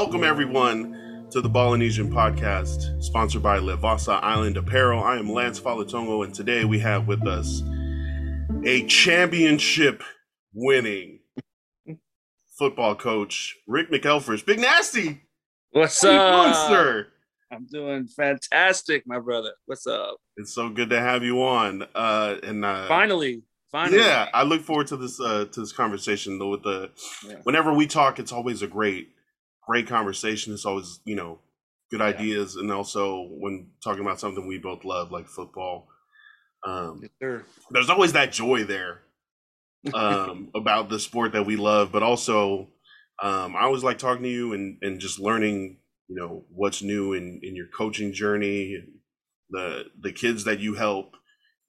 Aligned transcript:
Welcome, 0.00 0.22
everyone, 0.22 1.26
to 1.32 1.40
the 1.40 1.50
Polynesian 1.50 2.08
podcast, 2.08 3.02
sponsored 3.02 3.42
by 3.42 3.58
Levasa 3.58 4.22
Island 4.22 4.56
Apparel. 4.56 5.02
I 5.02 5.16
am 5.18 5.28
Lance 5.28 5.58
Falatongo, 5.58 6.24
and 6.24 6.32
today 6.32 6.64
we 6.64 6.78
have 6.78 7.08
with 7.08 7.26
us 7.26 7.64
a 8.64 8.86
championship 8.86 10.04
winning 10.54 11.18
football 12.56 12.94
coach, 12.94 13.56
Rick 13.66 13.90
McElfresh. 13.90 14.46
Big 14.46 14.60
Nasty! 14.60 15.20
What's 15.72 16.00
How 16.00 16.10
up? 16.10 16.44
doing, 16.44 16.54
sir? 16.78 17.06
I'm 17.50 17.66
doing 17.66 18.06
fantastic, 18.06 19.02
my 19.04 19.18
brother. 19.18 19.50
What's 19.66 19.88
up? 19.88 20.18
It's 20.36 20.54
so 20.54 20.68
good 20.68 20.90
to 20.90 21.00
have 21.00 21.24
you 21.24 21.42
on. 21.42 21.82
Uh, 21.96 22.36
and 22.44 22.64
uh, 22.64 22.86
Finally, 22.86 23.42
finally. 23.72 23.98
yeah, 23.98 24.28
I 24.32 24.44
look 24.44 24.62
forward 24.62 24.86
to 24.86 24.96
this 24.96 25.20
uh, 25.20 25.46
to 25.50 25.60
this 25.60 25.72
conversation. 25.72 26.38
Though, 26.38 26.50
with 26.50 26.62
the 26.62 26.92
Yeah. 27.26 27.34
whenever 27.42 27.72
we 27.72 27.88
talk, 27.88 28.20
it's 28.20 28.30
always 28.32 28.62
a 28.62 28.68
great 28.68 29.10
great 29.68 29.88
conversation. 29.88 30.54
It's 30.54 30.66
always 30.66 31.00
you 31.04 31.16
know 31.16 31.40
good 31.90 32.00
ideas, 32.02 32.56
and 32.56 32.72
also 32.72 33.28
when 33.30 33.70
talking 33.84 34.02
about 34.02 34.20
something 34.20 34.46
we 34.46 34.58
both 34.58 34.84
love, 34.84 35.12
like 35.12 35.28
football. 35.28 35.88
Um, 36.66 37.10
Yes, 37.20 37.42
there's 37.70 37.90
always 37.90 38.14
that 38.14 38.32
joy 38.32 38.64
there 38.64 39.02
um, 39.94 40.50
about 40.54 40.88
the 40.88 40.98
sport 40.98 41.32
that 41.32 41.46
we 41.46 41.56
love, 41.56 41.92
but 41.92 42.02
also 42.02 42.68
um, 43.22 43.56
I 43.56 43.62
always 43.62 43.84
like 43.84 43.98
talking 43.98 44.22
to 44.22 44.28
you 44.28 44.52
and, 44.52 44.78
and 44.82 45.00
just 45.00 45.18
learning, 45.18 45.78
you 46.08 46.16
know, 46.16 46.44
what's 46.50 46.82
new 46.82 47.12
in, 47.14 47.40
in 47.42 47.56
your 47.56 47.66
coaching 47.68 48.12
journey, 48.12 48.84
the 49.50 49.84
the 50.00 50.12
kids 50.12 50.44
that 50.44 50.60
you 50.60 50.74
help, 50.74 51.16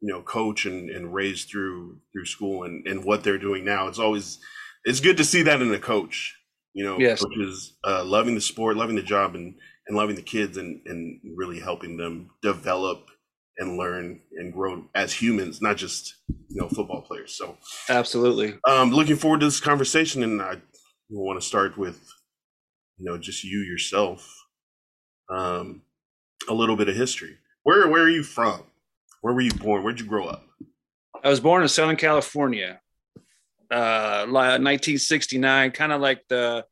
you 0.02 0.12
know, 0.14 0.22
coach 0.22 0.66
and, 0.66 0.90
and 0.90 1.14
raise 1.14 1.46
through 1.46 2.00
through 2.14 2.26
school 2.26 2.64
and, 2.64 2.88
and 2.88 3.04
what 3.06 3.24
they're 3.24 3.38
doing 3.40 3.66
now. 3.66 3.88
It's 3.88 4.00
always 4.00 4.40
it's 4.86 5.00
good 5.00 5.18
to 5.18 5.26
see 5.26 5.44
that 5.44 5.62
in 5.62 5.74
a 5.74 5.80
coach, 5.80 6.39
you 6.80 6.86
know, 6.86 6.98
Yes. 6.98 7.22
coaches 7.22 7.74
uh, 7.86 8.06
loving 8.06 8.36
the 8.36 8.42
sport, 8.42 8.78
loving 8.78 8.96
the 8.96 9.04
job, 9.04 9.36
and 9.36 9.54
and 9.88 9.98
loving 9.98 10.16
the 10.16 10.22
kids, 10.22 10.56
and 10.56 10.80
and 10.86 11.20
really 11.36 11.60
helping 11.60 11.98
them 11.98 12.30
develop 12.42 13.10
and 13.58 13.78
learn 13.78 14.22
and 14.38 14.54
grow 14.54 14.86
as 14.96 15.12
humans, 15.12 15.62
not 15.62 15.76
just 15.76 16.16
you 16.30 16.62
know 16.62 16.70
football 16.70 17.02
players. 17.02 17.36
So, 17.36 17.58
Absolutely. 17.90 18.58
um, 18.66 18.92
looking 18.92 19.18
forward 19.18 19.42
to 19.42 19.48
this 19.48 19.60
conversation, 19.60 20.24
and 20.24 20.42
I 20.42 20.62
want 21.10 21.38
to 21.42 21.46
start 21.46 21.78
with 21.78 22.00
you 22.98 23.04
know 23.12 23.18
just 23.18 23.44
you 23.44 23.60
yourself, 23.60 24.34
um, 25.30 25.82
a 26.48 26.54
little 26.54 26.78
bit 26.78 26.88
of 26.88 26.96
history. 26.96 27.36
Where 27.64 27.90
where 27.90 28.04
are 28.04 28.10
you 28.10 28.24
from? 28.24 28.64
Where 29.20 29.34
were 29.34 29.42
you 29.42 29.52
born? 29.52 29.84
Where'd 29.84 30.00
you 30.00 30.06
grow 30.06 30.28
up? 30.28 30.46
I 31.26 31.30
was 31.30 31.42
born 31.42 31.62
in 31.62 31.68
Southern 31.68 31.98
California, 31.98 32.80
uh, 33.72 34.26
1969, 34.28 35.72
kind 35.72 35.92
of 35.92 36.02
like 36.02 36.24
the 36.28 36.66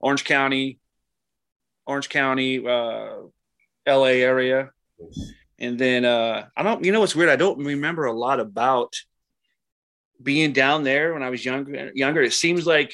Orange 0.00 0.24
County, 0.24 0.78
Orange 1.86 2.08
County, 2.08 2.66
uh, 2.66 3.16
LA 3.86 4.18
area. 4.20 4.70
And 5.58 5.78
then 5.78 6.04
uh, 6.04 6.46
I 6.56 6.62
don't, 6.62 6.84
you 6.84 6.92
know, 6.92 7.00
what's 7.00 7.14
weird? 7.14 7.30
I 7.30 7.36
don't 7.36 7.64
remember 7.64 8.06
a 8.06 8.12
lot 8.12 8.40
about 8.40 8.94
being 10.22 10.52
down 10.52 10.84
there 10.84 11.12
when 11.12 11.22
I 11.22 11.30
was 11.30 11.44
younger. 11.44 11.92
Younger, 11.94 12.22
it 12.22 12.32
seems 12.32 12.66
like 12.66 12.92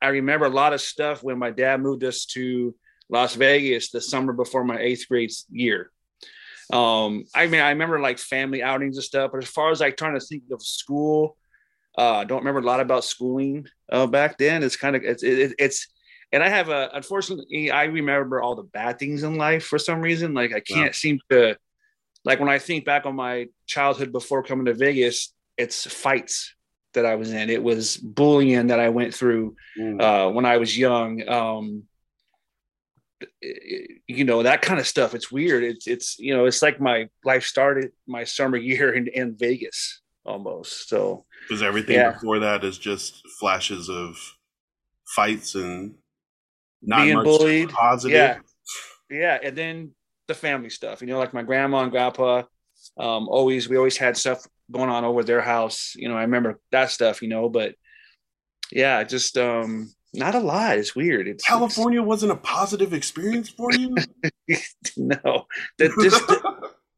I 0.00 0.08
remember 0.08 0.46
a 0.46 0.50
lot 0.50 0.72
of 0.72 0.80
stuff 0.80 1.22
when 1.22 1.38
my 1.38 1.50
dad 1.50 1.80
moved 1.80 2.04
us 2.04 2.24
to 2.26 2.74
Las 3.08 3.34
Vegas 3.34 3.90
the 3.90 4.00
summer 4.00 4.32
before 4.32 4.64
my 4.64 4.78
eighth 4.78 5.06
grade 5.08 5.30
year. 5.50 5.90
Um, 6.72 7.24
I 7.34 7.46
mean, 7.46 7.60
I 7.60 7.70
remember 7.70 8.00
like 8.00 8.18
family 8.18 8.62
outings 8.62 8.96
and 8.96 9.04
stuff, 9.04 9.30
but 9.32 9.42
as 9.42 9.48
far 9.48 9.70
as 9.70 9.80
like 9.80 9.96
trying 9.96 10.18
to 10.18 10.24
think 10.24 10.44
of 10.50 10.62
school, 10.62 11.36
I 11.96 12.24
don't 12.24 12.38
remember 12.38 12.60
a 12.60 12.64
lot 12.64 12.80
about 12.80 13.04
schooling 13.04 13.66
uh, 13.90 14.06
back 14.06 14.38
then. 14.38 14.62
It's 14.62 14.76
kind 14.76 14.96
of 14.96 15.02
it's 15.04 15.22
it, 15.22 15.54
it's 15.58 15.88
and 16.32 16.42
I 16.42 16.48
have 16.48 16.68
a 16.68 16.90
unfortunately 16.94 17.70
I 17.70 17.84
remember 17.84 18.40
all 18.40 18.54
the 18.54 18.62
bad 18.62 18.98
things 18.98 19.22
in 19.22 19.36
life 19.36 19.64
for 19.64 19.78
some 19.78 20.00
reason. 20.00 20.34
Like 20.34 20.54
I 20.54 20.60
can't 20.60 20.94
seem 20.94 21.18
to 21.30 21.56
like 22.24 22.40
when 22.40 22.48
I 22.48 22.58
think 22.58 22.84
back 22.84 23.04
on 23.04 23.16
my 23.16 23.48
childhood 23.66 24.12
before 24.12 24.42
coming 24.42 24.66
to 24.66 24.74
Vegas, 24.74 25.34
it's 25.58 25.86
fights 25.86 26.54
that 26.94 27.04
I 27.04 27.16
was 27.16 27.32
in. 27.32 27.50
It 27.50 27.62
was 27.62 27.96
bullying 27.96 28.68
that 28.68 28.80
I 28.80 28.90
went 28.90 29.14
through 29.14 29.56
uh, 30.00 30.30
when 30.30 30.44
I 30.44 30.56
was 30.58 30.76
young. 30.76 31.26
Um, 31.28 31.84
you 34.08 34.24
know 34.24 34.42
that 34.42 34.62
kind 34.62 34.80
of 34.80 34.86
stuff. 34.86 35.14
It's 35.14 35.30
weird. 35.30 35.62
It's 35.62 35.86
it's 35.86 36.18
you 36.18 36.34
know 36.34 36.46
it's 36.46 36.62
like 36.62 36.80
my 36.80 37.08
life 37.24 37.44
started 37.44 37.92
my 38.06 38.24
summer 38.24 38.56
year 38.70 38.92
in, 38.94 39.08
in 39.08 39.36
Vegas 39.36 40.01
almost. 40.24 40.88
So 40.88 41.24
Because 41.48 41.62
everything 41.62 41.96
Yeah. 41.96 42.12
before 42.12 42.38
that 42.40 42.64
is 42.64 42.78
just 42.78 43.22
flashes 43.40 43.88
of 43.88 44.16
fights 45.16 45.54
and 45.54 45.94
not 46.80 47.02
Being 47.04 47.16
much 47.16 47.24
bullied. 47.24 47.70
positive. 47.70 48.16
Yeah. 48.16 48.38
yeah, 49.10 49.38
and 49.42 49.56
then 49.56 49.94
the 50.28 50.34
family 50.34 50.70
stuff. 50.70 51.00
You 51.00 51.06
know, 51.08 51.18
like 51.18 51.34
my 51.34 51.42
grandma 51.42 51.82
and 51.82 51.90
grandpa. 51.90 52.42
Um, 52.98 53.28
always 53.28 53.68
we 53.68 53.76
always 53.76 53.96
had 53.96 54.16
stuff 54.16 54.46
going 54.70 54.90
on 54.90 55.04
over 55.04 55.22
their 55.22 55.40
house. 55.40 55.92
You 55.96 56.08
know, 56.08 56.16
I 56.16 56.22
remember 56.22 56.58
that 56.72 56.90
stuff. 56.90 57.22
You 57.22 57.28
know, 57.28 57.48
but 57.48 57.74
yeah, 58.72 59.02
just 59.04 59.36
um, 59.38 59.92
not 60.14 60.34
a 60.34 60.40
lot. 60.40 60.78
It's 60.78 60.96
weird. 60.96 61.28
It's 61.28 61.44
California 61.44 62.02
wasn't 62.02 62.32
a 62.32 62.36
positive 62.36 62.92
experience 62.92 63.48
for 63.48 63.70
you. 63.72 63.94
It's, 64.48 64.74
no, 64.96 65.46
that 65.78 65.90
just 66.02 66.22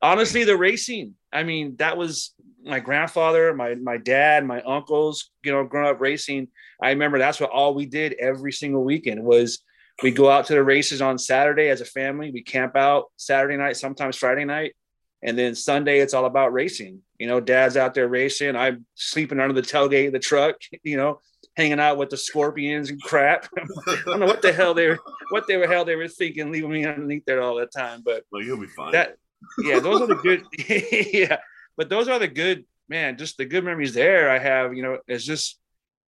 honestly 0.04 0.44
the 0.44 0.56
racing 0.56 1.14
i 1.32 1.42
mean 1.42 1.74
that 1.76 1.96
was 1.96 2.34
my 2.64 2.80
grandfather 2.80 3.54
my 3.54 3.74
my 3.74 3.96
dad 3.96 4.44
my 4.44 4.60
uncles 4.62 5.30
you 5.44 5.52
know 5.52 5.64
growing 5.64 5.88
up 5.88 6.00
racing. 6.00 6.48
I 6.82 6.90
remember 6.90 7.18
that's 7.18 7.40
what 7.40 7.50
all 7.50 7.74
we 7.74 7.86
did 7.86 8.14
every 8.14 8.52
single 8.52 8.82
weekend 8.82 9.22
was 9.22 9.60
we 10.02 10.10
go 10.10 10.28
out 10.28 10.46
to 10.46 10.54
the 10.54 10.64
races 10.64 11.00
on 11.00 11.18
saturday 11.18 11.68
as 11.68 11.80
a 11.80 11.86
family. 11.86 12.30
We 12.30 12.42
camp 12.42 12.76
out 12.76 13.06
saturday 13.16 13.56
night 13.56 13.76
sometimes 13.76 14.16
friday 14.16 14.44
night. 14.44 14.74
And 15.22 15.38
then 15.38 15.54
sunday 15.54 16.00
it's 16.00 16.14
all 16.14 16.26
about 16.26 16.52
racing. 16.52 17.00
You 17.18 17.26
know 17.26 17.40
dad's 17.40 17.76
out 17.76 17.94
there 17.94 18.08
racing. 18.08 18.56
I'm 18.56 18.86
sleeping 18.94 19.40
under 19.40 19.54
the 19.54 19.66
tailgate 19.66 20.08
of 20.08 20.12
the 20.12 20.18
truck 20.18 20.56
you 20.82 20.96
know 20.96 21.20
hanging 21.56 21.78
out 21.78 21.98
with 21.98 22.10
the 22.10 22.16
scorpions 22.16 22.90
and 22.90 23.00
crap. 23.02 23.46
I 23.86 24.02
don't 24.06 24.20
know 24.20 24.26
what 24.26 24.42
the 24.42 24.52
hell 24.52 24.74
they 24.74 24.88
were 24.88 24.98
what 25.30 25.46
the 25.46 25.66
hell 25.66 25.84
they 25.84 25.96
were 25.96 26.08
thinking 26.08 26.50
leaving 26.50 26.72
me 26.72 26.84
underneath 26.84 27.24
there 27.26 27.42
all 27.42 27.56
the 27.56 27.66
time 27.66 28.02
but 28.04 28.24
well, 28.32 28.42
you'll 28.42 28.60
be 28.60 28.66
fine. 28.66 28.92
that 28.92 29.16
yeah 29.62 29.78
those 29.78 30.00
are 30.00 30.06
the 30.06 30.14
good 30.16 30.44
yeah 31.12 31.38
but 31.76 31.88
those 31.88 32.08
are 32.08 32.18
the 32.18 32.28
good 32.28 32.64
man 32.88 33.16
just 33.16 33.36
the 33.36 33.44
good 33.44 33.64
memories 33.64 33.94
there 33.94 34.30
i 34.30 34.38
have 34.38 34.74
you 34.74 34.82
know 34.82 34.98
it's 35.06 35.24
just 35.24 35.58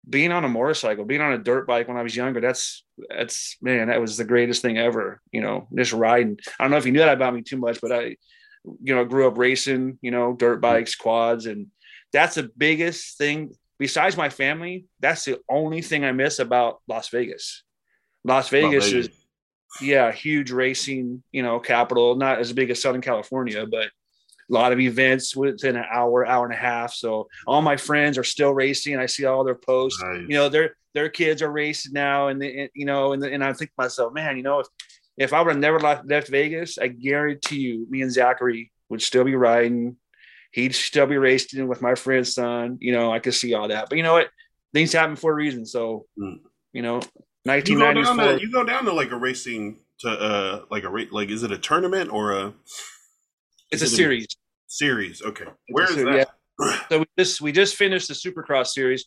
being 0.08 0.32
on 0.32 0.44
a 0.44 0.48
motorcycle 0.48 1.04
being 1.04 1.20
on 1.20 1.32
a 1.32 1.38
dirt 1.38 1.66
bike 1.66 1.88
when 1.88 1.96
i 1.96 2.02
was 2.02 2.16
younger 2.16 2.40
that's 2.40 2.84
that's 3.08 3.56
man 3.62 3.88
that 3.88 4.00
was 4.00 4.16
the 4.16 4.24
greatest 4.24 4.60
thing 4.62 4.76
ever 4.78 5.20
you 5.32 5.40
know 5.40 5.66
just 5.74 5.92
riding. 5.92 6.38
I 6.58 6.64
don't 6.64 6.70
know 6.70 6.76
if 6.76 6.86
you 6.86 6.92
knew 6.92 6.98
that 6.98 7.14
about 7.14 7.34
me 7.34 7.42
too 7.42 7.56
much 7.56 7.80
but 7.80 7.92
i 7.92 8.16
you 8.82 8.94
know 8.94 9.04
grew 9.04 9.26
up 9.26 9.38
racing 9.38 9.98
you 10.02 10.10
know 10.10 10.34
dirt 10.34 10.54
mm-hmm. 10.54 10.62
bikes 10.62 10.94
quads 10.94 11.46
and 11.46 11.68
that's 12.12 12.36
the 12.36 12.50
biggest 12.56 13.18
thing 13.18 13.54
besides 13.78 14.16
my 14.16 14.28
family 14.28 14.86
that's 15.00 15.24
the 15.24 15.38
only 15.48 15.82
thing 15.82 16.04
i 16.04 16.12
miss 16.12 16.38
about 16.38 16.80
las 16.86 17.08
vegas. 17.08 17.62
Las 18.24 18.50
Well, 18.50 18.62
vegas 18.62 18.92
is 18.92 19.08
yeah, 19.80 20.12
huge 20.12 20.50
racing, 20.50 21.22
you 21.32 21.42
know, 21.42 21.58
capital, 21.60 22.16
not 22.16 22.38
as 22.38 22.52
big 22.52 22.70
as 22.70 22.80
Southern 22.80 23.00
California, 23.00 23.66
but 23.66 23.86
a 23.86 24.52
lot 24.52 24.72
of 24.72 24.80
events 24.80 25.34
within 25.34 25.76
an 25.76 25.84
hour, 25.90 26.26
hour 26.26 26.44
and 26.44 26.54
a 26.54 26.56
half. 26.58 26.92
So 26.92 27.28
all 27.46 27.62
my 27.62 27.76
friends 27.76 28.18
are 28.18 28.24
still 28.24 28.52
racing. 28.52 28.98
I 28.98 29.06
see 29.06 29.24
all 29.24 29.42
their 29.44 29.54
posts. 29.54 30.02
Nice. 30.02 30.22
You 30.28 30.36
know, 30.36 30.48
their 30.48 30.76
their 30.92 31.08
kids 31.08 31.42
are 31.42 31.50
racing 31.50 31.92
now, 31.92 32.28
and 32.28 32.40
they, 32.40 32.70
you 32.74 32.84
know, 32.84 33.12
and 33.14 33.24
and 33.24 33.42
I 33.42 33.52
think 33.52 33.70
to 33.70 33.74
myself, 33.78 34.12
man, 34.12 34.36
you 34.36 34.42
know, 34.42 34.60
if 34.60 34.66
if 35.16 35.32
I 35.32 35.40
would 35.40 35.50
have 35.50 35.58
never 35.58 35.80
left, 35.80 36.06
left 36.06 36.28
Vegas, 36.28 36.76
I 36.78 36.88
guarantee 36.88 37.60
you, 37.60 37.86
me 37.88 38.02
and 38.02 38.12
Zachary 38.12 38.70
would 38.90 39.00
still 39.02 39.24
be 39.24 39.34
riding. 39.34 39.96
He'd 40.52 40.74
still 40.74 41.06
be 41.06 41.18
racing 41.18 41.66
with 41.66 41.82
my 41.82 41.94
friend's 41.94 42.34
son. 42.34 42.78
You 42.80 42.92
know, 42.92 43.12
I 43.12 43.18
could 43.20 43.34
see 43.34 43.54
all 43.54 43.68
that. 43.68 43.88
But 43.88 43.96
you 43.96 44.04
know 44.04 44.12
what? 44.12 44.28
Things 44.72 44.92
happen 44.92 45.16
for 45.16 45.32
a 45.32 45.34
reason. 45.34 45.66
So, 45.66 46.06
Mm. 46.18 46.40
you 46.72 46.82
know, 46.82 47.00
you 47.44 47.52
go 47.52 47.92
down 47.92 47.94
1994. 47.96 48.38
to 48.38 48.40
you 48.42 48.52
go 48.52 48.64
down 48.64 48.84
to 48.84 48.92
like 48.92 49.10
a 49.10 49.16
racing 49.16 49.76
to 50.00 50.08
uh 50.08 50.64
like 50.70 50.84
a 50.84 50.88
rate 50.88 51.12
like 51.12 51.28
is 51.30 51.42
it 51.42 51.52
a 51.52 51.58
tournament 51.58 52.10
or 52.12 52.32
a 52.32 52.52
It's 53.70 53.82
a 53.82 53.86
it 53.86 53.88
series. 53.88 54.26
series? 54.66 55.22
Okay, 55.22 55.46
where 55.68 55.84
is 55.90 55.96
a- 55.98 56.04
that? 56.04 56.28
So 56.88 56.98
we 57.00 57.04
just 57.18 57.40
we 57.40 57.52
just 57.52 57.76
finished 57.76 58.08
the 58.08 58.14
Supercross 58.14 58.68
series. 58.68 59.06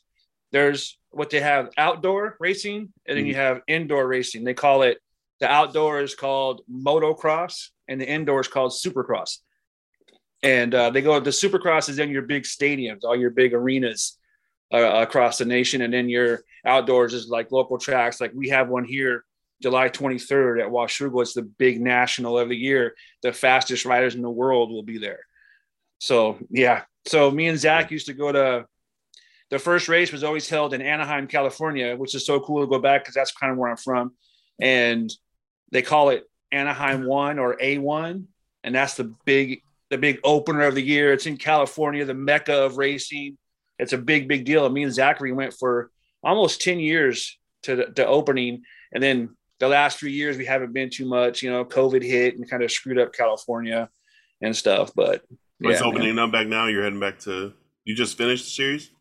There's 0.52 0.98
what 1.10 1.30
they 1.30 1.40
have 1.40 1.70
outdoor 1.78 2.36
racing, 2.40 2.94
and 3.08 3.18
then 3.18 3.26
you 3.26 3.36
have 3.36 3.62
indoor 3.68 4.08
racing. 4.08 4.44
They 4.44 4.54
call 4.54 4.82
it 4.84 5.00
the 5.40 5.50
outdoor 5.50 6.02
is 6.02 6.14
called 6.16 6.62
motocross, 6.72 7.70
and 7.88 8.00
the 8.02 8.08
indoor 8.08 8.42
is 8.42 8.48
called 8.48 8.72
Supercross. 8.72 9.38
And 10.44 10.74
uh, 10.76 10.90
they 10.92 11.02
go 11.02 11.20
the 11.20 11.32
Supercross 11.32 11.90
is 11.90 12.00
in 12.00 12.10
your 12.10 12.22
big 12.24 12.44
stadiums, 12.44 13.04
all 13.04 13.16
your 13.16 13.32
big 13.32 13.54
arenas 13.54 14.18
uh, 14.74 14.78
across 14.78 15.38
the 15.38 15.46
nation, 15.46 15.82
and 15.82 15.94
then 15.94 16.10
your 16.10 16.42
outdoors 16.66 17.14
is 17.14 17.28
like 17.28 17.52
local 17.52 17.78
tracks. 17.78 18.20
Like 18.20 18.32
we 18.34 18.50
have 18.50 18.70
one 18.70 18.86
here, 18.86 19.24
July 19.62 19.90
23rd 19.90 20.62
at 20.62 20.72
Washougal. 20.72 21.22
It's 21.22 21.34
the 21.34 21.44
big 21.44 21.82
national 21.82 22.38
of 22.38 22.50
the 22.50 22.58
year. 22.58 22.96
The 23.22 23.34
fastest 23.34 23.86
riders 23.86 24.16
in 24.16 24.22
the 24.22 24.30
world 24.30 24.72
will 24.72 24.84
be 24.84 24.98
there. 24.98 25.22
So 26.00 26.38
yeah, 26.50 26.84
so 27.06 27.32
me 27.32 27.48
and 27.48 27.58
Zach 27.58 27.92
used 27.92 28.08
to 28.08 28.14
go 28.14 28.32
to 28.32 28.66
the 29.50 29.60
first 29.60 29.88
race 29.88 30.12
was 30.12 30.24
always 30.24 30.50
held 30.50 30.74
in 30.74 30.82
Anaheim, 30.82 31.28
California, 31.28 31.96
which 31.96 32.16
is 32.16 32.26
so 32.26 32.40
cool 32.40 32.62
to 32.62 32.68
go 32.68 32.80
back 32.80 33.04
because 33.04 33.16
that's 33.16 33.32
kind 33.32 33.52
of 33.52 33.58
where 33.58 33.70
I'm 33.70 33.78
from. 33.78 34.14
And 34.60 35.12
they 35.72 35.82
call 35.82 36.10
it 36.10 36.26
Anaheim 36.52 37.06
One 37.06 37.40
or 37.40 37.58
A 37.62 37.78
One, 37.78 38.28
and 38.64 38.76
that's 38.76 38.96
the 38.96 39.16
big 39.26 39.62
the 39.90 39.98
big 39.98 40.20
opener 40.24 40.64
of 40.64 40.76
the 40.76 40.82
year. 40.82 41.14
It's 41.14 41.26
in 41.26 41.38
California, 41.38 42.04
the 42.04 42.14
mecca 42.14 42.66
of 42.66 42.78
racing. 42.78 43.38
It's 43.80 43.94
a 43.94 43.98
big 43.98 44.28
big 44.28 44.46
deal. 44.46 44.68
Me 44.70 44.84
and 44.84 44.94
Zachary 44.94 45.32
went 45.32 45.54
for 45.54 45.92
almost 46.24 46.62
ten 46.62 46.80
years 46.80 47.38
to 47.64 47.92
to 47.94 48.06
opening, 48.06 48.64
and 48.94 49.02
then 49.02 49.36
the 49.60 49.68
last 49.68 49.98
few 49.98 50.10
years 50.10 50.38
we 50.38 50.46
haven't 50.46 50.74
been 50.74 50.90
too 50.90 51.06
much. 51.06 51.42
You 51.42 51.52
know, 51.52 51.66
COVID 51.66 52.04
hit 52.04 52.36
and 52.36 52.50
kind 52.50 52.64
of 52.64 52.72
screwed 52.72 53.00
up 53.00 53.14
California 53.14 53.90
and 54.42 54.56
stuff. 54.56 54.92
But 54.96 55.24
yeah, 55.60 55.72
it's 55.72 55.82
opening 55.82 56.16
man. 56.16 56.26
up 56.26 56.32
back 56.32 56.48
now. 56.48 56.68
You're 56.68 56.84
heading 56.84 57.00
back 57.00 57.20
to. 57.22 57.54
You 57.86 57.96
just 57.96 58.18
finished 58.18 58.46
the 58.46 58.52
series. 58.52 58.92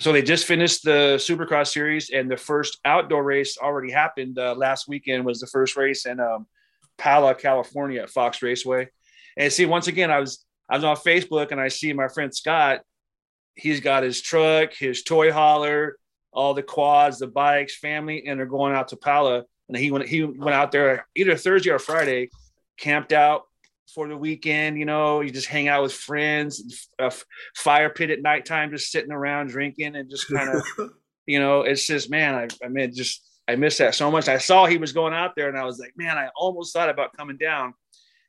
So 0.00 0.12
they 0.12 0.22
just 0.22 0.44
finished 0.44 0.84
the 0.84 1.16
Supercross 1.18 1.72
series, 1.72 2.10
and 2.10 2.30
the 2.30 2.36
first 2.36 2.78
outdoor 2.84 3.24
race 3.24 3.58
already 3.58 3.90
happened 3.90 4.38
uh, 4.38 4.54
last 4.54 4.86
weekend. 4.88 5.24
Was 5.24 5.40
the 5.40 5.48
first 5.48 5.76
race 5.76 6.06
in 6.06 6.20
um, 6.20 6.46
Pala, 6.98 7.34
California, 7.34 8.02
at 8.02 8.10
Fox 8.10 8.42
Raceway. 8.42 8.88
And 9.36 9.52
see, 9.52 9.66
once 9.66 9.86
again, 9.86 10.10
I 10.10 10.20
was 10.20 10.44
I 10.68 10.76
was 10.76 10.84
on 10.84 10.96
Facebook 10.96 11.52
and 11.52 11.60
I 11.60 11.68
see 11.68 11.92
my 11.92 12.08
friend 12.08 12.34
Scott. 12.34 12.82
He's 13.58 13.80
got 13.80 14.02
his 14.02 14.20
truck, 14.20 14.72
his 14.72 15.02
toy 15.02 15.32
hauler, 15.32 15.96
all 16.32 16.54
the 16.54 16.62
quads, 16.62 17.18
the 17.18 17.26
bikes, 17.26 17.76
family, 17.76 18.26
and 18.26 18.38
they're 18.38 18.46
going 18.46 18.74
out 18.74 18.88
to 18.88 18.96
Pala. 18.96 19.44
And 19.68 19.76
he 19.76 19.90
went 19.90 20.06
he 20.06 20.24
went 20.24 20.54
out 20.54 20.72
there 20.72 21.06
either 21.14 21.36
Thursday 21.36 21.70
or 21.70 21.78
Friday, 21.78 22.30
camped 22.78 23.12
out 23.12 23.42
for 23.94 24.08
the 24.08 24.16
weekend. 24.16 24.78
You 24.78 24.84
know, 24.86 25.20
you 25.20 25.30
just 25.30 25.48
hang 25.48 25.68
out 25.68 25.82
with 25.82 25.92
friends, 25.92 26.88
a 26.98 27.12
fire 27.56 27.90
pit 27.90 28.10
at 28.10 28.22
nighttime, 28.22 28.70
just 28.70 28.90
sitting 28.90 29.12
around 29.12 29.48
drinking 29.48 29.96
and 29.96 30.08
just 30.08 30.28
kind 30.28 30.50
of, 30.50 30.90
you 31.26 31.40
know, 31.40 31.62
it's 31.62 31.86
just 31.86 32.10
man, 32.10 32.34
I 32.34 32.48
I 32.64 32.68
mean, 32.68 32.94
just 32.94 33.22
I 33.48 33.56
miss 33.56 33.78
that 33.78 33.94
so 33.94 34.10
much. 34.10 34.28
I 34.28 34.38
saw 34.38 34.66
he 34.66 34.78
was 34.78 34.92
going 34.92 35.14
out 35.14 35.34
there, 35.34 35.48
and 35.48 35.58
I 35.58 35.64
was 35.64 35.78
like, 35.78 35.94
man, 35.96 36.16
I 36.18 36.28
almost 36.36 36.72
thought 36.72 36.90
about 36.90 37.16
coming 37.16 37.38
down. 37.38 37.74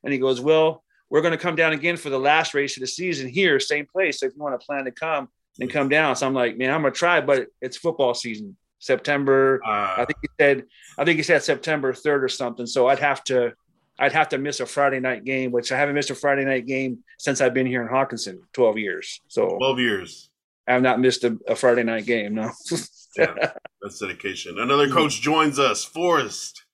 And 0.02 0.12
he 0.12 0.18
goes, 0.18 0.40
well, 0.40 0.82
we're 1.10 1.20
going 1.20 1.32
to 1.32 1.38
come 1.38 1.56
down 1.56 1.72
again 1.72 1.96
for 1.96 2.08
the 2.08 2.18
last 2.18 2.54
race 2.54 2.76
of 2.76 2.80
the 2.80 2.86
season 2.86 3.28
here, 3.28 3.60
same 3.60 3.86
place. 3.86 4.20
So 4.20 4.26
if 4.26 4.32
you 4.34 4.42
want 4.42 4.58
to 4.58 4.64
plan 4.64 4.84
to 4.84 4.92
come 4.92 5.28
and 5.58 5.68
come 5.68 5.88
down, 5.88 6.16
so 6.16 6.26
I'm 6.26 6.34
like, 6.34 6.56
man, 6.56 6.70
I'm 6.70 6.82
gonna 6.82 6.94
try, 6.94 7.20
but 7.20 7.48
it's 7.60 7.76
football 7.76 8.14
season. 8.14 8.56
September. 8.80 9.60
Uh, 9.64 9.94
I 9.98 10.04
think 10.06 10.18
he 10.22 10.28
said. 10.40 10.64
I 10.98 11.04
think 11.04 11.18
he 11.18 11.22
said 11.22 11.42
September 11.42 11.92
third 11.92 12.24
or 12.24 12.28
something. 12.28 12.66
So 12.66 12.88
I'd 12.88 12.98
have 12.98 13.22
to. 13.24 13.52
I'd 13.98 14.12
have 14.12 14.30
to 14.30 14.38
miss 14.38 14.60
a 14.60 14.66
Friday 14.66 14.98
night 14.98 15.24
game, 15.24 15.52
which 15.52 15.70
I 15.70 15.76
haven't 15.76 15.94
missed 15.94 16.08
a 16.08 16.14
Friday 16.14 16.46
night 16.46 16.64
game 16.64 17.04
since 17.18 17.42
I've 17.42 17.52
been 17.52 17.66
here 17.66 17.82
in 17.82 17.88
Hockinson, 17.88 18.38
twelve 18.54 18.78
years. 18.78 19.20
So 19.28 19.58
twelve 19.58 19.78
years. 19.78 20.30
I 20.66 20.72
have 20.72 20.82
not 20.82 21.00
missed 21.00 21.24
a, 21.24 21.36
a 21.46 21.54
Friday 21.54 21.82
night 21.82 22.06
game. 22.06 22.34
No. 22.34 22.50
yeah, 23.18 23.52
that's 23.82 23.98
dedication. 23.98 24.58
Another 24.58 24.88
coach 24.88 25.20
joins 25.20 25.58
us, 25.58 25.84
Forrest. 25.84 26.64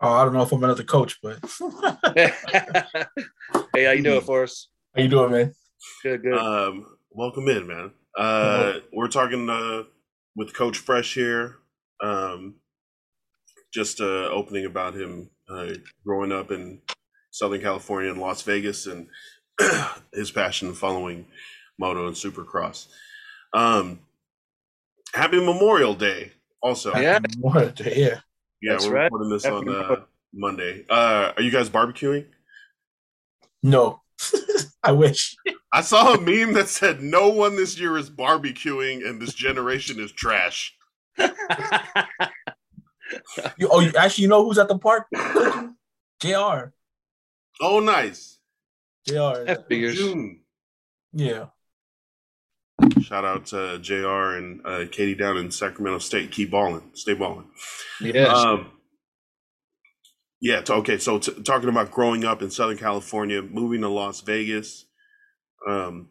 Oh, 0.00 0.12
I 0.12 0.24
don't 0.24 0.34
know 0.34 0.42
if 0.42 0.52
I'm 0.52 0.62
another 0.62 0.82
coach, 0.82 1.18
but 1.22 1.38
hey, 2.14 3.84
how 3.84 3.92
you 3.92 4.02
doing, 4.02 4.20
Forrest? 4.20 4.68
How 4.94 5.02
you 5.02 5.08
doing, 5.08 5.32
man? 5.32 5.54
Good, 6.02 6.22
good. 6.22 6.34
Um, 6.34 6.84
welcome 7.10 7.48
in, 7.48 7.66
man. 7.66 7.92
Uh, 8.16 8.74
we're 8.92 9.08
talking 9.08 9.48
uh, 9.48 9.84
with 10.34 10.52
Coach 10.52 10.76
Fresh 10.76 11.14
here. 11.14 11.56
Um, 12.02 12.56
just 13.72 14.02
uh, 14.02 14.28
opening 14.28 14.66
about 14.66 14.94
him 14.94 15.30
uh, 15.48 15.68
growing 16.04 16.30
up 16.30 16.50
in 16.50 16.82
Southern 17.30 17.62
California 17.62 18.10
and 18.10 18.20
Las 18.20 18.42
Vegas 18.42 18.86
and 18.86 19.08
his 20.12 20.30
passion 20.30 20.74
following 20.74 21.26
moto 21.78 22.06
and 22.06 22.16
supercross. 22.16 22.88
Um, 23.54 24.00
happy 25.14 25.38
Memorial 25.38 25.94
Day, 25.94 26.32
also. 26.62 26.94
Yeah, 26.94 27.18
Memorial 27.38 27.70
Day. 27.70 27.94
Yeah, 27.96 28.20
yeah. 28.62 28.72
That's 28.72 28.86
we're 28.86 28.94
right. 28.94 29.04
recording 29.04 29.30
this 29.30 29.44
happy 29.44 29.68
on 29.68 29.68
uh, 29.68 29.96
Monday. 30.32 30.84
Uh, 30.88 31.32
are 31.36 31.42
you 31.42 31.50
guys 31.50 31.68
barbecuing? 31.68 32.26
No, 33.62 34.00
I 34.82 34.92
wish. 34.92 35.36
I 35.72 35.80
saw 35.80 36.14
a 36.14 36.20
meme 36.20 36.54
that 36.54 36.68
said, 36.68 37.02
"No 37.02 37.28
one 37.28 37.56
this 37.56 37.78
year 37.78 37.96
is 37.96 38.10
barbecuing, 38.10 39.06
and 39.06 39.20
this 39.20 39.34
generation 39.34 39.98
is 40.00 40.12
trash." 40.12 40.74
you, 41.18 41.28
oh, 43.70 43.80
you, 43.80 43.92
actually, 43.98 44.22
you 44.22 44.28
know 44.28 44.44
who's 44.44 44.58
at 44.58 44.68
the 44.68 44.78
park? 44.78 45.06
Jr. 46.20 46.72
Oh, 47.60 47.80
nice. 47.80 48.38
Jr. 49.06 49.54
June. 49.70 50.40
Yeah. 51.12 51.46
Shout 53.06 53.24
out 53.24 53.46
to 53.46 53.78
Jr. 53.78 54.36
and 54.36 54.60
uh, 54.66 54.84
Katie 54.90 55.14
down 55.14 55.36
in 55.36 55.52
Sacramento 55.52 56.00
State. 56.00 56.32
Keep 56.32 56.50
balling. 56.50 56.90
Stay 56.94 57.14
balling. 57.14 57.46
Yes. 58.00 58.28
Um, 58.28 58.72
yeah. 60.40 60.62
okay. 60.68 60.98
So 60.98 61.20
t- 61.20 61.40
talking 61.44 61.68
about 61.68 61.92
growing 61.92 62.24
up 62.24 62.42
in 62.42 62.50
Southern 62.50 62.76
California, 62.76 63.42
moving 63.42 63.82
to 63.82 63.88
Las 63.88 64.22
Vegas. 64.22 64.86
Um, 65.68 66.08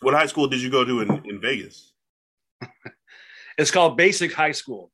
what 0.00 0.14
high 0.14 0.26
school 0.26 0.46
did 0.46 0.62
you 0.62 0.70
go 0.70 0.84
to 0.84 1.00
in, 1.00 1.10
in 1.24 1.40
Vegas? 1.40 1.92
it's 3.58 3.72
called 3.72 3.96
Basic 3.96 4.32
High 4.32 4.52
School. 4.52 4.92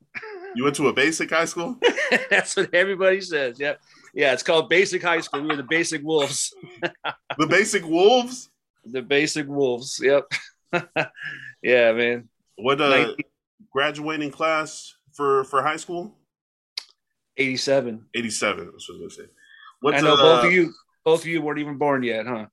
You 0.55 0.65
went 0.65 0.77
to 0.77 0.89
a 0.89 0.95
basic 0.95 1.29
high 1.29 1.45
school? 1.45 1.77
That's 2.31 2.57
what 2.57 2.73
everybody 2.75 3.21
says. 3.21 3.61
Yeah. 3.61 3.75
Yeah, 4.15 4.33
it's 4.33 4.43
called 4.43 4.71
Basic 4.71 5.03
High 5.03 5.21
School. 5.21 5.43
We 5.43 5.49
were 5.49 5.57
the 5.57 5.63
Basic 5.63 6.03
Wolves. 6.03 6.55
the 7.37 7.47
Basic 7.47 7.85
Wolves? 7.85 8.49
The 8.91 9.03
Basic 9.03 9.47
Wolves. 9.47 10.01
Yep. 10.03 10.33
yeah, 11.63 11.93
man. 11.93 12.29
What 12.57 12.81
uh 12.81 13.15
graduating 13.73 14.31
class 14.31 14.95
for 15.13 15.45
for 15.45 15.63
high 15.63 15.77
school? 15.77 16.15
87. 17.37 18.05
87, 18.15 18.71
that's 18.73 18.89
what 18.89 18.97
I 18.97 19.03
was 19.03 19.17
gonna 19.17 19.27
say. 19.27 19.33
What's, 19.81 19.99
I 19.99 20.01
know 20.01 20.15
uh, 20.15 20.17
both 20.17 20.45
of 20.45 20.53
you 20.53 20.73
both 21.05 21.21
of 21.21 21.27
you 21.27 21.41
weren't 21.41 21.61
even 21.61 21.79
born 21.79 22.03
yet, 22.03 22.27
huh? 22.27 22.47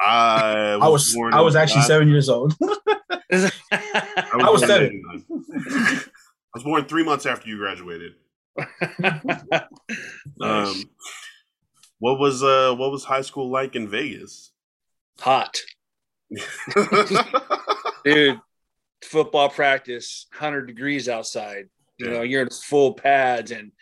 I 0.00 0.76
was 0.76 1.14
I 1.16 1.18
was, 1.18 1.34
I 1.34 1.40
was 1.40 1.56
actually 1.56 1.82
seven 1.82 2.08
years 2.08 2.28
old. 2.28 2.54
I 2.62 3.20
was, 3.30 3.52
I 3.72 4.50
was 4.50 4.60
seven. 4.60 5.02
I 5.20 6.02
was 6.54 6.64
born 6.64 6.84
three 6.86 7.04
months 7.04 7.26
after 7.26 7.48
you 7.48 7.58
graduated. 7.58 8.12
um, 10.40 10.74
what 11.98 12.18
was 12.18 12.42
uh 12.42 12.74
what 12.76 12.90
was 12.90 13.04
high 13.04 13.20
school 13.20 13.50
like 13.50 13.76
in 13.76 13.88
Vegas? 13.88 14.52
Hot. 15.20 15.58
Dude, 18.04 18.40
football 19.02 19.48
practice, 19.48 20.26
100 20.32 20.66
degrees 20.66 21.08
outside. 21.08 21.68
You 21.98 22.06
yeah. 22.06 22.12
know, 22.12 22.22
you're 22.22 22.42
in 22.42 22.50
full 22.50 22.94
pads 22.94 23.50
and 23.50 23.72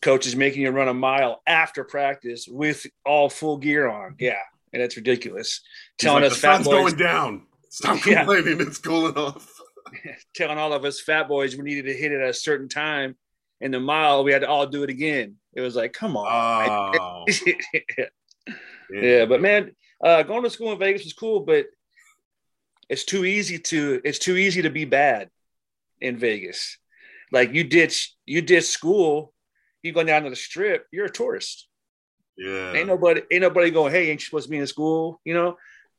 coach 0.00 0.26
is 0.26 0.36
making 0.36 0.62
you 0.62 0.70
run 0.70 0.88
a 0.88 0.94
mile 0.94 1.42
after 1.46 1.84
practice 1.84 2.46
with 2.48 2.86
all 3.04 3.28
full 3.28 3.56
gear 3.56 3.88
on. 3.88 4.14
Yeah. 4.18 4.38
And 4.72 4.82
it's 4.82 4.96
ridiculous. 4.96 5.60
He's 5.98 6.06
Telling 6.06 6.22
like, 6.22 6.32
us 6.32 6.38
fat 6.38 6.58
boys 6.58 6.66
going 6.66 6.96
down. 6.96 7.46
Stop 7.70 8.00
complaining. 8.02 8.60
Yeah. 8.60 8.66
It's 8.66 8.78
cooling 8.78 9.16
off. 9.16 9.60
telling 10.34 10.58
all 10.58 10.72
of 10.72 10.84
us 10.84 11.00
fat 11.00 11.28
boys 11.28 11.56
we 11.56 11.62
needed 11.62 11.86
to 11.86 11.94
hit 11.94 12.12
it 12.12 12.20
at 12.20 12.28
a 12.28 12.34
certain 12.34 12.68
time. 12.68 13.16
In 13.60 13.72
the 13.72 13.80
mile, 13.80 14.22
we 14.22 14.32
had 14.32 14.42
to 14.42 14.48
all 14.48 14.66
do 14.66 14.84
it 14.84 14.90
again. 14.90 15.34
It 15.52 15.60
was 15.62 15.74
like, 15.74 15.92
come 15.92 16.16
on. 16.16 16.96
Oh. 17.00 17.24
yeah. 17.44 18.04
yeah. 18.92 19.24
but 19.24 19.40
man, 19.40 19.72
uh, 20.02 20.22
going 20.22 20.44
to 20.44 20.50
school 20.50 20.70
in 20.70 20.78
Vegas 20.78 21.02
was 21.02 21.12
cool, 21.12 21.40
but 21.40 21.66
it's 22.88 23.04
too 23.04 23.24
easy 23.24 23.58
to 23.58 24.00
it's 24.04 24.18
too 24.18 24.36
easy 24.36 24.62
to 24.62 24.70
be 24.70 24.84
bad 24.84 25.30
in 26.00 26.16
Vegas. 26.16 26.78
Like 27.30 27.52
you 27.52 27.64
ditch 27.64 28.14
you 28.24 28.42
ditch 28.42 28.64
school, 28.64 29.32
you 29.82 29.92
go 29.92 30.04
down 30.04 30.24
to 30.24 30.30
the 30.30 30.36
strip, 30.36 30.86
you're 30.90 31.06
a 31.06 31.10
tourist. 31.10 31.68
Yeah. 32.36 32.72
Ain't 32.72 32.86
nobody 32.86 33.22
ain't 33.30 33.42
nobody 33.42 33.70
going, 33.70 33.92
hey, 33.92 34.10
ain't 34.10 34.20
you 34.20 34.24
supposed 34.24 34.46
to 34.46 34.50
be 34.50 34.58
in 34.58 34.66
school? 34.66 35.20
You 35.24 35.34
know? 35.34 35.56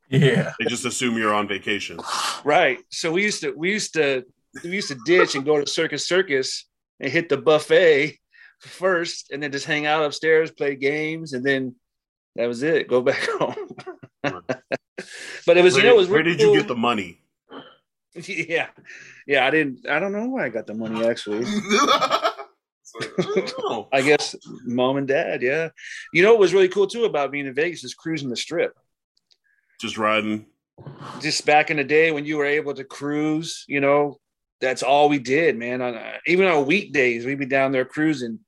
Yeah. 0.09 0.53
They 0.59 0.65
just 0.65 0.85
assume 0.85 1.17
you're 1.17 1.33
on 1.33 1.47
vacation. 1.47 1.99
Right. 2.43 2.79
So 2.89 3.11
we 3.11 3.23
used 3.23 3.41
to 3.41 3.51
we 3.51 3.71
used 3.71 3.93
to 3.93 4.23
we 4.63 4.71
used 4.71 4.87
to 4.87 4.97
ditch 5.05 5.35
and 5.35 5.45
go 5.45 5.59
to 5.59 5.69
Circus 5.69 6.07
Circus 6.07 6.65
and 6.99 7.11
hit 7.11 7.29
the 7.29 7.37
buffet 7.37 8.17
first 8.59 9.31
and 9.31 9.41
then 9.41 9.51
just 9.51 9.65
hang 9.65 9.85
out 9.85 10.03
upstairs, 10.03 10.51
play 10.51 10.75
games, 10.75 11.33
and 11.33 11.45
then 11.45 11.75
that 12.35 12.47
was 12.47 12.63
it. 12.63 12.87
Go 12.87 13.01
back 13.01 13.21
home. 13.39 13.75
But 15.45 15.57
it 15.57 15.63
was, 15.63 15.73
where, 15.73 15.83
you 15.83 15.89
know, 15.89 15.95
it 15.95 15.97
was 15.97 16.07
where 16.07 16.23
did 16.23 16.39
cool. 16.39 16.53
you 16.53 16.59
get 16.59 16.67
the 16.67 16.75
money? 16.75 17.21
Yeah, 18.25 18.67
yeah. 19.27 19.45
I 19.45 19.51
didn't. 19.51 19.87
I 19.87 19.99
don't 19.99 20.11
know 20.11 20.27
where 20.27 20.43
I 20.43 20.49
got 20.49 20.65
the 20.65 20.73
money 20.73 21.05
actually. 21.07 21.45
I 23.93 24.01
guess 24.01 24.35
mom 24.65 24.97
and 24.97 25.07
dad. 25.07 25.41
Yeah. 25.41 25.69
You 26.13 26.23
know 26.23 26.31
what 26.31 26.39
was 26.39 26.53
really 26.53 26.69
cool 26.69 26.87
too 26.87 27.05
about 27.05 27.31
being 27.31 27.45
in 27.45 27.53
Vegas 27.53 27.83
is 27.83 27.93
cruising 27.93 28.29
the 28.29 28.35
strip. 28.35 28.73
Just 29.79 29.97
riding. 29.97 30.47
Just 31.21 31.45
back 31.45 31.71
in 31.71 31.77
the 31.77 31.83
day 31.83 32.11
when 32.11 32.25
you 32.25 32.37
were 32.37 32.45
able 32.45 32.73
to 32.73 32.83
cruise, 32.83 33.65
you 33.67 33.79
know, 33.79 34.17
that's 34.61 34.83
all 34.83 35.09
we 35.09 35.19
did, 35.19 35.57
man. 35.57 35.81
On 35.81 35.95
uh, 35.95 36.17
even 36.25 36.47
on 36.47 36.65
weekdays, 36.65 37.25
we'd 37.25 37.39
be 37.39 37.45
down 37.45 37.71
there 37.71 37.85
cruising. 37.85 38.39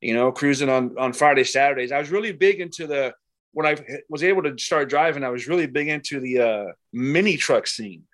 You 0.00 0.14
know, 0.14 0.30
cruising 0.32 0.68
on 0.68 0.96
on 0.98 1.12
Friday, 1.12 1.44
Saturdays. 1.44 1.92
I 1.92 1.98
was 1.98 2.10
really 2.10 2.32
big 2.32 2.60
into 2.60 2.86
the 2.86 3.14
when 3.52 3.66
I 3.66 3.76
was 4.08 4.22
able 4.22 4.42
to 4.44 4.58
start 4.58 4.88
driving. 4.88 5.24
I 5.24 5.30
was 5.30 5.48
really 5.48 5.66
big 5.66 5.88
into 5.88 6.20
the 6.20 6.40
uh, 6.40 6.64
mini 6.92 7.36
truck 7.36 7.66
scene. 7.66 8.04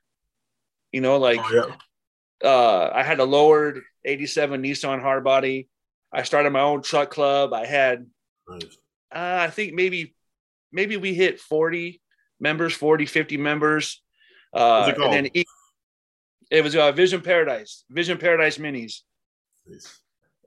You 0.93 1.01
know, 1.01 1.19
like 1.19 1.41
oh, 1.43 1.77
yeah. 2.43 2.49
uh, 2.49 2.91
I 2.95 3.03
had 3.03 3.21
a 3.21 3.25
lowered 3.25 3.83
'87 4.05 4.63
Nissan 4.63 5.03
hardbody. 5.03 5.69
I 6.13 6.23
started 6.23 6.51
my 6.51 6.61
own 6.61 6.83
truck 6.83 7.11
club. 7.11 7.53
I 7.53 7.67
had 7.67 8.07
Nice. 8.49 8.77
Uh, 9.15 9.39
I 9.41 9.51
think 9.51 9.75
maybe 9.75 10.15
maybe 10.73 10.97
we 10.97 11.15
hit 11.15 11.41
40 11.41 12.01
members, 12.41 12.75
40, 12.75 13.07
50 13.07 13.37
members. 13.37 14.03
Uh, 14.53 14.93
it 14.95 15.01
and 15.01 15.13
then 15.13 15.45
it 16.51 16.63
was 16.63 16.77
uh, 16.77 16.93
Vision 16.93 17.21
Paradise, 17.21 17.85
Vision 17.91 18.19
Paradise 18.19 18.59
Minis. 18.59 19.01
Nice. 19.67 19.99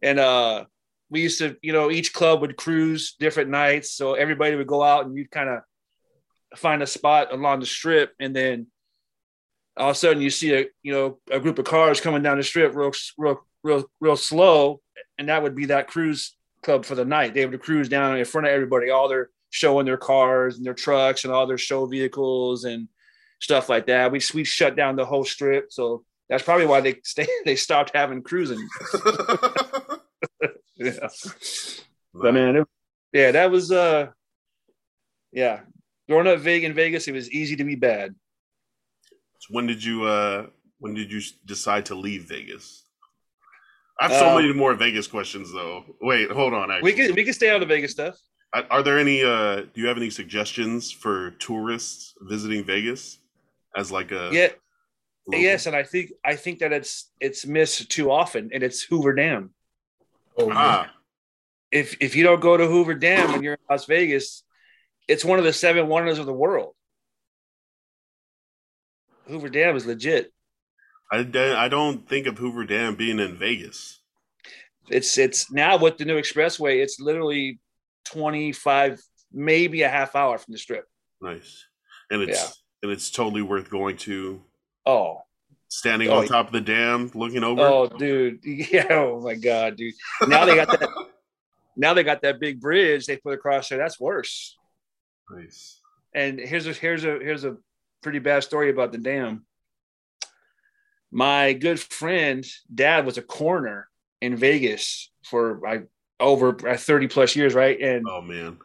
And 0.02 0.20
uh, 0.20 0.66
we 1.10 1.22
used 1.22 1.40
to, 1.40 1.56
you 1.62 1.74
know, 1.74 1.90
each 1.90 2.14
club 2.14 2.42
would 2.42 2.58
cruise 2.58 3.16
different 3.20 3.50
nights. 3.50 3.92
So 3.94 4.14
everybody 4.14 4.56
would 4.56 4.68
go 4.68 4.84
out 4.84 5.06
and 5.06 5.16
you'd 5.16 5.32
kind 5.32 5.50
of 5.50 5.62
find 6.56 6.82
a 6.82 6.88
spot 6.88 7.34
along 7.34 7.62
the 7.62 7.66
strip. 7.66 8.14
And 8.20 8.36
then 8.36 8.68
all 9.78 9.92
of 9.92 9.96
a 9.96 10.00
sudden 10.00 10.22
you 10.22 10.30
see 10.30 10.54
a, 10.54 10.66
you 10.84 10.92
know, 10.92 11.20
a 11.32 11.40
group 11.40 11.60
of 11.60 11.66
cars 11.66 12.02
coming 12.02 12.24
down 12.24 12.38
the 12.38 12.44
strip 12.44 12.76
real, 12.76 12.92
real, 13.18 13.40
real, 13.64 13.86
real 14.00 14.18
slow. 14.18 14.82
And 15.18 15.30
that 15.30 15.44
would 15.44 15.56
be 15.56 15.66
that 15.68 15.88
cruise 15.88 16.36
club 16.64 16.86
for 16.86 16.96
the 16.96 17.06
night. 17.06 17.34
They 17.34 17.46
would 17.46 17.62
cruise 17.62 17.90
down 17.90 18.18
in 18.18 18.26
front 18.26 18.48
of 18.48 18.54
everybody, 18.54 18.90
all 18.90 19.08
their 19.08 19.30
showing 19.50 19.86
their 19.86 19.98
cars 19.98 20.58
and 20.58 20.66
their 20.66 20.74
trucks 20.74 21.24
and 21.24 21.34
all 21.34 21.48
their 21.48 21.58
show 21.58 21.86
vehicles 21.86 22.66
and 22.66 22.88
stuff 23.40 23.70
like 23.70 23.88
that. 23.88 24.12
We 24.12 24.22
we 24.34 24.44
shut 24.44 24.76
down 24.76 24.96
the 24.96 25.06
whole 25.06 25.24
strip, 25.24 25.72
so 25.72 26.04
that's 26.30 26.44
probably 26.44 26.66
why 26.66 26.82
they 26.82 26.96
stay, 27.04 27.28
they 27.46 27.56
stopped 27.56 27.92
having 27.96 28.22
cruising. 28.22 28.68
yeah, 30.78 31.08
but 32.14 32.34
man, 32.34 32.58
it, 32.58 32.68
yeah, 33.14 33.32
that 33.32 33.52
was 33.52 33.72
uh, 33.72 34.08
yeah. 35.32 35.62
Growing 36.10 36.28
up 36.28 36.46
in 36.46 36.74
Vegas, 36.74 37.08
it 37.08 37.14
was 37.14 37.30
easy 37.32 37.58
to 37.58 37.66
be 37.66 37.76
bad. 37.76 38.16
So 39.40 39.48
when 39.52 39.68
did 39.68 39.84
you 39.84 40.06
uh 40.06 40.48
when 40.80 40.94
did 40.94 41.12
you 41.12 41.22
decide 41.46 41.86
to 41.88 41.96
leave 41.96 42.24
Vegas? 42.24 42.86
I 44.00 44.08
have 44.08 44.18
so 44.18 44.30
um, 44.30 44.42
many 44.42 44.54
more 44.54 44.74
Vegas 44.76 45.08
questions 45.08 45.52
though. 45.52 45.84
Wait, 46.02 46.32
hold 46.32 46.54
on. 46.54 46.72
Actually. 46.72 46.92
We 46.92 46.98
can 46.98 47.16
we 47.16 47.24
can 47.24 47.34
stay 47.34 47.50
on 47.50 47.60
the 47.60 47.66
Vegas 47.66 47.92
stuff. 47.92 48.16
Are 48.54 48.82
there 48.82 48.98
any? 48.98 49.24
uh 49.24 49.62
Do 49.74 49.82
you 49.82 49.88
have 49.88 49.98
any 49.98 50.10
suggestions 50.10 50.92
for 50.92 51.32
tourists 51.32 52.14
visiting 52.22 52.64
Vegas 52.64 53.20
as 53.76 53.92
like 53.92 54.12
a? 54.12 54.30
Yeah. 54.32 54.50
Local? 55.28 55.44
Yes, 55.44 55.66
and 55.66 55.76
I 55.76 55.84
think 55.84 56.12
I 56.24 56.38
think 56.38 56.60
that 56.60 56.72
it's 56.72 57.12
it's 57.20 57.46
missed 57.46 57.90
too 57.90 58.10
often, 58.10 58.50
and 58.54 58.64
it's 58.64 58.82
Hoover 58.84 59.14
Dam. 59.14 59.54
Oh, 60.38 60.52
ah. 60.52 60.92
If 61.72 61.98
if 62.00 62.16
you 62.16 62.24
don't 62.24 62.40
go 62.40 62.56
to 62.56 62.68
Hoover 62.68 62.94
Dam 62.94 63.32
when 63.32 63.44
you're 63.44 63.54
in 63.54 63.60
Las 63.70 63.86
Vegas, 63.86 64.44
it's 65.08 65.26
one 65.26 65.40
of 65.40 65.46
the 65.46 65.54
seven 65.54 65.88
wonders 65.88 66.20
of 66.20 66.26
the 66.26 66.34
world. 66.34 66.74
Hoover 69.28 69.50
Dam 69.50 69.76
is 69.76 69.86
legit. 69.86 70.32
I, 71.12 71.20
I 71.36 71.68
don't 71.70 72.08
think 72.08 72.28
of 72.28 72.38
Hoover 72.38 72.66
Dam 72.66 72.96
being 72.96 73.20
in 73.20 73.38
Vegas. 73.38 74.00
It's 74.90 75.18
it's 75.18 75.52
now 75.52 75.78
with 75.78 75.98
the 75.98 76.06
new 76.06 76.20
expressway. 76.20 76.82
It's 76.82 77.00
literally 77.00 77.60
25, 78.06 79.02
maybe 79.32 79.82
a 79.82 79.90
half 79.90 80.16
hour 80.16 80.38
from 80.38 80.54
the 80.54 80.58
strip. 80.58 80.86
Nice. 81.22 81.66
And 82.10 82.22
it's 82.22 82.42
yeah. 82.42 82.50
and 82.84 82.92
it's 82.92 83.12
totally 83.12 83.42
worth 83.42 83.70
going 83.70 83.98
to. 83.98 84.42
Oh. 84.86 85.22
Standing 85.70 86.10
oh, 86.10 86.20
on 86.20 86.28
top 86.28 86.48
of 86.48 86.54
the 86.54 86.62
dam, 86.62 87.12
looking 87.14 87.44
over. 87.44 87.62
Oh, 87.62 87.88
dude. 87.88 88.40
Yeah. 88.46 88.88
Oh 88.90 89.22
my 89.22 89.36
God, 89.36 89.76
dude. 89.76 89.94
Now 90.28 90.46
they 90.46 90.56
got 90.56 90.70
that 90.70 90.90
now 91.76 91.94
they 91.94 92.04
got 92.04 92.22
that 92.22 92.40
big 92.40 92.60
bridge 92.60 93.06
they 93.06 93.18
put 93.18 93.34
across 93.34 93.70
there. 93.70 93.78
That's 93.78 94.00
worse. 94.00 94.58
Nice. 95.30 95.80
And 96.14 96.40
here's 96.40 96.68
a 96.68 96.74
here's 96.74 97.04
a 97.04 97.20
here's 97.20 97.44
a 97.44 97.58
pretty 98.02 98.20
bad 98.20 98.44
story 98.44 98.70
about 98.70 98.92
the 98.92 98.98
dam. 98.98 99.46
My 101.12 101.54
good 101.54 101.80
friend, 101.80 102.46
dad 102.74 103.06
was 103.06 103.18
a 103.18 103.22
coroner 103.22 103.88
in 104.22 104.36
Vegas 104.36 105.12
for 105.24 105.66
I 105.68 105.82
over 106.20 106.68
uh, 106.68 106.78
30 106.78 107.08
plus 107.08 107.36
years, 107.36 107.54
right? 107.54 107.80
And 107.80 108.06
oh 108.10 108.22
man, 108.22 108.58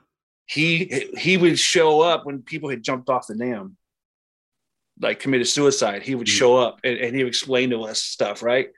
he 0.47 1.09
he 1.17 1.37
would 1.37 1.59
show 1.59 2.01
up 2.01 2.25
when 2.25 2.43
people 2.43 2.71
had 2.71 2.83
jumped 2.83 3.09
off 3.09 3.27
the 3.27 3.37
dam, 3.37 3.77
like 5.03 5.21
committed 5.21 5.49
suicide. 5.49 6.03
He 6.03 6.15
would 6.15 6.27
mm-hmm. 6.27 6.39
show 6.39 6.57
up 6.57 6.81
and, 6.85 6.97
and 6.97 7.15
he 7.15 7.25
would 7.25 7.31
explain 7.31 7.71
to 7.71 7.83
us 7.83 8.01
stuff, 8.01 8.43
right? 8.43 8.69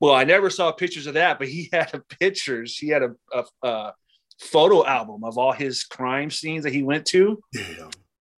Well, 0.00 0.14
I 0.14 0.24
never 0.24 0.50
saw 0.50 0.72
pictures 0.72 1.06
of 1.06 1.14
that, 1.14 1.38
but 1.38 1.48
he 1.48 1.68
had 1.72 2.02
pictures. 2.20 2.76
He 2.76 2.88
had 2.88 3.02
a, 3.02 3.10
a, 3.32 3.44
a 3.66 3.94
photo 4.40 4.84
album 4.86 5.24
of 5.24 5.38
all 5.38 5.52
his 5.52 5.84
crime 5.84 6.30
scenes 6.30 6.64
that 6.64 6.72
he 6.72 6.82
went 6.82 7.06
to. 7.06 7.42
Damn. 7.52 7.90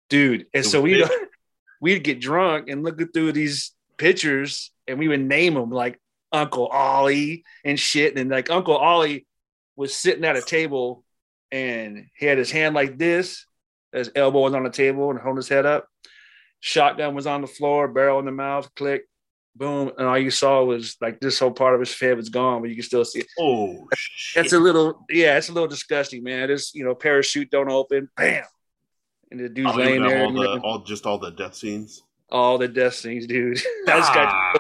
Dude, 0.10 0.46
and 0.54 0.66
so 0.66 0.80
we 0.80 1.04
we'd 1.82 2.04
get 2.04 2.22
drunk 2.22 2.70
and 2.70 2.84
look 2.84 3.00
through 3.14 3.32
these 3.32 3.72
pictures, 3.98 4.72
and 4.88 5.00
we 5.00 5.08
would 5.08 5.22
name 5.22 5.56
them 5.56 5.72
like 5.72 6.00
Uncle 6.32 6.68
Ollie 6.68 7.44
and 7.64 7.80
shit. 7.80 8.18
And 8.18 8.30
like 8.30 8.52
Uncle 8.52 8.76
Ollie 8.76 9.26
was 9.76 9.96
sitting 9.96 10.26
at 10.26 10.36
a 10.36 10.42
table 10.42 11.04
and 11.52 12.08
he 12.18 12.26
had 12.26 12.38
his 12.38 12.52
hand 12.52 12.76
like 12.76 12.98
this, 12.98 13.46
his 13.94 14.12
elbow 14.16 14.42
was 14.42 14.56
on 14.56 14.64
the 14.64 14.70
table 14.70 15.12
and 15.12 15.20
holding 15.20 15.38
his 15.38 15.48
head 15.48 15.66
up. 15.66 15.88
Shotgun 16.66 17.14
was 17.14 17.28
on 17.28 17.42
the 17.42 17.48
floor, 17.48 17.90
barrel 17.90 18.20
in 18.20 18.26
the 18.26 18.32
mouth, 18.32 18.74
click, 18.74 19.04
boom, 19.54 19.92
and 19.98 20.08
all 20.08 20.18
you 20.18 20.32
saw 20.32 20.64
was 20.64 20.96
like 21.02 21.20
this 21.20 21.38
whole 21.38 21.52
part 21.52 21.74
of 21.74 21.82
his 21.82 22.00
head 22.00 22.16
was 22.16 22.30
gone, 22.30 22.62
but 22.62 22.70
you 22.70 22.76
can 22.78 22.86
still 22.86 23.04
see 23.04 23.20
it. 23.20 23.28
Oh, 23.38 23.86
that's 24.34 24.54
a 24.54 24.60
little, 24.60 25.06
yeah, 25.10 25.36
it's 25.36 25.50
a 25.50 25.52
little 25.52 25.68
disgusting, 25.68 26.24
man. 26.24 26.48
This, 26.48 26.74
you 26.74 26.86
know, 26.86 26.96
parachute 26.96 27.52
don't 27.52 27.70
open, 27.70 28.10
bam, 28.16 28.46
and 29.30 29.42
the 29.42 29.50
dude's 29.50 29.76
laying 29.76 30.04
there. 30.04 30.24
All, 30.24 30.32
the, 30.32 30.60
all 30.64 30.80
just 30.80 31.06
all 31.06 31.18
the 31.18 31.32
death 31.32 31.54
scenes. 31.54 32.02
All 32.32 32.58
the 32.58 32.70
death 32.70 32.96
scenes, 32.96 33.28
dude. 33.28 33.58
I 33.90 34.00
just 34.00 34.14
got, 34.14 34.34
ah. 34.34 34.54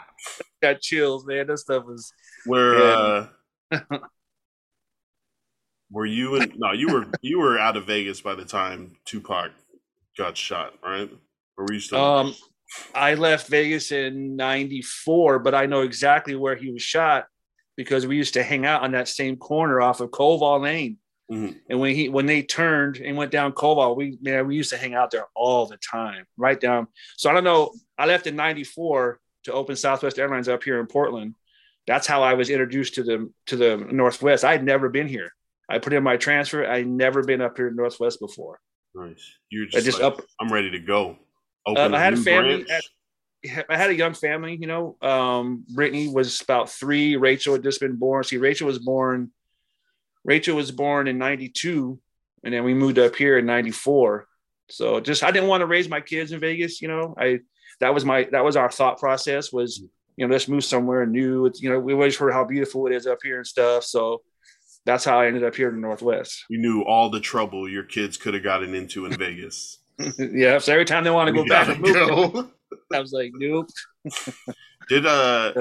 got 0.62 0.82
chills, 0.82 1.26
man. 1.26 1.48
That 1.48 1.60
stuff 1.60 1.86
was 1.86 2.12
where. 2.46 2.80
Yeah. 2.80 3.28
Uh, 3.72 3.80
Were 5.90 6.06
you 6.06 6.36
in? 6.36 6.52
No, 6.58 6.74
you 6.74 6.92
were 6.92 7.06
you 7.22 7.40
were 7.40 7.60
out 7.60 7.78
of 7.78 7.86
Vegas 7.86 8.20
by 8.20 8.34
the 8.34 8.44
time 8.44 8.98
Tupac 9.06 9.52
got 10.18 10.36
shot, 10.36 10.74
right? 10.84 11.10
Or 11.58 11.66
were 11.66 11.74
you 11.74 11.80
still? 11.80 12.04
Um, 12.04 12.36
I 12.96 13.14
left 13.16 13.48
Vegas 13.48 13.92
in 13.92 14.36
'94, 14.36 15.40
but 15.40 15.56
I 15.56 15.66
know 15.66 15.82
exactly 15.82 16.36
where 16.36 16.56
he 16.56 16.72
was 16.72 16.82
shot 16.82 17.28
because 17.76 18.06
we 18.06 18.18
used 18.18 18.34
to 18.36 18.44
hang 18.44 18.66
out 18.66 18.84
on 18.84 18.92
that 18.92 19.08
same 19.08 19.38
corner 19.38 19.82
off 19.82 20.00
of 20.00 20.12
Koval 20.12 20.62
Lane. 20.62 20.98
Mm-hmm. 21.32 21.58
And 21.70 21.80
when 21.80 21.96
he 21.96 22.10
when 22.10 22.26
they 22.26 22.44
turned 22.44 22.98
and 22.98 23.18
went 23.18 23.32
down 23.32 23.54
Koval, 23.54 23.96
we 23.96 24.18
man, 24.22 24.48
we 24.48 24.56
used 24.56 24.72
to 24.72 24.78
hang 24.78 24.94
out 24.94 25.12
there 25.12 25.26
all 25.36 25.66
the 25.66 25.78
time, 25.78 26.26
right 26.38 26.60
down. 26.60 26.88
So 27.18 27.30
I 27.30 27.34
don't 27.34 27.44
know. 27.44 27.74
I 27.98 28.06
left 28.06 28.28
in 28.28 28.36
'94 28.36 29.20
to 29.46 29.54
open 29.54 29.76
Southwest 29.76 30.20
Airlines 30.20 30.48
up 30.48 30.64
here 30.64 30.80
in 30.80 30.88
Portland. 30.88 31.36
That's 31.88 32.08
how 32.08 32.24
I 32.24 32.34
was 32.34 32.50
introduced 32.50 32.96
to 32.96 33.04
the 33.04 33.32
to 33.48 33.56
the 33.56 33.78
Northwest. 33.78 34.44
I 34.44 34.52
had 34.52 34.64
never 34.64 34.90
been 34.90 35.08
here. 35.08 35.32
I 35.70 35.80
put 35.80 35.94
in 35.94 36.04
my 36.04 36.18
transfer. 36.18 36.66
I 36.66 36.84
never 36.84 37.24
been 37.24 37.42
up 37.42 37.58
here 37.58 37.70
in 37.70 37.76
Northwest 37.76 38.20
before. 38.20 38.60
Nice. 38.94 39.32
You're 39.50 39.66
just, 39.66 39.86
just 39.86 40.02
like, 40.02 40.14
up. 40.14 40.22
I'm 40.40 40.52
ready 40.52 40.70
to 40.72 40.80
go. 40.80 41.18
Um, 41.66 41.94
I 41.94 42.00
had 42.00 42.14
a 42.14 42.18
family. 42.18 42.66
I 43.70 43.78
had 43.78 43.90
a 43.90 43.96
young 43.96 44.14
family. 44.14 44.58
You 44.60 44.68
know, 44.68 44.98
um, 45.02 45.66
Brittany 45.70 46.08
was 46.08 46.42
about 46.42 46.70
three. 46.70 47.16
Rachel 47.16 47.54
had 47.54 47.64
just 47.64 47.80
been 47.80 47.96
born. 47.96 48.24
See, 48.24 48.38
Rachel 48.38 48.68
was 48.68 48.80
born. 48.80 49.32
Rachel 50.24 50.56
was 50.56 50.72
born 50.72 51.08
in 51.08 51.18
'92, 51.18 52.00
and 52.44 52.54
then 52.54 52.64
we 52.64 52.74
moved 52.74 53.00
up 53.00 53.16
here 53.16 53.38
in 53.38 53.46
'94. 53.46 54.28
So 54.70 55.00
just 55.00 55.24
I 55.24 55.32
didn't 55.32 55.50
want 55.50 55.62
to 55.62 55.68
raise 55.68 55.90
my 55.90 56.02
kids 56.02 56.32
in 56.32 56.40
Vegas. 56.40 56.82
You 56.82 56.88
know, 56.88 57.16
I 57.18 57.40
that 57.80 57.94
was 57.94 58.06
my 58.06 58.28
that 58.32 58.44
was 58.44 58.56
our 58.56 58.72
thought 58.72 59.00
process 59.00 59.52
was 59.52 59.84
you 60.16 60.26
know 60.26 60.32
let's 60.32 60.48
move 60.48 60.64
somewhere 60.64 61.06
new. 61.06 61.46
It's, 61.46 61.62
you 61.62 61.70
know 61.70 61.80
we 61.80 61.94
always 61.94 62.18
heard 62.18 62.34
how 62.34 62.46
beautiful 62.46 62.88
it 62.88 62.94
is 62.94 63.08
up 63.08 63.20
here 63.24 63.38
and 63.38 63.48
stuff. 63.48 63.84
So 63.84 64.22
that's 64.86 65.06
how 65.06 65.20
I 65.20 65.28
ended 65.28 65.44
up 65.44 65.56
here 65.56 65.70
in 65.70 65.76
the 65.76 65.82
Northwest. 65.82 66.46
You 66.50 66.60
knew 66.60 66.82
all 66.82 67.10
the 67.10 67.20
trouble 67.20 67.70
your 67.70 67.84
kids 67.84 68.18
could 68.18 68.34
have 68.34 68.44
gotten 68.44 68.74
into 68.74 69.06
in 69.06 69.14
Vegas. 69.14 69.80
yeah, 70.18 70.58
so 70.58 70.74
every 70.74 70.86
time 70.86 71.04
they 71.04 71.10
want 71.10 71.28
to 71.28 71.34
go 71.34 71.46
back 71.46 71.68
and 71.68 71.80
move, 71.80 71.94
go. 71.94 72.50
I 72.94 73.00
was 73.00 73.14
like, 73.14 73.32
nope. 73.36 73.70
did 74.90 75.06
uh, 75.06 75.54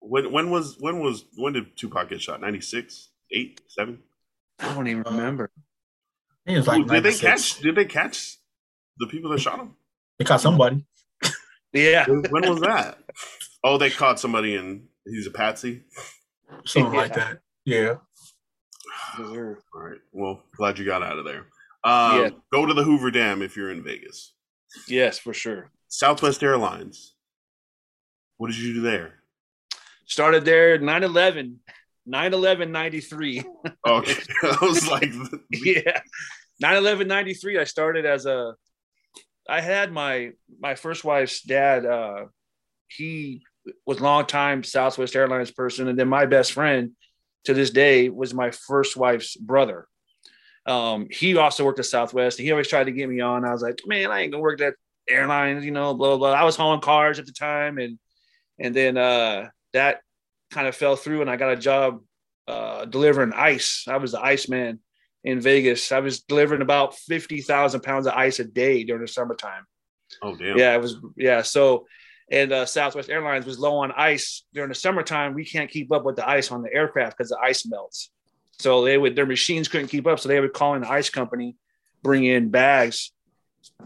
when 0.00 0.30
when 0.32 0.50
was 0.50 0.76
when 0.78 1.00
was 1.00 1.24
when 1.36 1.52
did 1.52 1.76
Tupac 1.76 2.08
get 2.08 2.22
shot? 2.22 2.40
96, 2.40 3.08
8, 3.32 3.60
7? 3.68 3.98
I 4.60 4.74
don't 4.74 4.86
even 4.86 5.02
remember. 5.02 5.50
It 6.46 6.56
was 6.56 6.66
like 6.66 6.80
Ooh, 6.80 6.86
did 6.86 7.02
they 7.02 7.14
catch? 7.14 7.60
Did 7.60 7.76
they 7.76 7.84
catch 7.84 8.36
the 8.98 9.06
people 9.06 9.30
that 9.30 9.40
shot 9.40 9.58
him? 9.58 9.74
They 10.18 10.24
caught 10.24 10.40
somebody. 10.40 10.84
yeah. 11.72 12.06
When 12.06 12.48
was 12.48 12.60
that? 12.60 12.98
Oh, 13.62 13.78
they 13.78 13.90
caught 13.90 14.18
somebody 14.18 14.56
and 14.56 14.86
he's 15.04 15.26
a 15.26 15.30
patsy. 15.30 15.82
Something 16.64 16.94
yeah. 16.94 17.00
like 17.00 17.14
that. 17.14 17.40
Yeah. 17.64 17.94
All 19.18 19.56
right. 19.74 19.98
Well, 20.12 20.42
glad 20.56 20.78
you 20.78 20.84
got 20.84 21.02
out 21.02 21.18
of 21.18 21.24
there. 21.24 21.46
Um, 21.84 22.20
yeah. 22.20 22.28
Go 22.52 22.66
to 22.66 22.74
the 22.74 22.84
Hoover 22.84 23.10
Dam 23.10 23.42
if 23.42 23.56
you're 23.56 23.70
in 23.70 23.82
Vegas. 23.82 24.34
Yes, 24.86 25.18
for 25.18 25.32
sure. 25.32 25.70
Southwest 25.88 26.42
Airlines. 26.42 27.14
What 28.36 28.48
did 28.48 28.58
you 28.58 28.74
do 28.74 28.80
there? 28.82 29.14
Started 30.06 30.44
there 30.44 30.78
9 30.78 31.04
11, 31.04 31.60
9 32.06 32.34
11 32.34 32.72
93. 32.72 33.44
Okay. 33.86 34.14
I 34.42 34.58
was 34.62 34.88
like, 34.88 35.10
yeah. 35.50 36.00
9 36.60 36.76
11 36.76 37.08
93. 37.08 37.58
I 37.58 37.64
started 37.64 38.04
as 38.06 38.26
a, 38.26 38.54
I 39.48 39.60
had 39.60 39.92
my, 39.92 40.32
my 40.60 40.74
first 40.74 41.04
wife's 41.04 41.42
dad, 41.42 41.86
uh, 41.86 42.26
he 42.88 43.42
was 43.86 44.00
long 44.00 44.26
time 44.26 44.62
Southwest 44.62 45.16
Airlines 45.16 45.50
person. 45.50 45.88
And 45.88 45.98
then 45.98 46.08
my 46.08 46.26
best 46.26 46.52
friend, 46.52 46.92
to 47.44 47.54
this 47.54 47.70
day 47.70 48.10
was 48.10 48.34
my 48.34 48.50
first 48.50 48.96
wife's 48.96 49.36
brother. 49.36 49.86
Um, 50.68 51.08
he 51.10 51.36
also 51.36 51.64
worked 51.64 51.78
at 51.78 51.86
Southwest, 51.86 52.38
and 52.38 52.44
he 52.44 52.52
always 52.52 52.68
tried 52.68 52.84
to 52.84 52.92
get 52.92 53.08
me 53.08 53.20
on. 53.20 53.44
I 53.44 53.52
was 53.52 53.62
like, 53.62 53.80
man, 53.86 54.10
I 54.10 54.20
ain't 54.20 54.32
gonna 54.32 54.42
work 54.42 54.58
that 54.58 54.74
airlines, 55.08 55.64
you 55.64 55.70
know, 55.70 55.94
blah, 55.94 56.08
blah 56.08 56.18
blah. 56.18 56.32
I 56.32 56.44
was 56.44 56.56
hauling 56.56 56.82
cars 56.82 57.18
at 57.18 57.26
the 57.26 57.32
time, 57.32 57.78
and 57.78 57.98
and 58.58 58.76
then 58.76 58.98
uh, 58.98 59.48
that 59.72 60.00
kind 60.50 60.68
of 60.68 60.76
fell 60.76 60.94
through, 60.94 61.22
and 61.22 61.30
I 61.30 61.36
got 61.36 61.52
a 61.52 61.56
job 61.56 62.02
uh, 62.46 62.84
delivering 62.84 63.32
ice. 63.32 63.86
I 63.88 63.96
was 63.96 64.12
the 64.12 64.20
ice 64.20 64.48
man 64.48 64.80
in 65.24 65.40
Vegas. 65.40 65.90
I 65.90 66.00
was 66.00 66.20
delivering 66.20 66.62
about 66.62 66.94
fifty 66.96 67.40
thousand 67.40 67.80
pounds 67.80 68.06
of 68.06 68.12
ice 68.12 68.38
a 68.38 68.44
day 68.44 68.84
during 68.84 69.02
the 69.02 69.08
summertime. 69.08 69.64
Oh 70.22 70.36
damn! 70.36 70.58
Yeah, 70.58 70.74
it 70.74 70.82
was 70.82 70.96
yeah. 71.16 71.40
So, 71.40 71.86
and 72.30 72.52
uh, 72.52 72.66
Southwest 72.66 73.08
Airlines 73.08 73.46
was 73.46 73.58
low 73.58 73.78
on 73.78 73.92
ice 73.92 74.44
during 74.52 74.68
the 74.68 74.74
summertime. 74.74 75.32
We 75.32 75.46
can't 75.46 75.70
keep 75.70 75.90
up 75.92 76.04
with 76.04 76.16
the 76.16 76.28
ice 76.28 76.52
on 76.52 76.60
the 76.60 76.74
aircraft 76.74 77.16
because 77.16 77.30
the 77.30 77.38
ice 77.42 77.64
melts. 77.66 78.10
So 78.58 78.84
they 78.84 78.98
would 78.98 79.14
their 79.14 79.26
machines 79.26 79.68
couldn't 79.68 79.88
keep 79.88 80.06
up, 80.06 80.18
so 80.18 80.28
they 80.28 80.40
would 80.40 80.52
call 80.52 80.74
in 80.74 80.82
the 80.82 80.90
ice 80.90 81.10
company, 81.10 81.56
bring 82.02 82.24
in 82.24 82.50
bags, 82.50 83.12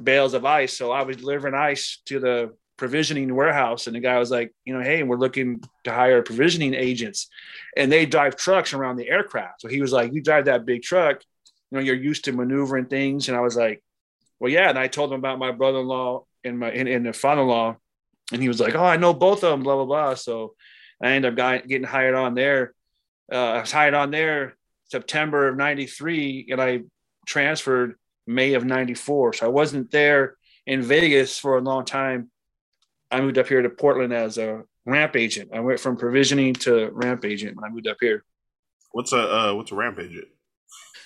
bales 0.02 0.34
of 0.34 0.44
ice. 0.44 0.76
So 0.76 0.90
I 0.90 1.02
was 1.02 1.18
delivering 1.18 1.54
ice 1.54 2.00
to 2.06 2.18
the 2.18 2.54
provisioning 2.78 3.34
warehouse, 3.34 3.86
and 3.86 3.94
the 3.94 4.00
guy 4.00 4.18
was 4.18 4.30
like, 4.30 4.52
you 4.64 4.74
know, 4.74 4.82
hey, 4.82 5.02
we're 5.02 5.18
looking 5.18 5.62
to 5.84 5.92
hire 5.92 6.22
provisioning 6.22 6.74
agents, 6.74 7.28
and 7.76 7.92
they 7.92 8.06
drive 8.06 8.34
trucks 8.34 8.72
around 8.72 8.96
the 8.96 9.08
aircraft. 9.08 9.60
So 9.60 9.68
he 9.68 9.80
was 9.80 9.92
like, 9.92 10.12
you 10.12 10.22
drive 10.22 10.46
that 10.46 10.64
big 10.64 10.82
truck, 10.82 11.22
you 11.70 11.78
know, 11.78 11.84
you're 11.84 11.94
used 11.94 12.24
to 12.24 12.32
maneuvering 12.32 12.86
things, 12.86 13.28
and 13.28 13.36
I 13.36 13.40
was 13.40 13.56
like, 13.56 13.82
well, 14.40 14.50
yeah. 14.50 14.70
And 14.70 14.78
I 14.78 14.88
told 14.88 15.12
him 15.12 15.18
about 15.18 15.38
my 15.38 15.52
brother-in-law 15.52 16.24
and 16.44 16.58
my 16.58 16.70
and, 16.70 16.88
and 16.88 17.06
the 17.06 17.12
father-in-law, 17.12 17.76
and 18.32 18.42
he 18.42 18.48
was 18.48 18.58
like, 18.58 18.74
oh, 18.74 18.84
I 18.84 18.96
know 18.96 19.12
both 19.12 19.44
of 19.44 19.50
them, 19.50 19.62
blah 19.62 19.76
blah 19.76 19.84
blah. 19.84 20.14
So 20.14 20.54
I 21.02 21.12
ended 21.12 21.38
up 21.38 21.68
getting 21.68 21.86
hired 21.86 22.14
on 22.14 22.34
there. 22.34 22.72
Uh, 23.30 23.36
I 23.36 23.60
was 23.60 23.70
hired 23.70 23.94
on 23.94 24.10
there 24.10 24.56
September 24.92 25.48
of 25.48 25.56
93 25.56 26.48
and 26.50 26.60
I 26.60 26.82
transferred 27.26 27.94
May 28.26 28.52
of 28.54 28.64
94. 28.64 29.32
So 29.32 29.46
I 29.46 29.48
wasn't 29.48 29.90
there 29.90 30.36
in 30.66 30.82
Vegas 30.82 31.38
for 31.38 31.56
a 31.56 31.60
long 31.60 31.84
time. 31.84 32.30
I 33.10 33.20
moved 33.20 33.38
up 33.38 33.48
here 33.48 33.62
to 33.62 33.70
Portland 33.70 34.12
as 34.12 34.36
a 34.38 34.62
ramp 34.84 35.16
agent. 35.16 35.50
I 35.54 35.60
went 35.60 35.80
from 35.80 35.96
provisioning 35.96 36.54
to 36.66 36.90
ramp 36.92 37.24
agent 37.24 37.56
when 37.56 37.64
I 37.64 37.72
moved 37.72 37.88
up 37.88 37.96
here. 38.00 38.22
What's 38.92 39.12
a 39.12 39.18
uh, 39.18 39.54
what's 39.54 39.72
a 39.72 39.74
ramp 39.74 39.98
agent? 39.98 40.28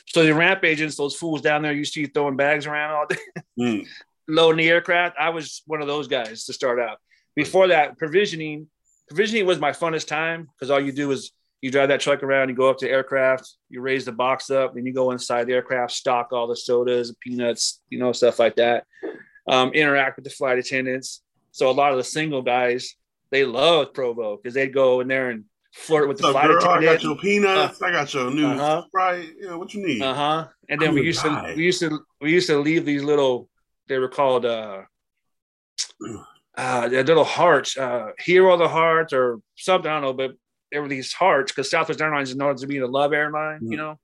So 0.07 0.25
the 0.25 0.35
ramp 0.35 0.64
agents, 0.64 0.97
those 0.97 1.14
fools 1.14 1.40
down 1.40 1.62
there 1.62 1.73
used 1.73 1.95
to 1.95 2.02
be 2.02 2.07
throwing 2.07 2.37
bags 2.37 2.66
around 2.66 2.90
all 2.90 3.07
day, 3.07 3.16
mm. 3.59 3.87
loading 4.28 4.64
the 4.64 4.71
aircraft. 4.71 5.16
I 5.19 5.31
was 5.31 5.62
one 5.66 5.81
of 5.81 5.87
those 5.87 6.09
guys 6.09 6.45
to 6.45 6.52
start 6.52 6.81
out. 6.81 6.99
Before 7.35 7.69
that, 7.69 7.99
provisioning, 7.99 8.69
provisioning 9.09 9.47
was 9.47 9.61
my 9.61 9.73
funnest 9.73 10.07
time 10.09 10.49
because 10.55 10.71
all 10.71 10.81
you 10.81 10.93
do 10.93 11.11
is 11.12 11.33
you 11.60 11.70
drive 11.70 11.88
that 11.88 12.00
truck 12.00 12.22
around, 12.22 12.48
you 12.48 12.54
go 12.54 12.68
up 12.68 12.78
to 12.78 12.88
aircraft, 12.88 13.54
you 13.68 13.80
raise 13.80 14.04
the 14.04 14.12
box 14.12 14.50
up, 14.50 14.76
and 14.76 14.86
you 14.86 14.92
go 14.92 15.10
inside 15.10 15.46
the 15.46 15.54
aircraft, 15.54 15.92
stock 15.92 16.32
all 16.32 16.46
the 16.46 16.56
sodas, 16.56 17.08
and 17.08 17.18
peanuts, 17.20 17.80
you 17.88 17.98
know, 17.98 18.12
stuff 18.12 18.38
like 18.38 18.56
that. 18.56 18.84
Um, 19.48 19.72
interact 19.72 20.16
with 20.16 20.25
the 20.25 20.30
flight 20.30 20.58
attendants. 20.58 21.22
So 21.52 21.70
a 21.70 21.72
lot 21.72 21.92
of 21.92 21.98
the 21.98 22.04
single 22.04 22.42
guys, 22.42 22.94
they 23.30 23.44
love 23.44 23.94
Provo 23.94 24.36
because 24.36 24.54
they'd 24.54 24.75
go 24.75 25.00
in 25.00 25.08
there 25.08 25.30
and 25.30 25.44
flirt 25.72 26.08
with 26.08 26.18
the 26.18 26.30
flight 26.30 26.46
girl? 26.46 26.58
attendant. 26.58 26.88
I 26.88 26.94
got 26.94 27.02
your 27.02 27.16
peanuts. 27.16 27.82
Uh, 27.82 27.86
I 27.86 27.90
got 27.90 28.14
your 28.14 28.30
new 28.30 28.46
uh-huh. 28.46 28.84
Sprite. 28.86 29.30
Yeah, 29.40 29.54
what 29.54 29.72
you 29.72 29.86
need? 29.86 30.02
Uh 30.02 30.14
huh. 30.14 30.48
And 30.68 30.80
then 30.80 30.90
I'm 30.90 30.94
we 30.94 31.02
used 31.02 31.22
to 31.22 31.54
we 31.56 31.64
used 31.64 31.80
to 31.80 32.00
we 32.20 32.32
used 32.32 32.48
to 32.48 32.58
leave 32.58 32.84
these 32.84 33.02
little. 33.02 33.48
They 33.88 33.98
were 33.98 34.08
called 34.08 34.44
uh, 34.44 34.82
uh, 36.56 36.88
little 36.90 37.25
hearts, 37.25 37.76
uh, 37.76 38.10
hero 38.18 38.56
the 38.56 38.68
hearts 38.68 39.12
or 39.12 39.40
something. 39.56 39.90
I 39.90 40.00
don't 40.00 40.02
know, 40.02 40.12
but 40.12 40.32
there 40.76 40.83
were 40.83 40.88
these 40.88 41.14
hearts 41.14 41.50
because 41.50 41.71
Southwest 41.71 42.02
Airlines 42.02 42.28
is 42.28 42.36
known 42.36 42.54
to 42.54 42.67
be 42.67 42.78
the 42.78 42.86
love 42.86 43.15
airline, 43.15 43.60
mm-hmm. 43.60 43.73
you 43.73 43.78
know. 43.78 43.99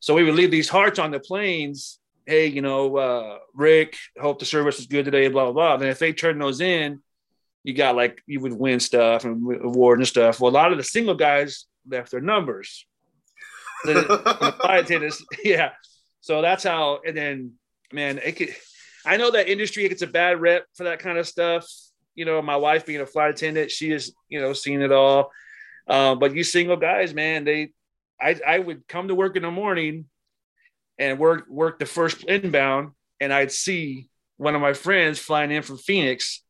So 0.00 0.14
we 0.14 0.24
would 0.24 0.36
leave 0.36 0.50
these 0.50 0.70
hearts 0.70 0.98
on 0.98 1.10
the 1.10 1.20
planes. 1.20 1.98
Hey, 2.24 2.46
you 2.46 2.62
know, 2.62 2.96
uh, 2.96 3.38
Rick, 3.52 3.94
hope 4.18 4.38
the 4.38 4.46
service 4.46 4.78
was 4.78 4.86
good 4.86 5.04
today, 5.04 5.28
blah, 5.28 5.44
blah, 5.44 5.52
blah. 5.52 5.74
And 5.74 5.84
if 5.84 5.98
they 5.98 6.14
turn 6.14 6.38
those 6.38 6.62
in, 6.62 7.02
you 7.62 7.74
got 7.74 7.94
like, 7.94 8.22
you 8.26 8.40
would 8.40 8.54
win 8.54 8.80
stuff 8.80 9.26
and 9.26 9.62
award 9.62 9.98
and 9.98 10.08
stuff. 10.08 10.40
Well, 10.40 10.50
a 10.50 10.54
lot 10.54 10.72
of 10.72 10.78
the 10.78 10.84
single 10.84 11.14
guys 11.14 11.66
left 11.86 12.10
their 12.10 12.22
numbers. 12.22 12.86
the, 13.84 13.92
the 13.92 14.54
flight 14.58 14.84
attendants, 14.84 15.22
yeah. 15.44 15.72
So 16.22 16.40
that's 16.40 16.64
how, 16.64 17.00
and 17.06 17.14
then, 17.14 17.52
man, 17.92 18.18
it 18.24 18.32
could, 18.32 18.56
I 19.04 19.18
know 19.18 19.30
that 19.32 19.50
industry 19.50 19.86
gets 19.86 20.00
a 20.00 20.06
bad 20.06 20.40
rep 20.40 20.64
for 20.74 20.84
that 20.84 21.00
kind 21.00 21.18
of 21.18 21.28
stuff. 21.28 21.66
You 22.14 22.24
know, 22.24 22.40
my 22.40 22.56
wife 22.56 22.86
being 22.86 23.02
a 23.02 23.06
flight 23.06 23.28
attendant, 23.28 23.70
she 23.70 23.90
has, 23.90 24.10
you 24.30 24.40
know, 24.40 24.54
seen 24.54 24.80
it 24.80 24.90
all. 24.90 25.30
Uh, 25.88 26.14
but 26.14 26.34
you 26.34 26.44
single 26.44 26.76
guys, 26.76 27.14
man, 27.14 27.44
they, 27.44 27.70
I, 28.20 28.38
I 28.46 28.58
would 28.58 28.86
come 28.86 29.08
to 29.08 29.14
work 29.14 29.36
in 29.36 29.42
the 29.42 29.50
morning 29.50 30.04
and 30.98 31.18
work 31.18 31.48
work 31.48 31.78
the 31.78 31.86
first 31.86 32.24
inbound, 32.24 32.90
and 33.20 33.32
I'd 33.32 33.52
see 33.52 34.08
one 34.36 34.54
of 34.54 34.60
my 34.60 34.72
friends 34.72 35.18
flying 35.18 35.50
in 35.50 35.62
from 35.62 35.78
Phoenix, 35.78 36.42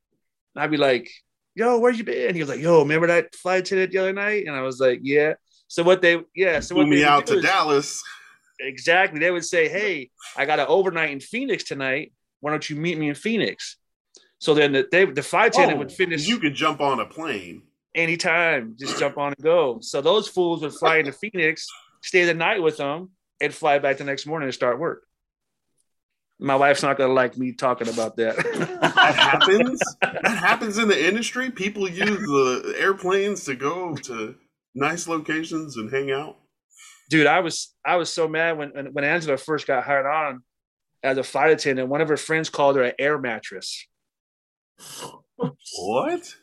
and 0.54 0.64
I'd 0.64 0.70
be 0.70 0.76
like, 0.76 1.10
"Yo, 1.54 1.78
where 1.78 1.92
you 1.92 2.04
been?" 2.04 2.34
He 2.34 2.40
was 2.40 2.48
like, 2.48 2.60
"Yo, 2.60 2.80
remember 2.80 3.06
that 3.08 3.34
flight 3.34 3.60
attendant 3.60 3.92
the 3.92 3.98
other 3.98 4.12
night?" 4.12 4.46
And 4.46 4.56
I 4.56 4.62
was 4.62 4.80
like, 4.80 5.00
"Yeah." 5.02 5.34
So 5.68 5.82
what 5.82 6.00
they, 6.00 6.18
yeah, 6.34 6.60
so 6.60 6.74
what 6.74 6.88
me 6.88 7.04
out 7.04 7.26
to 7.26 7.36
is, 7.36 7.42
Dallas. 7.42 8.02
Exactly. 8.58 9.20
They 9.20 9.30
would 9.30 9.44
say, 9.44 9.68
"Hey, 9.68 10.10
I 10.36 10.46
got 10.46 10.58
an 10.58 10.66
overnight 10.68 11.10
in 11.10 11.20
Phoenix 11.20 11.62
tonight. 11.62 12.12
Why 12.40 12.50
don't 12.50 12.68
you 12.68 12.76
meet 12.76 12.98
me 12.98 13.10
in 13.10 13.14
Phoenix?" 13.14 13.76
So 14.38 14.54
then 14.54 14.72
the 14.72 14.88
they, 14.90 15.04
the 15.04 15.22
flight 15.22 15.54
attendant 15.54 15.76
oh, 15.76 15.80
would 15.80 15.92
finish. 15.92 16.26
You 16.26 16.38
could 16.38 16.54
jump 16.54 16.80
on 16.80 16.98
a 16.98 17.06
plane 17.06 17.62
anytime, 17.98 18.76
just 18.78 18.98
jump 18.98 19.18
on 19.18 19.34
and 19.36 19.44
go. 19.44 19.78
So 19.80 20.00
those 20.00 20.28
fools 20.28 20.62
would 20.62 20.72
fly 20.72 20.98
into 20.98 21.12
Phoenix, 21.12 21.66
stay 22.02 22.24
the 22.24 22.34
night 22.34 22.62
with 22.62 22.76
them, 22.76 23.10
and 23.40 23.52
fly 23.52 23.78
back 23.78 23.98
the 23.98 24.04
next 24.04 24.26
morning 24.26 24.46
and 24.46 24.54
start 24.54 24.78
work. 24.78 25.02
My 26.40 26.54
wife's 26.54 26.84
not 26.84 26.96
gonna 26.96 27.12
like 27.12 27.36
me 27.36 27.52
talking 27.52 27.88
about 27.88 28.16
that. 28.16 28.36
that 28.36 29.14
happens. 29.14 29.82
That 30.00 30.38
happens 30.38 30.78
in 30.78 30.86
the 30.86 31.08
industry. 31.08 31.50
People 31.50 31.88
use 31.88 32.20
the 32.20 32.76
airplanes 32.78 33.44
to 33.44 33.56
go 33.56 33.96
to 33.96 34.36
nice 34.74 35.08
locations 35.08 35.76
and 35.76 35.90
hang 35.90 36.12
out. 36.12 36.36
Dude, 37.10 37.26
I 37.26 37.40
was 37.40 37.74
I 37.84 37.96
was 37.96 38.12
so 38.12 38.28
mad 38.28 38.56
when 38.56 38.70
when 38.92 39.02
Angela 39.02 39.36
first 39.36 39.66
got 39.66 39.82
hired 39.82 40.06
on 40.06 40.42
as 41.02 41.18
a 41.18 41.24
flight 41.24 41.50
attendant. 41.50 41.88
One 41.88 42.00
of 42.00 42.08
her 42.08 42.16
friends 42.16 42.50
called 42.50 42.76
her 42.76 42.82
an 42.82 42.92
air 43.00 43.18
mattress. 43.18 43.86
What? 45.36 46.34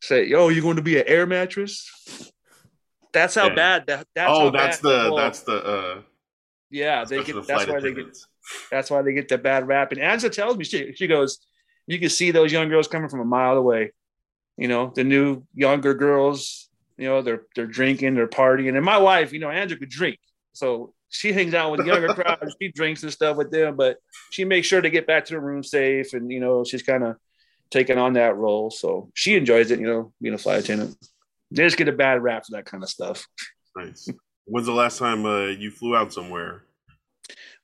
Say, 0.00 0.26
"Yo, 0.26 0.48
you're 0.48 0.62
going 0.62 0.76
to 0.76 0.82
be 0.82 0.98
an 0.98 1.04
air 1.06 1.26
mattress." 1.26 2.32
That's 3.12 3.34
how 3.34 3.48
yeah. 3.48 3.54
bad 3.54 3.86
that. 3.86 4.06
That's 4.14 4.30
oh, 4.32 4.50
that's 4.50 4.78
the 4.78 5.14
that's 5.16 5.40
the. 5.40 5.64
uh 5.64 6.02
Yeah, 6.70 7.04
they 7.04 7.24
get. 7.24 7.34
The 7.34 7.42
that's 7.42 7.66
why 7.66 7.80
they 7.80 7.92
get. 7.94 8.18
That's 8.70 8.90
why 8.90 9.02
they 9.02 9.12
get 9.12 9.28
the 9.28 9.38
bad 9.38 9.66
rap. 9.66 9.92
And 9.92 10.00
Angela 10.00 10.32
tells 10.32 10.56
me 10.56 10.64
she 10.64 10.92
she 10.94 11.06
goes, 11.06 11.38
you 11.88 11.98
can 11.98 12.10
see 12.10 12.30
those 12.30 12.52
young 12.52 12.68
girls 12.68 12.86
coming 12.86 13.08
from 13.08 13.20
a 13.20 13.24
mile 13.24 13.56
away. 13.56 13.92
You 14.56 14.68
know, 14.68 14.92
the 14.94 15.04
new 15.04 15.44
younger 15.54 15.94
girls. 15.94 16.68
You 16.98 17.08
know, 17.08 17.22
they're 17.22 17.42
they're 17.54 17.66
drinking, 17.66 18.14
they're 18.14 18.28
partying, 18.28 18.76
and 18.76 18.84
my 18.84 18.98
wife, 18.98 19.32
you 19.32 19.38
know, 19.38 19.50
Angela 19.50 19.78
could 19.78 19.88
drink, 19.88 20.18
so 20.52 20.94
she 21.08 21.32
hangs 21.32 21.54
out 21.54 21.70
with 21.70 21.80
the 21.80 21.86
younger 21.86 22.08
crowd. 22.08 22.38
She 22.60 22.72
drinks 22.72 23.04
and 23.04 23.12
stuff 23.12 23.36
with 23.36 23.52
them, 23.52 23.76
but 23.76 23.98
she 24.30 24.44
makes 24.44 24.66
sure 24.66 24.80
to 24.80 24.90
get 24.90 25.06
back 25.06 25.24
to 25.26 25.34
the 25.34 25.40
room 25.40 25.62
safe, 25.62 26.12
and 26.12 26.30
you 26.30 26.40
know, 26.40 26.64
she's 26.64 26.82
kind 26.82 27.04
of 27.04 27.16
taking 27.70 27.98
on 27.98 28.14
that 28.14 28.36
role. 28.36 28.70
So 28.70 29.10
she 29.14 29.36
enjoys 29.36 29.70
it, 29.70 29.80
you 29.80 29.86
know, 29.86 30.12
being 30.20 30.34
a 30.34 30.38
flight 30.38 30.60
attendant. 30.60 30.96
They 31.50 31.64
just 31.64 31.76
get 31.76 31.88
a 31.88 31.92
bad 31.92 32.22
rap 32.22 32.44
for 32.46 32.52
that 32.52 32.66
kind 32.66 32.82
of 32.82 32.88
stuff. 32.88 33.26
Nice. 33.76 34.08
When's 34.44 34.66
the 34.66 34.72
last 34.72 34.98
time 34.98 35.24
uh, 35.24 35.46
you 35.46 35.70
flew 35.70 35.96
out 35.96 36.12
somewhere? 36.12 36.62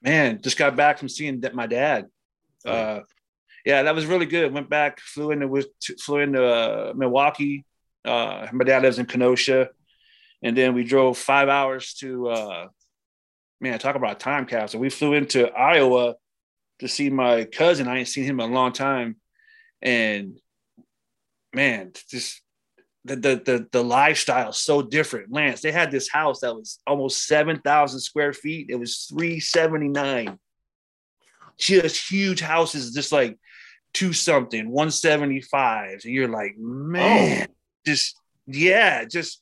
Man, 0.03 0.41
just 0.43 0.59
got 0.59 0.77
back 0.77 0.99
from 0.99 1.09
seeing 1.09 1.43
my 1.55 1.67
dad. 1.67 2.07
Uh, 2.65 3.01
yeah, 3.65 3.83
that 3.83 3.95
was 3.95 4.07
really 4.07 4.27
good. 4.27 4.53
Went 4.53 4.69
back, 4.69 5.01
flew 5.01 5.31
into 5.31 5.67
flew 6.01 6.19
into 6.19 6.45
uh, 6.45 6.93
Milwaukee. 6.95 7.65
Uh, 8.05 8.47
my 8.53 8.65
dad 8.65 8.83
lives 8.83 8.99
in 8.99 9.07
Kenosha, 9.07 9.71
and 10.43 10.57
then 10.57 10.75
we 10.75 10.85
drove 10.85 11.17
five 11.17 11.49
hours 11.49 11.95
to. 11.95 12.29
Uh, 12.29 12.69
man, 13.61 13.79
talk 13.79 13.97
about 13.97 14.21
time 14.21 14.45
capsule. 14.45 14.81
We 14.81 14.91
flew 14.91 15.15
into 15.15 15.51
Iowa 15.51 16.17
to 16.81 16.89
see 16.89 17.09
my 17.09 17.45
cousin. 17.45 17.89
I 17.89 17.99
ain't 17.99 18.09
seen 18.09 18.25
him 18.25 18.41
in 18.41 18.51
a 18.51 18.53
long 18.53 18.73
time 18.73 19.17
and 19.85 20.41
man, 21.53 21.93
just 22.11 22.43
the 23.05 23.17
the 23.17 23.43
the, 23.45 23.69
the 23.71 23.85
lifestyle 23.85 24.51
is 24.51 24.59
so 24.59 24.83
different. 24.83 25.33
Lance, 25.33 25.61
they 25.61 25.71
had 25.71 25.91
this 25.91 26.09
house 26.09 26.41
that 26.41 26.55
was 26.55 26.81
almost 26.87 27.27
seven 27.27 27.61
thousand 27.61 28.01
square 28.01 28.33
feet. 28.33 28.69
It 28.71 28.77
was 28.77 29.07
three 29.13 29.41
seventy 29.41 29.89
nine. 29.89 30.39
Just 31.59 32.11
huge 32.11 32.41
houses, 32.41 32.93
just 32.93 33.13
like 33.13 33.39
two 33.93 34.13
something, 34.13 34.71
one 34.71 34.91
seventy 34.91 35.41
five, 35.41 36.01
and 36.05 36.15
you're 36.15 36.29
like, 36.29 36.57
man, 36.59 37.47
oh. 37.49 37.55
just 37.87 38.19
yeah, 38.47 39.05
just 39.05 39.41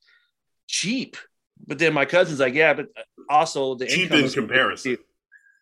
cheap. 0.66 1.16
But 1.64 1.78
then 1.78 1.94
my 1.94 2.04
cousin's 2.04 2.40
like, 2.40 2.54
yeah, 2.54 2.74
but 2.74 2.88
also 3.30 3.76
the 3.76 3.86
cheap 3.86 4.10
in 4.10 4.28
comparison. 4.28 4.98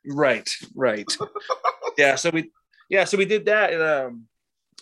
Right, 0.07 0.49
right. 0.75 1.07
yeah, 1.99 2.15
so 2.15 2.31
we 2.31 2.51
yeah, 2.89 3.05
so 3.05 3.19
we 3.19 3.27
did 3.27 3.45
that. 3.45 3.73
And, 3.73 3.83
um, 3.83 4.27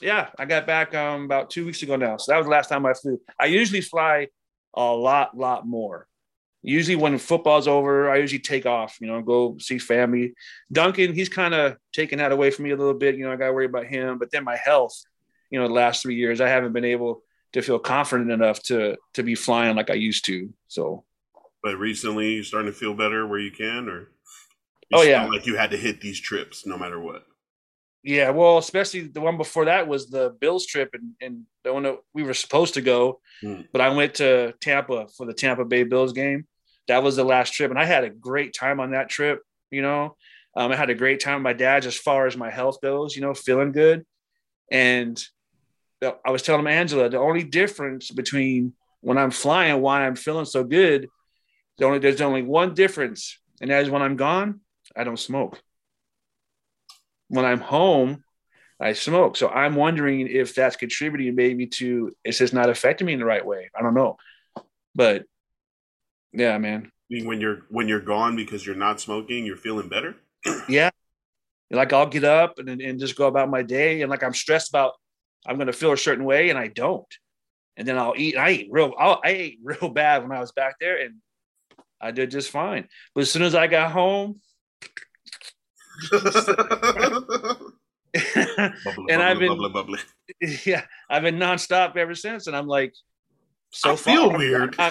yeah, 0.01 0.31
I 0.39 0.45
got 0.45 0.67
back 0.67 0.95
um, 0.95 1.25
about 1.25 1.51
two 1.51 1.67
weeks 1.67 1.83
ago 1.83 1.97
now. 1.97 2.17
So 2.17 2.33
that 2.33 2.39
was 2.39 2.47
the 2.47 2.51
last 2.51 2.69
time 2.69 2.87
I 2.87 2.95
flew. 2.95 3.21
I 3.39 3.47
usually 3.47 3.81
fly 3.81 4.29
a 4.75 4.83
lot, 4.83 5.37
lot 5.37 5.67
more. 5.67 6.07
usually 6.63 6.97
when 6.97 7.19
football's 7.19 7.69
over, 7.69 8.11
I 8.11 8.19
usually 8.19 8.41
take 8.41 8.67
off, 8.67 8.99
you 9.01 9.07
know, 9.07 9.23
go 9.23 9.57
see 9.59 9.79
family. 9.79 10.35
Duncan, 10.71 11.15
he's 11.15 11.29
kind 11.29 11.55
of 11.55 11.77
taken 11.93 12.19
that 12.19 12.33
away 12.33 12.51
from 12.51 12.65
me 12.65 12.71
a 12.71 12.77
little 12.77 12.95
bit. 12.95 13.17
You 13.17 13.25
know, 13.25 13.33
I 13.33 13.37
got 13.37 13.47
to 13.47 13.53
worry 13.53 13.67
about 13.67 13.87
him. 13.87 14.19
But 14.19 14.31
then 14.31 14.45
my 14.45 14.57
health, 14.57 14.95
you 15.51 15.59
know, 15.59 15.69
the 15.69 15.75
last 15.75 16.03
three 16.03 16.17
years, 16.17 16.41
I 16.41 16.49
haven't 16.49 16.73
been 16.73 16.85
able 16.85 17.23
to 17.53 17.63
feel 17.63 17.79
confident 17.79 18.31
enough 18.31 18.63
to 18.65 18.97
to 19.15 19.23
be 19.23 19.35
flying 19.35 19.77
like 19.77 19.91
I 19.91 19.95
used 19.95 20.25
to. 20.27 20.53
So, 20.67 21.05
but 21.63 21.77
recently, 21.77 22.35
you're 22.35 22.45
starting 22.45 22.71
to 22.71 22.79
feel 22.79 22.95
better 22.95 23.27
where 23.27 23.41
you 23.41 23.51
can, 23.51 23.89
or 23.89 24.09
oh 24.93 25.03
yeah, 25.03 25.27
like 25.27 25.47
you 25.47 25.57
had 25.57 25.71
to 25.71 25.77
hit 25.77 26.01
these 26.01 26.21
trips 26.21 26.67
no 26.67 26.77
matter 26.77 27.01
what. 27.01 27.25
Yeah, 28.03 28.31
well, 28.31 28.59
especially 28.59 29.03
the 29.03 29.21
one 29.21 29.37
before 29.37 29.65
that 29.65 29.89
was 29.89 30.09
the 30.09 30.35
Bills 30.41 30.67
trip, 30.67 30.91
and, 30.95 31.13
and 31.21 31.43
the 31.65 31.73
one 31.73 31.83
that 31.83 31.99
we 32.15 32.23
were 32.23 32.35
supposed 32.35 32.75
to 32.75 32.81
go, 32.81 33.21
mm. 33.43 33.67
but 33.73 33.81
I 33.81 33.89
went 33.91 34.15
to 34.15 34.55
Tampa 34.61 35.09
for 35.17 35.27
the 35.27 35.35
Tampa 35.35 35.65
Bay 35.65 35.83
Bills 35.83 36.13
game. 36.13 36.47
That 36.87 37.03
was 37.03 37.17
the 37.17 37.25
last 37.25 37.55
trip, 37.55 37.71
and 37.71 37.79
I 37.79 37.85
had 37.85 38.05
a 38.05 38.11
great 38.11 38.55
time 38.55 38.81
on 38.81 38.93
that 38.93 39.09
trip. 39.09 39.43
You 39.71 39.83
know, 39.83 40.17
um, 40.57 40.73
I 40.73 40.77
had 40.77 40.91
a 40.91 40.95
great 40.95 41.21
time 41.21 41.37
with 41.37 41.43
my 41.43 41.53
dad 41.53 41.85
as 41.85 41.97
far 41.97 42.27
as 42.27 42.37
my 42.37 42.51
health 42.51 42.81
goes. 42.81 43.17
You 43.17 43.23
know, 43.23 43.35
feeling 43.35 43.73
good, 43.73 44.07
and 44.71 45.21
I 46.03 46.31
was 46.31 46.43
telling 46.43 46.67
Angela 46.69 47.09
the 47.09 47.19
only 47.19 47.43
difference 47.43 48.13
between 48.13 48.75
when 49.01 49.19
I'm 49.19 49.33
flying, 49.33 49.81
why 49.83 50.07
I'm 50.07 50.17
feeling 50.17 50.45
so 50.45 50.63
good, 50.63 51.09
the 51.79 51.85
only 51.85 51.99
there's 51.99 52.21
only 52.21 52.43
one 52.43 52.75
difference, 52.75 53.39
and 53.61 53.71
that 53.71 53.83
is 53.83 53.91
when 53.91 54.03
I'm 54.03 54.17
gone, 54.17 54.61
I 54.97 55.03
don't 55.03 55.19
smoke 55.19 55.61
when 57.29 57.45
I'm 57.45 57.61
home, 57.61 58.25
I 58.81 58.93
smoke. 58.93 59.37
So 59.37 59.49
I'm 59.49 59.75
wondering 59.75 60.29
if 60.29 60.55
that's 60.55 60.77
contributing 60.77 61.35
maybe 61.35 61.67
to 61.67 62.15
it's 62.25 62.39
just 62.39 62.55
not 62.55 62.71
affecting 62.71 63.07
me 63.07 63.13
in 63.13 63.19
the 63.19 63.25
right 63.25 63.45
way. 63.45 63.71
I 63.77 63.83
don't 63.83 63.95
know. 63.95 64.17
But 64.95 65.25
yeah, 66.33 66.59
man. 66.59 66.91
When 67.11 67.41
you're 67.41 67.63
when 67.71 67.89
you're 67.89 68.01
gone 68.01 68.37
because 68.37 68.67
you're 68.67 68.77
not 68.77 69.01
smoking, 69.01 69.45
you're 69.47 69.57
feeling 69.57 69.89
better? 69.89 70.17
yeah. 70.69 70.91
Like 71.71 71.93
I'll 71.93 72.07
get 72.07 72.25
up 72.25 72.59
and, 72.59 72.81
and 72.81 73.01
just 73.01 73.17
go 73.17 73.27
about 73.27 73.51
my 73.51 73.63
day. 73.63 74.03
And 74.03 74.11
like 74.11 74.23
I'm 74.23 74.35
stressed 74.35 74.69
about 74.69 74.93
I'm 75.47 75.59
gonna 75.59 75.73
feel 75.73 75.93
a 75.93 75.97
certain 75.97 76.25
way 76.25 76.51
and 76.51 76.59
I 76.59 76.69
don't. 76.69 77.07
And 77.77 77.87
then 77.87 77.99
I'll 77.99 78.15
eat. 78.17 78.37
I 78.37 78.51
ate 78.51 78.69
real 78.71 78.93
I'll, 78.99 79.21
I 79.25 79.31
ate 79.31 79.59
real 79.63 79.89
bad 79.89 80.23
when 80.23 80.37
I 80.37 80.41
was 80.41 80.53
back 80.53 80.77
there 80.81 81.01
and 81.03 81.17
I 82.01 82.13
did 82.13 82.31
just 82.31 82.51
fine. 82.51 82.89
But 83.15 83.23
as 83.23 83.33
soon 83.33 83.43
as 83.43 83.55
I 83.55 83.67
got 83.67 83.91
home, 83.91 84.41
bubbly, 86.13 86.25
and 88.15 88.75
bubbly, 88.85 89.15
I've 89.15 89.39
been 89.39 89.49
bubbly, 89.49 89.71
bubbly. 89.71 89.99
yeah, 90.67 90.83
I've 91.11 91.23
been 91.23 91.37
nonstop 91.37 91.97
ever 91.97 92.15
since, 92.15 92.47
and 92.47 92.57
I'm 92.57 92.67
like, 92.67 92.95
so 93.71 93.93
I 93.93 93.97
feel 93.97 94.31
far, 94.31 94.39
weird. 94.39 94.75
I, 94.79 94.91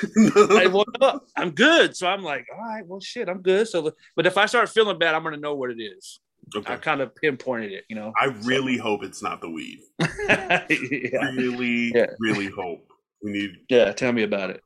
I 0.64 0.68
woke 0.68 0.96
up, 1.02 1.26
I'm 1.36 1.52
good, 1.52 1.96
so 1.96 2.08
I'm 2.08 2.24
like, 2.24 2.48
all 2.54 2.64
right, 2.64 2.86
well, 2.86 3.00
shit, 3.00 3.28
I'm 3.28 3.42
good. 3.42 3.68
So, 3.68 3.92
but 4.16 4.26
if 4.26 4.38
I 4.38 4.46
start 4.46 4.70
feeling 4.70 5.00
bad, 5.00 5.16
I'm 5.16 5.24
gonna 5.24 5.38
know 5.38 5.56
what 5.56 5.72
it 5.72 5.82
is. 5.82 6.20
Okay. 6.56 6.74
I 6.74 6.78
kind 6.78 7.02
of 7.02 7.14
pinpointed 7.16 7.74
it, 7.74 7.84
you 7.90 7.96
know. 7.96 8.14
I 8.20 8.26
really 8.44 8.78
so. 8.78 8.84
hope 8.84 9.04
it's 9.04 9.22
not 9.22 9.42
the 9.42 9.50
weed. 9.50 9.80
yeah. 10.30 10.66
Really, 10.70 11.92
yeah. 11.94 12.06
really 12.20 12.48
hope. 12.48 12.88
We 13.22 13.32
need. 13.32 13.58
Yeah, 13.70 13.92
tell 13.92 14.14
me 14.14 14.24
about 14.24 14.52
it. 14.52 14.62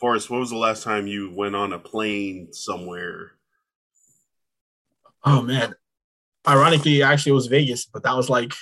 Forrest, 0.00 0.30
when 0.30 0.40
was 0.40 0.50
the 0.50 0.56
last 0.56 0.82
time 0.82 1.06
you 1.06 1.32
went 1.34 1.56
on 1.56 1.72
a 1.72 1.78
plane 1.78 2.52
somewhere? 2.52 3.32
Oh 5.24 5.40
man, 5.40 5.74
ironically, 6.46 7.02
actually, 7.02 7.30
it 7.30 7.34
was 7.34 7.46
Vegas, 7.46 7.86
but 7.86 8.02
that 8.02 8.16
was 8.16 8.30
like 8.30 8.52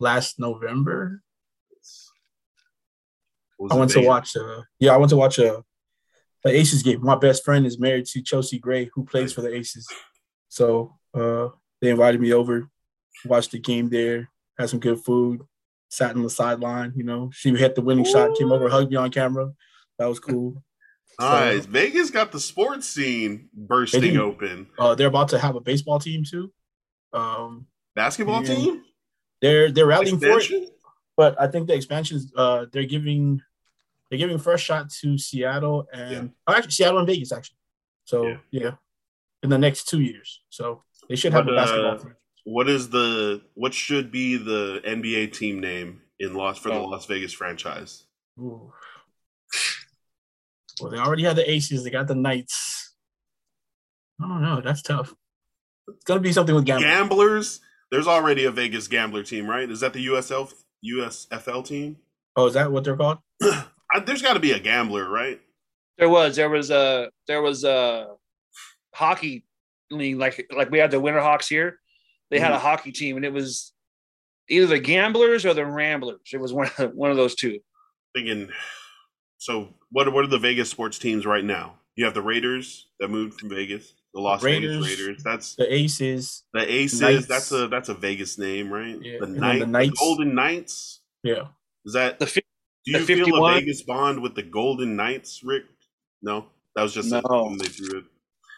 last 0.00 0.38
November. 0.38 1.22
I 3.70 3.74
went 3.74 3.90
to 3.92 4.00
watch. 4.00 4.36
Uh, 4.36 4.62
yeah, 4.78 4.92
I 4.92 4.96
went 4.96 5.10
to 5.10 5.16
watch 5.16 5.38
a, 5.38 5.62
a 6.44 6.48
Aces 6.48 6.82
game. 6.82 7.02
My 7.02 7.16
best 7.16 7.44
friend 7.44 7.66
is 7.66 7.78
married 7.78 8.06
to 8.06 8.22
Chelsea 8.22 8.58
Gray, 8.58 8.90
who 8.94 9.04
plays 9.04 9.32
for 9.32 9.40
the 9.40 9.54
Aces. 9.54 9.88
So 10.48 10.94
uh, 11.14 11.48
they 11.80 11.90
invited 11.90 12.20
me 12.20 12.32
over, 12.32 12.68
watched 13.24 13.52
the 13.52 13.58
game 13.58 13.88
there, 13.88 14.28
had 14.58 14.68
some 14.68 14.80
good 14.80 15.00
food, 15.00 15.42
sat 15.88 16.14
on 16.14 16.22
the 16.22 16.30
sideline. 16.30 16.92
You 16.96 17.04
know, 17.04 17.30
she 17.32 17.50
hit 17.50 17.74
the 17.74 17.82
winning 17.82 18.06
Ooh. 18.06 18.10
shot, 18.10 18.36
came 18.36 18.52
over, 18.52 18.68
hugged 18.68 18.90
me 18.90 18.96
on 18.96 19.10
camera. 19.10 19.52
That 19.98 20.06
was 20.06 20.20
cool. 20.20 20.62
Nice. 21.18 21.64
So, 21.64 21.70
Vegas 21.70 22.10
got 22.10 22.30
the 22.30 22.38
sports 22.38 22.86
scene 22.86 23.48
bursting 23.54 24.18
open. 24.18 24.66
Uh, 24.78 24.94
they're 24.94 25.06
about 25.06 25.30
to 25.30 25.38
have 25.38 25.56
a 25.56 25.60
baseball 25.60 25.98
team 25.98 26.24
too. 26.24 26.52
Um, 27.16 27.66
Basketball 27.94 28.42
team? 28.42 28.84
They're 29.40 29.70
they're 29.70 29.86
rallying 29.86 30.16
expansion? 30.16 30.60
for 30.60 30.64
it, 30.64 30.70
but 31.16 31.40
I 31.40 31.46
think 31.46 31.66
the 31.66 31.74
expansions 31.74 32.32
uh, 32.36 32.66
they're 32.72 32.84
giving 32.84 33.40
they're 34.10 34.18
giving 34.18 34.38
first 34.38 34.64
shot 34.64 34.90
to 35.00 35.18
Seattle 35.18 35.86
and 35.92 36.10
yeah. 36.10 36.22
oh, 36.46 36.54
actually 36.54 36.72
Seattle 36.72 36.98
and 36.98 37.06
Vegas 37.06 37.32
actually. 37.32 37.56
So 38.04 38.26
yeah. 38.26 38.36
yeah. 38.50 38.70
in 39.42 39.50
the 39.50 39.58
next 39.58 39.88
two 39.88 40.00
years. 40.00 40.42
So 40.50 40.82
they 41.08 41.16
should 41.16 41.32
have 41.32 41.46
but, 41.46 41.54
a 41.54 41.56
basketball 41.56 41.92
uh, 41.92 41.98
team. 41.98 42.14
What 42.44 42.68
is 42.68 42.88
the 42.90 43.42
what 43.54 43.74
should 43.74 44.12
be 44.12 44.36
the 44.36 44.80
NBA 44.86 45.32
team 45.32 45.60
name 45.60 46.02
in 46.20 46.34
Las 46.34 46.58
for 46.58 46.70
oh. 46.70 46.82
the 46.82 46.86
Las 46.86 47.06
Vegas 47.06 47.32
franchise? 47.32 48.04
Ooh. 48.38 48.72
Well, 50.80 50.90
they 50.90 50.98
already 50.98 51.24
have 51.24 51.36
the 51.36 51.50
Aces. 51.50 51.84
They 51.84 51.90
got 51.90 52.06
the 52.06 52.14
Knights. 52.14 52.94
I 54.20 54.28
don't 54.28 54.42
know. 54.42 54.60
That's 54.60 54.82
tough. 54.82 55.14
It's 55.88 56.04
gonna 56.04 56.20
be 56.20 56.32
something 56.32 56.54
with 56.54 56.64
gamblers. 56.64 56.90
Gamblers. 56.90 57.60
There's 57.90 58.06
already 58.06 58.44
a 58.44 58.50
Vegas 58.50 58.88
gambler 58.88 59.22
team, 59.22 59.48
right? 59.48 59.70
Is 59.70 59.80
that 59.80 59.92
the 59.92 60.06
USL 60.06 60.52
USFL 60.84 61.64
team? 61.64 61.98
Oh, 62.36 62.46
is 62.46 62.54
that 62.54 62.70
what 62.70 62.84
they're 62.84 62.96
called? 62.96 63.18
There's 64.04 64.22
got 64.22 64.34
to 64.34 64.40
be 64.40 64.52
a 64.52 64.58
gambler, 64.58 65.08
right? 65.08 65.40
There 65.98 66.08
was. 66.08 66.36
There 66.36 66.50
was 66.50 66.70
a. 66.70 67.10
There 67.26 67.42
was 67.42 67.64
a 67.64 68.08
hockey 68.94 69.44
league, 69.90 70.16
like 70.16 70.46
like 70.54 70.70
we 70.70 70.78
had 70.78 70.90
the 70.90 71.00
Winter 71.00 71.20
Hawks 71.20 71.48
here. 71.48 71.78
They 72.30 72.36
mm-hmm. 72.36 72.44
had 72.44 72.52
a 72.52 72.56
mm-hmm. 72.56 72.66
hockey 72.66 72.92
team, 72.92 73.16
and 73.16 73.24
it 73.24 73.32
was 73.32 73.72
either 74.48 74.66
the 74.66 74.80
Gamblers 74.80 75.46
or 75.46 75.54
the 75.54 75.64
Ramblers. 75.64 76.20
It 76.32 76.40
was 76.40 76.52
one 76.52 76.70
of, 76.78 76.92
one 76.92 77.10
of 77.10 77.16
those 77.16 77.34
two. 77.34 77.60
Thinking. 78.14 78.50
So 79.38 79.74
what? 79.90 80.12
What 80.12 80.24
are 80.24 80.28
the 80.28 80.38
Vegas 80.38 80.70
sports 80.70 80.98
teams 80.98 81.24
right 81.24 81.44
now? 81.44 81.76
You 81.94 82.04
have 82.04 82.14
the 82.14 82.22
Raiders 82.22 82.88
that 83.00 83.08
moved 83.08 83.40
from 83.40 83.48
Vegas 83.48 83.94
the 84.16 84.22
Las 84.22 84.42
Raiders, 84.42 84.76
Vegas 84.76 84.98
Raiders. 84.98 85.22
That's 85.22 85.54
the 85.56 85.72
Aces. 85.72 86.44
The 86.54 86.72
Aces. 86.72 87.00
Knights. 87.02 87.26
That's 87.26 87.52
a 87.52 87.68
that's 87.68 87.90
a 87.90 87.94
Vegas 87.94 88.38
name, 88.38 88.72
right? 88.72 88.98
Yeah. 89.00 89.18
The, 89.20 89.26
Knight, 89.26 89.58
the 89.60 89.66
Knights. 89.66 89.90
The 89.90 89.96
Golden 90.04 90.34
Knights. 90.34 91.00
Yeah. 91.22 91.48
Is 91.84 91.92
that 91.92 92.18
the? 92.18 92.24
Do 92.24 92.92
you 92.92 92.98
the 92.98 93.04
feel 93.04 93.44
a 93.44 93.52
Vegas 93.52 93.82
bond 93.82 94.22
with 94.22 94.34
the 94.34 94.42
Golden 94.42 94.96
Knights, 94.96 95.42
Rick? 95.44 95.64
No, 96.22 96.46
that 96.74 96.82
was 96.82 96.94
just 96.94 97.10
no. 97.10 97.20
when 97.20 97.58
they 97.58 97.66
threw 97.66 97.98
it. 97.98 98.04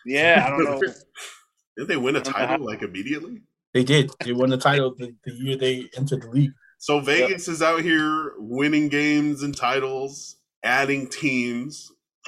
Yeah, 0.07 0.45
I 0.47 0.51
don't 0.51 0.65
know. 0.65 0.81
Did 1.77 1.89
they 1.89 1.97
win 1.97 2.15
a 2.15 2.21
title 2.21 2.65
like 2.65 2.83
immediately? 2.83 3.43
They 3.75 3.85
did. 3.85 4.11
They 4.25 4.33
won 4.33 4.51
the 4.51 4.59
title 4.59 4.95
the, 4.97 5.15
the 5.25 5.33
year 5.33 5.57
they 5.57 5.89
entered 5.97 6.23
the 6.23 6.31
league. 6.31 6.53
So 6.79 7.01
Vegas 7.01 7.47
yep. 7.47 7.55
is 7.55 7.63
out 7.63 7.83
here 7.83 8.33
winning 8.39 8.89
games 8.89 9.43
and 9.43 9.57
titles, 9.57 10.37
adding 10.65 11.09
teams. 11.09 11.93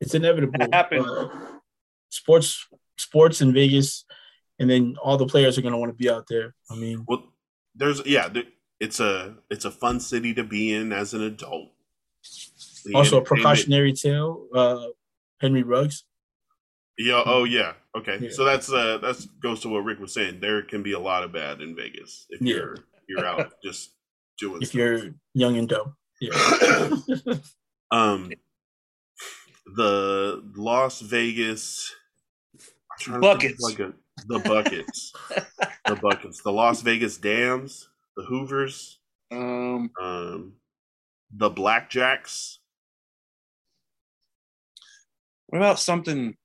it's 0.00 0.14
inevitable. 0.14 0.60
It 0.60 0.72
happened. 0.72 1.06
Uh, 1.06 1.28
sports 2.12 2.68
sports 2.98 3.40
in 3.40 3.52
Vegas, 3.52 4.04
and 4.58 4.70
then 4.70 4.96
all 5.02 5.16
the 5.16 5.26
players 5.26 5.58
are 5.58 5.62
going 5.62 5.72
to 5.72 5.78
want 5.78 5.90
to 5.90 5.96
be 5.96 6.10
out 6.10 6.26
there. 6.28 6.54
I 6.70 6.76
mean, 6.76 7.04
well, 7.08 7.24
there's 7.74 8.04
yeah, 8.06 8.28
there, 8.28 8.44
it's 8.78 9.00
a 9.00 9.36
it's 9.50 9.64
a 9.64 9.70
fun 9.70 9.98
city 9.98 10.34
to 10.34 10.44
be 10.44 10.72
in 10.74 10.92
as 10.92 11.14
an 11.14 11.22
adult. 11.22 11.70
The 12.84 12.94
also, 12.94 13.18
a 13.18 13.22
precautionary 13.22 13.92
tale. 13.92 14.46
Uh, 14.54 14.86
Henry 15.40 15.62
Ruggs. 15.62 16.04
Yeah. 16.98 17.22
Oh, 17.24 17.44
yeah. 17.44 17.72
Okay. 17.96 18.18
Yeah. 18.20 18.30
So 18.30 18.44
that's 18.44 18.70
uh 18.72 18.98
that 18.98 19.26
goes 19.42 19.60
to 19.60 19.68
what 19.68 19.84
Rick 19.84 19.98
was 19.98 20.14
saying. 20.14 20.40
There 20.40 20.62
can 20.62 20.82
be 20.82 20.92
a 20.92 20.98
lot 20.98 21.24
of 21.24 21.32
bad 21.32 21.60
in 21.60 21.74
Vegas 21.74 22.26
if 22.30 22.40
yeah. 22.40 22.54
you're 22.54 22.76
you're 23.08 23.26
out 23.26 23.52
just 23.64 23.90
doing. 24.38 24.62
If 24.62 24.68
stuff. 24.68 24.78
you're 24.78 25.00
young 25.34 25.56
and 25.56 25.68
dumb. 25.68 25.96
Yeah. 26.20 26.30
um. 27.90 28.30
The 29.74 30.42
Las 30.56 31.00
Vegas 31.00 31.94
buckets. 33.06 33.60
Like 33.60 33.80
a, 33.80 33.92
the 34.26 34.38
buckets. 34.40 35.12
the 35.86 35.96
buckets. 35.96 36.42
The 36.42 36.52
Las 36.52 36.82
Vegas 36.82 37.16
Dams. 37.18 37.88
The 38.16 38.24
Hoovers. 38.24 38.98
Um, 39.30 39.90
um, 40.00 40.52
the 41.34 41.50
Blackjacks. 41.50 42.58
What 45.46 45.58
about 45.58 45.78
something 45.78 46.36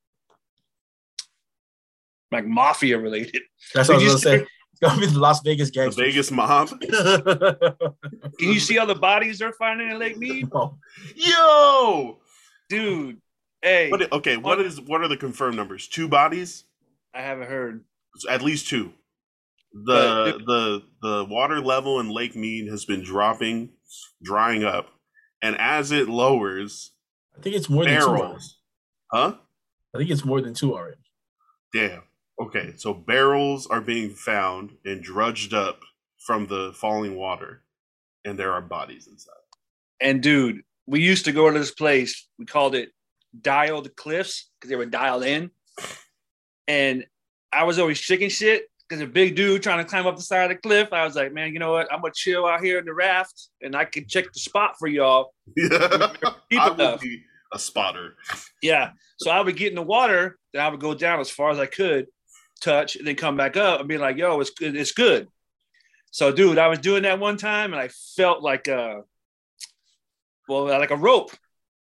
like 2.31 2.45
mafia 2.45 2.97
related? 2.97 3.41
That's 3.73 3.89
what 3.89 3.95
I 3.99 4.03
was 4.03 4.07
gonna 4.07 4.19
say. 4.19 4.45
It's 4.79 4.81
gonna 4.81 4.99
be 4.99 5.07
the 5.07 5.19
Las 5.19 5.41
Vegas 5.41 5.71
gang. 5.71 5.89
The 5.89 5.95
Vegas 5.95 6.29
mob. 6.29 6.69
Can 8.37 8.49
you 8.53 8.59
see 8.59 8.77
all 8.77 8.85
the 8.85 8.95
bodies 8.95 9.39
they're 9.39 9.53
finding 9.53 9.89
in 9.89 9.97
Lake 9.97 10.17
Mead? 10.17 10.49
Yo, 11.15 12.19
dude, 12.69 13.21
Hey, 13.61 13.89
what, 13.89 14.11
okay. 14.11 14.37
What, 14.37 14.57
what 14.57 14.65
is 14.65 14.79
what 14.81 15.01
are 15.01 15.07
the 15.07 15.17
confirmed 15.17 15.55
numbers? 15.55 15.87
Two 15.87 16.07
bodies. 16.07 16.65
I 17.13 17.21
haven't 17.21 17.47
heard. 17.47 17.83
At 18.29 18.41
least 18.41 18.67
two. 18.67 18.93
The 19.73 20.39
the 20.45 20.83
the 21.01 21.25
water 21.29 21.59
level 21.59 21.99
in 21.99 22.09
Lake 22.09 22.35
Mead 22.35 22.67
has 22.69 22.85
been 22.85 23.03
dropping, 23.03 23.71
drying 24.23 24.63
up, 24.63 24.89
and 25.41 25.55
as 25.59 25.91
it 25.91 26.07
lowers, 26.07 26.91
I 27.37 27.41
think 27.41 27.55
it's 27.55 27.69
more 27.69 27.83
barrels, 27.83 28.07
than 29.11 29.21
two 29.21 29.27
Huh? 29.33 29.35
I 29.93 29.97
think 29.97 30.09
it's 30.09 30.25
more 30.25 30.41
than 30.41 30.53
two 30.53 30.73
already. 30.73 30.97
Damn. 31.73 32.03
Okay, 32.41 32.73
so 32.77 32.93
barrels 32.93 33.67
are 33.67 33.81
being 33.81 34.11
found 34.11 34.77
and 34.85 35.01
drudged 35.01 35.53
up 35.53 35.79
from 36.25 36.47
the 36.47 36.71
falling 36.75 37.15
water, 37.15 37.63
and 38.25 38.37
there 38.37 38.53
are 38.53 38.61
bodies 38.61 39.07
inside. 39.07 39.33
And 39.99 40.21
dude, 40.21 40.61
we 40.85 41.01
used 41.01 41.25
to 41.25 41.31
go 41.31 41.49
to 41.49 41.57
this 41.57 41.71
place. 41.71 42.27
We 42.37 42.45
called 42.45 42.75
it 42.75 42.91
Dialed 43.41 43.95
Cliffs 43.95 44.49
because 44.59 44.69
they 44.69 44.75
were 44.75 44.85
dialed 44.85 45.23
in. 45.23 45.51
And 46.67 47.05
I 47.51 47.63
was 47.63 47.79
always 47.79 47.99
chicken 47.99 48.29
shit 48.29 48.69
because 48.87 49.01
a 49.01 49.07
big 49.07 49.35
dude 49.35 49.63
trying 49.63 49.79
to 49.79 49.89
climb 49.89 50.07
up 50.07 50.15
the 50.15 50.21
side 50.21 50.43
of 50.43 50.49
the 50.49 50.61
cliff. 50.61 50.91
I 50.91 51.03
was 51.05 51.15
like, 51.15 51.33
man, 51.33 51.53
you 51.53 51.59
know 51.59 51.71
what? 51.71 51.91
I'm 51.91 52.01
gonna 52.01 52.13
chill 52.13 52.45
out 52.45 52.63
here 52.63 52.79
in 52.79 52.85
the 52.85 52.93
raft, 52.93 53.49
and 53.61 53.75
I 53.75 53.85
can 53.85 54.07
check 54.07 54.31
the 54.33 54.39
spot 54.39 54.75
for 54.79 54.87
y'all. 54.87 55.33
I 55.59 56.75
would 56.77 56.99
be 56.99 57.23
a 57.53 57.59
spotter. 57.59 58.15
Yeah. 58.61 58.91
So 59.17 59.31
I 59.31 59.41
would 59.41 59.55
get 59.55 59.69
in 59.69 59.75
the 59.75 59.81
water, 59.81 60.37
then 60.53 60.63
I 60.63 60.69
would 60.69 60.79
go 60.79 60.93
down 60.93 61.19
as 61.19 61.29
far 61.29 61.49
as 61.49 61.59
I 61.59 61.65
could, 61.65 62.07
touch, 62.61 62.95
and 62.95 63.07
then 63.07 63.15
come 63.15 63.37
back 63.37 63.57
up 63.57 63.79
and 63.79 63.89
be 63.89 63.97
like, 63.97 64.17
yo, 64.17 64.39
it's 64.39 64.51
good, 64.51 64.75
it's 64.75 64.91
good. 64.91 65.27
So, 66.11 66.31
dude, 66.31 66.57
I 66.57 66.67
was 66.67 66.79
doing 66.79 67.03
that 67.03 67.19
one 67.19 67.37
time 67.37 67.73
and 67.73 67.81
I 67.81 67.89
felt 68.15 68.41
like 68.41 68.67
a 68.67 69.03
well, 70.47 70.65
like 70.65 70.91
a 70.91 70.95
rope 70.95 71.31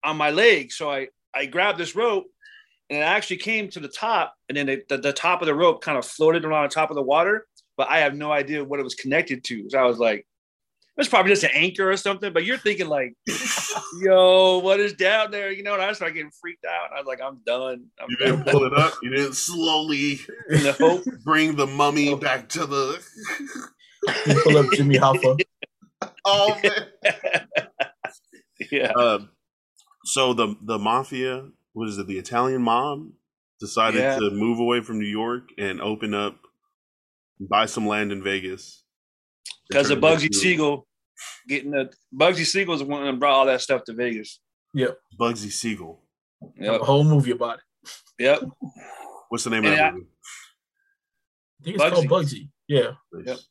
on 0.02 0.16
my 0.16 0.30
leg. 0.30 0.72
So 0.72 0.90
I 0.90 1.08
I 1.36 1.46
grabbed 1.46 1.78
this 1.78 1.94
rope 1.94 2.24
and 2.88 2.98
it 3.00 3.02
actually 3.02 3.38
came 3.38 3.68
to 3.70 3.80
the 3.80 3.88
top, 3.88 4.34
and 4.48 4.56
then 4.56 4.68
it, 4.68 4.88
the, 4.88 4.96
the 4.98 5.12
top 5.12 5.42
of 5.42 5.46
the 5.46 5.54
rope 5.54 5.82
kind 5.82 5.98
of 5.98 6.06
floated 6.06 6.44
around 6.44 6.62
the 6.70 6.74
top 6.74 6.90
of 6.90 6.94
the 6.96 7.02
water, 7.02 7.46
but 7.76 7.88
I 7.90 7.98
have 7.98 8.14
no 8.14 8.30
idea 8.30 8.62
what 8.64 8.78
it 8.78 8.84
was 8.84 8.94
connected 8.94 9.42
to. 9.44 9.68
So 9.70 9.78
I 9.78 9.84
was 9.86 9.98
like, 9.98 10.24
it's 10.96 11.08
probably 11.08 11.32
just 11.32 11.42
an 11.44 11.50
anchor 11.52 11.90
or 11.90 11.96
something. 11.96 12.32
But 12.32 12.44
you're 12.44 12.56
thinking 12.58 12.86
like, 12.88 13.12
yo, 14.00 14.58
what 14.60 14.80
is 14.80 14.94
down 14.94 15.30
there? 15.30 15.50
You 15.52 15.62
know, 15.62 15.74
and 15.74 15.82
I 15.82 15.92
started 15.92 16.14
getting 16.14 16.30
freaked 16.40 16.64
out. 16.64 16.90
I 16.96 16.98
was 17.00 17.06
like, 17.06 17.20
I'm 17.20 17.40
done. 17.44 17.84
I'm 18.00 18.06
You 18.08 18.16
done. 18.18 18.36
didn't 18.38 18.52
pull 18.52 18.64
it 18.64 18.72
up. 18.72 18.94
You 19.02 19.10
didn't 19.10 19.34
slowly 19.34 20.20
No. 20.48 21.02
bring 21.24 21.54
the 21.56 21.66
mummy 21.66 22.14
back 22.14 22.48
to 22.50 22.64
the. 22.66 23.02
You 24.26 24.40
pull 24.42 24.56
up 24.58 24.66
Jimmy 24.72 24.96
Hoffa. 24.96 25.38
oh 26.24 26.58
man. 26.62 26.86
yeah. 28.70 28.92
Um, 28.92 29.28
so 30.06 30.32
the 30.32 30.54
the 30.62 30.78
mafia, 30.78 31.48
what 31.72 31.88
is 31.88 31.98
it? 31.98 32.06
The 32.06 32.18
Italian 32.18 32.62
mob 32.62 33.08
decided 33.60 34.00
Yeah. 34.00 34.18
to 34.18 34.30
move 34.30 34.58
away 34.58 34.80
from 34.80 34.98
New 34.98 35.06
York 35.06 35.50
and 35.58 35.80
open 35.80 36.14
up, 36.14 36.36
buy 37.40 37.66
some 37.66 37.86
land 37.86 38.12
in 38.12 38.22
Vegas. 38.22 38.84
Because 39.68 39.90
of 39.90 39.98
Bugsy 39.98 40.32
Siegel 40.34 40.86
getting 41.48 41.70
the 41.72 41.90
Bugsy 42.14 42.44
Siegel's 42.44 42.80
the 42.80 42.86
one 42.86 43.04
that 43.04 43.18
brought 43.18 43.32
all 43.34 43.46
that 43.46 43.60
stuff 43.60 43.84
to 43.84 43.92
Vegas. 43.94 44.40
Yep. 44.74 44.98
Bugsy 45.18 45.50
Siegel. 45.50 46.02
Yep. 46.60 46.80
A 46.82 46.84
whole 46.84 47.04
movie 47.04 47.30
about 47.32 47.58
it. 47.58 47.90
Yep. 48.18 48.42
What's 49.28 49.44
the 49.44 49.50
name 49.50 49.64
of 49.64 49.70
And 49.72 49.78
that 49.78 49.84
I- 49.84 49.90
movie? 49.92 50.06
I 51.60 51.64
think 51.64 51.76
it's 51.76 51.90
called 51.94 52.06
Bugsy. 52.06 52.48
Yeah. 52.68 52.92
Yep. 53.24 53.38
It's 53.38 53.48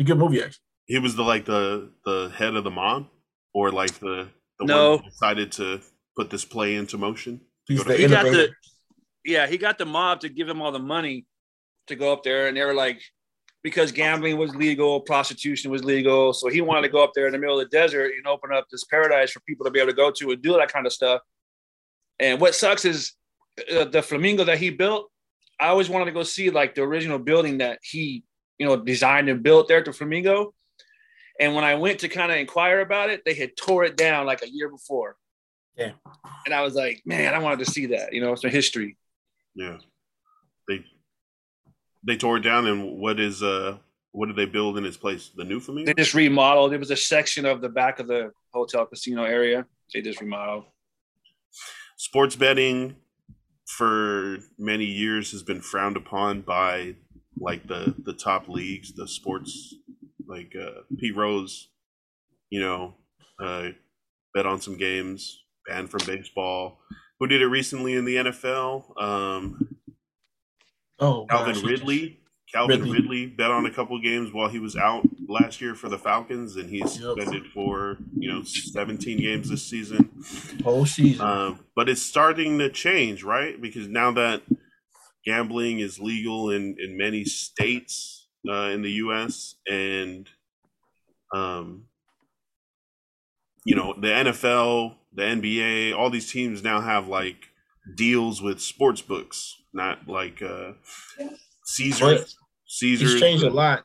a 0.00 0.04
good 0.04 0.18
movie 0.18 0.42
actually. 0.42 0.58
He 0.86 0.98
was 0.98 1.14
the 1.14 1.22
like 1.22 1.44
the 1.44 1.92
the 2.04 2.32
head 2.36 2.56
of 2.56 2.64
the 2.64 2.70
mob, 2.70 3.06
or 3.54 3.70
like 3.70 3.92
the 4.00 4.16
the 4.16 4.28
No. 4.60 4.90
one 4.92 4.98
who 5.04 5.10
decided 5.10 5.52
to 5.52 5.80
put 6.16 6.30
this 6.30 6.44
play 6.44 6.76
into 6.76 6.98
motion. 6.98 7.40
He's 7.66 7.82
Go 7.82 7.90
to 7.90 7.96
He 7.96 8.06
got 8.06 8.24
the 8.24 8.50
yeah, 9.24 9.46
he 9.46 9.56
got 9.56 9.78
the 9.78 9.86
mob 9.86 10.20
to 10.20 10.28
give 10.28 10.48
him 10.48 10.60
all 10.60 10.72
the 10.72 10.80
money 10.80 11.26
to 11.86 11.96
go 11.96 12.12
up 12.12 12.22
there, 12.22 12.48
and 12.48 12.56
they 12.56 12.64
were 12.64 12.74
like, 12.74 13.00
because 13.62 13.92
gambling 13.92 14.36
was 14.36 14.54
legal, 14.56 15.00
prostitution 15.00 15.70
was 15.70 15.84
legal, 15.84 16.32
so 16.32 16.48
he 16.48 16.60
wanted 16.60 16.82
to 16.82 16.88
go 16.88 17.04
up 17.04 17.12
there 17.14 17.26
in 17.26 17.32
the 17.32 17.38
middle 17.38 17.60
of 17.60 17.70
the 17.70 17.76
desert 17.76 18.12
and 18.16 18.26
open 18.26 18.52
up 18.52 18.66
this 18.70 18.84
paradise 18.84 19.30
for 19.30 19.40
people 19.40 19.64
to 19.64 19.70
be 19.70 19.78
able 19.78 19.90
to 19.90 19.96
go 19.96 20.10
to 20.10 20.32
and 20.32 20.42
do 20.42 20.54
that 20.54 20.72
kind 20.72 20.86
of 20.86 20.92
stuff. 20.92 21.20
And 22.18 22.40
what 22.40 22.54
sucks 22.54 22.84
is 22.84 23.12
uh, 23.72 23.84
the 23.84 24.02
flamingo 24.02 24.44
that 24.44 24.58
he 24.58 24.70
built. 24.70 25.10
I 25.60 25.68
always 25.68 25.88
wanted 25.88 26.06
to 26.06 26.12
go 26.12 26.24
see 26.24 26.50
like 26.50 26.74
the 26.74 26.82
original 26.82 27.18
building 27.18 27.58
that 27.58 27.78
he, 27.82 28.24
you 28.58 28.66
know, 28.66 28.76
designed 28.76 29.28
and 29.28 29.42
built 29.42 29.68
there 29.68 29.82
to 29.82 29.92
Flamingo. 29.92 30.54
And 31.40 31.54
when 31.54 31.64
I 31.64 31.74
went 31.74 32.00
to 32.00 32.08
kind 32.08 32.30
of 32.30 32.38
inquire 32.38 32.80
about 32.80 33.10
it, 33.10 33.22
they 33.24 33.34
had 33.34 33.56
tore 33.56 33.84
it 33.84 33.96
down 33.96 34.26
like 34.26 34.42
a 34.42 34.50
year 34.50 34.68
before. 34.68 35.16
Yeah. 35.76 35.92
And 36.44 36.54
I 36.54 36.62
was 36.62 36.74
like, 36.74 37.02
man, 37.06 37.34
I 37.34 37.38
wanted 37.38 37.60
to 37.60 37.70
see 37.70 37.86
that. 37.86 38.12
You 38.12 38.20
know, 38.20 38.32
it's 38.32 38.44
a 38.44 38.50
history. 38.50 38.96
Yeah, 39.54 39.78
they 40.68 40.84
they 42.06 42.16
tore 42.16 42.38
it 42.38 42.40
down, 42.42 42.66
and 42.66 42.98
what 42.98 43.20
is 43.20 43.42
uh 43.42 43.78
what 44.12 44.26
did 44.26 44.36
they 44.36 44.46
build 44.46 44.78
in 44.78 44.84
its 44.84 44.96
place? 44.96 45.30
The 45.34 45.44
new 45.44 45.60
flamingo. 45.60 45.92
They 45.92 46.02
just 46.02 46.14
remodeled. 46.14 46.72
It 46.72 46.78
was 46.78 46.90
a 46.90 46.96
section 46.96 47.46
of 47.46 47.60
the 47.60 47.68
back 47.68 47.98
of 47.98 48.06
the 48.06 48.32
hotel 48.52 48.86
casino 48.86 49.24
area. 49.24 49.66
They 49.92 50.02
just 50.02 50.20
remodeled. 50.20 50.64
sports 51.96 52.36
betting 52.36 52.96
for 53.66 54.38
many 54.58 54.84
years 54.84 55.32
has 55.32 55.42
been 55.42 55.60
frowned 55.60 55.96
upon 55.96 56.42
by 56.42 56.96
like 57.38 57.66
the 57.66 57.94
the 58.04 58.12
top 58.12 58.48
leagues 58.48 58.92
the 58.94 59.08
sports 59.08 59.74
like 60.28 60.52
uh 60.60 60.82
pete 60.98 61.16
rose 61.16 61.68
you 62.50 62.60
know 62.60 62.94
uh 63.40 63.68
bet 64.34 64.46
on 64.46 64.60
some 64.60 64.76
games 64.76 65.42
banned 65.66 65.90
from 65.90 66.00
baseball 66.06 66.80
who 67.20 67.26
did 67.26 67.42
it 67.42 67.46
recently 67.48 67.94
in 67.94 68.04
the 68.04 68.16
nfl 68.16 69.00
um 69.02 69.68
Oh, 71.00 71.26
calvin 71.28 71.54
gosh, 71.54 71.62
ridley 71.64 72.20
calvin 72.52 72.80
Ridley. 72.80 73.00
ridley. 73.00 73.26
bet 73.26 73.50
on 73.50 73.66
a 73.66 73.70
couple 73.72 73.98
games 74.00 74.32
while 74.32 74.48
he 74.48 74.58
was 74.58 74.76
out 74.76 75.08
last 75.28 75.60
year 75.60 75.74
for 75.74 75.88
the 75.88 75.98
falcons 75.98 76.56
and 76.56 76.68
he's 76.70 77.00
Yep. 77.00 77.16
suspended 77.16 77.46
for 77.52 77.98
you 78.18 78.30
know 78.30 78.42
17 78.42 79.18
games 79.18 79.48
this 79.48 79.64
season 79.64 80.10
Whole 80.62 80.86
season. 80.86 81.26
um, 81.26 81.60
but 81.74 81.88
it's 81.88 82.02
starting 82.02 82.58
to 82.58 82.68
change, 82.70 83.24
right? 83.24 83.60
Because 83.60 83.88
now 83.88 84.12
that 84.12 84.42
gambling 85.24 85.78
is 85.80 85.98
legal 85.98 86.50
in, 86.50 86.76
in 86.78 86.96
many 86.96 87.24
states 87.24 88.21
uh, 88.48 88.70
in 88.70 88.82
the 88.82 88.92
U.S. 88.92 89.56
and 89.68 90.28
um, 91.34 91.84
you 93.64 93.74
know 93.74 93.94
the 93.98 94.08
NFL, 94.08 94.96
the 95.12 95.22
NBA, 95.22 95.96
all 95.96 96.10
these 96.10 96.30
teams 96.30 96.62
now 96.62 96.80
have 96.80 97.08
like 97.08 97.48
deals 97.94 98.42
with 98.42 98.60
sports 98.60 99.02
books, 99.02 99.56
not 99.72 100.08
like 100.08 100.42
uh, 100.42 100.72
Caesars. 101.64 102.00
But 102.00 102.34
Caesars 102.66 103.12
it's 103.12 103.20
changed 103.20 103.44
a 103.44 103.50
lot 103.50 103.84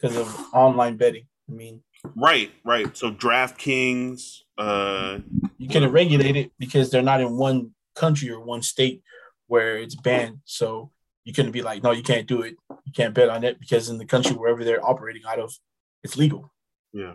because 0.00 0.16
of 0.16 0.34
online 0.52 0.96
betting. 0.96 1.26
I 1.48 1.52
mean, 1.52 1.82
Right, 2.16 2.50
right. 2.64 2.96
So 2.96 3.10
DraftKings, 3.10 4.38
uh, 4.56 5.18
you 5.58 5.68
can 5.68 5.90
regulate 5.90 6.36
it 6.36 6.52
because 6.58 6.90
they're 6.90 7.02
not 7.02 7.20
in 7.20 7.36
one 7.36 7.72
country 7.94 8.30
or 8.30 8.40
one 8.40 8.62
state 8.62 9.02
where 9.46 9.76
it's 9.78 9.94
banned. 9.94 10.38
So 10.44 10.90
you 11.28 11.34
couldn't 11.34 11.52
be 11.52 11.60
like, 11.60 11.82
no, 11.82 11.90
you 11.90 12.02
can't 12.02 12.26
do 12.26 12.40
it. 12.40 12.56
You 12.86 12.92
can't 12.96 13.12
bet 13.12 13.28
on 13.28 13.44
it 13.44 13.60
because 13.60 13.90
in 13.90 13.98
the 13.98 14.06
country 14.06 14.34
wherever 14.34 14.64
they're 14.64 14.82
operating 14.84 15.22
out 15.28 15.38
of, 15.38 15.54
it's 16.02 16.16
legal. 16.16 16.50
yeah. 16.92 17.14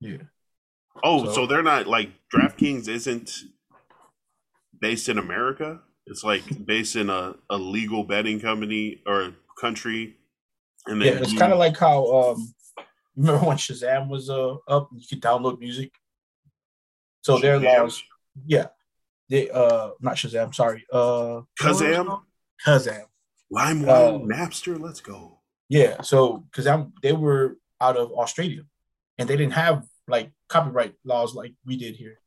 Yeah. 0.00 0.22
Oh, 1.04 1.26
so, 1.26 1.32
So- 1.32 1.46
they're 1.46 1.62
not 1.62 1.86
like 1.86 2.08
DraftKings 2.34 2.88
isn't 2.88 3.30
based 4.80 5.10
in 5.10 5.18
America. 5.18 5.80
It's 6.06 6.24
like 6.24 6.42
based 6.64 6.96
in 6.96 7.10
a, 7.10 7.34
a 7.50 7.58
legal 7.58 8.02
betting 8.04 8.40
company 8.40 9.02
or 9.06 9.34
country. 9.60 10.16
And 10.86 11.02
Yeah, 11.02 11.18
it's 11.20 11.36
kind 11.36 11.52
of 11.52 11.58
like 11.58 11.76
how 11.76 12.06
um 12.10 12.54
remember 13.14 13.46
when 13.46 13.58
Shazam 13.58 14.08
was 14.08 14.30
uh 14.30 14.54
up 14.66 14.88
you 14.96 15.06
could 15.06 15.20
download 15.20 15.58
music. 15.60 15.92
So 17.20 17.38
their 17.38 17.60
Shazam? 17.60 17.78
laws, 17.82 18.02
yeah. 18.46 18.68
They 19.28 19.50
uh 19.50 19.90
not 20.00 20.16
Shazam, 20.16 20.54
sorry. 20.54 20.86
Uh 20.90 21.42
Kazam, 21.60 22.22
Kazam. 22.66 23.04
LimeWire, 23.52 23.88
Uh, 23.88 24.18
Napster. 24.24 24.78
Let's 24.80 25.00
go. 25.00 25.38
Yeah, 25.68 26.02
so 26.02 26.44
Kazam 26.52 26.92
they 27.02 27.12
were 27.12 27.56
out 27.80 27.96
of 27.96 28.12
Australia 28.12 28.62
and 29.18 29.28
they 29.28 29.36
didn't 29.36 29.52
have 29.54 29.84
like 30.08 30.32
copyright 30.48 30.94
laws 31.04 31.34
like 31.34 31.54
we 31.64 31.76
did 31.76 31.94
here. 31.96 32.18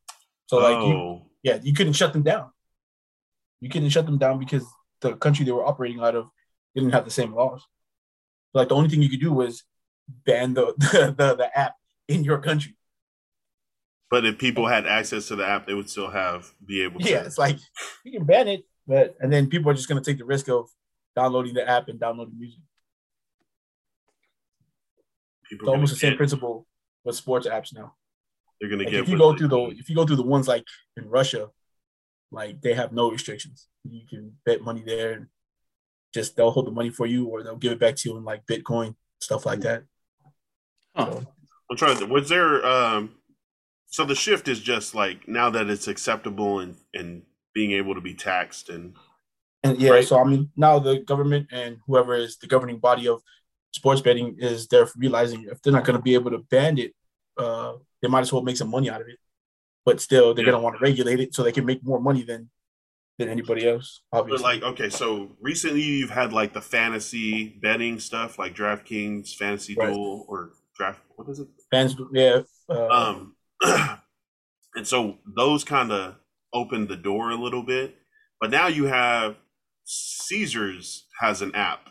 So 0.48 0.58
like 0.58 0.78
you 0.88 0.94
oh, 0.94 1.28
yeah, 1.44 1.60
you 1.62 1.74
couldn't 1.74 1.94
shut 1.94 2.14
them 2.14 2.24
down. 2.24 2.52
You 3.60 3.70
couldn't 3.70 3.90
shut 3.90 4.06
them 4.06 4.18
down 4.18 4.40
because 4.40 4.66
the 5.02 5.16
country 5.16 5.46
they 5.46 5.52
were 5.52 5.66
operating 5.66 6.00
out 6.00 6.16
of 6.16 6.28
didn't 6.76 6.92
have 6.92 7.06
the 7.06 7.12
same 7.12 7.34
laws. 7.34 7.66
Like 8.54 8.70
the 8.70 8.76
only 8.76 8.90
thing 8.90 9.02
you 9.02 9.10
could 9.10 9.20
do 9.20 9.34
was 9.34 9.64
ban 10.26 10.54
the 10.54 10.74
the, 10.78 11.14
the, 11.18 11.36
the 11.36 11.58
app 11.58 11.76
in 12.08 12.24
your 12.24 12.40
country. 12.40 12.76
but 14.10 14.26
if 14.26 14.38
people 14.38 14.68
had 14.68 14.86
access 14.86 15.28
to 15.30 15.36
the 15.36 15.46
app, 15.46 15.66
they 15.68 15.74
would 15.74 15.90
still 15.90 16.10
have 16.10 16.52
be 16.66 16.84
able 16.84 17.00
to. 17.00 17.10
Yeah, 17.10 17.24
it's 17.26 17.38
like 17.38 17.58
you 18.06 18.12
can 18.12 18.26
ban 18.26 18.48
it, 18.48 18.66
but 18.88 19.16
and 19.20 19.32
then 19.32 19.50
people 19.50 19.70
are 19.72 19.74
just 19.74 19.90
gonna 19.90 20.02
take 20.02 20.18
the 20.18 20.26
risk 20.26 20.48
of 20.50 20.70
downloading 21.16 21.54
the 21.54 21.68
app 21.68 21.88
and 21.90 22.00
downloading 22.00 22.38
music. 22.40 22.60
people 25.50 25.68
It's 25.68 25.74
almost 25.74 25.94
the 25.94 26.00
same 26.00 26.12
get- 26.12 26.18
principle 26.18 26.68
with 27.04 27.16
sports 27.16 27.48
apps 27.48 27.74
now. 27.74 27.96
They're 28.60 28.70
gonna 28.70 28.84
Like 28.84 28.92
get 28.92 29.02
if 29.02 29.10
you 29.10 29.18
go 29.18 29.36
through 29.36 29.50
the 29.50 29.60
if 29.78 29.90
you 29.90 29.96
go 29.96 30.06
through 30.06 30.16
the 30.18 30.24
ones 30.24 30.48
like 30.48 30.64
in 30.96 31.10
Russia, 31.10 31.50
like 32.32 32.62
they 32.62 32.74
have 32.74 32.94
no 32.94 33.12
restrictions. 33.12 33.68
You 33.84 34.02
can 34.10 34.38
bet 34.46 34.62
money 34.62 34.82
there 34.86 35.12
and 35.14 35.28
just 36.14 36.38
they'll 36.38 36.52
hold 36.52 36.68
the 36.68 36.72
money 36.72 36.90
for 36.90 37.06
you 37.06 37.28
or 37.28 37.44
they'll 37.44 37.58
give 37.58 37.74
it 37.74 37.80
back 37.80 37.96
to 37.98 38.10
you 38.10 38.16
in 38.18 38.24
like 38.24 38.46
Bitcoin, 38.46 38.96
stuff 39.20 39.46
like 39.46 39.60
that. 39.62 39.84
Huh. 40.96 41.12
So, 41.12 41.28
I'm 41.70 41.78
trying 41.78 41.98
to. 41.98 42.06
Was 42.06 42.30
there? 42.30 42.66
Um, 42.66 43.16
so 43.88 44.06
the 44.06 44.16
shift 44.16 44.48
is 44.48 44.60
just 44.62 44.96
like 44.96 45.28
now 45.28 45.50
that 45.50 45.70
it's 45.70 45.88
acceptable 45.90 46.60
and 46.60 46.78
and 46.94 47.24
being 47.54 47.72
able 47.72 47.96
to 47.96 48.02
be 48.02 48.14
taxed 48.14 48.70
and 48.70 48.96
And 49.64 49.80
yeah, 49.80 49.92
Right. 49.92 50.08
so 50.08 50.20
I 50.20 50.24
mean, 50.26 50.52
now 50.56 50.80
the 50.80 51.00
government 51.00 51.48
and 51.52 51.78
whoever 51.88 52.16
is 52.16 52.38
the 52.38 52.48
governing 52.48 52.80
body 52.80 53.08
of 53.08 53.22
sports 53.72 54.02
betting 54.02 54.36
is 54.40 54.68
they're 54.68 54.88
realizing 54.98 55.46
if 55.50 55.62
they're 55.62 55.74
not 55.74 55.86
going 55.86 55.96
to 55.98 56.02
be 56.04 56.14
able 56.16 56.32
to 56.32 56.40
ban 56.40 56.78
it, 56.78 56.94
uh, 57.38 57.74
they 58.02 58.08
might 58.08 58.22
as 58.22 58.34
well 58.34 58.42
make 58.44 58.58
some 58.58 58.70
money 58.70 58.90
out 58.90 59.02
of 59.02 59.08
it. 59.08 59.18
But 59.86 60.00
still, 60.02 60.34
they're 60.34 60.46
Yeah. 60.46 60.52
going 60.52 60.62
to 60.62 60.64
want 60.64 60.76
to 60.78 60.82
regulate 60.82 61.20
it 61.20 61.34
so 61.34 61.44
they 61.44 61.52
can 61.52 61.66
make 61.66 61.84
more 61.84 62.00
money 62.00 62.24
than 62.24 62.50
than 63.20 63.30
anybody 63.30 63.68
else. 63.68 64.02
but 64.12 64.42
like 64.42 64.64
okay 64.64 64.90
so 64.90 65.30
recently 65.40 65.82
you've 65.84 66.10
had 66.10 66.34
like 66.34 66.52
the 66.52 66.62
fantasy 66.62 67.50
betting 67.62 68.00
stuff 68.00 68.40
like 68.40 68.56
DraftKings 68.56 69.36
fantasy 69.36 69.76
Right. 69.76 69.94
duel 69.94 70.26
or 70.28 70.54
draft 70.76 71.00
what 71.16 71.30
is 71.30 71.40
it 71.40 71.48
fans, 71.70 71.96
yeah, 72.12 72.42
uh, 72.70 72.88
um 72.88 73.36
and 74.76 74.88
so 74.88 75.20
those 75.36 75.64
kind 75.64 75.92
of 75.92 76.16
opened 76.54 76.88
the 76.90 76.96
door 76.96 77.30
a 77.30 77.36
little 77.36 77.62
bit 77.62 77.96
but 78.42 78.50
now 78.50 78.66
you 78.68 78.86
have 78.86 79.36
caesars 79.94 81.06
has 81.20 81.42
an 81.42 81.54
app. 81.56 81.90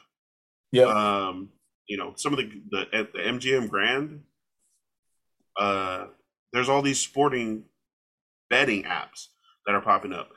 Yeah, 0.71 0.85
um 0.85 1.51
you 1.87 1.97
know 1.97 2.15
some 2.17 2.33
of 2.33 2.39
the 2.39 2.51
the, 2.71 3.09
the 3.13 3.19
mgm 3.19 3.69
grand 3.69 4.23
uh 5.59 6.07
there's 6.53 6.69
all 6.69 6.83
these 6.83 7.01
sporting 7.01 7.65
betting 8.49 8.85
apps 8.85 9.29
that 9.67 9.75
are 9.75 9.81
popping 9.81 10.13
up. 10.13 10.31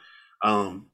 Um 0.43 0.87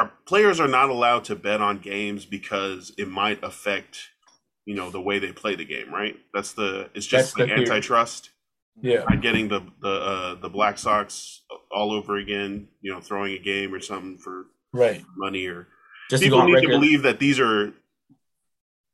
our 0.00 0.12
players 0.26 0.58
are 0.58 0.68
not 0.68 0.88
allowed 0.90 1.24
to 1.24 1.36
bet 1.36 1.60
on 1.60 1.78
games 1.78 2.24
because 2.24 2.92
it 2.98 3.08
might 3.08 3.42
affect 3.44 4.08
you 4.64 4.74
know 4.74 4.90
the 4.90 5.00
way 5.00 5.18
they 5.18 5.32
play 5.32 5.54
the 5.54 5.64
game 5.64 5.92
right? 5.92 6.16
That's 6.32 6.52
the 6.52 6.90
it's 6.94 7.06
just 7.06 7.36
That's 7.36 7.50
like 7.50 7.56
the 7.56 7.72
antitrust. 7.72 8.30
Yeah, 8.80 9.04
not 9.08 9.22
getting 9.22 9.48
the 9.48 9.60
the 9.80 9.92
uh, 9.92 10.34
the 10.40 10.48
Black 10.48 10.78
Sox 10.78 11.42
all 11.70 11.92
over 11.92 12.16
again, 12.16 12.68
you 12.80 12.92
know, 12.92 13.00
throwing 13.00 13.34
a 13.34 13.38
game 13.38 13.72
or 13.72 13.80
something 13.80 14.18
for 14.18 14.46
right. 14.74 15.02
money 15.16 15.46
or 15.46 15.68
Just 16.10 16.22
to 16.22 16.28
go 16.28 16.36
people 16.36 16.40
on 16.40 16.46
need 16.46 16.54
record, 16.54 16.66
to 16.66 16.78
believe 16.78 17.02
that 17.02 17.18
these 17.18 17.40
are 17.40 17.72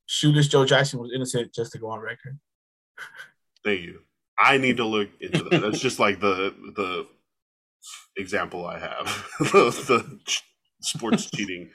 Shoeless 0.06 0.48
Joe 0.48 0.64
Jackson 0.64 0.98
was 0.98 1.12
innocent. 1.14 1.54
Just 1.54 1.72
to 1.72 1.78
go 1.78 1.88
on 1.90 2.00
record. 2.00 2.38
thank 3.64 3.82
you. 3.82 4.00
I 4.38 4.58
need 4.58 4.78
to 4.78 4.84
look 4.84 5.08
into 5.20 5.44
that. 5.44 5.62
That's 5.62 5.80
just 5.80 5.98
like 5.98 6.20
the 6.20 6.54
the 6.74 7.06
example 8.16 8.66
I 8.66 8.78
have 8.78 9.06
the, 9.38 9.70
the 9.86 10.20
sports 10.80 11.30
cheating. 11.34 11.70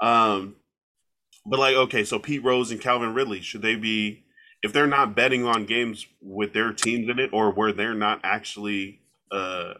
Um, 0.00 0.56
but 1.46 1.60
like 1.60 1.76
okay, 1.76 2.04
so 2.04 2.18
Pete 2.18 2.42
Rose 2.42 2.70
and 2.70 2.80
Calvin 2.80 3.14
Ridley 3.14 3.40
should 3.40 3.62
they 3.62 3.76
be 3.76 4.24
if 4.62 4.72
they're 4.72 4.86
not 4.86 5.14
betting 5.14 5.46
on 5.46 5.64
games 5.64 6.06
with 6.20 6.52
their 6.52 6.72
teams 6.72 7.08
in 7.08 7.18
it 7.18 7.30
or 7.32 7.52
where 7.52 7.72
they're 7.72 7.94
not 7.94 8.20
actually 8.22 9.00
uh 9.30 9.74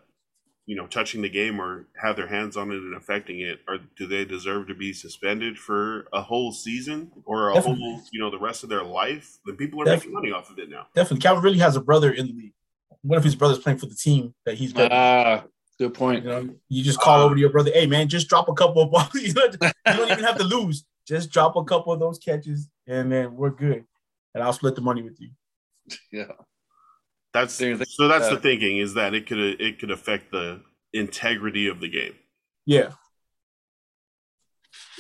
you 0.71 0.77
know 0.77 0.87
touching 0.87 1.21
the 1.23 1.29
game 1.41 1.61
or 1.61 1.71
have 2.01 2.15
their 2.17 2.29
hands 2.29 2.57
on 2.57 2.71
it 2.71 2.77
and 2.77 2.95
affecting 2.95 3.41
it 3.41 3.59
or 3.69 3.79
do 3.99 4.07
they 4.07 4.25
deserve 4.25 4.69
to 4.69 4.75
be 4.75 4.93
suspended 4.93 5.59
for 5.59 6.07
a 6.13 6.23
whole 6.23 6.53
season 6.53 7.11
or 7.25 7.51
a 7.51 7.55
Definitely. 7.55 7.83
whole 7.83 8.03
you 8.13 8.21
know 8.21 8.31
the 8.31 8.39
rest 8.39 8.63
of 8.63 8.69
their 8.69 8.85
life 8.85 9.27
then 9.47 9.57
people 9.57 9.83
are 9.83 9.85
Definitely. 9.85 10.13
making 10.15 10.31
money 10.31 10.33
off 10.33 10.49
of 10.51 10.59
it 10.61 10.69
now 10.71 10.87
Definitely, 10.95 11.23
Calvin 11.23 11.43
really 11.43 11.59
has 11.59 11.75
a 11.77 11.81
brother 11.81 12.11
in 12.13 12.27
the 12.29 12.33
league. 12.33 12.55
What 13.03 13.17
if 13.19 13.25
his 13.25 13.35
brother's 13.35 13.59
playing 13.59 13.79
for 13.79 13.87
the 13.87 13.95
team 13.97 14.35
that 14.47 14.55
he's 14.57 14.73
betting? 14.75 14.93
Ah, 14.93 15.45
good 15.79 15.95
point. 15.95 16.23
You 16.25 16.31
know, 16.31 16.49
you 16.69 16.85
just 16.85 17.01
call 17.01 17.21
Uh, 17.21 17.25
over 17.25 17.35
to 17.35 17.41
your 17.41 17.51
brother, 17.51 17.71
hey 17.75 17.87
man, 17.87 18.09
just 18.09 18.29
drop 18.29 18.49
a 18.49 18.55
couple 18.55 18.83
of 18.83 18.91
balls. 18.95 19.15
you 19.15 19.33
don't 19.33 19.57
even 20.11 20.25
have 20.25 20.37
to 20.39 20.45
lose. 20.45 20.85
Just 21.09 21.31
drop 21.31 21.57
a 21.57 21.65
couple 21.65 21.93
of 21.93 21.99
those 21.99 22.19
catches, 22.19 22.69
and 22.87 23.11
then 23.11 23.35
we're 23.35 23.51
good. 23.51 23.85
And 24.35 24.45
I'll 24.45 24.53
split 24.53 24.75
the 24.77 24.83
money 24.83 25.03
with 25.03 25.19
you. 25.21 25.31
Yeah. 26.13 26.33
That's 27.33 27.57
think- 27.57 27.83
so 27.87 28.09
that's 28.09 28.29
the 28.29 28.37
thinking 28.37 28.79
is 28.79 28.95
that 28.95 29.15
it 29.15 29.27
could 29.27 29.39
it 29.39 29.79
could 29.79 29.91
affect 29.91 30.31
the 30.33 30.61
integrity 30.93 31.69
of 31.69 31.81
the 31.81 31.89
game 31.89 32.15
Yeah. 32.67 32.93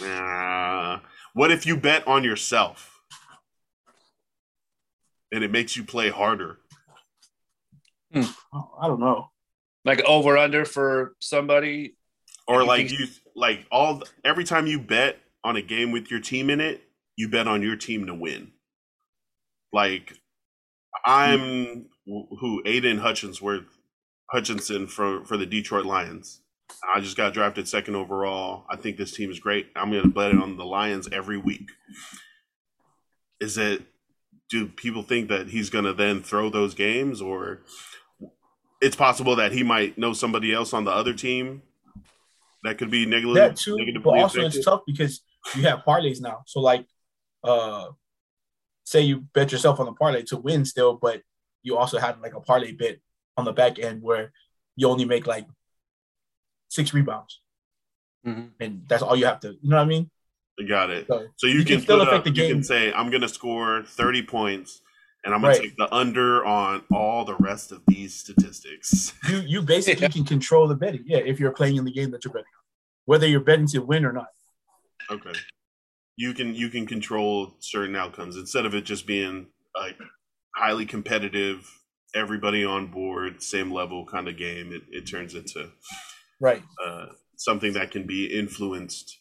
Uh, 0.02 1.00
what 1.34 1.50
if 1.50 1.66
you 1.66 1.76
bet 1.76 2.06
on 2.06 2.24
yourself 2.24 3.00
and 5.32 5.44
it 5.44 5.50
makes 5.50 5.76
you 5.76 5.84
play 5.84 6.08
harder? 6.08 6.58
Oh, 8.14 8.74
I 8.80 8.88
don't 8.88 9.00
know. 9.00 9.30
Like 9.84 10.02
over 10.04 10.36
under 10.36 10.64
for 10.64 11.14
somebody. 11.20 11.96
Or 12.48 12.64
like 12.64 12.90
you 12.90 13.06
like 13.36 13.66
all 13.70 14.02
every 14.24 14.44
time 14.44 14.66
you 14.66 14.80
bet 14.80 15.18
on 15.44 15.56
a 15.56 15.62
game 15.62 15.92
with 15.92 16.10
your 16.10 16.20
team 16.20 16.50
in 16.50 16.60
it, 16.60 16.82
you 17.16 17.28
bet 17.28 17.46
on 17.46 17.62
your 17.62 17.76
team 17.76 18.06
to 18.06 18.14
win. 18.14 18.50
Like 19.72 20.14
I'm 21.04 21.86
who 22.10 22.62
Aidan 22.66 22.98
Hutchinsworth 22.98 23.66
Hutchinson 24.30 24.86
for 24.86 25.24
for 25.24 25.36
the 25.36 25.46
Detroit 25.46 25.86
Lions. 25.86 26.40
I 26.94 27.00
just 27.00 27.16
got 27.16 27.34
drafted 27.34 27.66
second 27.68 27.96
overall. 27.96 28.64
I 28.70 28.76
think 28.76 28.96
this 28.96 29.12
team 29.12 29.30
is 29.30 29.40
great. 29.40 29.68
I'm 29.74 29.90
going 29.90 30.02
to 30.02 30.08
bet 30.08 30.30
it 30.30 30.40
on 30.40 30.56
the 30.56 30.64
Lions 30.64 31.08
every 31.12 31.36
week. 31.36 31.68
Is 33.40 33.58
it? 33.58 33.82
Do 34.50 34.66
people 34.66 35.02
think 35.02 35.28
that 35.28 35.48
he's 35.48 35.70
going 35.70 35.84
to 35.84 35.92
then 35.92 36.22
throw 36.22 36.50
those 36.50 36.74
games, 36.74 37.20
or 37.20 37.60
it's 38.80 38.96
possible 38.96 39.36
that 39.36 39.52
he 39.52 39.62
might 39.62 39.96
know 39.96 40.12
somebody 40.12 40.52
else 40.52 40.72
on 40.72 40.84
the 40.84 40.90
other 40.90 41.12
team 41.12 41.62
that 42.64 42.78
could 42.78 42.90
be 42.90 43.06
negatively 43.06 43.40
That 43.40 43.56
too, 43.56 43.76
but 44.02 44.18
also 44.18 44.40
affected? 44.40 44.58
it's 44.58 44.64
tough 44.64 44.80
because 44.86 45.22
you 45.54 45.62
have 45.62 45.80
parlays 45.86 46.20
now. 46.20 46.42
So 46.46 46.60
like, 46.60 46.84
uh, 47.44 47.88
say 48.84 49.02
you 49.02 49.26
bet 49.34 49.52
yourself 49.52 49.78
on 49.78 49.86
the 49.86 49.92
parlay 49.92 50.22
to 50.24 50.36
win 50.36 50.64
still, 50.64 50.94
but 50.94 51.22
you 51.62 51.76
also 51.76 51.98
had 51.98 52.20
like 52.20 52.34
a 52.34 52.40
parlay 52.40 52.72
bit 52.72 53.00
on 53.36 53.44
the 53.44 53.52
back 53.52 53.78
end 53.78 54.02
where 54.02 54.32
you 54.76 54.88
only 54.88 55.04
make 55.04 55.26
like 55.26 55.46
six 56.68 56.92
rebounds, 56.94 57.40
Mhm. 58.26 58.50
and 58.60 58.84
that's 58.88 59.02
all 59.02 59.16
you 59.16 59.26
have 59.26 59.40
to. 59.40 59.52
You 59.60 59.68
know 59.70 59.76
what 59.76 59.82
I 59.82 59.86
mean? 59.86 60.10
I 60.58 60.64
Got 60.64 60.90
it. 60.90 61.06
So 61.06 61.26
So 61.36 61.46
you, 61.46 61.58
You 61.60 61.64
can, 61.64 61.76
can 61.76 61.82
still 61.82 62.00
affect 62.02 62.26
up, 62.28 62.34
the 62.34 62.42
You 62.42 62.52
can 62.54 62.62
say 62.62 62.92
I'm 62.92 63.10
going 63.10 63.22
to 63.22 63.28
score 63.28 63.82
30 63.82 64.22
points, 64.24 64.82
and 65.24 65.34
I'm 65.34 65.40
going 65.40 65.54
to 65.54 65.60
take 65.60 65.76
the 65.76 65.92
under 65.94 66.44
on 66.44 66.82
all 66.92 67.24
the 67.24 67.36
rest 67.36 67.72
of 67.72 67.82
these 67.86 68.14
statistics. 68.14 69.14
you 69.28 69.38
you 69.40 69.62
basically 69.62 70.02
Yeah. 70.02 70.08
can 70.08 70.24
control 70.24 70.68
the 70.68 70.74
betting. 70.76 71.02
Yeah, 71.06 71.18
if 71.18 71.40
you're 71.40 71.52
playing 71.52 71.76
in 71.76 71.84
the 71.84 71.92
game 71.92 72.10
that 72.10 72.24
you're 72.24 72.32
betting 72.32 72.46
on, 72.56 72.64
whether 73.06 73.26
you're 73.26 73.40
betting 73.40 73.66
to 73.68 73.78
win 73.80 74.04
or 74.04 74.12
not. 74.12 74.28
Okay. 75.10 75.32
You 76.16 76.34
can 76.34 76.54
you 76.54 76.68
can 76.68 76.86
control 76.86 77.54
certain 77.60 77.96
outcomes 77.96 78.36
instead 78.36 78.66
of 78.66 78.74
it 78.74 78.82
just 78.84 79.06
being 79.06 79.46
like 79.74 79.96
highly 80.60 80.84
competitive, 80.86 81.66
everybody 82.14 82.64
on 82.64 82.86
board, 82.88 83.42
same 83.42 83.72
level 83.72 84.04
kind 84.04 84.28
of 84.28 84.36
game. 84.36 84.72
It, 84.72 84.82
it 84.90 85.04
turns 85.10 85.34
into 85.34 85.70
Right. 86.40 86.62
uh, 86.84 87.06
something 87.36 87.72
that 87.74 87.90
can 87.90 88.06
be 88.06 88.26
influenced 88.26 89.18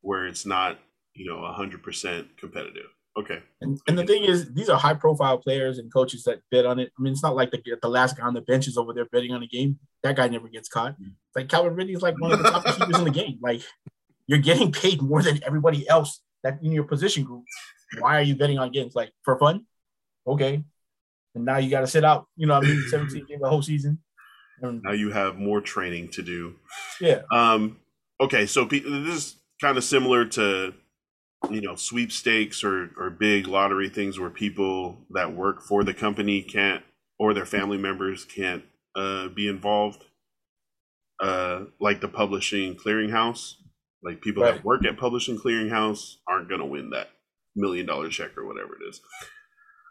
where 0.00 0.26
it's 0.26 0.44
not 0.46 0.78
you 1.14 1.26
know 1.28 1.44
hundred 1.52 1.82
percent 1.82 2.36
competitive. 2.36 2.86
Okay. 3.16 3.40
And, 3.60 3.78
and 3.88 3.98
the 3.98 4.06
thing 4.06 4.22
is, 4.22 4.52
these 4.54 4.68
are 4.68 4.78
high 4.78 4.94
profile 4.94 5.38
players 5.38 5.78
and 5.78 5.92
coaches 5.92 6.22
that 6.24 6.38
bet 6.52 6.64
on 6.66 6.78
it. 6.78 6.92
I 6.96 7.02
mean, 7.02 7.12
it's 7.12 7.22
not 7.22 7.34
like 7.34 7.50
the, 7.50 7.60
the 7.82 7.88
last 7.88 8.16
guy 8.16 8.24
on 8.24 8.34
the 8.34 8.42
bench 8.42 8.68
is 8.68 8.78
over 8.78 8.92
there 8.94 9.06
betting 9.06 9.32
on 9.32 9.42
a 9.42 9.46
game. 9.48 9.78
That 10.04 10.14
guy 10.14 10.28
never 10.28 10.46
gets 10.48 10.68
caught. 10.68 10.94
It's 11.00 11.34
like 11.34 11.48
Calvin 11.48 11.74
Ridley 11.74 11.94
is 11.94 12.02
like 12.02 12.20
one 12.20 12.30
of 12.30 12.38
the 12.40 12.48
top 12.48 12.64
receivers 12.64 12.98
in 12.98 13.04
the 13.04 13.10
game. 13.10 13.38
Like 13.42 13.62
you're 14.28 14.38
getting 14.38 14.70
paid 14.70 15.02
more 15.02 15.20
than 15.22 15.40
everybody 15.44 15.88
else 15.88 16.20
that 16.44 16.60
in 16.62 16.70
your 16.70 16.84
position 16.84 17.24
group. 17.24 17.42
Why 17.98 18.18
are 18.18 18.22
you 18.22 18.36
betting 18.36 18.58
on 18.58 18.70
games? 18.70 18.94
Like 18.94 19.10
for 19.24 19.36
fun? 19.36 19.66
Okay. 20.28 20.62
And 21.34 21.44
now 21.44 21.58
you 21.58 21.70
got 21.70 21.80
to 21.80 21.86
sit 21.86 22.04
out, 22.04 22.26
you 22.36 22.46
know 22.46 22.54
what 22.58 22.66
I 22.66 22.70
mean? 22.70 22.84
17 22.88 23.26
games 23.26 23.40
the 23.42 23.48
whole 23.48 23.62
season. 23.62 23.98
And 24.60 24.82
Now 24.82 24.92
you 24.92 25.10
have 25.12 25.36
more 25.36 25.60
training 25.60 26.08
to 26.10 26.22
do. 26.22 26.56
yeah. 27.00 27.22
Um, 27.32 27.78
okay, 28.20 28.46
so 28.46 28.66
pe- 28.66 28.80
this 28.80 29.14
is 29.16 29.36
kind 29.60 29.76
of 29.78 29.84
similar 29.84 30.24
to 30.24 30.74
you 31.50 31.60
know 31.60 31.76
sweepstakes 31.76 32.64
or 32.64 32.90
or 32.98 33.10
big 33.10 33.46
lottery 33.46 33.88
things 33.88 34.18
where 34.18 34.30
people 34.30 34.98
that 35.10 35.32
work 35.32 35.62
for 35.62 35.84
the 35.84 35.94
company 35.94 36.42
can't 36.42 36.82
or 37.20 37.32
their 37.32 37.46
family 37.46 37.78
members 37.78 38.24
can't 38.24 38.64
uh, 38.96 39.28
be 39.28 39.46
involved. 39.48 40.04
Uh, 41.20 41.64
like 41.80 42.00
the 42.00 42.08
publishing 42.08 42.74
clearinghouse, 42.76 43.54
like 44.04 44.20
people 44.20 44.42
Right. 44.42 44.54
that 44.56 44.64
work 44.64 44.84
at 44.86 44.96
publishing 44.96 45.36
clearinghouse 45.38 46.16
aren't 46.28 46.48
going 46.48 46.60
to 46.60 46.66
win 46.66 46.90
that 46.90 47.10
million 47.56 47.86
dollar 47.86 48.08
check 48.08 48.36
or 48.38 48.46
whatever 48.46 48.74
it 48.74 48.88
is. 48.88 49.00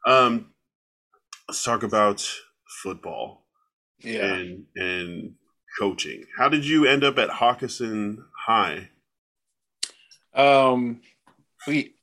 Um, 0.08 0.52
let's 1.50 1.64
talk 1.64 1.84
about 1.84 2.26
football 2.82 3.46
Yeah. 4.00 4.34
and 4.34 4.66
and 4.76 5.36
coaching. 5.78 6.24
How 6.38 6.48
did 6.50 6.66
you 6.66 6.86
end 6.86 7.04
up 7.04 7.18
at 7.18 7.30
Hockinson 7.30 8.18
High? 8.36 8.90
Um, 10.34 11.02
we 11.68 11.94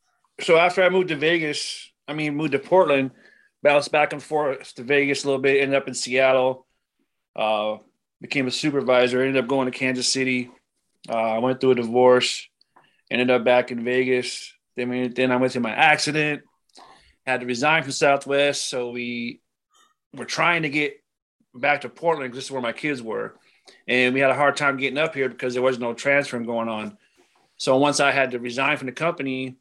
so 0.41 0.59
after 0.59 0.83
I 0.83 0.91
moved 0.91 1.09
to 1.09 1.17
Vegas, 1.17 1.91
I 2.07 2.13
mean 2.13 2.37
moved 2.37 2.53
to 2.53 2.59
Portland, 2.59 3.13
bounced 3.63 3.91
back 3.91 4.13
and 4.13 4.23
forth 4.23 4.75
to 4.75 4.83
Vegas 4.83 5.25
a 5.25 5.27
little 5.29 5.41
bit, 5.41 5.63
ended 5.63 5.77
up 5.81 5.89
in 5.89 5.95
Seattle. 5.95 6.67
Uh, 7.35 7.79
became 8.21 8.47
a 8.47 8.51
supervisor. 8.51 9.23
Ended 9.23 9.43
up 9.43 9.49
going 9.49 9.71
to 9.71 9.77
Kansas 9.77 10.07
City. 10.09 10.51
Uh, 11.09 11.15
I 11.17 11.39
went 11.39 11.61
through 11.61 11.73
a 11.73 11.77
divorce. 11.77 12.49
Ended 13.11 13.31
up 13.31 13.45
back 13.45 13.71
in 13.71 13.83
Vegas. 13.83 14.53
Then, 14.77 15.13
then 15.15 15.31
I 15.33 15.37
went 15.37 15.53
through 15.53 15.63
my 15.63 15.73
accident. 15.75 16.43
Had 17.27 17.41
to 17.41 17.47
resign 17.47 17.83
from 17.83 17.93
Southwest, 17.93 18.68
so 18.68 18.91
we 18.91 19.41
were 20.14 20.27
trying 20.27 20.62
to 20.62 20.68
get 20.68 21.03
back 21.55 21.83
to 21.83 21.89
Portland. 21.89 22.31
'cause 22.33 22.37
This 22.37 22.45
is 22.47 22.51
where 22.51 22.62
my 22.62 22.72
kids 22.72 23.03
were. 23.03 23.35
and 23.89 24.12
we 24.12 24.20
had 24.20 24.31
a 24.31 24.35
hard 24.35 24.57
time 24.59 24.77
getting 24.77 24.99
up 24.99 25.14
here 25.14 25.29
because 25.29 25.55
there 25.55 25.62
was 25.62 25.79
no 25.79 25.95
transferring 25.95 26.45
going 26.45 26.68
on. 26.68 26.99
So 27.57 27.79
once 27.79 27.99
I 27.99 28.11
had 28.12 28.33
to 28.33 28.39
resign 28.39 28.77
from 28.77 28.87
the 28.87 28.93
company, 28.93 29.57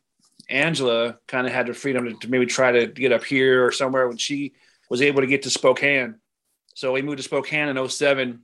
Angela 0.50 1.20
kind 1.26 1.48
of 1.48 1.54
had 1.54 1.68
the 1.68 1.74
freedom 1.74 2.06
to, 2.06 2.14
to, 2.16 2.30
maybe 2.30 2.46
try 2.46 2.72
to 2.74 2.88
get 2.88 3.14
up 3.14 3.24
here 3.24 3.66
or 3.66 3.72
somewhere 3.72 4.10
when 4.10 4.18
she 4.18 4.56
was 4.90 5.02
able 5.02 5.22
to 5.22 5.28
get 5.28 5.44
to 5.44 5.50
Spokane. 5.50 6.16
So 6.76 6.92
we 6.92 7.02
moved 7.02 7.18
to 7.20 7.24
Spokane 7.24 7.70
in 7.70 7.78
07. 7.78 8.42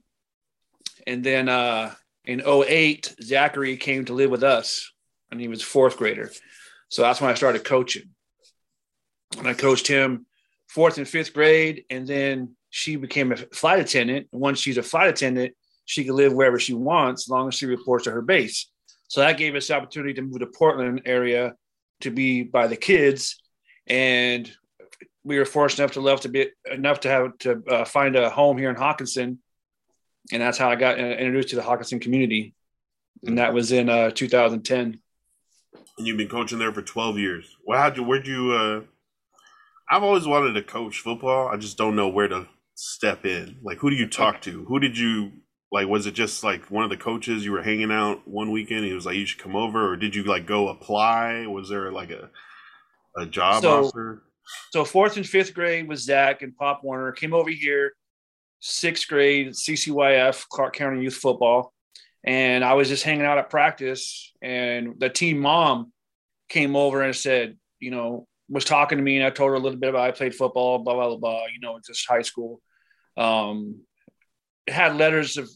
And 1.05 1.24
then 1.26 1.49
uh, 1.49 1.93
in 2.24 2.41
08, 2.41 3.15
Zachary 3.22 3.76
came 3.76 4.05
to 4.05 4.13
live 4.13 4.30
with 4.32 4.43
us 4.43 4.93
and 5.30 5.41
he 5.41 5.49
was 5.49 5.61
fourth 5.61 5.97
grader. 5.97 6.32
So 6.88 7.01
that's 7.01 7.20
when 7.20 7.32
I 7.32 7.34
started 7.34 7.65
coaching. 7.65 8.11
And 9.38 9.47
I 9.47 9.53
coached 9.53 9.88
him 9.88 10.25
fourth 10.67 10.97
and 10.97 11.07
fifth 11.07 11.34
grade. 11.34 11.86
And 11.89 12.07
then 12.07 12.55
she 12.69 12.95
became 12.95 13.32
a 13.32 13.38
flight 13.38 13.80
attendant. 13.80 14.27
Once 14.32 14.59
she's 14.59 14.77
a 14.77 14.84
flight 14.84 15.09
attendant, 15.09 15.55
she 15.86 16.03
can 16.03 16.15
live 16.15 16.34
wherever 16.34 16.59
she 16.59 16.73
wants 16.73 17.25
as 17.25 17.30
long 17.30 17.47
as 17.47 17.55
she 17.55 17.65
reports 17.65 18.03
to 18.03 18.11
her 18.11 18.21
base. 18.21 18.67
So 19.07 19.21
that 19.21 19.39
gave 19.39 19.55
us 19.55 19.67
the 19.67 19.75
opportunity 19.75 20.13
to 20.13 20.21
move 20.21 20.39
to 20.39 20.45
Portland 20.45 21.01
area 21.05 21.55
to 22.01 22.11
be 22.11 22.43
by 22.43 22.67
the 22.67 22.75
kids, 22.75 23.41
and 23.88 24.49
we 25.23 25.38
were 25.38 25.45
fortunate 25.45 25.84
enough 25.84 25.93
to 25.93 26.01
love 26.01 26.21
to 26.21 26.30
be 26.30 26.49
enough 26.71 27.01
to 27.01 27.09
have 27.09 27.38
to 27.39 27.63
uh, 27.67 27.86
find 27.86 28.15
a 28.15 28.30
home 28.30 28.57
here 28.57 28.69
in 28.69 28.75
Hockinson, 28.75 29.39
and 30.32 30.41
that's 30.41 30.59
how 30.59 30.69
I 30.69 30.75
got 30.75 30.99
introduced 30.99 31.49
to 31.49 31.55
the 31.55 31.63
Hockinson 31.63 31.99
community, 31.99 32.53
and 33.25 33.39
that 33.39 33.53
was 33.53 33.71
in 33.71 33.89
uh, 33.89 34.11
2010. 34.11 34.99
And 35.97 36.07
you've 36.07 36.17
been 36.17 36.30
coaching 36.30 36.59
there 36.59 36.71
for 36.71 36.84
12 36.84 37.17
years. 37.17 37.57
Where'd 37.63 38.27
you? 38.27 38.51
Uh, 38.51 38.82
I've 39.92 40.04
always 40.04 40.28
wanted 40.28 40.54
to 40.54 40.64
coach 40.64 41.00
football. 41.00 41.48
I 41.48 41.58
just 41.58 41.78
don't 41.78 41.96
know 41.96 42.08
where 42.08 42.28
to 42.28 42.48
step 42.76 43.26
in. 43.26 43.58
Like, 43.64 43.80
who 43.80 43.90
do 43.90 43.96
you 43.96 44.08
talk 44.08 44.42
to? 44.42 44.66
Who 44.66 44.80
did 44.80 44.98
you 44.98 45.32
like 45.72 45.88
was 45.88 46.06
it 46.06 46.14
just 46.14 46.44
like 46.44 46.70
one 46.72 46.84
of 46.84 46.90
the 46.90 46.98
coaches 46.98 47.46
you 47.46 47.52
were 47.52 47.62
hanging 47.62 47.92
out 47.92 48.28
one 48.28 48.52
weekend 48.52 48.86
he 48.86 48.94
was 48.94 49.06
like 49.06 49.16
you 49.16 49.26
should 49.26 49.42
come 49.42 49.56
over 49.56 49.92
or 49.92 49.96
did 49.96 50.16
you 50.16 50.24
like 50.24 50.46
go 50.46 50.70
apply 50.70 51.46
was 51.48 51.70
there 51.70 51.92
like 51.92 52.12
a 52.12 52.30
a 53.18 53.26
job 53.26 53.62
so, 53.62 53.86
offer 53.86 54.24
so 54.72 54.84
fourth 54.84 55.18
and 55.18 55.28
fifth 55.28 55.54
grade 55.54 55.88
was 55.88 56.04
zach 56.04 56.42
and 56.42 56.56
pop 56.56 56.84
warner 56.84 57.12
came 57.12 57.34
over 57.34 57.50
here 57.50 57.94
sixth 58.60 59.08
grade 59.08 59.50
ccyf 59.50 60.48
clark 60.50 60.76
county 60.76 61.04
youth 61.04 61.16
football 61.16 61.74
and 62.26 62.64
i 62.64 62.74
was 62.74 62.88
just 62.88 63.04
hanging 63.04 63.26
out 63.26 63.38
at 63.38 63.50
practice 63.50 64.34
and 64.42 65.00
the 65.00 65.10
team 65.10 65.40
mom 65.40 65.92
came 66.50 66.76
over 66.76 67.02
and 67.02 67.16
said 67.16 67.58
you 67.80 67.92
know 67.92 68.28
was 68.50 68.66
talking 68.66 68.97
to 68.97 69.04
me 69.04 69.18
and 69.18 69.26
i 69.26 69.30
told 69.30 69.50
her 69.50 69.56
a 69.56 69.60
little 69.60 69.80
bit 69.80 69.89
about 69.89 70.08
i 70.08 70.12
played 70.12 70.36
football 70.36 70.80
blah 70.80 70.93
blah 70.93 71.08
blah, 71.08 71.18
blah 71.18 71.45
you 71.54 71.60
know 71.60 71.80
just 71.86 72.08
high 72.08 72.22
school 72.22 72.62
um 73.18 73.80
had 74.68 74.95
letters 74.95 75.38
of 75.38 75.50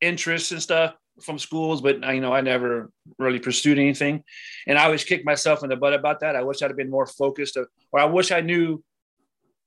interest 0.00 0.52
and 0.52 0.62
stuff 0.62 0.94
from 1.22 1.38
schools, 1.38 1.80
but 1.80 2.02
you 2.14 2.20
know, 2.20 2.32
I 2.32 2.40
never 2.40 2.90
really 3.18 3.38
pursued 3.38 3.78
anything. 3.78 4.22
And 4.66 4.78
I 4.78 4.84
always 4.84 5.04
kicked 5.04 5.24
myself 5.24 5.62
in 5.62 5.70
the 5.70 5.76
butt 5.76 5.92
about 5.92 6.20
that. 6.20 6.36
I 6.36 6.42
wish 6.42 6.62
I'd 6.62 6.70
have 6.70 6.76
been 6.76 6.90
more 6.90 7.06
focused, 7.06 7.56
or 7.56 8.00
I 8.00 8.04
wish 8.04 8.30
I 8.30 8.40
knew 8.40 8.82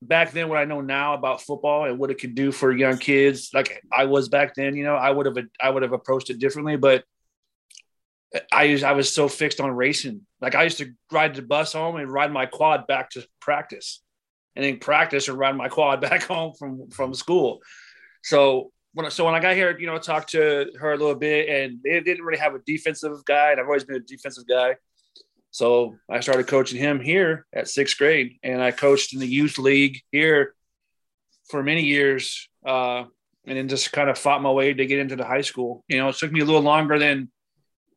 back 0.01 0.31
then 0.31 0.49
what 0.49 0.57
I 0.57 0.65
know 0.65 0.81
now 0.81 1.13
about 1.13 1.41
football 1.41 1.85
and 1.85 1.99
what 1.99 2.09
it 2.09 2.19
could 2.19 2.35
do 2.35 2.51
for 2.51 2.71
young 2.71 2.97
kids. 2.97 3.51
Like 3.53 3.81
I 3.91 4.05
was 4.05 4.29
back 4.29 4.55
then, 4.55 4.75
you 4.75 4.83
know, 4.83 4.95
I 4.95 5.11
would 5.11 5.25
have 5.25 5.37
I 5.61 5.69
would 5.69 5.83
have 5.83 5.93
approached 5.93 6.29
it 6.29 6.39
differently. 6.39 6.77
But 6.77 7.03
I 8.51 8.63
used, 8.63 8.83
I 8.83 8.93
was 8.93 9.13
so 9.13 9.27
fixed 9.27 9.59
on 9.59 9.71
racing. 9.71 10.21
Like 10.39 10.55
I 10.55 10.63
used 10.63 10.77
to 10.77 10.93
ride 11.11 11.35
the 11.35 11.41
bus 11.41 11.73
home 11.73 11.97
and 11.97 12.11
ride 12.11 12.31
my 12.31 12.45
quad 12.45 12.87
back 12.87 13.09
to 13.11 13.25
practice, 13.39 14.01
and 14.55 14.63
then 14.63 14.79
practice 14.79 15.27
and 15.27 15.37
ride 15.37 15.55
my 15.55 15.67
quad 15.67 16.01
back 16.09 16.23
home 16.23 16.53
from 16.57 16.89
from 16.89 17.13
school. 17.13 17.59
So 18.23 18.71
when 18.93 19.09
so 19.11 19.25
when 19.25 19.35
I 19.35 19.39
got 19.39 19.55
here, 19.55 19.77
you 19.77 19.87
know, 19.87 19.97
talked 19.97 20.31
to 20.31 20.71
her 20.79 20.93
a 20.93 20.97
little 20.97 21.15
bit, 21.15 21.49
and 21.49 21.79
they 21.83 21.99
didn't 21.99 22.23
really 22.23 22.39
have 22.39 22.55
a 22.55 22.59
defensive 22.65 23.23
guy, 23.25 23.51
and 23.51 23.59
I've 23.59 23.67
always 23.67 23.83
been 23.83 23.97
a 23.97 23.99
defensive 23.99 24.47
guy. 24.47 24.75
So 25.51 25.97
I 26.09 26.21
started 26.21 26.47
coaching 26.47 26.79
him 26.79 27.01
here 27.01 27.45
at 27.53 27.67
sixth 27.67 27.97
grade, 27.97 28.37
and 28.43 28.61
I 28.61 28.71
coached 28.71 29.13
in 29.13 29.19
the 29.19 29.27
youth 29.27 29.57
league 29.57 29.99
here 30.11 30.55
for 31.49 31.61
many 31.61 31.83
years, 31.83 32.47
uh, 32.65 33.03
and 33.45 33.57
then 33.57 33.67
just 33.67 33.91
kind 33.91 34.09
of 34.09 34.17
fought 34.17 34.41
my 34.41 34.51
way 34.51 34.73
to 34.73 34.85
get 34.85 34.99
into 34.99 35.17
the 35.17 35.25
high 35.25 35.41
school. 35.41 35.83
You 35.89 35.97
know, 35.97 36.09
it 36.09 36.15
took 36.15 36.31
me 36.31 36.39
a 36.39 36.45
little 36.45 36.61
longer 36.61 36.97
than 36.97 37.29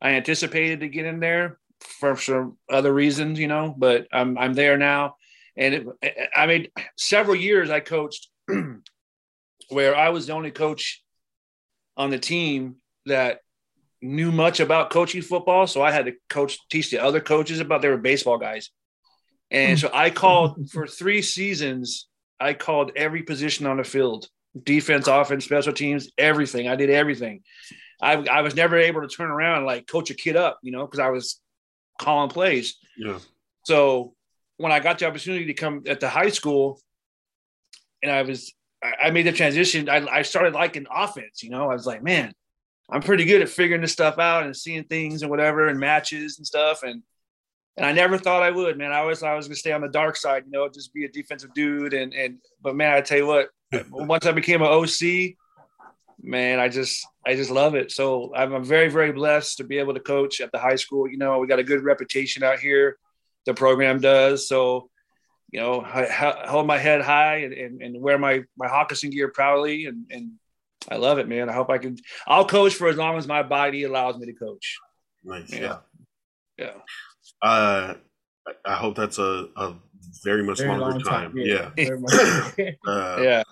I 0.04 0.10
anticipated 0.10 0.80
to 0.80 0.88
get 0.88 1.06
in 1.06 1.18
there 1.18 1.58
for 1.80 2.16
some 2.16 2.58
other 2.70 2.92
reasons, 2.92 3.38
you 3.38 3.48
know, 3.48 3.74
but 3.76 4.06
I'm 4.12 4.38
I'm 4.38 4.54
there 4.54 4.76
now, 4.76 5.16
and 5.56 5.74
it, 5.74 6.28
I 6.36 6.46
mean, 6.46 6.68
several 6.96 7.34
years 7.34 7.70
I 7.70 7.80
coached 7.80 8.28
where 9.70 9.96
I 9.96 10.10
was 10.10 10.26
the 10.26 10.34
only 10.34 10.50
coach 10.50 11.02
on 11.96 12.10
the 12.10 12.18
team 12.18 12.76
that 13.06 13.40
knew 14.02 14.30
much 14.30 14.60
about 14.60 14.90
coaching 14.90 15.22
football. 15.22 15.66
So 15.66 15.82
I 15.82 15.90
had 15.90 16.06
to 16.06 16.12
coach, 16.28 16.58
teach 16.68 16.90
the 16.90 16.98
other 16.98 17.20
coaches 17.20 17.60
about 17.60 17.80
they 17.80 17.88
were 17.88 17.96
baseball 17.96 18.38
guys. 18.38 18.70
And 19.50 19.78
so 19.78 19.90
I 19.92 20.10
called 20.10 20.70
for 20.72 20.86
three 20.86 21.22
seasons, 21.22 22.08
I 22.38 22.52
called 22.52 22.92
every 22.96 23.22
position 23.22 23.66
on 23.66 23.78
the 23.78 23.84
field 23.84 24.28
defense, 24.62 25.08
offense, 25.08 25.44
special 25.44 25.72
teams, 25.72 26.10
everything. 26.16 26.68
I 26.68 26.76
did 26.76 26.90
everything. 26.90 27.42
I, 28.02 28.14
I 28.14 28.42
was 28.42 28.54
never 28.54 28.76
able 28.76 29.02
to 29.02 29.08
turn 29.08 29.30
around 29.30 29.58
and 29.58 29.66
like 29.66 29.86
coach 29.86 30.10
a 30.10 30.14
kid 30.14 30.36
up, 30.36 30.58
you 30.62 30.72
know, 30.72 30.84
because 30.86 31.00
I 31.00 31.08
was 31.10 31.40
calling 32.00 32.30
plays. 32.30 32.76
Yeah. 32.96 33.18
So 33.64 34.14
when 34.56 34.72
I 34.72 34.80
got 34.80 34.98
the 34.98 35.06
opportunity 35.06 35.46
to 35.46 35.54
come 35.54 35.82
at 35.86 36.00
the 36.00 36.08
high 36.08 36.30
school, 36.30 36.80
and 38.02 38.12
I 38.12 38.22
was 38.22 38.52
I 39.02 39.10
made 39.10 39.26
the 39.26 39.32
transition. 39.32 39.88
I, 39.88 40.06
I 40.06 40.22
started 40.22 40.52
liking 40.52 40.86
offense. 40.94 41.42
You 41.42 41.50
know, 41.50 41.70
I 41.70 41.74
was 41.74 41.86
like, 41.86 42.02
man, 42.02 42.34
I'm 42.90 43.00
pretty 43.00 43.24
good 43.24 43.40
at 43.40 43.48
figuring 43.48 43.80
this 43.80 43.92
stuff 43.92 44.18
out 44.18 44.44
and 44.44 44.54
seeing 44.54 44.84
things 44.84 45.22
and 45.22 45.30
whatever 45.30 45.68
and 45.68 45.80
matches 45.80 46.38
and 46.38 46.46
stuff. 46.46 46.82
And 46.82 47.02
and 47.76 47.84
I 47.84 47.92
never 47.92 48.18
thought 48.18 48.42
I 48.42 48.50
would, 48.50 48.78
man. 48.78 48.92
I 48.92 48.98
always 48.98 49.20
thought 49.20 49.32
I 49.32 49.36
was 49.36 49.48
gonna 49.48 49.56
stay 49.56 49.72
on 49.72 49.80
the 49.80 49.88
dark 49.88 50.16
side, 50.16 50.44
you 50.46 50.52
know, 50.52 50.68
just 50.68 50.92
be 50.92 51.04
a 51.04 51.08
defensive 51.08 51.54
dude. 51.54 51.94
And 51.94 52.12
and 52.12 52.38
but 52.62 52.76
man, 52.76 52.92
I 52.92 53.00
tell 53.00 53.18
you 53.18 53.26
what, 53.26 53.48
once 53.90 54.26
I 54.26 54.32
became 54.32 54.60
an 54.60 54.68
OC, 54.68 55.34
man, 56.24 56.58
I 56.58 56.68
just 56.68 57.06
I 57.26 57.36
just 57.36 57.50
love 57.50 57.74
it. 57.74 57.92
So 57.92 58.34
I'm, 58.34 58.52
I'm 58.52 58.64
very 58.64 58.88
very 58.88 59.12
blessed 59.12 59.58
to 59.58 59.64
be 59.64 59.78
able 59.78 59.94
to 59.94 60.00
coach 60.00 60.40
at 60.40 60.50
the 60.52 60.58
high 60.58 60.76
school. 60.76 61.08
You 61.08 61.18
know, 61.18 61.38
we 61.38 61.46
got 61.46 61.58
a 61.58 61.64
good 61.64 61.82
reputation 61.82 62.42
out 62.42 62.58
here. 62.58 62.98
The 63.46 63.54
program 63.54 64.00
does 64.00 64.48
so 64.48 64.90
you 65.54 65.60
know, 65.60 65.82
I 65.82 66.04
hold 66.48 66.66
my 66.66 66.78
head 66.78 67.00
high 67.00 67.36
and, 67.36 67.52
and, 67.52 67.80
and 67.80 68.02
wear 68.02 68.18
my, 68.18 68.42
my 68.58 68.66
Hockinson 68.66 69.12
gear 69.12 69.28
proudly. 69.28 69.86
And, 69.86 70.04
and 70.10 70.32
I 70.90 70.96
love 70.96 71.18
it, 71.18 71.28
man. 71.28 71.48
I 71.48 71.52
hope 71.52 71.70
I 71.70 71.78
can, 71.78 71.96
I'll 72.26 72.44
coach 72.44 72.74
for 72.74 72.88
as 72.88 72.96
long 72.96 73.16
as 73.16 73.28
my 73.28 73.44
body 73.44 73.84
allows 73.84 74.18
me 74.18 74.26
to 74.26 74.32
coach. 74.32 74.78
Nice. 75.22 75.52
Yeah. 75.52 75.76
Yeah. 76.58 76.72
Uh, 77.40 77.94
I 78.64 78.74
hope 78.74 78.96
that's 78.96 79.18
a, 79.18 79.46
a 79.56 79.76
very 80.24 80.42
much 80.42 80.58
very 80.58 80.70
longer 80.70 80.86
long 80.86 81.00
time. 81.02 81.30
time. 81.30 81.38
Yeah. 81.38 81.70
Yeah. 81.76 82.70
uh, 82.88 83.20
yeah. 83.22 83.42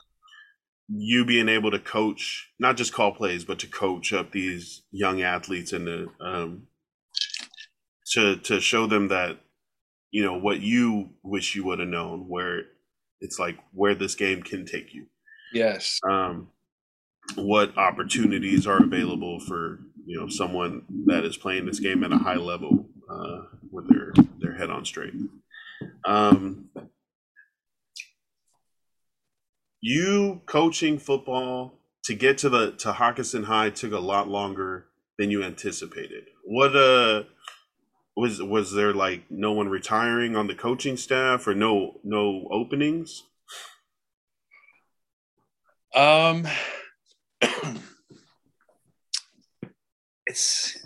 You 0.94 1.24
being 1.24 1.48
able 1.48 1.70
to 1.70 1.78
coach, 1.78 2.50
not 2.58 2.76
just 2.76 2.92
call 2.92 3.12
plays, 3.12 3.44
but 3.44 3.58
to 3.60 3.66
coach 3.66 4.12
up 4.12 4.32
these 4.32 4.82
young 4.90 5.22
athletes 5.22 5.72
and 5.72 5.86
to, 5.86 6.10
um, 6.20 6.66
to, 8.12 8.36
to 8.36 8.60
show 8.60 8.86
them 8.86 9.08
that 9.08 9.38
you 10.12 10.22
know 10.22 10.38
what 10.38 10.60
you 10.60 11.10
wish 11.24 11.56
you 11.56 11.64
would 11.64 11.80
have 11.80 11.88
known 11.88 12.28
where 12.28 12.62
it's 13.20 13.38
like 13.38 13.58
where 13.72 13.94
this 13.94 14.14
game 14.14 14.42
can 14.42 14.64
take 14.64 14.94
you. 14.94 15.06
Yes. 15.52 15.98
Um 16.08 16.48
what 17.34 17.76
opportunities 17.78 18.66
are 18.66 18.82
available 18.82 19.40
for 19.40 19.80
you 20.06 20.20
know 20.20 20.28
someone 20.28 20.84
that 21.06 21.24
is 21.24 21.36
playing 21.36 21.66
this 21.66 21.80
game 21.80 22.04
at 22.04 22.12
a 22.12 22.18
high 22.18 22.36
level 22.36 22.86
uh, 23.10 23.42
with 23.70 23.88
their 23.88 24.12
their 24.38 24.54
head 24.54 24.70
on 24.70 24.84
straight. 24.84 25.14
Um 26.04 26.68
you 29.82 30.40
coaching 30.46 30.96
football 30.98 31.74
to 32.04 32.14
get 32.14 32.38
to 32.38 32.48
the 32.48 32.70
to 32.72 32.92
Hockinson 32.92 33.44
High 33.44 33.68
took 33.70 33.92
a 33.92 33.98
lot 33.98 34.28
longer 34.28 34.86
than 35.18 35.30
you 35.30 35.42
anticipated. 35.42 36.24
What 36.44 36.74
uh 36.74 37.24
was 38.16 38.40
was 38.40 38.72
there 38.72 38.94
like 38.94 39.24
no 39.28 39.52
one 39.52 39.68
retiring 39.68 40.36
on 40.36 40.46
the 40.46 40.54
coaching 40.54 40.96
staff 40.96 41.46
or 41.46 41.54
no 41.54 42.00
no 42.04 42.48
openings? 42.50 43.24
Um, 45.94 46.46
it's. 50.26 50.78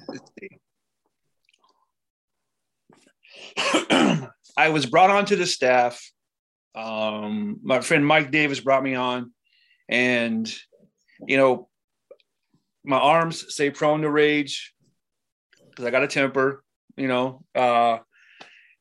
I 4.58 4.70
was 4.70 4.86
brought 4.86 5.10
onto 5.10 5.36
the 5.36 5.46
staff. 5.46 6.00
Um, 6.76 7.60
my 7.62 7.80
friend 7.80 8.06
Mike 8.06 8.30
Davis 8.30 8.60
brought 8.60 8.82
me 8.82 8.94
on, 8.94 9.32
and 9.88 10.52
you 11.26 11.36
know, 11.36 11.68
my 12.84 12.98
arms 12.98 13.52
stay 13.54 13.70
prone 13.70 14.02
to 14.02 14.10
rage 14.10 14.74
because 15.70 15.86
I 15.86 15.90
got 15.90 16.04
a 16.04 16.08
temper 16.08 16.62
you 16.96 17.08
know, 17.08 17.44
uh, 17.54 17.98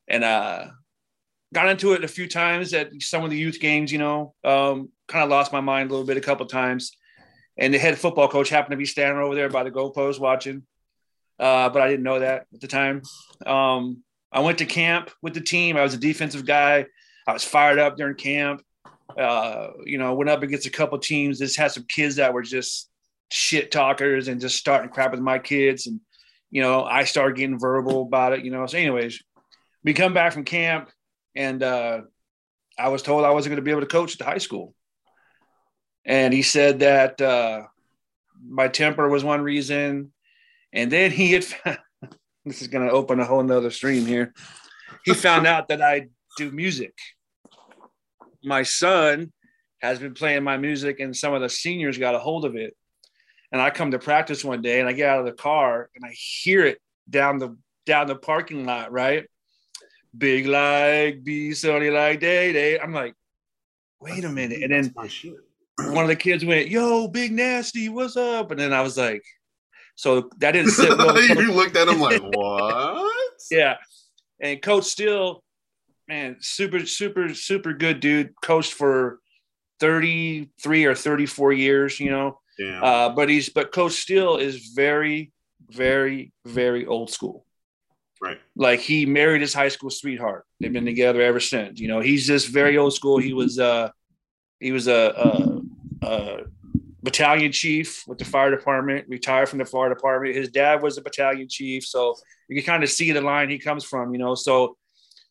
and 0.07 0.23
uh, 0.23 0.67
got 1.53 1.69
into 1.69 1.93
it 1.93 2.03
a 2.03 2.07
few 2.07 2.27
times 2.27 2.73
at 2.73 2.89
some 3.01 3.23
of 3.23 3.29
the 3.29 3.37
youth 3.37 3.59
games, 3.59 3.91
you 3.91 3.97
know, 3.97 4.33
um, 4.43 4.89
kind 5.07 5.23
of 5.23 5.29
lost 5.29 5.53
my 5.53 5.61
mind 5.61 5.89
a 5.89 5.93
little 5.93 6.07
bit 6.07 6.17
a 6.17 6.21
couple 6.21 6.45
times. 6.45 6.97
and 7.57 7.73
the 7.73 7.77
head 7.77 7.97
football 7.97 8.27
coach 8.27 8.49
happened 8.49 8.71
to 8.71 8.77
be 8.77 8.85
standing 8.85 9.21
over 9.21 9.35
there 9.35 9.49
by 9.49 9.63
the 9.63 9.71
goalpost 9.71 10.19
watching. 10.19 10.63
Uh, 11.39 11.69
but 11.69 11.81
I 11.81 11.87
didn't 11.89 12.03
know 12.03 12.19
that 12.19 12.47
at 12.53 12.61
the 12.61 12.67
time. 12.67 13.01
Um, 13.45 14.03
I 14.31 14.39
went 14.41 14.57
to 14.57 14.65
camp 14.65 15.11
with 15.21 15.33
the 15.33 15.41
team. 15.41 15.77
I 15.77 15.83
was 15.83 15.93
a 15.93 15.97
defensive 15.97 16.45
guy. 16.45 16.85
I 17.27 17.33
was 17.33 17.43
fired 17.43 17.79
up 17.79 17.97
during 17.97 18.15
camp. 18.15 18.61
Uh, 19.17 19.69
you 19.85 19.97
know, 19.97 20.13
went 20.13 20.29
up 20.29 20.43
against 20.43 20.67
a 20.67 20.71
couple 20.71 20.97
teams. 20.99 21.39
Just 21.39 21.57
had 21.57 21.71
some 21.71 21.85
kids 21.87 22.15
that 22.17 22.33
were 22.33 22.41
just 22.41 22.89
shit 23.31 23.71
talkers 23.71 24.27
and 24.27 24.41
just 24.41 24.57
starting 24.57 24.89
crap 24.89 25.11
with 25.11 25.19
my 25.19 25.39
kids. 25.39 25.87
And, 25.87 25.99
you 26.51 26.61
know, 26.61 26.83
I 26.83 27.05
started 27.05 27.37
getting 27.37 27.59
verbal 27.59 28.03
about 28.03 28.33
it, 28.33 28.43
you 28.43 28.51
know. 28.51 28.65
So, 28.65 28.77
anyways, 28.77 29.21
we 29.83 29.93
come 29.93 30.13
back 30.13 30.33
from 30.33 30.43
camp 30.43 30.89
and 31.35 31.61
uh, 31.63 32.01
I 32.77 32.89
was 32.89 33.01
told 33.01 33.23
I 33.23 33.31
wasn't 33.31 33.51
going 33.51 33.57
to 33.57 33.61
be 33.63 33.71
able 33.71 33.81
to 33.81 33.87
coach 33.87 34.13
at 34.13 34.19
the 34.19 34.25
high 34.25 34.39
school. 34.39 34.73
And 36.05 36.33
he 36.33 36.43
said 36.43 36.79
that 36.79 37.19
uh, 37.19 37.63
my 38.47 38.67
temper 38.67 39.09
was 39.09 39.23
one 39.23 39.41
reason. 39.41 40.11
And 40.71 40.91
then 40.91 41.11
he 41.11 41.31
had, 41.31 41.45
this 42.45 42.61
is 42.61 42.67
going 42.67 42.85
to 42.85 42.93
open 42.93 43.19
a 43.19 43.25
whole 43.25 43.43
nother 43.43 43.71
stream 43.71 44.05
here. 44.05 44.33
He 45.03 45.13
found 45.13 45.47
out 45.47 45.69
that 45.69 45.81
I 45.81 46.07
do 46.37 46.51
music. 46.51 46.93
My 48.45 48.63
son 48.63 49.31
has 49.81 49.99
been 49.99 50.13
playing 50.13 50.43
my 50.43 50.57
music, 50.57 50.99
and 50.99 51.15
some 51.15 51.33
of 51.33 51.41
the 51.41 51.49
seniors 51.49 51.97
got 51.97 52.15
a 52.15 52.19
hold 52.19 52.45
of 52.45 52.55
it. 52.55 52.75
And 53.51 53.61
I 53.61 53.69
come 53.69 53.91
to 53.91 53.99
practice 53.99 54.43
one 54.43 54.61
day, 54.61 54.79
and 54.79 54.89
I 54.89 54.93
get 54.93 55.09
out 55.09 55.19
of 55.19 55.25
the 55.25 55.31
car, 55.31 55.89
and 55.95 56.05
I 56.05 56.13
hear 56.13 56.65
it 56.65 56.79
down 57.09 57.37
the 57.39 57.57
down 57.85 58.07
the 58.07 58.15
parking 58.15 58.65
lot, 58.65 58.91
right? 58.91 59.25
Big 60.17 60.47
like 60.47 61.23
be 61.23 61.53
sunny 61.53 61.89
like 61.89 62.19
day 62.19 62.51
day. 62.53 62.79
I'm 62.79 62.93
like, 62.93 63.13
wait 63.99 64.23
a 64.23 64.29
minute. 64.29 64.63
And 64.63 64.71
then 64.71 64.93
one 65.93 66.03
of 66.03 66.07
the 66.07 66.15
kids 66.15 66.43
went, 66.43 66.69
"Yo, 66.69 67.07
Big 67.07 67.31
Nasty, 67.31 67.89
what's 67.89 68.17
up?" 68.17 68.51
And 68.51 68.59
then 68.59 68.73
I 68.73 68.81
was 68.81 68.97
like, 68.97 69.23
so 69.95 70.29
that 70.39 70.51
didn't 70.51 70.71
sit 70.71 70.97
well. 70.97 71.19
you 71.21 71.51
looked 71.51 71.75
at 71.75 71.87
him 71.87 71.99
like, 71.99 72.21
what? 72.21 73.13
yeah. 73.49 73.77
And 74.41 74.61
Coach 74.61 74.85
Steele, 74.85 75.41
man, 76.07 76.37
super, 76.39 76.85
super, 76.85 77.33
super 77.33 77.73
good 77.73 77.99
dude. 77.99 78.33
Coached 78.41 78.73
for 78.73 79.19
33 79.79 80.85
or 80.85 80.95
34 80.95 81.53
years, 81.53 81.99
you 81.99 82.09
know. 82.09 82.39
Yeah. 82.57 82.81
Uh, 82.81 83.09
but 83.09 83.29
he's 83.29 83.49
but 83.49 83.71
Coach 83.71 83.93
Steele 83.93 84.37
is 84.37 84.71
very, 84.75 85.31
very, 85.69 86.31
very 86.45 86.85
old 86.85 87.09
school. 87.09 87.45
Right. 88.21 88.39
Like 88.55 88.79
he 88.79 89.05
married 89.05 89.41
his 89.41 89.53
high 89.53 89.67
school 89.67 89.89
sweetheart. 89.89 90.45
They've 90.59 90.71
been 90.71 90.85
together 90.85 91.21
ever 91.21 91.39
since. 91.39 91.79
You 91.79 91.89
know, 91.89 91.99
he's 91.99 92.25
just 92.25 92.47
very 92.47 92.77
old 92.77 92.93
school. 92.93 93.17
He 93.17 93.33
was 93.33 93.59
uh 93.59 93.89
he 94.61 94.71
was 94.71 94.87
a, 94.87 95.61
a, 96.01 96.07
a 96.07 96.37
battalion 97.03 97.51
chief 97.51 98.03
with 98.07 98.17
the 98.17 98.25
fire 98.25 98.49
department, 98.49 99.07
retired 99.09 99.49
from 99.49 99.59
the 99.59 99.65
fire 99.65 99.89
department. 99.89 100.33
His 100.33 100.49
dad 100.49 100.81
was 100.81 100.97
a 100.97 101.01
battalion 101.01 101.47
chief. 101.49 101.85
So 101.85 102.15
you 102.47 102.55
can 102.55 102.65
kind 102.65 102.83
of 102.83 102.89
see 102.89 103.11
the 103.11 103.21
line 103.21 103.49
he 103.49 103.59
comes 103.59 103.83
from, 103.83 104.13
you 104.13 104.17
know. 104.17 104.33
So 104.33 104.77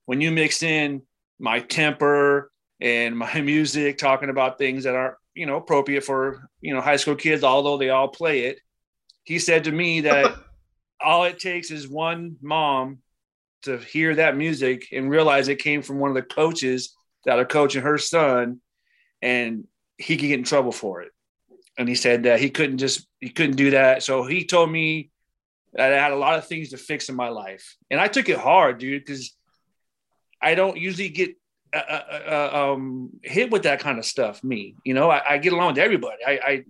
when 0.07 0.20
you 0.20 0.30
mix 0.30 0.62
in 0.62 1.02
my 1.38 1.61
temper 1.61 2.50
and 2.80 3.16
my 3.16 3.40
music, 3.40 3.98
talking 3.98 4.30
about 4.30 4.59
things 4.59 4.84
that 4.84 4.94
aren't, 4.94 5.16
you 5.34 5.46
know, 5.46 5.57
appropriate 5.57 6.05
for, 6.05 6.48
you 6.61 6.74
know, 6.74 6.80
high 6.80 6.96
school 6.96 7.16
kids, 7.16 7.42
although 7.44 7.76
they 7.76 7.90
all 7.90 8.09
play 8.09 8.44
it, 8.46 8.61
he 9.24 9.38
said 9.38 9.64
to 9.64 9.72
me 9.72 10.02
that 10.02 10.34
all 11.00 11.24
it 11.24 11.38
takes 11.38 11.70
is 11.70 11.88
one 11.88 12.36
mom 12.40 12.98
to 13.62 13.78
hear 13.78 14.14
that 14.14 14.36
music 14.36 14.88
and 14.92 15.11
realize 15.11 15.48
it 15.48 15.59
came 15.59 15.82
from 15.82 15.98
one 15.98 16.11
of 16.11 16.14
the 16.14 16.22
coaches 16.22 16.94
that 17.24 17.38
are 17.38 17.46
coaching 17.46 17.82
her 17.82 17.98
son 17.98 18.61
and 19.22 19.66
he 19.96 20.16
could 20.16 20.28
get 20.28 20.38
in 20.38 20.44
trouble 20.44 20.72
for 20.72 21.00
it 21.00 21.12
and 21.76 21.88
he 21.88 21.94
said 21.94 22.24
that 22.24 22.40
he 22.40 22.50
couldn't 22.50 22.78
just 22.78 23.07
he 23.20 23.30
couldn't 23.30 23.57
do 23.57 23.70
that. 23.70 24.02
So 24.02 24.24
he 24.24 24.44
told 24.44 24.70
me 24.70 25.11
that 25.72 25.92
I 25.92 26.00
had 26.00 26.12
a 26.12 26.16
lot 26.16 26.38
of 26.38 26.46
things 26.46 26.70
to 26.70 26.76
fix 26.76 27.09
in 27.09 27.16
my 27.16 27.28
life, 27.28 27.76
and 27.90 28.00
I 28.00 28.09
took 28.09 28.28
it 28.28 28.38
hard, 28.38 28.78
dude, 28.78 29.05
because 29.05 29.34
I 30.45 30.55
don't 30.55 30.76
usually 30.76 31.09
get 31.09 31.36
uh, 31.72 31.78
uh, 31.78 32.20
uh, 32.28 32.72
um, 32.72 33.11
hit 33.22 33.51
with 33.51 33.64
that 33.64 33.80
kind 33.80 33.99
of 33.99 34.05
stuff. 34.05 34.45
Me, 34.45 34.76
you 34.84 34.95
know, 34.95 35.11
I, 35.11 35.34
I 35.34 35.38
get 35.38 35.53
along 35.53 35.68
with 35.74 35.78
everybody. 35.78 36.18
I, 36.24 36.32
I, 36.32 36.64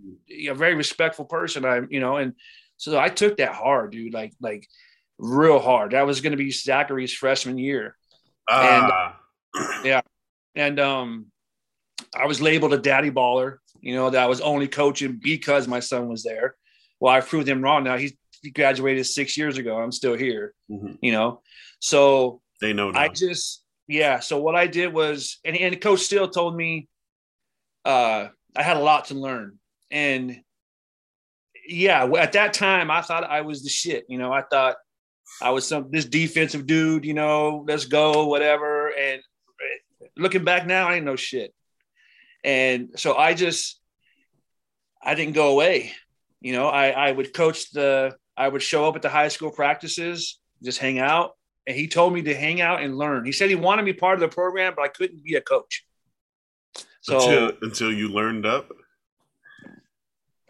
a 0.49 0.55
very 0.55 0.75
respectful 0.75 1.27
person. 1.27 1.64
I'm, 1.64 1.89
you 1.91 2.01
know, 2.01 2.16
and 2.16 2.35
so 2.77 2.99
I 2.99 3.09
took 3.09 3.37
that 3.37 3.53
hard, 3.53 3.93
dude, 3.93 4.14
like 4.14 4.33
like 4.41 4.66
real 5.18 5.59
hard. 5.59 5.93
That 5.93 6.07
was 6.07 6.20
going 6.20 6.31
to 6.31 6.37
be 6.37 6.51
Zachary's 6.51 7.12
freshman 7.12 7.59
year, 7.59 7.97
ah. 8.49 9.18
and 9.55 9.66
yeah, 9.85 10.01
and 10.55 10.81
um, 10.81 11.27
I 12.18 12.27
was 12.27 12.41
labeled 12.41 12.72
a 12.72 12.79
daddy 12.79 13.11
baller 13.11 13.59
you 13.85 13.95
know, 13.95 14.09
that 14.09 14.22
I 14.22 14.27
was 14.27 14.41
only 14.41 14.66
coaching 14.66 15.20
because 15.22 15.68
my 15.68 15.81
son 15.81 16.09
was 16.09 16.22
there. 16.22 16.57
Well, 17.01 17.12
I 17.12 17.20
proved 17.20 17.47
him 17.47 17.61
wrong 17.61 17.85
now. 17.85 17.99
He, 17.99 18.16
he 18.43 18.51
graduated 18.51 19.05
six 19.07 19.37
years 19.37 19.59
ago. 19.59 19.77
I'm 19.77 19.93
still 19.93 20.14
here, 20.14 20.55
Mhm. 20.70 20.97
you 21.03 21.12
know. 21.12 21.43
So 21.81 22.41
They 22.62 22.72
know 22.72 22.91
now. 22.91 23.01
I 23.01 23.09
just, 23.09 23.62
yeah. 23.89 24.20
So 24.20 24.41
what 24.41 24.55
I 24.55 24.66
did 24.66 24.93
was, 24.93 25.39
and, 25.45 25.57
and 25.57 25.80
Coach 25.80 26.01
Steele 26.01 26.28
told 26.28 26.57
me 26.57 26.89
uh, 27.85 28.28
I 28.57 28.62
had 28.62 28.76
a 28.76 28.82
lot 28.82 29.07
to 29.07 29.14
learn. 29.14 29.59
And 29.91 30.41
yeah, 31.66 32.05
at 32.05 32.32
that 32.32 32.53
time, 32.55 32.91
I 32.91 33.03
thought 33.03 33.24
I 33.24 33.43
was 33.43 33.62
the 33.62 33.68
shit. 33.68 34.05
You 34.09 34.18
know, 34.18 34.32
I 34.32 34.43
thought 34.43 34.76
I 35.41 35.51
was 35.51 35.66
some 35.66 35.91
this 35.91 36.05
defensive 36.05 36.66
dude. 36.66 37.05
You 37.05 37.14
know, 37.14 37.64
let's 37.66 37.87
go, 37.87 38.26
whatever. 38.26 38.89
And 38.89 39.22
looking 40.16 40.45
back 40.45 40.66
now, 40.66 40.89
I 40.89 40.97
ain't 40.97 41.05
no 41.05 41.16
shit. 41.16 41.55
And 42.43 42.91
so 42.97 43.16
I 43.16 43.35
just, 43.35 43.80
I 45.03 45.14
didn't 45.14 45.35
go 45.35 45.53
away. 45.53 45.93
You 46.41 46.53
know, 46.53 46.68
I, 46.68 46.89
I 46.91 47.12
would 47.12 47.32
coach 47.32 47.70
the, 47.70 48.14
I 48.37 48.49
would 48.49 48.62
show 48.62 48.87
up 48.87 48.97
at 48.97 49.03
the 49.03 49.09
high 49.09 49.28
school 49.28 49.51
practices, 49.51 50.39
just 50.62 50.78
hang 50.78 50.99
out. 50.99 51.32
And 51.67 51.77
he 51.77 51.89
told 51.89 52.12
me 52.12 52.23
to 52.23 52.35
hang 52.35 52.61
out 52.61 52.83
and 52.83 52.99
learn. 52.99 53.25
He 53.25 53.33
said 53.33 53.49
he 53.49 53.57
wanted 53.57 53.85
me 53.85 53.93
part 53.93 54.15
of 54.15 54.21
the 54.21 54.35
program, 54.35 54.75
but 54.77 54.83
I 54.83 54.89
couldn't 54.89 55.25
be 55.25 55.35
a 55.35 55.41
coach. 55.41 55.85
So 57.01 57.17
until, 57.17 57.53
until 57.62 57.93
you 57.93 58.09
learned 58.09 58.47
up. 58.47 58.71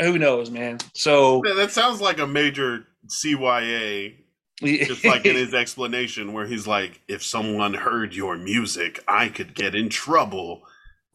who 0.01 0.19
knows, 0.19 0.51
man? 0.51 0.79
So 0.93 1.41
Man, 1.43 1.57
that 1.57 1.73
sounds 1.73 2.01
like 2.01 2.19
a 2.19 2.27
major 2.27 2.87
CYA, 3.09 4.15
just 4.63 5.05
like 5.05 5.27
in 5.27 5.37
his 5.37 5.55
explanation, 5.55 6.33
where 6.33 6.47
he's 6.47 6.67
like, 6.67 7.01
if 7.09 7.25
someone 7.25 7.75
heard 7.75 8.15
your 8.15 8.37
music, 8.37 9.03
I 9.09 9.29
could 9.29 9.55
get 9.55 9.75
in 9.75 9.89
trouble. 9.89 10.63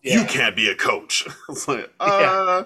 You 0.01 0.23
can't 0.25 0.55
be 0.55 0.69
a 0.69 0.75
coach. 0.75 1.27
it's 1.49 1.67
like, 1.67 1.89
uh, 1.99 2.63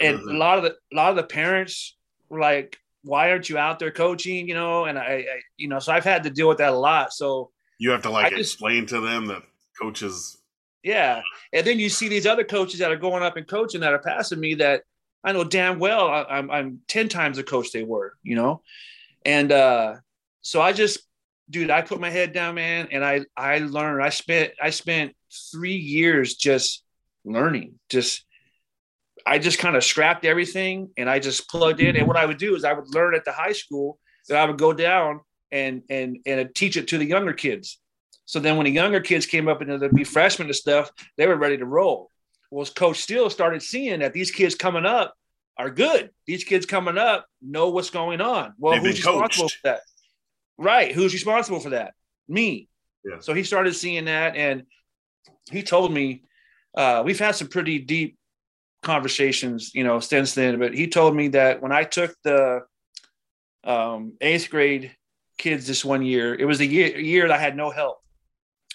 and 0.00 0.18
a 0.30 0.36
lot 0.36 0.58
of 0.58 0.64
the 0.64 0.76
a 0.92 0.94
lot 0.94 1.10
of 1.10 1.16
the 1.16 1.24
parents 1.24 1.96
were 2.28 2.40
like, 2.40 2.78
"Why 3.02 3.30
aren't 3.30 3.48
you 3.48 3.58
out 3.58 3.78
there 3.78 3.90
coaching?" 3.90 4.48
You 4.48 4.54
know, 4.54 4.84
and 4.84 4.98
I, 4.98 5.02
I 5.02 5.40
you 5.56 5.68
know, 5.68 5.78
so 5.78 5.92
I've 5.92 6.04
had 6.04 6.22
to 6.24 6.30
deal 6.30 6.48
with 6.48 6.58
that 6.58 6.72
a 6.72 6.76
lot. 6.76 7.12
So 7.12 7.50
you 7.78 7.90
have 7.90 8.02
to 8.02 8.10
like 8.10 8.26
I 8.26 8.30
just- 8.30 8.54
explain 8.54 8.86
to 8.86 9.00
them 9.00 9.26
that 9.26 9.42
coaches. 9.80 10.38
yeah, 10.82 11.22
and 11.52 11.66
then 11.66 11.78
you 11.78 11.88
see 11.88 12.08
these 12.08 12.26
other 12.26 12.44
coaches 12.44 12.80
that 12.80 12.90
are 12.90 12.96
going 12.96 13.22
up 13.22 13.36
and 13.36 13.46
coaching 13.46 13.80
that 13.82 13.92
are 13.92 13.98
passing 14.00 14.40
me 14.40 14.54
that 14.54 14.82
I 15.24 15.32
know 15.32 15.44
damn 15.44 15.78
well 15.78 16.08
I, 16.08 16.24
I'm 16.24 16.50
I'm 16.50 16.80
ten 16.88 17.08
times 17.08 17.36
the 17.36 17.42
coach 17.44 17.72
they 17.72 17.84
were. 17.84 18.14
You 18.22 18.36
know, 18.36 18.62
and 19.24 19.50
uh, 19.52 19.96
so 20.42 20.60
I 20.60 20.72
just, 20.72 21.00
dude, 21.50 21.70
I 21.70 21.82
put 21.82 22.00
my 22.00 22.10
head 22.10 22.32
down, 22.32 22.54
man, 22.54 22.88
and 22.92 23.04
I 23.04 23.22
I 23.36 23.58
learned. 23.58 24.02
I 24.02 24.10
spent 24.10 24.52
I 24.62 24.70
spent 24.70 25.14
three 25.52 25.76
years 25.76 26.34
just 26.34 26.82
learning, 27.24 27.74
just 27.88 28.24
I 29.26 29.38
just 29.38 29.58
kind 29.58 29.76
of 29.76 29.84
scrapped 29.84 30.24
everything 30.24 30.90
and 30.96 31.08
I 31.08 31.18
just 31.18 31.48
plugged 31.48 31.80
in. 31.80 31.96
And 31.96 32.06
what 32.06 32.16
I 32.16 32.26
would 32.26 32.38
do 32.38 32.54
is 32.54 32.64
I 32.64 32.72
would 32.72 32.92
learn 32.94 33.14
at 33.14 33.24
the 33.24 33.32
high 33.32 33.52
school 33.52 33.98
that 34.28 34.38
I 34.38 34.44
would 34.44 34.58
go 34.58 34.72
down 34.72 35.20
and 35.50 35.82
and 35.88 36.18
and 36.26 36.54
teach 36.54 36.76
it 36.76 36.88
to 36.88 36.98
the 36.98 37.06
younger 37.06 37.32
kids. 37.32 37.80
So 38.26 38.40
then 38.40 38.56
when 38.56 38.64
the 38.64 38.72
younger 38.72 39.00
kids 39.00 39.24
came 39.24 39.48
up 39.48 39.62
and 39.62 39.70
into 39.70 39.88
the 39.88 39.94
be 39.94 40.04
freshmen 40.04 40.48
and 40.48 40.54
stuff, 40.54 40.90
they 41.16 41.26
were 41.26 41.36
ready 41.36 41.56
to 41.56 41.64
roll. 41.64 42.10
Well, 42.50 42.66
Coach 42.66 42.98
Steele 42.98 43.30
started 43.30 43.62
seeing 43.62 44.00
that 44.00 44.12
these 44.12 44.30
kids 44.30 44.54
coming 44.54 44.84
up 44.84 45.14
are 45.56 45.70
good. 45.70 46.10
These 46.26 46.44
kids 46.44 46.66
coming 46.66 46.98
up 46.98 47.26
know 47.42 47.70
what's 47.70 47.90
going 47.90 48.20
on. 48.20 48.54
Well, 48.58 48.74
They've 48.74 48.82
who's 48.82 49.04
responsible 49.04 49.48
for 49.48 49.58
that? 49.64 49.80
Right. 50.56 50.92
Who's 50.92 51.14
responsible 51.14 51.60
for 51.60 51.70
that? 51.70 51.94
Me. 52.28 52.68
Yeah. 53.04 53.20
So 53.20 53.32
he 53.32 53.44
started 53.44 53.74
seeing 53.74 54.06
that 54.06 54.36
and 54.36 54.64
he 55.50 55.62
told 55.62 55.92
me 55.92 56.24
uh, 56.76 57.02
we've 57.04 57.18
had 57.18 57.34
some 57.34 57.48
pretty 57.48 57.78
deep 57.78 58.17
conversations, 58.82 59.72
you 59.74 59.84
know, 59.84 60.00
since 60.00 60.34
then. 60.34 60.58
But 60.58 60.74
he 60.74 60.86
told 60.88 61.14
me 61.14 61.28
that 61.28 61.62
when 61.62 61.72
I 61.72 61.84
took 61.84 62.14
the 62.22 62.62
um, 63.64 64.14
eighth 64.20 64.50
grade 64.50 64.94
kids 65.38 65.66
this 65.66 65.84
one 65.84 66.02
year, 66.02 66.34
it 66.34 66.44
was 66.44 66.58
the 66.58 66.66
year, 66.66 66.98
year 66.98 67.28
that 67.28 67.38
I 67.38 67.40
had 67.40 67.56
no 67.56 67.70
help. 67.70 67.98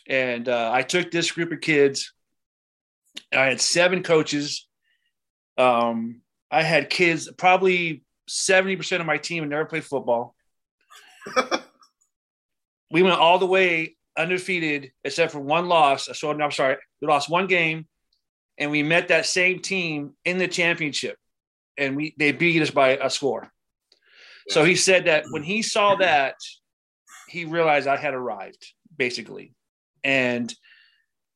And 0.08 0.50
uh, 0.50 0.72
I 0.74 0.82
took 0.82 1.12
this 1.12 1.32
group 1.32 1.52
of 1.52 1.62
kids. 1.62 2.14
I 3.32 3.46
had 3.46 3.62
seven 3.62 4.04
coaches. 4.04 4.68
Um, 5.58 6.22
I 6.52 6.64
had 6.64 6.90
kids, 6.90 7.32
probably 7.38 8.04
70% 8.30 9.00
of 9.00 9.06
my 9.06 9.18
team 9.18 9.44
had 9.44 9.50
never 9.50 9.66
played 9.66 9.84
football. 9.84 10.36
we 12.92 13.02
went 13.02 13.20
all 13.20 13.40
the 13.40 13.46
way 13.46 13.96
undefeated, 14.18 14.92
except 15.04 15.32
for 15.32 15.40
one 15.40 15.68
loss. 15.68 16.10
So 16.14 16.30
I'm 16.30 16.52
sorry, 16.52 16.78
we 17.02 17.08
lost 17.08 17.30
one 17.30 17.48
game, 17.48 17.88
and 18.58 18.72
we 18.72 18.84
met 18.84 19.08
that 19.08 19.26
same 19.26 19.60
team 19.60 20.14
in 20.26 20.38
the 20.38 20.48
championship. 20.48 21.18
and 21.78 21.96
we 21.96 22.14
they 22.20 22.32
beat 22.32 22.62
us 22.62 22.72
by 22.72 22.98
a 22.98 23.10
score. 23.10 23.52
So 24.50 24.64
he 24.64 24.76
said 24.76 25.06
that 25.06 25.26
when 25.32 25.44
he 25.44 25.62
saw 25.62 25.96
that, 25.96 26.36
he 27.28 27.46
realized 27.46 27.88
I 27.88 27.98
had 27.98 28.14
arrived, 28.14 28.64
basically. 28.96 29.54
And 30.04 30.54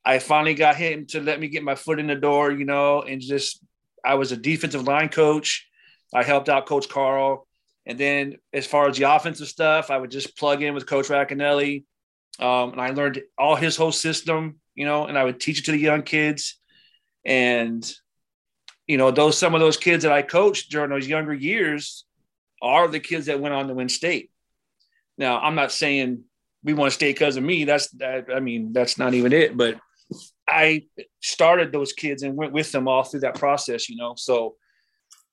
I 0.06 0.20
finally 0.20 0.54
got 0.54 0.76
him 0.76 1.06
to 1.08 1.22
let 1.22 1.40
me 1.40 1.48
get 1.48 1.64
my 1.64 1.76
foot 1.76 2.00
in 2.00 2.08
the 2.08 2.16
door, 2.16 2.52
you 2.52 2.66
know, 2.66 3.02
and 3.02 3.22
just 3.22 3.64
I 4.06 4.16
was 4.16 4.32
a 4.32 4.38
defensive 4.38 4.84
line 4.84 5.10
coach. 5.10 5.68
I 6.14 6.24
helped 6.24 6.50
out 6.50 6.66
Coach 6.68 6.88
Carl. 6.90 7.48
And 7.86 7.98
then 7.98 8.36
as 8.54 8.68
far 8.68 8.88
as 8.90 8.98
the 8.98 9.04
offensive 9.16 9.48
stuff, 9.48 9.90
I 9.90 9.98
would 9.98 10.12
just 10.12 10.38
plug 10.38 10.62
in 10.62 10.74
with 10.74 10.86
Coach 10.86 11.08
Racanelli. 11.08 11.86
Um, 12.40 12.74
and 12.74 12.82
I 12.82 12.90
learned 12.92 13.22
all 13.38 13.56
his 13.56 13.76
whole 13.78 13.94
system, 13.94 14.60
you 14.76 14.86
know, 14.86 15.06
and 15.06 15.18
I 15.18 15.24
would 15.24 15.40
teach 15.40 15.60
it 15.60 15.66
to 15.66 15.72
the 15.72 15.80
young 15.80 16.04
kids. 16.04 16.60
And, 17.28 17.94
you 18.88 18.98
know, 18.98 19.12
those 19.12 19.38
some 19.38 19.54
of 19.54 19.60
those 19.60 19.78
kids 19.78 20.04
that 20.04 20.14
I 20.14 20.24
coached 20.24 20.72
during 20.72 20.90
those 20.90 21.08
younger 21.08 21.34
years 21.34 22.06
are 22.62 22.88
the 22.88 23.00
kids 23.00 23.28
that 23.28 23.40
went 23.40 23.54
on 23.54 23.68
to 23.68 23.76
win 23.76 23.90
state. 23.90 24.32
Now, 25.18 25.40
I'm 25.40 25.56
not 25.56 25.72
saying 25.72 26.24
we 26.64 26.74
want 26.74 26.92
to 26.92 26.96
stay 26.96 27.12
because 27.12 27.38
of 27.38 27.44
me. 27.44 27.66
That's 27.66 27.90
that. 27.92 28.28
I 28.34 28.40
mean, 28.40 28.74
that's 28.74 28.98
not 28.98 29.14
even 29.14 29.34
it. 29.34 29.56
But 29.56 29.78
I 30.48 30.86
started 31.22 31.72
those 31.72 31.94
kids 31.94 32.24
and 32.24 32.36
went 32.36 32.54
with 32.54 32.72
them 32.72 32.88
all 32.88 33.04
through 33.04 33.20
that 33.22 33.36
process. 33.36 33.90
You 33.90 33.98
know, 33.98 34.14
so 34.16 34.56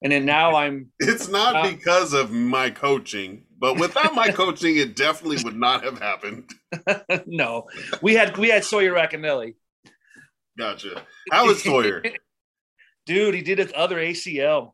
and 0.03 0.13
then 0.13 0.25
now 0.25 0.55
I'm. 0.57 0.91
It's 1.01 1.29
not 1.29 1.71
because 1.71 2.13
of 2.13 2.31
my 2.31 2.71
coaching, 2.71 3.45
but 3.59 3.81
without 3.81 4.15
my 4.15 4.29
coaching, 4.33 4.77
it 4.77 4.95
definitely 4.95 5.43
would 5.43 5.57
not 5.57 5.85
have 5.85 5.99
happened. 5.99 6.51
no, 7.27 7.67
we 8.03 8.15
had 8.15 8.37
we 8.37 8.49
had 8.49 8.65
Sawyer 8.65 8.93
Racanelli. 8.93 9.55
Gotcha. 10.59 11.03
How 11.31 11.47
was 11.47 11.63
Sawyer? 11.63 12.03
Dude, 13.07 13.35
he 13.35 13.43
did 13.43 13.59
his 13.59 13.73
other 13.75 13.97
ACL. 13.97 14.73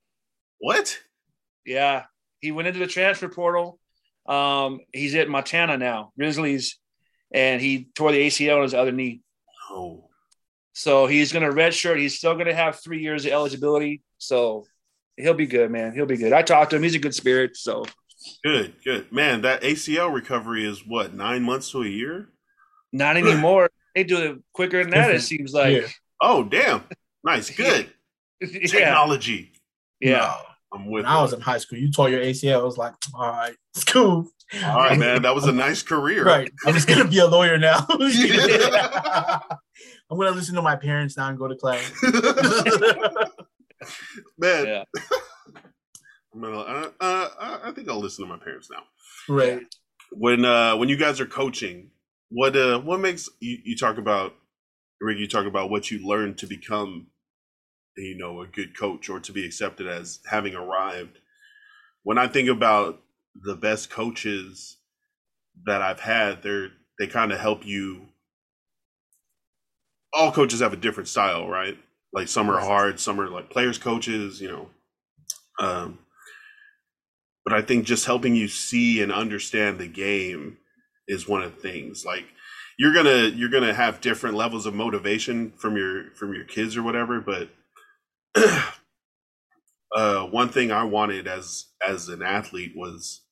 What? 0.59 0.99
Yeah, 1.64 2.05
he 2.41 2.53
went 2.53 2.68
into 2.68 2.81
the 2.81 2.87
transfer 2.87 3.28
portal. 3.28 3.78
Um, 4.26 4.81
he's 4.93 5.14
at 5.14 5.28
Montana 5.28 5.78
now, 5.78 6.12
Grizzlies, 6.18 6.78
and 7.33 7.61
he 7.61 7.89
tore 7.95 8.12
the 8.12 8.26
ACL 8.26 8.59
on 8.59 8.62
his 8.62 8.74
other 8.74 8.93
knee. 8.93 9.22
Oh. 9.70 10.05
So 10.72 11.07
he's 11.07 11.33
going 11.33 11.45
to 11.45 11.55
redshirt. 11.55 11.99
He's 11.99 12.16
still 12.16 12.35
going 12.35 12.47
to 12.47 12.55
have 12.55 12.76
three 12.76 13.01
years 13.01 13.26
of 13.26 13.33
eligibility. 13.33 14.03
So 14.18 14.66
he'll 15.16 15.35
be 15.35 15.47
good, 15.47 15.70
man. 15.70 15.93
He'll 15.95 16.07
be 16.07 16.16
good. 16.16 16.33
I 16.33 16.43
talked 16.43 16.70
to 16.70 16.76
him. 16.76 16.83
He's 16.83 16.95
a 16.95 17.01
good 17.01 17.14
spirit. 17.14 17.57
So 17.57 17.85
good, 18.45 18.74
good, 18.85 19.11
man. 19.12 19.43
That 19.43 19.62
ACL 19.62 20.12
recovery 20.12 20.66
is 20.66 20.87
what 20.87 21.14
nine 21.14 21.43
months 21.43 21.70
to 21.72 21.83
a 21.83 21.87
year. 21.87 22.28
Not 22.93 23.16
anymore. 23.16 23.70
They 23.95 24.05
do 24.05 24.18
it 24.18 24.38
quicker 24.53 24.82
than 24.82 24.91
that. 24.91 25.14
It 25.14 25.22
seems 25.22 25.53
like. 25.53 25.74
Yeah. 25.74 25.88
Oh, 26.20 26.45
damn! 26.45 26.84
Nice, 27.24 27.51
good. 27.57 27.93
yeah. 28.41 28.66
Technology. 28.66 29.53
Yeah. 30.01 30.18
No. 30.18 30.36
I'm 30.72 30.86
with. 30.86 31.05
When 31.05 31.12
I 31.12 31.20
was 31.20 31.32
in 31.32 31.41
high 31.41 31.59
school, 31.59 31.78
you 31.78 31.91
tore 31.91 32.09
your 32.09 32.20
ACL. 32.20 32.61
I 32.61 32.62
was 32.62 32.78
like, 32.78 32.95
all 33.14 33.28
right, 33.28 33.57
it's 33.74 33.84
cool. 33.84 34.30
All 34.64 34.76
right, 34.76 34.99
man, 34.99 35.22
that 35.22 35.34
was 35.34 35.45
a 35.45 35.53
nice 35.53 35.82
career. 35.82 36.24
Right. 36.24 36.51
I'm 36.66 36.74
just 36.74 36.88
gonna 36.88 37.07
be 37.07 37.18
a 37.18 37.26
lawyer 37.26 37.57
now. 37.57 37.86
I'm 37.91 37.99
gonna 40.18 40.32
listen 40.32 40.57
to 40.57 40.62
my 40.62 40.74
parents 40.74 41.16
now 41.16 41.28
and 41.28 41.38
go 41.38 41.47
to 41.47 41.55
class. 41.55 41.93
man, 44.38 44.66
yeah. 44.66 44.84
I'm 46.34 46.41
gonna, 46.41 46.59
uh, 46.59 46.91
uh, 47.01 47.59
I 47.64 47.70
think 47.72 47.88
I'll 47.88 48.01
listen 48.01 48.24
to 48.24 48.28
my 48.28 48.43
parents 48.43 48.68
now. 48.70 48.82
Right. 49.28 49.62
When 50.12 50.45
uh, 50.45 50.76
when 50.76 50.88
you 50.88 50.97
guys 50.97 51.20
are 51.20 51.26
coaching, 51.26 51.91
what 52.31 52.57
uh, 52.57 52.81
what 52.81 53.01
makes 53.01 53.28
you, 53.41 53.59
you 53.64 53.76
talk 53.76 53.99
about 53.99 54.35
Rick? 55.01 55.18
You 55.18 55.28
talk 55.28 55.47
about 55.47 55.70
what 55.70 55.91
you 55.91 56.07
learned 56.07 56.39
to 56.39 56.47
become 56.47 57.09
you 57.97 58.16
know 58.16 58.41
a 58.43 58.47
good 58.47 58.76
coach 58.78 59.09
or 59.09 59.20
to 59.20 59.33
be 59.33 59.45
accepted 59.45 59.87
as 59.87 60.20
having 60.31 60.55
arrived 60.55 61.18
when 62.03 62.18
i 62.18 62.26
think 62.26 62.49
about 62.49 63.03
the 63.45 63.55
best 63.55 63.91
coaches 63.91 64.78
that 65.66 65.83
i've 65.83 66.01
had 66.01 66.43
they're 66.43 66.70
they 66.99 67.07
kind 67.07 67.33
of 67.33 67.41
help 67.41 67.66
you 67.66 68.07
all 70.12 70.33
coaches 70.33 70.61
have 70.61 70.72
a 70.72 70.76
different 70.76 71.09
style 71.09 71.49
right 71.49 71.78
like 72.12 72.28
some 72.28 72.51
are 72.51 72.61
hard 72.61 72.99
some 72.99 73.20
are 73.20 73.28
like 73.28 73.51
players 73.51 73.78
coaches 73.78 74.41
you 74.41 74.49
know 74.49 74.68
um 75.61 75.99
but 77.45 77.55
i 77.55 77.62
think 77.62 77.85
just 77.85 78.07
helping 78.07 78.35
you 78.35 78.49
see 78.49 79.03
and 79.03 79.12
understand 79.12 79.78
the 79.78 79.89
game 79.89 80.57
is 81.11 81.29
one 81.29 81.43
of 81.43 81.55
the 81.55 81.61
things 81.61 82.05
like 82.05 82.25
you're 82.79 82.95
gonna 82.95 83.25
you're 83.29 83.51
gonna 83.51 83.75
have 83.75 84.01
different 84.01 84.37
levels 84.37 84.67
of 84.67 84.75
motivation 84.75 85.53
from 85.53 85.77
your 85.77 86.11
from 86.15 86.35
your 86.35 86.45
kids 86.45 86.77
or 86.77 86.83
whatever 86.83 87.21
but 87.21 87.51
uh, 89.97 90.25
one 90.27 90.49
thing 90.49 90.71
I 90.71 90.85
wanted 90.85 91.27
as 91.27 91.67
as 91.87 92.09
an 92.09 92.23
athlete 92.23 92.73
was 92.77 93.23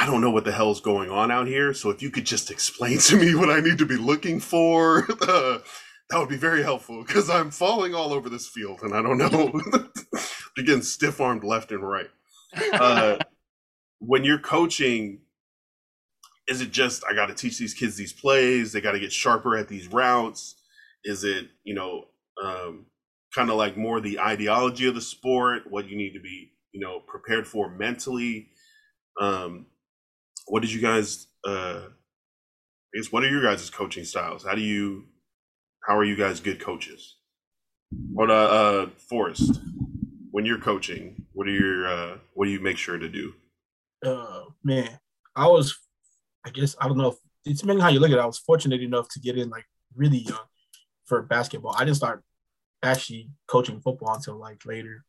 I 0.00 0.06
don't 0.06 0.20
know 0.20 0.30
what 0.30 0.44
the 0.44 0.52
hell's 0.52 0.80
going 0.80 1.10
on 1.10 1.30
out 1.30 1.46
here. 1.46 1.74
So 1.74 1.90
if 1.90 2.02
you 2.02 2.10
could 2.10 2.24
just 2.24 2.50
explain 2.50 2.98
to 2.98 3.16
me 3.16 3.34
what 3.34 3.50
I 3.50 3.60
need 3.60 3.78
to 3.78 3.86
be 3.86 3.96
looking 3.96 4.40
for, 4.40 5.06
uh, 5.22 5.58
that 6.10 6.18
would 6.18 6.28
be 6.28 6.36
very 6.36 6.62
helpful 6.62 7.04
because 7.04 7.28
I'm 7.28 7.50
falling 7.50 7.94
all 7.94 8.12
over 8.12 8.28
this 8.28 8.46
field 8.46 8.80
and 8.82 8.94
I 8.94 9.02
don't 9.02 9.18
know. 9.18 9.60
Again, 10.58 10.82
stiff 10.82 11.20
armed 11.20 11.44
left 11.44 11.72
and 11.72 11.86
right. 11.86 12.10
Uh, 12.72 13.18
when 13.98 14.24
you're 14.24 14.38
coaching, 14.38 15.21
is 16.48 16.60
it 16.60 16.70
just 16.70 17.04
I 17.08 17.14
got 17.14 17.26
to 17.26 17.34
teach 17.34 17.58
these 17.58 17.74
kids 17.74 17.96
these 17.96 18.12
plays? 18.12 18.72
They 18.72 18.80
got 18.80 18.92
to 18.92 19.00
get 19.00 19.12
sharper 19.12 19.56
at 19.56 19.68
these 19.68 19.88
routes. 19.88 20.56
Is 21.04 21.24
it 21.24 21.48
you 21.64 21.74
know 21.74 22.04
um, 22.42 22.86
kind 23.34 23.50
of 23.50 23.56
like 23.56 23.76
more 23.76 24.00
the 24.00 24.20
ideology 24.20 24.86
of 24.86 24.94
the 24.94 25.00
sport, 25.00 25.62
what 25.70 25.88
you 25.88 25.96
need 25.96 26.12
to 26.12 26.20
be, 26.20 26.52
you 26.72 26.80
know, 26.80 27.00
prepared 27.00 27.46
for 27.46 27.70
mentally. 27.70 28.48
Um, 29.20 29.66
what 30.46 30.62
did 30.62 30.72
you 30.72 30.80
guys? 30.80 31.26
Uh, 31.46 31.82
I 32.94 32.98
guess 32.98 33.10
what 33.10 33.24
are 33.24 33.30
your 33.30 33.42
guys' 33.42 33.70
coaching 33.70 34.04
styles? 34.04 34.44
How 34.44 34.54
do 34.54 34.60
you? 34.60 35.04
How 35.86 35.96
are 35.96 36.04
you 36.04 36.16
guys 36.16 36.40
good 36.40 36.60
coaches? 36.60 37.16
What 38.12 38.30
uh, 38.30 38.34
uh 38.34 38.86
Forrest, 39.08 39.60
when 40.30 40.46
you're 40.46 40.58
coaching, 40.58 41.26
what 41.32 41.46
are 41.46 41.52
your 41.52 41.86
uh, 41.86 42.18
what 42.34 42.46
do 42.46 42.50
you 42.50 42.60
make 42.60 42.78
sure 42.78 42.98
to 42.98 43.08
do? 43.08 43.34
Uh, 44.04 44.44
man, 44.64 44.98
I 45.36 45.46
was, 45.46 45.78
I 46.44 46.50
guess 46.50 46.76
I 46.80 46.88
don't 46.88 46.98
know 46.98 47.08
if 47.08 47.16
it's 47.44 47.60
depending 47.60 47.82
how 47.82 47.88
you 47.88 48.00
look 48.00 48.10
at 48.10 48.18
it. 48.18 48.22
I 48.22 48.26
was 48.26 48.38
fortunate 48.38 48.82
enough 48.82 49.08
to 49.10 49.20
get 49.20 49.36
in 49.36 49.50
like 49.50 49.66
really 49.94 50.18
young 50.18 50.38
for 51.04 51.22
basketball. 51.22 51.74
I 51.76 51.84
didn't 51.84 51.96
start 51.96 52.22
actually 52.82 53.30
coaching 53.46 53.80
football 53.80 54.14
until 54.14 54.36
like 54.36 54.64
later, 54.66 55.04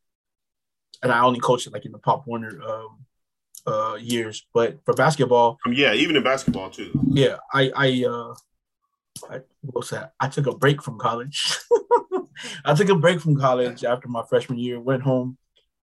and 1.01 1.11
I 1.11 1.21
only 1.21 1.39
coached 1.39 1.67
it 1.67 1.73
like 1.73 1.85
in 1.85 1.91
the 1.91 1.99
Pop 1.99 2.27
Warner 2.27 2.61
um, 2.63 3.05
uh, 3.65 3.95
years. 3.95 4.45
But 4.53 4.79
for 4.85 4.93
basketball, 4.93 5.57
um, 5.65 5.73
yeah, 5.73 5.93
even 5.93 6.15
in 6.15 6.23
basketball 6.23 6.69
too. 6.69 6.91
Yeah, 7.09 7.37
I 7.53 7.71
I 7.75 8.05
uh, 8.07 8.35
I, 9.29 9.41
what's 9.61 9.89
that? 9.89 10.13
I 10.19 10.27
took 10.27 10.47
a 10.47 10.55
break 10.55 10.81
from 10.81 10.99
college. 10.99 11.57
I 12.65 12.73
took 12.73 12.89
a 12.89 12.95
break 12.95 13.21
from 13.21 13.39
college 13.39 13.83
after 13.83 14.07
my 14.07 14.23
freshman 14.29 14.59
year. 14.59 14.79
Went 14.79 15.03
home, 15.03 15.37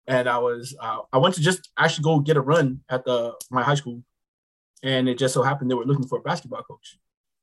and 0.06 0.28
I 0.28 0.38
was 0.38 0.76
uh, 0.80 0.98
I 1.12 1.18
went 1.18 1.34
to 1.36 1.40
just 1.40 1.70
actually 1.78 2.04
go 2.04 2.20
get 2.20 2.36
a 2.36 2.40
run 2.40 2.80
at 2.88 3.04
the 3.04 3.34
my 3.50 3.62
high 3.62 3.74
school, 3.74 4.02
and 4.82 5.08
it 5.08 5.18
just 5.18 5.34
so 5.34 5.42
happened 5.42 5.70
they 5.70 5.74
were 5.74 5.84
looking 5.84 6.06
for 6.06 6.18
a 6.18 6.22
basketball 6.22 6.62
coach, 6.62 6.98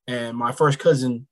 and 0.08 0.38
my 0.38 0.52
first 0.52 0.80
cousin, 0.80 1.28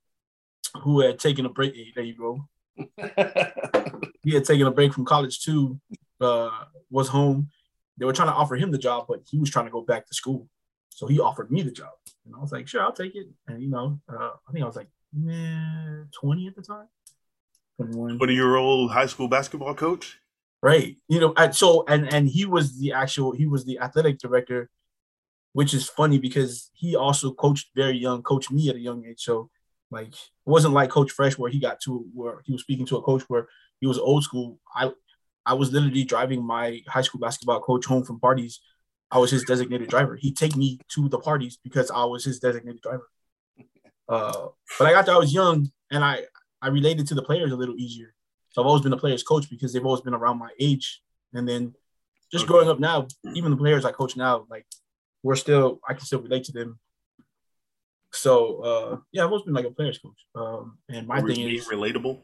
who 0.81 1.01
had 1.01 1.19
taken 1.19 1.45
a 1.45 1.49
break, 1.49 1.73
there 1.95 2.03
you 2.03 2.15
go, 2.15 2.47
he 4.23 4.33
had 4.33 4.45
taken 4.45 4.67
a 4.67 4.71
break 4.71 4.93
from 4.93 5.05
college 5.05 5.41
too, 5.41 5.79
uh, 6.21 6.49
was 6.89 7.07
home. 7.07 7.49
They 7.97 8.05
were 8.05 8.13
trying 8.13 8.27
to 8.27 8.33
offer 8.33 8.55
him 8.55 8.71
the 8.71 8.77
job, 8.77 9.05
but 9.07 9.21
he 9.29 9.39
was 9.39 9.49
trying 9.49 9.65
to 9.65 9.71
go 9.71 9.81
back 9.81 10.07
to 10.07 10.13
school. 10.13 10.49
So 10.89 11.07
he 11.07 11.19
offered 11.19 11.51
me 11.51 11.61
the 11.61 11.71
job. 11.71 11.91
And 12.25 12.35
I 12.35 12.39
was 12.39 12.51
like, 12.51 12.67
sure, 12.67 12.81
I'll 12.81 12.91
take 12.91 13.15
it. 13.15 13.27
And, 13.47 13.61
you 13.61 13.69
know, 13.69 13.99
uh, 14.09 14.31
I 14.47 14.51
think 14.51 14.63
I 14.63 14.67
was 14.67 14.75
like, 14.75 14.87
nah, 15.13 16.03
20 16.19 16.47
at 16.47 16.55
the 16.55 16.61
time. 16.61 16.87
21. 17.77 18.17
20 18.17 18.33
year 18.33 18.55
old 18.55 18.91
high 18.91 19.05
school 19.05 19.27
basketball 19.27 19.73
coach? 19.73 20.19
Right. 20.61 20.97
You 21.07 21.19
know, 21.19 21.33
and 21.37 21.55
so, 21.55 21.85
and, 21.87 22.11
and 22.13 22.27
he 22.27 22.45
was 22.45 22.79
the 22.79 22.93
actual, 22.93 23.31
he 23.31 23.45
was 23.45 23.65
the 23.65 23.79
athletic 23.79 24.19
director, 24.19 24.69
which 25.55 25.73
is 25.73 25.87
funny 25.87 26.19
because 26.19 26.69
he 26.73 26.97
also 26.97 27.31
coached 27.31 27.69
very 27.73 27.97
young, 27.97 28.21
coached 28.21 28.51
me 28.51 28.67
at 28.67 28.75
a 28.75 28.79
young 28.79 29.05
age. 29.05 29.21
So 29.23 29.49
like 29.89 30.09
it 30.09 30.45
wasn't 30.45 30.73
like 30.73 30.89
Coach 30.89 31.11
Fresh 31.11 31.37
where 31.37 31.49
he 31.49 31.59
got 31.59 31.79
to 31.83 32.05
where 32.13 32.41
he 32.43 32.51
was 32.51 32.61
speaking 32.61 32.85
to 32.87 32.97
a 32.97 33.01
coach 33.01 33.23
where 33.29 33.47
he 33.79 33.87
was 33.87 33.97
old 33.97 34.25
school. 34.25 34.59
I 34.75 34.91
I 35.45 35.53
was 35.53 35.71
literally 35.71 36.03
driving 36.03 36.43
my 36.43 36.81
high 36.89 37.03
school 37.03 37.21
basketball 37.21 37.61
coach 37.61 37.85
home 37.85 38.03
from 38.03 38.19
parties. 38.19 38.59
I 39.09 39.17
was 39.17 39.31
his 39.31 39.45
designated 39.45 39.87
driver. 39.87 40.17
He'd 40.17 40.35
take 40.35 40.57
me 40.57 40.77
to 40.89 41.07
the 41.07 41.19
parties 41.19 41.57
because 41.63 41.89
I 41.89 42.03
was 42.03 42.25
his 42.25 42.39
designated 42.39 42.81
driver. 42.81 43.07
Uh, 44.07 44.49
but 44.77 44.85
I 44.87 44.91
got 44.91 45.07
to 45.07 45.13
I 45.13 45.17
was 45.17 45.33
young 45.33 45.71
and 45.89 46.03
I 46.03 46.25
I 46.61 46.67
related 46.67 47.07
to 47.07 47.15
the 47.15 47.23
players 47.23 47.51
a 47.51 47.55
little 47.55 47.75
easier. 47.75 48.13
So 48.51 48.61
I've 48.61 48.67
always 48.67 48.83
been 48.83 48.93
a 48.93 48.97
players 48.97 49.23
coach 49.23 49.49
because 49.49 49.73
they've 49.73 49.83
always 49.83 50.01
been 50.01 50.13
around 50.13 50.37
my 50.37 50.51
age. 50.59 51.01
And 51.33 51.49
then 51.49 51.73
just 52.31 52.45
growing 52.45 52.69
up 52.69 52.79
now, 52.79 53.07
even 53.33 53.49
the 53.49 53.57
players 53.57 53.83
I 53.83 53.91
coach 53.93 54.15
now, 54.15 54.45
like 54.47 54.67
we're 55.25 55.35
still 55.45 55.79
I 55.87 55.93
can 55.93 56.05
still 56.05 56.21
relate 56.21 56.45
to 56.45 56.51
them 56.51 56.79
so 58.15 58.61
uh, 58.61 58.97
yeah, 59.11 59.23
I've 59.23 59.29
always 59.29 59.43
been 59.43 59.53
like 59.53 59.65
a 59.65 59.71
player's 59.71 59.97
coach. 59.97 60.25
Um, 60.35 60.77
and 60.89 61.07
my 61.07 61.21
thing 61.21 61.41
is 61.41 61.67
relatable. 61.67 62.21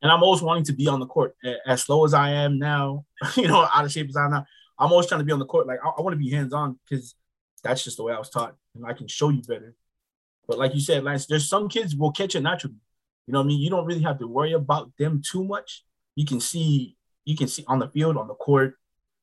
And 0.00 0.12
I'm 0.12 0.22
always 0.22 0.42
wanting 0.42 0.64
to 0.64 0.72
be 0.72 0.86
on 0.86 1.00
the 1.00 1.06
court 1.06 1.36
as 1.66 1.82
slow 1.82 2.04
as 2.04 2.14
I 2.14 2.30
am 2.30 2.58
now, 2.58 3.04
you 3.36 3.48
know, 3.48 3.68
out 3.74 3.84
of 3.84 3.92
shape 3.92 4.08
as 4.08 4.16
I 4.16 4.24
am 4.24 4.30
now. 4.30 4.46
I'm 4.78 4.92
always 4.92 5.06
trying 5.06 5.20
to 5.20 5.24
be 5.24 5.32
on 5.32 5.40
the 5.40 5.46
court. 5.46 5.66
Like 5.66 5.80
I, 5.84 5.88
I 5.88 6.00
want 6.00 6.14
to 6.14 6.18
be 6.18 6.30
hands 6.30 6.52
on 6.52 6.78
because 6.88 7.14
that's 7.62 7.82
just 7.82 7.96
the 7.96 8.04
way 8.04 8.12
I 8.12 8.18
was 8.18 8.30
taught, 8.30 8.54
and 8.74 8.86
I 8.86 8.92
can 8.92 9.08
show 9.08 9.28
you 9.28 9.42
better. 9.42 9.74
But 10.46 10.58
like 10.58 10.74
you 10.74 10.80
said, 10.80 11.04
Lance, 11.04 11.26
there's 11.26 11.48
some 11.48 11.68
kids 11.68 11.96
will 11.96 12.12
catch 12.12 12.34
it 12.34 12.40
naturally. 12.40 12.76
You 13.26 13.32
know 13.32 13.40
what 13.40 13.46
I 13.46 13.48
mean? 13.48 13.60
You 13.60 13.70
don't 13.70 13.84
really 13.84 14.02
have 14.02 14.18
to 14.20 14.28
worry 14.28 14.52
about 14.52 14.92
them 14.98 15.20
too 15.28 15.44
much. 15.44 15.84
You 16.14 16.24
can 16.24 16.40
see, 16.40 16.96
you 17.24 17.36
can 17.36 17.48
see 17.48 17.64
on 17.66 17.80
the 17.80 17.88
field, 17.88 18.16
on 18.16 18.28
the 18.28 18.34
court, 18.34 18.76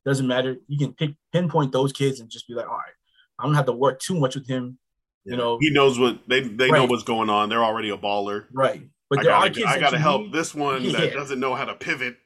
doesn't 0.05 0.27
matter. 0.27 0.57
You 0.67 0.77
can 0.77 0.93
pick 0.93 1.15
pinpoint 1.33 1.71
those 1.71 1.91
kids 1.91 2.19
and 2.19 2.29
just 2.29 2.47
be 2.47 2.53
like, 2.53 2.67
all 2.67 2.77
right, 2.77 2.93
I 3.39 3.45
don't 3.45 3.55
have 3.55 3.65
to 3.65 3.73
work 3.73 3.99
too 3.99 4.15
much 4.15 4.35
with 4.35 4.47
him. 4.47 4.77
Yeah. 5.25 5.31
You 5.31 5.37
know, 5.37 5.57
he 5.59 5.69
knows 5.71 5.97
what 5.97 6.19
they 6.27 6.41
they 6.41 6.69
right. 6.69 6.79
know 6.79 6.85
what's 6.85 7.03
going 7.03 7.29
on. 7.29 7.49
They're 7.49 7.63
already 7.63 7.89
a 7.89 7.97
baller, 7.97 8.45
right? 8.53 8.83
But 9.09 9.19
I 9.19 9.23
there 9.23 9.31
gotta, 9.31 9.51
are 9.51 9.53
kids 9.53 9.67
I 9.67 9.79
got 9.79 9.89
to 9.91 9.99
help 9.99 10.21
need. 10.23 10.33
this 10.33 10.53
one 10.53 10.83
yeah. 10.83 10.99
that 10.99 11.13
doesn't 11.13 11.39
know 11.39 11.55
how 11.55 11.65
to 11.65 11.75
pivot. 11.75 12.17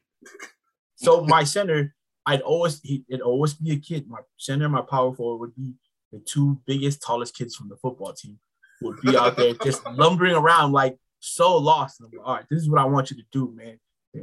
so 0.96 1.22
my 1.22 1.44
center, 1.44 1.96
I'd 2.26 2.42
always 2.42 2.82
he, 2.82 3.06
it'd 3.10 3.22
always 3.22 3.54
be 3.54 3.72
a 3.72 3.78
kid. 3.78 4.08
My 4.10 4.20
center, 4.38 4.68
my 4.70 4.82
power 4.82 5.14
forward 5.14 5.40
would 5.40 5.56
be 5.56 5.74
the 6.12 6.20
two 6.20 6.60
biggest, 6.66 7.02
tallest 7.02 7.36
kids 7.36 7.56
from 7.56 7.70
the 7.70 7.78
football 7.78 8.14
team 8.14 8.40
would 8.82 9.00
be 9.02 9.16
out 9.18 9.36
there 9.36 9.54
just 9.64 9.86
lumbering 9.92 10.36
around 10.36 10.72
like 10.72 10.98
so 11.20 11.58
lost. 11.58 12.02
Like, 12.02 12.14
all 12.24 12.36
right, 12.36 12.46
this 12.50 12.62
is 12.62 12.70
what 12.70 12.82
I 12.82 12.86
want 12.86 13.12
you 13.12 13.18
to 13.18 13.24
do, 13.32 13.54
man. 13.56 13.80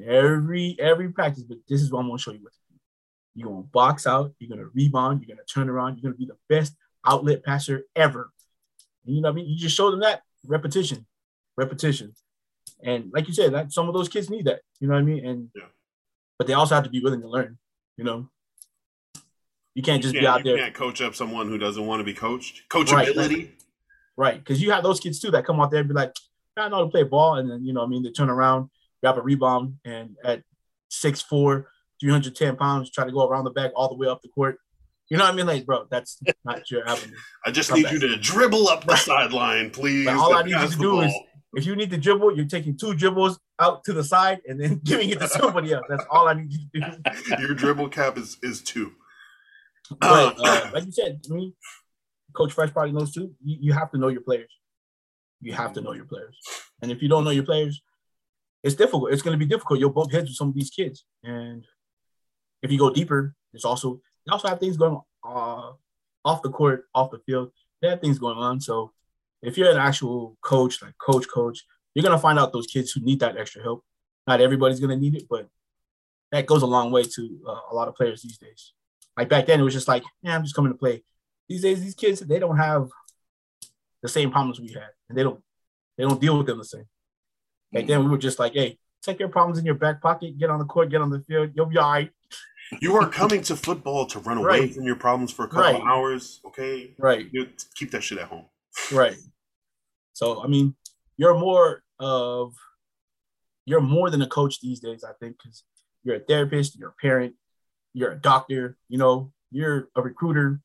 Every 0.07 0.77
every 0.81 1.11
practice, 1.13 1.45
but 1.45 1.59
this 1.69 1.81
is 1.81 1.93
what 1.93 2.01
I'm 2.01 2.09
gonna 2.09 2.19
show 2.19 2.33
you 2.33 2.43
what 2.43 2.53
to 2.53 2.59
do. 2.59 2.66
You're 3.37 3.51
gonna 3.51 3.63
box 3.65 4.07
out, 4.07 4.33
you're 4.39 4.51
gonna 4.51 4.69
rebound, 4.75 5.21
you're 5.21 5.35
gonna 5.35 5.47
turn 5.47 5.69
around, 5.69 5.97
you're 5.97 6.11
gonna 6.11 6.19
be 6.19 6.27
the 6.27 6.39
best 6.49 6.75
outlet 7.07 7.45
passer 7.45 7.85
ever. 7.95 8.33
And 9.05 9.15
you 9.15 9.21
know 9.21 9.29
what 9.29 9.35
I 9.35 9.37
mean? 9.37 9.49
You 9.49 9.57
just 9.57 9.77
show 9.77 9.91
them 9.91 10.01
that 10.01 10.23
repetition, 10.47 11.07
repetition. 11.57 12.15
And 12.83 13.11
like 13.13 13.29
you 13.29 13.35
said, 13.35 13.53
that 13.53 13.73
some 13.73 13.89
of 13.89 13.95
those 13.95 14.09
kids 14.09 14.31
need 14.31 14.47
that. 14.47 14.63
You 14.81 14.89
know 14.89 14.95
what 14.95 15.01
I 15.01 15.05
mean? 15.05 15.25
And 15.25 15.49
yeah. 15.55 15.65
but 16.39 16.47
they 16.47 16.55
also 16.55 16.75
have 16.75 16.85
to 16.85 16.91
be 16.91 17.01
willing 17.01 17.21
to 17.21 17.29
learn, 17.29 17.59
you 17.97 18.05
know. 18.05 18.29
You 19.75 19.83
can't 19.83 20.03
just 20.03 20.15
you 20.15 20.23
can't, 20.23 20.37
be 20.37 20.39
out 20.41 20.45
there. 20.45 20.57
You 20.57 20.63
can't 20.63 20.75
coach 20.75 21.03
up 21.03 21.15
someone 21.15 21.49
who 21.49 21.59
doesn't 21.59 21.87
want 21.87 22.01
to 22.01 22.05
be 22.05 22.15
coached. 22.15 22.63
Coachability. 22.71 23.37
Right. 23.37 23.51
Right. 24.17 24.39
Because 24.39 24.63
you 24.63 24.71
have 24.71 24.83
those 24.83 25.01
kids 25.01 25.21
too 25.21 25.31
that 25.33 25.45
come 25.45 25.61
out 25.61 25.71
there 25.71 25.81
and 25.81 25.89
be 25.89 25.95
like, 25.95 26.17
I 26.57 26.71
know 26.71 26.77
how 26.77 26.85
to 26.85 26.91
play 26.91 27.03
ball. 27.03 27.35
And 27.35 27.51
then, 27.51 27.65
you 27.65 27.75
know, 27.75 27.83
I 27.83 27.87
mean, 27.87 28.03
they 28.03 28.11
turn 28.11 28.31
around, 28.31 28.71
grab 29.03 29.19
a 29.19 29.21
rebound, 29.21 29.77
and 29.85 30.17
at 30.25 30.43
6'4, 30.91 31.67
310 32.01 32.57
pounds, 32.57 32.91
try 32.91 33.05
to 33.05 33.13
go 33.13 33.27
around 33.27 33.45
the 33.45 33.51
back 33.51 33.73
all 33.75 33.89
the 33.89 33.97
way 33.97 34.09
up 34.09 34.23
the 34.23 34.29
court. 34.29 34.59
You 35.09 35.17
know 35.17 35.25
what 35.25 35.35
I 35.35 35.37
mean? 35.37 35.47
Like, 35.47 35.65
bro, 35.65 35.87
that's 35.91 36.21
not 36.45 36.69
your 36.71 36.89
avenue. 36.89 37.17
I 37.45 37.53
just 37.53 37.73
need 37.73 37.91
you 37.91 38.01
to 38.01 38.17
dribble 38.17 38.69
up 38.69 38.85
the 38.85 38.97
sideline, 38.97 39.71
please. 39.71 40.09
all 40.09 40.35
I 40.35 40.43
need 40.43 40.51
you 40.51 40.69
to 40.69 40.77
do 40.77 40.91
ball. 40.93 41.03
is 41.03 41.15
if 41.55 41.65
you 41.65 41.77
need 41.77 41.91
to 41.91 41.97
dribble, 41.97 42.37
you're 42.37 42.47
taking 42.47 42.77
two 42.77 42.95
dribbles 42.95 43.39
out 43.61 43.85
to 43.85 43.93
the 43.93 44.03
side 44.03 44.41
and 44.47 44.61
then 44.61 44.81
giving 44.85 45.09
it 45.11 45.21
to 45.21 45.29
somebody 45.29 45.73
else. 45.73 45.85
That's 45.89 46.05
all 46.11 46.29
I 46.29 46.35
need 46.35 46.53
you 46.53 46.81
to 46.81 47.01
do. 47.05 47.37
your 47.41 47.55
dribble 47.55 47.89
cap 47.89 48.19
is 48.19 48.37
is 48.43 48.63
two. 48.63 48.93
But 50.01 50.37
uh, 50.41 50.71
like 50.75 50.85
you 50.85 50.93
said, 50.93 51.21
I 51.31 51.35
mean, 51.35 51.55
Coach 52.33 52.53
Fresh 52.53 52.73
probably 52.73 52.93
knows 52.93 53.13
too. 53.13 53.33
You, 53.45 53.59
you 53.61 53.73
have 53.73 53.91
to 53.93 53.99
know 53.99 54.09
your 54.09 54.23
players. 54.23 54.51
You 55.41 55.53
have 55.53 55.73
to 55.75 55.81
know 55.81 55.93
your 55.93 56.05
players. 56.05 56.37
And 56.83 56.91
if 56.91 57.01
you 57.01 57.09
don't 57.09 57.25
know 57.25 57.31
your 57.31 57.45
players, 57.45 57.81
it's 58.63 58.75
difficult. 58.75 59.13
It's 59.13 59.23
going 59.23 59.39
to 59.39 59.45
be 59.45 59.49
difficult. 59.49 59.79
You'll 59.79 59.91
bump 59.91 60.13
heads 60.13 60.29
with 60.29 60.37
some 60.37 60.49
of 60.49 60.55
these 60.55 60.71
kids. 60.71 61.05
And 61.23 61.65
if 62.63 62.71
you 62.71 62.79
go 62.79 62.91
deeper, 62.91 63.35
it's 63.53 63.65
also 63.65 64.01
they 64.25 64.33
also 64.33 64.49
have 64.49 64.61
things 64.61 64.77
going 64.77 65.01
uh, 65.25 65.73
off 66.25 66.43
the 66.43 66.51
court, 66.51 66.85
off 66.95 67.11
the 67.11 67.19
field. 67.21 67.53
They 67.81 67.89
have 67.89 68.01
things 68.01 68.19
going 68.19 68.39
on. 68.39 68.61
So 68.61 68.93
if 69.43 69.57
you're 69.57 69.71
an 69.71 69.77
actual 69.77 70.37
coach, 70.41 70.83
like 70.83 70.97
coach, 70.99 71.27
coach, 71.29 71.65
you're 71.95 72.03
gonna 72.03 72.19
find 72.19 72.39
out 72.39 72.53
those 72.53 72.67
kids 72.67 72.93
who 72.93 73.01
need 73.01 73.21
that 73.21 73.37
extra 73.37 73.63
help. 73.63 73.85
Not 74.27 74.41
everybody's 74.41 74.81
gonna 74.81 74.97
need 74.97 75.15
it, 75.15 75.25
but 75.29 75.49
that 76.33 76.47
goes 76.47 76.63
a 76.63 76.67
long 76.67 76.91
way 76.91 77.05
to 77.05 77.41
uh, 77.47 77.61
a 77.71 77.75
lot 77.75 77.89
of 77.89 77.95
players 77.95 78.23
these 78.23 78.39
days. 78.39 78.73
Like 79.17 79.29
back 79.29 79.47
then, 79.47 79.61
it 79.61 79.63
was 79.65 79.75
just 79.75 79.89
like, 79.89 80.05
yeah, 80.23 80.35
I'm 80.35 80.43
just 80.43 80.55
coming 80.55 80.73
to 80.73 80.79
play. 80.79 81.05
These 81.49 81.63
days, 81.63 81.83
these 81.83 81.95
kids 81.95 82.21
they 82.21 82.39
don't 82.39 82.59
have 82.59 82.89
the 84.03 84.09
same 84.09 84.31
problems 84.31 84.61
we 84.61 84.73
had, 84.73 84.91
and 85.09 85.17
they 85.17 85.23
don't 85.23 85.41
they 85.97 86.05
don't 86.05 86.21
deal 86.21 86.37
with 86.37 86.47
them 86.47 86.59
the 86.59 86.65
same. 86.65 86.87
Back 87.73 87.83
mm-hmm. 87.83 87.89
then, 87.89 88.05
we 88.05 88.11
were 88.11 88.19
just 88.19 88.39
like, 88.39 88.53
hey, 88.53 88.79
take 89.03 89.19
your 89.21 89.29
problems 89.29 89.59
in 89.59 89.65
your 89.65 89.75
back 89.75 90.01
pocket, 90.01 90.39
get 90.39 90.51
on 90.51 90.59
the 90.59 90.65
court, 90.65 90.91
get 90.91 91.01
on 91.01 91.11
the 91.11 91.21
field, 91.21 91.51
you'll 91.55 91.67
be 91.67 91.79
all 91.79 91.91
right. 91.91 92.11
You 92.81 92.97
are 92.97 93.09
coming 93.09 93.43
to 93.43 93.57
football 93.57 94.07
to 94.07 94.19
run 94.19 94.39
away 94.39 94.61
right. 94.61 94.75
from 94.75 94.85
your 94.85 94.97
problems 94.97 95.33
for 95.33 95.45
a 95.45 95.49
couple 95.49 95.81
right. 95.81 95.83
hours, 95.83 96.41
okay? 96.45 96.95
Right. 96.99 97.27
You 97.31 97.49
keep 97.75 97.91
that 97.93 98.03
shit 98.03 98.19
at 98.19 98.29
home. 98.29 98.47
Right. 98.93 99.17
So 100.13 100.43
I 100.43 100.47
mean, 100.47 100.75
you're 101.17 101.39
more 101.39 101.83
of 101.99 102.55
you're 103.65 103.81
more 103.81 104.11
than 104.11 104.23
a 104.23 104.27
coach 104.27 104.61
these 104.61 104.81
days, 104.81 105.05
I 105.05 105.13
think, 105.21 105.37
because 105.43 105.65
you're 106.05 106.17
a 106.17 106.21
therapist, 106.21 106.79
you're 106.79 106.91
a 106.91 107.01
parent, 107.01 107.35
you're 107.95 108.13
a 108.13 108.19
doctor, 108.19 108.77
you 108.89 108.99
know, 108.99 109.33
you're 109.51 109.89
a 109.97 110.03
recruiter, 110.03 110.61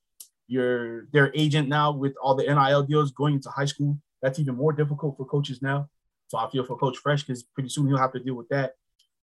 you're 0.47 1.07
their 1.13 1.31
agent 1.35 1.67
now 1.67 1.91
with 1.91 2.13
all 2.21 2.35
the 2.35 2.43
NIL 2.43 2.83
deals 2.83 3.11
going 3.11 3.35
into 3.35 3.49
high 3.49 3.65
school. 3.65 3.97
That's 4.21 4.39
even 4.39 4.55
more 4.55 4.73
difficult 4.73 5.17
for 5.17 5.25
coaches 5.25 5.61
now. 5.61 5.89
So 6.27 6.37
I 6.37 6.49
feel 6.49 6.63
for 6.63 6.77
Coach 6.77 6.97
Fresh 6.97 7.23
because 7.23 7.43
pretty 7.43 7.69
soon 7.69 7.87
he'll 7.87 7.97
have 7.97 8.13
to 8.13 8.19
deal 8.19 8.35
with 8.35 8.49
that. 8.49 8.73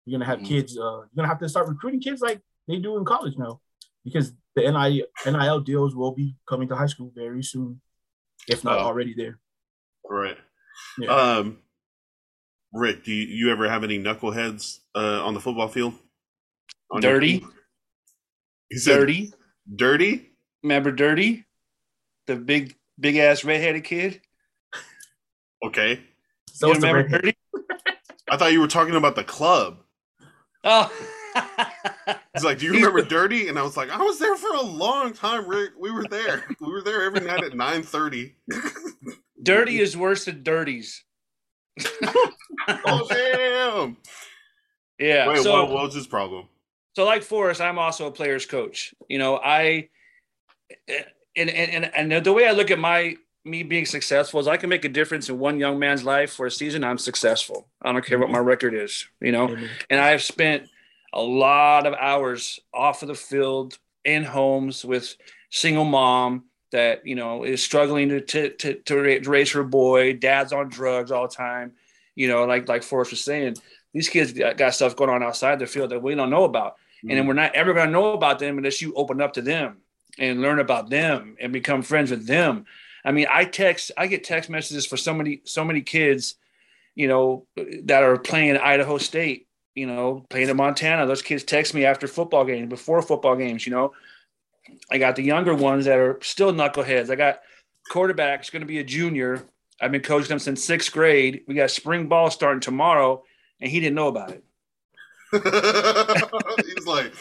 You're 0.05 0.19
gonna 0.19 0.29
have 0.29 0.39
mm-hmm. 0.39 0.47
kids. 0.47 0.77
Uh, 0.77 0.81
you're 0.81 1.09
gonna 1.15 1.27
have 1.27 1.39
to 1.39 1.49
start 1.49 1.67
recruiting 1.67 2.01
kids 2.01 2.21
like 2.21 2.41
they 2.67 2.77
do 2.77 2.97
in 2.97 3.05
college 3.05 3.37
now, 3.37 3.61
because 4.03 4.33
the 4.55 4.63
NIL, 4.63 5.05
NIL 5.25 5.59
deals 5.61 5.95
will 5.95 6.11
be 6.11 6.35
coming 6.47 6.67
to 6.69 6.75
high 6.75 6.87
school 6.87 7.11
very 7.15 7.43
soon, 7.43 7.81
if 8.47 8.63
not 8.63 8.79
oh. 8.79 8.83
already 8.83 9.13
there. 9.15 9.39
Right. 10.09 10.37
Yeah. 10.99 11.09
Um, 11.09 11.59
Rick, 12.73 13.03
do 13.03 13.13
you, 13.13 13.27
you 13.27 13.51
ever 13.51 13.69
have 13.69 13.83
any 13.83 13.99
knuckleheads 13.99 14.79
uh, 14.95 15.23
on 15.25 15.33
the 15.33 15.39
football 15.39 15.67
field? 15.67 15.93
On 16.91 17.01
dirty. 17.01 17.45
He 18.69 18.77
said 18.77 18.95
dirty. 18.95 19.33
Dirty. 19.73 20.31
Remember 20.63 20.91
Dirty, 20.91 21.45
the 22.25 22.35
big 22.35 22.75
big 22.99 23.17
ass 23.17 23.43
redheaded 23.43 23.83
kid. 23.83 24.21
Okay. 25.63 26.01
So 26.51 26.67
you 26.67 26.73
remember 26.73 27.07
Dirty? 27.07 27.37
I 28.29 28.37
thought 28.37 28.51
you 28.51 28.59
were 28.59 28.67
talking 28.67 28.95
about 28.95 29.15
the 29.15 29.23
club. 29.23 29.77
Oh. 30.63 30.91
He's 32.37 32.45
like, 32.45 32.59
"Do 32.59 32.65
you 32.65 32.73
remember 32.73 33.01
Dirty?" 33.01 33.47
And 33.47 33.57
I 33.57 33.63
was 33.63 33.75
like, 33.75 33.89
"I 33.89 33.97
was 33.97 34.19
there 34.19 34.35
for 34.35 34.53
a 34.53 34.61
long 34.61 35.13
time, 35.13 35.47
Rick. 35.47 35.71
We 35.77 35.91
were 35.91 36.05
there. 36.05 36.45
We 36.59 36.71
were 36.71 36.81
there 36.81 37.03
every 37.03 37.21
night 37.21 37.43
at 37.43 37.55
nine 37.55 37.83
thirty. 37.83 38.35
Dirty 39.41 39.79
is 39.79 39.97
worse 39.97 40.25
than 40.25 40.43
Dirties. 40.43 41.03
oh 42.69 43.07
damn! 43.09 43.97
Yeah. 44.99 45.29
Wait, 45.29 45.39
so, 45.39 45.53
what, 45.53 45.71
what 45.71 45.83
was 45.85 45.93
his 45.93 46.07
problem? 46.07 46.47
So, 46.95 47.05
like 47.05 47.23
Forrest, 47.23 47.61
I'm 47.61 47.79
also 47.79 48.07
a 48.07 48.11
player's 48.11 48.45
coach. 48.45 48.93
You 49.07 49.19
know, 49.19 49.37
I 49.37 49.89
and 51.35 51.49
and 51.49 52.11
and 52.11 52.25
the 52.25 52.33
way 52.33 52.47
I 52.47 52.51
look 52.51 52.71
at 52.71 52.79
my 52.79 53.17
me 53.45 53.63
being 53.63 53.85
successful 53.85 54.39
is 54.39 54.47
I 54.47 54.57
can 54.57 54.69
make 54.69 54.85
a 54.85 54.89
difference 54.89 55.29
in 55.29 55.39
one 55.39 55.59
young 55.59 55.79
man's 55.79 56.03
life 56.03 56.33
for 56.33 56.45
a 56.45 56.51
season. 56.51 56.83
I'm 56.83 56.97
successful. 56.97 57.67
I 57.81 57.93
don't 57.93 58.05
care 58.05 58.19
what 58.19 58.29
my 58.29 58.39
record 58.39 58.73
is, 58.73 59.07
you 59.21 59.31
know. 59.31 59.47
Mm-hmm. 59.47 59.65
And 59.89 59.99
I've 59.99 60.21
spent 60.21 60.69
a 61.13 61.21
lot 61.21 61.85
of 61.85 61.93
hours 61.93 62.59
off 62.73 63.01
of 63.01 63.07
the 63.07 63.15
field 63.15 63.77
in 64.05 64.23
homes 64.23 64.85
with 64.85 65.15
single 65.49 65.85
mom 65.85 66.45
that 66.71 67.05
you 67.05 67.15
know 67.15 67.43
is 67.43 67.63
struggling 67.63 68.09
to 68.09 68.21
to 68.21 68.49
to, 68.49 68.73
to 68.83 69.21
raise 69.29 69.51
her 69.51 69.63
boy. 69.63 70.13
Dad's 70.13 70.53
on 70.53 70.69
drugs 70.69 71.11
all 71.11 71.27
the 71.27 71.35
time. 71.35 71.73
You 72.15 72.27
know, 72.27 72.45
like 72.45 72.67
like 72.67 72.83
Forrest 72.83 73.11
was 73.11 73.23
saying, 73.23 73.57
these 73.93 74.09
kids 74.09 74.33
got 74.33 74.73
stuff 74.73 74.95
going 74.95 75.09
on 75.09 75.23
outside 75.23 75.59
the 75.59 75.67
field 75.67 75.91
that 75.91 76.01
we 76.01 76.15
don't 76.15 76.29
know 76.29 76.43
about, 76.43 76.73
mm-hmm. 76.73 77.09
and 77.09 77.19
then 77.19 77.27
we're 77.27 77.33
not 77.33 77.55
ever 77.55 77.73
going 77.73 77.87
to 77.87 77.91
know 77.91 78.13
about 78.13 78.39
them 78.39 78.57
unless 78.57 78.81
you 78.81 78.93
open 78.95 79.21
up 79.21 79.33
to 79.33 79.41
them 79.41 79.77
and 80.19 80.41
learn 80.41 80.59
about 80.59 80.89
them 80.89 81.37
and 81.39 81.53
become 81.53 81.81
friends 81.81 82.11
with 82.11 82.25
them. 82.25 82.65
I 83.05 83.11
mean, 83.11 83.27
I 83.31 83.45
text, 83.45 83.91
I 83.97 84.07
get 84.07 84.23
text 84.23 84.49
messages 84.49 84.85
for 84.85 84.97
so 84.97 85.13
many, 85.13 85.41
so 85.45 85.63
many 85.63 85.81
kids, 85.81 86.35
you 86.95 87.07
know, 87.07 87.45
that 87.83 88.03
are 88.03 88.17
playing 88.17 88.57
Idaho 88.57 88.97
State, 88.97 89.46
you 89.77 89.85
know, 89.85 90.25
playing 90.29 90.49
in 90.49 90.57
Montana. 90.57 91.05
Those 91.05 91.21
kids 91.21 91.43
text 91.43 91.75
me 91.75 91.85
after 91.85 92.07
football 92.07 92.43
games, 92.43 92.67
before 92.67 93.01
football 93.03 93.35
games, 93.35 93.65
you 93.67 93.71
know. 93.71 93.93
I 94.91 94.97
got 94.97 95.15
the 95.15 95.23
younger 95.23 95.53
ones 95.53 95.85
that 95.85 95.99
are 95.99 96.17
still 96.21 96.51
knuckleheads. 96.51 97.11
I 97.11 97.15
got 97.15 97.39
quarterback's 97.89 98.49
going 98.49 98.61
to 98.61 98.67
be 98.67 98.79
a 98.79 98.83
junior. 98.83 99.45
I've 99.79 99.91
been 99.91 100.01
coaching 100.01 100.31
him 100.31 100.39
since 100.39 100.63
sixth 100.63 100.91
grade. 100.91 101.43
We 101.47 101.53
got 101.53 101.69
spring 101.69 102.07
ball 102.07 102.31
starting 102.31 102.59
tomorrow, 102.59 103.23
and 103.61 103.69
he 103.69 103.79
didn't 103.79 103.95
know 103.95 104.07
about 104.07 104.31
it. 104.31 104.43
He's 106.65 106.87
like, 106.87 107.13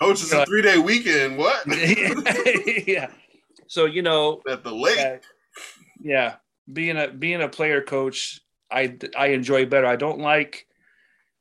Coach, 0.00 0.22
it's 0.22 0.32
a 0.32 0.46
three 0.46 0.62
day 0.62 0.78
weekend. 0.78 1.36
What? 1.36 1.64
yeah. 2.86 3.10
So 3.66 3.86
you 3.86 4.02
know 4.02 4.40
at 4.48 4.62
the 4.62 4.72
lake. 4.72 4.98
Uh, 4.98 5.16
yeah, 6.00 6.36
being 6.72 6.96
a 6.96 7.08
being 7.08 7.42
a 7.42 7.48
player 7.48 7.82
coach, 7.82 8.40
I 8.70 8.96
I 9.18 9.28
enjoy 9.28 9.66
better. 9.66 9.86
I 9.86 9.96
don't 9.96 10.20
like 10.20 10.66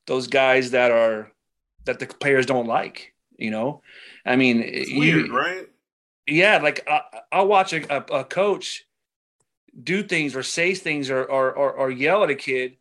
those 0.08 0.28
guys 0.28 0.72
that 0.72 0.92
are 0.92 1.32
that 1.86 2.00
the 2.00 2.08
players 2.08 2.46
don't 2.46 2.68
like. 2.68 3.14
You 3.38 3.50
know, 3.50 3.82
I 4.26 4.36
mean, 4.36 4.62
it's 4.62 4.92
weird, 4.92 5.28
you, 5.28 5.36
right? 5.36 5.68
Yeah, 6.28 6.60
like 6.62 6.88
I, 6.88 7.02
I'll 7.32 7.48
watch 7.48 7.74
a, 7.74 7.92
a, 7.92 8.20
a, 8.20 8.24
coach 8.24 8.86
do 9.84 10.04
things 10.04 10.36
or 10.36 10.44
say 10.44 10.76
things 10.76 11.10
or, 11.10 11.24
or 11.24 11.52
or 11.52 11.72
or 11.72 11.90
yell 11.90 12.24
at 12.24 12.30
a 12.30 12.36
kid, 12.36 12.78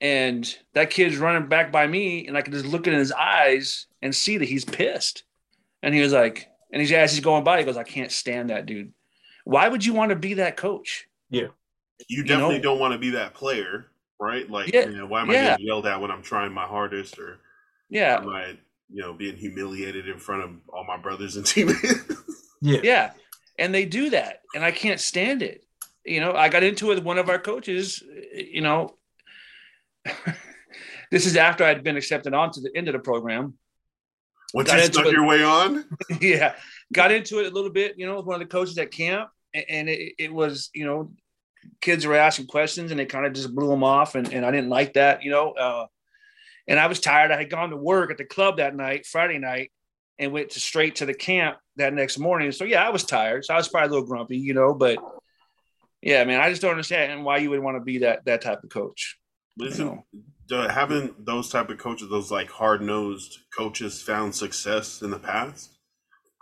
and 0.00 0.56
that 0.74 0.90
kid's 0.90 1.16
running 1.16 1.48
back 1.48 1.72
by 1.72 1.86
me, 1.86 2.28
and 2.28 2.36
I 2.36 2.42
can 2.42 2.52
just 2.52 2.66
look 2.66 2.86
in 2.86 2.92
his 2.92 3.10
eyes 3.10 3.86
and 4.00 4.14
see 4.14 4.38
that 4.38 4.48
he's 4.48 4.64
pissed. 4.64 5.24
And 5.82 5.94
he 5.94 6.00
was 6.00 6.12
like, 6.12 6.48
and 6.72 6.80
he's 6.80 6.92
as 6.92 7.12
he's 7.12 7.24
going 7.24 7.42
by, 7.42 7.58
he 7.58 7.64
goes, 7.64 7.76
"I 7.76 7.82
can't 7.82 8.12
stand 8.12 8.50
that 8.50 8.66
dude. 8.66 8.92
Why 9.44 9.66
would 9.66 9.84
you 9.84 9.94
want 9.94 10.10
to 10.10 10.16
be 10.16 10.34
that 10.34 10.56
coach?" 10.56 11.08
Yeah, 11.28 11.48
you 12.08 12.22
definitely 12.22 12.56
know? 12.58 12.62
don't 12.62 12.78
want 12.78 12.92
to 12.92 12.98
be 12.98 13.10
that 13.10 13.34
player, 13.34 13.86
right? 14.20 14.48
Like, 14.50 14.72
Yeah, 14.72 14.86
you 14.88 14.96
know, 14.96 15.06
why 15.06 15.22
am 15.22 15.30
I 15.30 15.34
yeah. 15.34 15.44
getting 15.50 15.66
yelled 15.66 15.86
at 15.86 16.00
when 16.00 16.10
I'm 16.10 16.22
trying 16.22 16.52
my 16.52 16.66
hardest, 16.66 17.18
or 17.18 17.38
Yeah, 17.88 18.18
am 18.18 18.28
I, 18.28 18.58
you 18.90 19.02
know, 19.02 19.12
being 19.12 19.36
humiliated 19.36 20.08
in 20.08 20.18
front 20.18 20.44
of 20.44 20.50
all 20.72 20.84
my 20.84 20.96
brothers 20.96 21.36
and 21.36 21.46
teammates? 21.52 22.12
Yeah. 22.60 22.80
yeah, 22.82 23.10
and 23.58 23.74
they 23.74 23.84
do 23.84 24.10
that, 24.10 24.40
and 24.54 24.64
I 24.64 24.70
can't 24.72 25.00
stand 25.00 25.42
it. 25.42 25.64
You 26.04 26.20
know, 26.20 26.32
I 26.32 26.48
got 26.48 26.62
into 26.62 26.90
it 26.90 26.94
with 26.96 27.04
one 27.04 27.18
of 27.18 27.28
our 27.28 27.38
coaches. 27.38 28.02
You 28.34 28.62
know, 28.62 28.96
this 31.10 31.26
is 31.26 31.36
after 31.36 31.64
I'd 31.64 31.84
been 31.84 31.96
accepted 31.96 32.34
onto 32.34 32.60
the 32.60 32.70
end 32.74 32.88
of 32.88 32.92
the 32.94 32.98
program. 32.98 33.54
Once 34.54 34.68
Got 34.70 34.78
you 34.78 34.84
into 34.84 34.92
stuck 34.94 35.06
it. 35.06 35.12
your 35.12 35.26
way 35.26 35.42
on, 35.44 35.84
yeah, 36.22 36.54
got 36.92 37.12
into 37.12 37.38
it 37.40 37.46
a 37.46 37.54
little 37.54 37.70
bit, 37.70 37.98
you 37.98 38.06
know, 38.06 38.16
with 38.16 38.24
one 38.26 38.40
of 38.40 38.48
the 38.48 38.50
coaches 38.50 38.78
at 38.78 38.90
camp, 38.90 39.28
and 39.54 39.90
it, 39.90 40.14
it 40.18 40.32
was, 40.32 40.70
you 40.72 40.86
know, 40.86 41.12
kids 41.80 42.06
were 42.06 42.14
asking 42.14 42.46
questions 42.46 42.90
and 42.90 42.98
they 42.98 43.06
kind 43.06 43.26
of 43.26 43.32
just 43.32 43.54
blew 43.54 43.68
them 43.68 43.84
off, 43.84 44.14
and, 44.14 44.32
and 44.32 44.44
I 44.44 44.50
didn't 44.50 44.70
like 44.70 44.94
that, 44.94 45.22
you 45.22 45.30
know. 45.30 45.52
Uh, 45.52 45.86
and 46.66 46.78
I 46.78 46.86
was 46.86 47.00
tired. 47.00 47.30
I 47.30 47.38
had 47.38 47.50
gone 47.50 47.70
to 47.70 47.76
work 47.76 48.10
at 48.10 48.18
the 48.18 48.24
club 48.24 48.58
that 48.58 48.74
night, 48.76 49.06
Friday 49.06 49.38
night, 49.38 49.72
and 50.18 50.32
went 50.32 50.50
to 50.50 50.60
straight 50.60 50.96
to 50.96 51.06
the 51.06 51.14
camp 51.14 51.56
that 51.76 51.94
next 51.94 52.18
morning. 52.18 52.52
So 52.52 52.64
yeah, 52.64 52.86
I 52.86 52.90
was 52.90 53.04
tired. 53.04 53.44
So 53.44 53.54
I 53.54 53.56
was 53.56 53.68
probably 53.68 53.88
a 53.88 53.90
little 53.92 54.06
grumpy, 54.06 54.36
you 54.36 54.52
know. 54.54 54.74
But 54.74 54.98
yeah, 56.02 56.24
man, 56.24 56.40
I 56.40 56.50
just 56.50 56.60
don't 56.60 56.72
understand 56.72 57.24
why 57.24 57.38
you 57.38 57.50
would 57.50 57.60
want 57.60 57.76
to 57.76 57.82
be 57.82 57.98
that 57.98 58.24
that 58.26 58.42
type 58.42 58.62
of 58.62 58.70
coach. 58.70 59.18
You 59.56 59.66
isn't 59.68 59.86
know? 59.86 60.04
uh, 60.52 60.68
having 60.68 61.14
those 61.18 61.48
type 61.48 61.70
of 61.70 61.78
coaches, 61.78 62.08
those 62.10 62.30
like 62.30 62.50
hard 62.50 62.82
nosed 62.82 63.38
coaches, 63.56 64.02
found 64.02 64.34
success 64.34 65.02
in 65.02 65.10
the 65.10 65.18
past? 65.18 65.76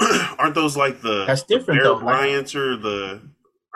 Aren't 0.39 0.55
those 0.55 0.77
like 0.77 1.01
the 1.01 1.25
That's 1.27 1.43
different, 1.45 1.81
Bear 1.81 1.85
though. 1.85 1.95
Like- 1.95 2.05
Bryants 2.05 2.55
or 2.55 2.77
the? 2.77 3.21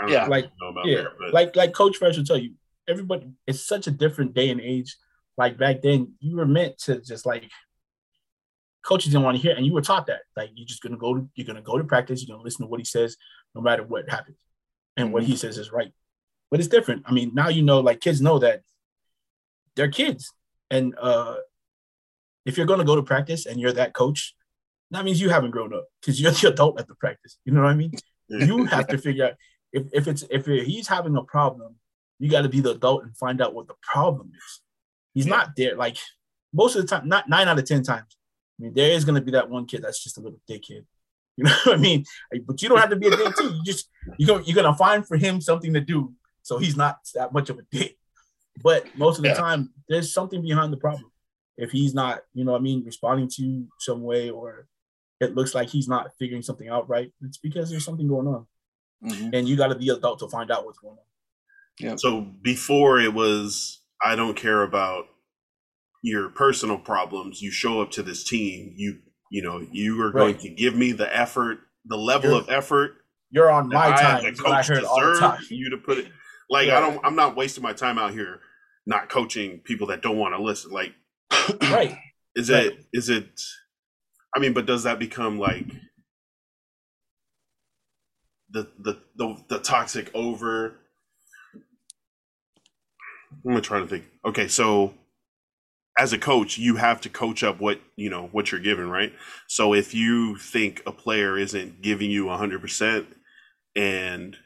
Yeah. 0.08 0.26
Like, 0.26 0.50
Yeah, 0.84 1.04
like 1.32 1.56
like 1.56 1.72
Coach 1.72 1.96
Fresh 1.96 2.16
will 2.16 2.24
tell 2.24 2.38
you, 2.38 2.54
everybody. 2.88 3.32
It's 3.46 3.66
such 3.66 3.86
a 3.86 3.90
different 3.90 4.34
day 4.34 4.50
and 4.50 4.60
age. 4.60 4.96
Like 5.36 5.58
back 5.58 5.82
then, 5.82 6.14
you 6.20 6.36
were 6.36 6.46
meant 6.46 6.78
to 6.80 7.00
just 7.00 7.26
like 7.26 7.50
coaches 8.82 9.12
didn't 9.12 9.24
want 9.24 9.36
to 9.36 9.42
hear, 9.42 9.54
and 9.54 9.64
you 9.64 9.72
were 9.72 9.82
taught 9.82 10.06
that. 10.06 10.20
Like 10.36 10.50
you're 10.54 10.66
just 10.66 10.82
gonna 10.82 10.96
go 10.96 11.14
to 11.14 11.28
you're 11.34 11.46
gonna 11.46 11.62
go 11.62 11.78
to 11.78 11.84
practice. 11.84 12.22
You're 12.22 12.34
gonna 12.34 12.44
listen 12.44 12.64
to 12.66 12.70
what 12.70 12.80
he 12.80 12.84
says, 12.84 13.16
no 13.54 13.60
matter 13.60 13.82
what 13.82 14.10
happens, 14.10 14.38
and 14.96 15.12
what 15.12 15.22
he 15.22 15.36
says 15.36 15.58
is 15.58 15.72
right. 15.72 15.92
But 16.50 16.60
it's 16.60 16.68
different. 16.68 17.04
I 17.06 17.12
mean, 17.12 17.32
now 17.34 17.48
you 17.48 17.62
know, 17.62 17.80
like 17.80 18.00
kids 18.00 18.20
know 18.20 18.38
that 18.40 18.62
they're 19.76 19.90
kids, 19.90 20.32
and 20.70 20.94
uh 21.00 21.36
if 22.46 22.56
you're 22.56 22.66
gonna 22.66 22.84
go 22.84 22.96
to 22.96 23.02
practice 23.02 23.46
and 23.46 23.60
you're 23.60 23.72
that 23.72 23.94
coach, 23.94 24.34
that 24.90 25.04
means 25.04 25.20
you 25.20 25.30
haven't 25.30 25.52
grown 25.52 25.74
up 25.74 25.86
because 26.00 26.20
you're 26.20 26.32
the 26.32 26.48
adult 26.52 26.80
at 26.80 26.88
the 26.88 26.94
practice. 26.96 27.38
You 27.44 27.52
know 27.52 27.62
what 27.62 27.70
I 27.70 27.74
mean? 27.74 27.92
you 28.28 28.64
have 28.64 28.88
to 28.88 28.98
figure 28.98 29.26
out 29.26 29.34
if, 29.72 29.86
if 29.92 30.08
it's 30.08 30.24
if 30.30 30.46
he's 30.46 30.88
having 30.88 31.16
a 31.16 31.22
problem, 31.22 31.76
you 32.18 32.30
got 32.30 32.42
to 32.42 32.48
be 32.48 32.60
the 32.60 32.72
adult 32.72 33.04
and 33.04 33.16
find 33.16 33.40
out 33.40 33.54
what 33.54 33.66
the 33.68 33.74
problem 33.82 34.32
is. 34.36 34.60
He's 35.14 35.26
Yeah. 35.26 35.36
not 35.36 35.50
there. 35.56 35.76
Like 35.76 35.96
most 36.52 36.76
of 36.76 36.82
the 36.82 36.88
time, 36.88 37.08
not 37.08 37.28
nine 37.28 37.48
out 37.48 37.58
of 37.58 37.64
ten 37.64 37.82
times. 37.82 38.16
I 38.58 38.64
mean, 38.64 38.74
there 38.74 38.90
is 38.92 39.04
going 39.04 39.14
to 39.14 39.20
be 39.20 39.30
that 39.32 39.48
one 39.48 39.66
kid 39.66 39.82
that's 39.82 40.02
just 40.02 40.18
a 40.18 40.20
little 40.20 40.40
dickhead. 40.48 40.84
You 41.36 41.44
know 41.44 41.56
what 41.64 41.78
I 41.78 41.80
mean? 41.80 42.04
But 42.46 42.60
you 42.60 42.68
don't 42.68 42.78
have 42.80 42.90
to 42.90 42.96
be 42.96 43.06
a 43.06 43.16
dick 43.16 43.34
too. 43.36 43.54
You 43.54 43.62
just 43.64 43.88
you 44.18 44.26
go 44.26 44.40
you're 44.40 44.54
gonna 44.60 44.76
find 44.76 45.06
for 45.06 45.16
him 45.16 45.40
something 45.40 45.72
to 45.72 45.80
do 45.80 46.12
so 46.42 46.58
he's 46.58 46.76
not 46.76 46.98
that 47.14 47.32
much 47.32 47.48
of 47.48 47.58
a 47.58 47.62
dick. 47.70 47.96
But 48.62 48.84
most 48.94 49.16
of 49.18 49.22
the 49.22 49.28
Yeah. 49.30 49.34
time, 49.36 49.72
there's 49.88 50.12
something 50.12 50.42
behind 50.42 50.70
the 50.70 50.76
problem. 50.76 51.10
If 51.56 51.70
he's 51.70 51.94
not, 51.94 52.20
you 52.34 52.44
know, 52.44 52.52
what 52.52 52.58
I 52.58 52.62
mean, 52.62 52.84
responding 52.84 53.28
to 53.28 53.42
you 53.42 53.68
some 53.78 54.02
way, 54.02 54.28
or 54.28 54.66
it 55.20 55.34
looks 55.34 55.54
like 55.54 55.70
he's 55.70 55.88
not 55.88 56.10
figuring 56.18 56.42
something 56.42 56.68
out 56.68 56.88
right, 56.90 57.10
it's 57.22 57.38
because 57.38 57.70
there's 57.70 57.84
something 57.86 58.08
going 58.08 58.26
on 58.26 58.46
Mhm. 59.04 59.30
and 59.34 59.48
you 59.48 59.56
got 59.56 59.68
to 59.68 59.74
be 59.74 59.88
adult 59.88 60.18
to 60.20 60.28
find 60.28 60.50
out 60.50 60.64
what's 60.66 60.78
going 60.78 60.96
on. 60.98 61.04
Yeah. 61.78 61.94
So 61.96 62.20
before 62.20 63.00
it 63.00 63.14
was, 63.14 63.80
I 64.04 64.14
don't 64.16 64.36
care 64.36 64.62
about 64.62 65.06
your 66.02 66.28
personal 66.30 66.78
problems. 66.78 67.40
You 67.42 67.50
show 67.50 67.80
up 67.80 67.90
to 67.92 68.02
this 68.02 68.24
team. 68.24 68.74
You 68.76 68.98
you 69.30 69.42
know 69.42 69.64
you 69.70 70.00
are 70.02 70.10
going 70.10 70.32
Right. 70.34 70.40
to 70.42 70.48
give 70.50 70.74
me 70.74 70.92
the 70.92 71.14
effort, 71.16 71.60
the 71.84 71.96
level 71.96 72.30
You're- 72.30 72.42
of 72.42 72.50
effort 72.50 72.96
You're 73.30 73.50
on 73.50 73.68
that 73.68 73.74
my 73.74 73.92
I, 73.94 73.96
time. 74.02 74.22
the 74.24 74.28
is 74.30 74.40
I 74.40 74.42
coach, 74.56 74.68
heard 74.68 74.84
all 74.84 75.00
the 75.00 75.06
deserve 75.12 75.20
time. 75.20 75.42
you 75.50 75.70
to 75.70 75.76
put 75.78 75.98
it. 75.98 76.08
Like 76.50 76.66
Yeah. 76.66 76.78
I 76.78 76.80
don't. 76.80 77.00
I'm 77.04 77.14
not 77.16 77.36
wasting 77.36 77.62
my 77.62 77.72
time 77.72 77.96
out 77.98 78.12
here 78.12 78.40
not 78.86 79.08
coaching 79.08 79.60
people 79.60 79.86
that 79.88 80.02
don't 80.02 80.16
want 80.18 80.34
to 80.34 80.42
listen. 80.42 80.72
Like 80.72 80.94
Right. 81.70 81.96
is 82.34 82.50
Right. 82.50 82.66
it 82.66 82.86
is 82.92 83.08
it? 83.08 83.40
I 84.34 84.40
mean, 84.40 84.52
but 84.52 84.66
does 84.66 84.82
that 84.84 84.98
become 84.98 85.38
like 85.38 85.66
the 88.50 88.68
the 88.78 89.00
the, 89.16 89.36
the 89.48 89.58
toxic 89.60 90.10
over? 90.14 90.76
I'm 93.32 93.52
gonna 93.52 93.60
try 93.60 93.80
to 93.80 93.86
think. 93.86 94.04
Okay, 94.24 94.48
so 94.48 94.94
as 95.98 96.12
a 96.12 96.18
coach, 96.18 96.58
you 96.58 96.76
have 96.76 97.00
to 97.02 97.08
coach 97.08 97.42
up 97.42 97.60
what 97.60 97.80
you 97.96 98.10
know 98.10 98.28
what 98.32 98.52
you're 98.52 98.60
given, 98.60 98.88
right? 98.88 99.12
So 99.48 99.74
if 99.74 99.94
you 99.94 100.36
think 100.36 100.82
a 100.86 100.92
player 100.92 101.38
isn't 101.38 101.82
giving 101.82 102.10
you 102.10 102.26
100 102.26 102.60
percent, 102.60 103.06
and 103.76 104.36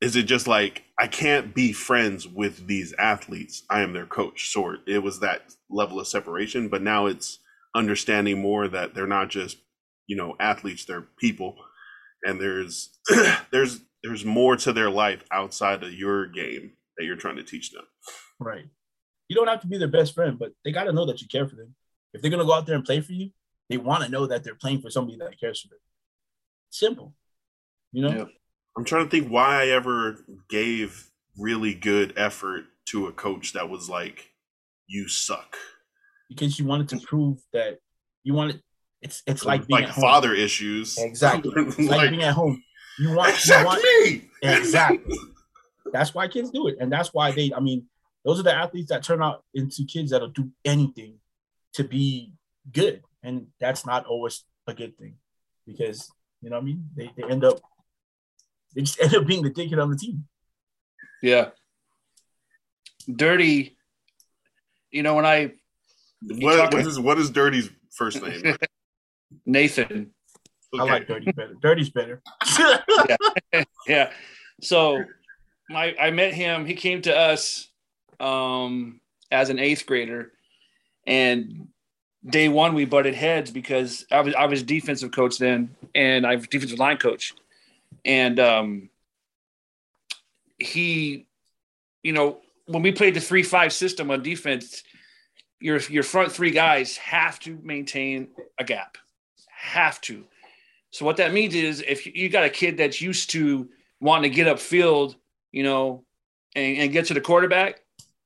is 0.00 0.16
it 0.16 0.24
just 0.24 0.46
like 0.48 0.84
I 0.98 1.06
can't 1.06 1.54
be 1.54 1.72
friends 1.72 2.26
with 2.26 2.66
these 2.66 2.94
athletes? 2.98 3.64
I 3.70 3.82
am 3.82 3.92
their 3.92 4.06
coach. 4.06 4.50
So 4.50 4.76
it 4.86 5.02
was 5.02 5.20
that 5.20 5.54
level 5.68 6.00
of 6.00 6.06
separation, 6.08 6.68
but 6.68 6.82
now 6.82 7.06
it's 7.06 7.38
understanding 7.74 8.40
more 8.40 8.66
that 8.68 8.94
they're 8.94 9.06
not 9.06 9.28
just 9.30 9.58
you 10.06 10.16
know 10.16 10.36
athletes; 10.40 10.84
they're 10.84 11.06
people, 11.18 11.56
and 12.24 12.40
there's 12.40 12.98
there's 13.50 13.80
there's 14.02 14.24
more 14.24 14.56
to 14.56 14.72
their 14.72 14.90
life 14.90 15.24
outside 15.30 15.82
of 15.82 15.92
your 15.92 16.26
game 16.26 16.72
that 16.96 17.04
you're 17.04 17.16
trying 17.16 17.36
to 17.36 17.42
teach 17.42 17.70
them. 17.70 17.84
Right. 18.38 18.66
You 19.28 19.36
don't 19.36 19.48
have 19.48 19.60
to 19.60 19.66
be 19.66 19.78
their 19.78 19.88
best 19.88 20.14
friend, 20.14 20.38
but 20.38 20.52
they 20.64 20.72
got 20.72 20.84
to 20.84 20.92
know 20.92 21.06
that 21.06 21.20
you 21.20 21.28
care 21.28 21.48
for 21.48 21.56
them. 21.56 21.74
If 22.12 22.22
they're 22.22 22.30
going 22.30 22.40
to 22.40 22.46
go 22.46 22.54
out 22.54 22.66
there 22.66 22.76
and 22.76 22.84
play 22.84 23.00
for 23.00 23.12
you, 23.12 23.30
they 23.68 23.76
want 23.76 24.02
to 24.02 24.10
know 24.10 24.26
that 24.26 24.42
they're 24.42 24.54
playing 24.54 24.80
for 24.80 24.90
somebody 24.90 25.18
that 25.18 25.38
cares 25.38 25.60
for 25.60 25.68
them. 25.68 25.78
Simple. 26.70 27.14
You 27.92 28.02
know? 28.02 28.16
Yep. 28.16 28.28
I'm 28.76 28.84
trying 28.84 29.04
to 29.04 29.10
think 29.10 29.28
why 29.28 29.62
I 29.62 29.68
ever 29.68 30.24
gave 30.48 31.10
really 31.38 31.74
good 31.74 32.12
effort 32.16 32.64
to 32.86 33.06
a 33.06 33.12
coach 33.12 33.52
that 33.52 33.68
was 33.68 33.88
like, 33.88 34.32
"You 34.86 35.08
suck." 35.08 35.56
Because 36.28 36.58
you 36.58 36.64
wanted 36.64 36.88
to 36.90 37.00
prove 37.00 37.38
that 37.52 37.78
you 38.22 38.34
wanted 38.34 38.62
it's 39.02 39.22
it's 39.26 39.44
like 39.44 39.66
being 39.66 39.80
like 39.80 39.88
at 39.88 39.94
home. 39.94 40.02
father 40.02 40.34
issues. 40.34 40.98
Exactly. 40.98 41.52
It's 41.56 41.78
like, 41.78 41.88
like, 41.88 42.10
being 42.10 42.22
at 42.22 42.34
home. 42.34 42.62
You 42.98 43.14
want, 43.14 43.30
that's 43.30 43.48
you 43.48 43.54
not 43.54 43.66
want 43.66 43.82
me. 43.82 44.28
Exactly. 44.42 45.18
That's 45.92 46.14
why 46.14 46.28
kids 46.28 46.50
do 46.50 46.68
it. 46.68 46.76
And 46.80 46.92
that's 46.92 47.14
why 47.14 47.32
they, 47.32 47.52
I 47.56 47.60
mean, 47.60 47.86
those 48.24 48.38
are 48.38 48.42
the 48.42 48.54
athletes 48.54 48.90
that 48.90 49.02
turn 49.02 49.22
out 49.22 49.42
into 49.54 49.84
kids 49.84 50.10
that'll 50.10 50.28
do 50.28 50.50
anything 50.64 51.14
to 51.74 51.84
be 51.84 52.34
good. 52.70 53.02
And 53.22 53.48
that's 53.58 53.86
not 53.86 54.06
always 54.06 54.44
a 54.66 54.74
good 54.74 54.98
thing 54.98 55.14
because, 55.66 56.10
you 56.42 56.50
know 56.50 56.56
what 56.56 56.62
I 56.62 56.66
mean? 56.66 56.88
They, 56.94 57.10
they 57.16 57.24
end 57.24 57.44
up, 57.44 57.60
they 58.74 58.82
just 58.82 59.00
end 59.02 59.14
up 59.14 59.26
being 59.26 59.42
the 59.42 59.50
dickhead 59.50 59.82
on 59.82 59.90
the 59.90 59.96
team. 59.96 60.26
Yeah. 61.22 61.50
Dirty. 63.10 63.76
You 64.90 65.02
know, 65.02 65.14
when 65.14 65.26
I 65.26 65.52
What, 66.22 66.74
what 66.74 66.86
is 66.86 67.00
what 67.00 67.18
is 67.18 67.30
Dirty's 67.30 67.70
first 67.90 68.22
name? 68.22 68.56
Nathan. 69.46 70.10
I 70.78 70.84
like 70.84 71.08
Dirty 71.08 71.32
better. 71.32 71.54
Dirty's 71.60 71.90
better. 71.90 72.22
Yeah. 73.86 74.12
So 74.60 75.02
my 75.68 75.94
I 76.00 76.10
met 76.10 76.34
him. 76.34 76.64
He 76.66 76.74
came 76.74 77.02
to 77.02 77.16
us 77.16 77.68
um 78.20 79.00
as 79.30 79.50
an 79.50 79.58
eighth 79.58 79.86
grader. 79.86 80.32
And 81.06 81.68
day 82.24 82.48
one 82.48 82.74
we 82.74 82.84
butted 82.84 83.14
heads 83.14 83.50
because 83.50 84.04
I 84.10 84.20
was 84.20 84.34
I 84.34 84.46
was 84.46 84.62
defensive 84.62 85.10
coach 85.10 85.38
then 85.38 85.74
and 85.94 86.26
I 86.26 86.36
was 86.36 86.46
defensive 86.46 86.78
line 86.78 86.98
coach. 86.98 87.34
And 88.04 88.38
um 88.38 88.90
he, 90.58 91.26
you 92.02 92.12
know, 92.12 92.40
when 92.66 92.82
we 92.82 92.92
played 92.92 93.14
the 93.14 93.20
three 93.20 93.42
five 93.42 93.72
system 93.72 94.10
on 94.10 94.22
defense, 94.22 94.84
your 95.58 95.78
your 95.88 96.02
front 96.02 96.30
three 96.32 96.50
guys 96.50 96.96
have 96.98 97.40
to 97.40 97.58
maintain 97.62 98.28
a 98.58 98.64
gap. 98.64 98.98
Have 99.60 100.00
to. 100.02 100.24
So 100.90 101.04
what 101.04 101.18
that 101.18 101.34
means 101.34 101.54
is 101.54 101.84
if 101.86 102.06
you 102.06 102.28
got 102.30 102.44
a 102.44 102.50
kid 102.50 102.78
that's 102.78 103.00
used 103.00 103.30
to 103.30 103.68
wanting 104.00 104.30
to 104.30 104.34
get 104.34 104.46
upfield, 104.46 105.14
you 105.52 105.62
know, 105.62 106.04
and, 106.56 106.78
and 106.78 106.92
get 106.92 107.06
to 107.06 107.14
the 107.14 107.20
quarterback, 107.20 107.82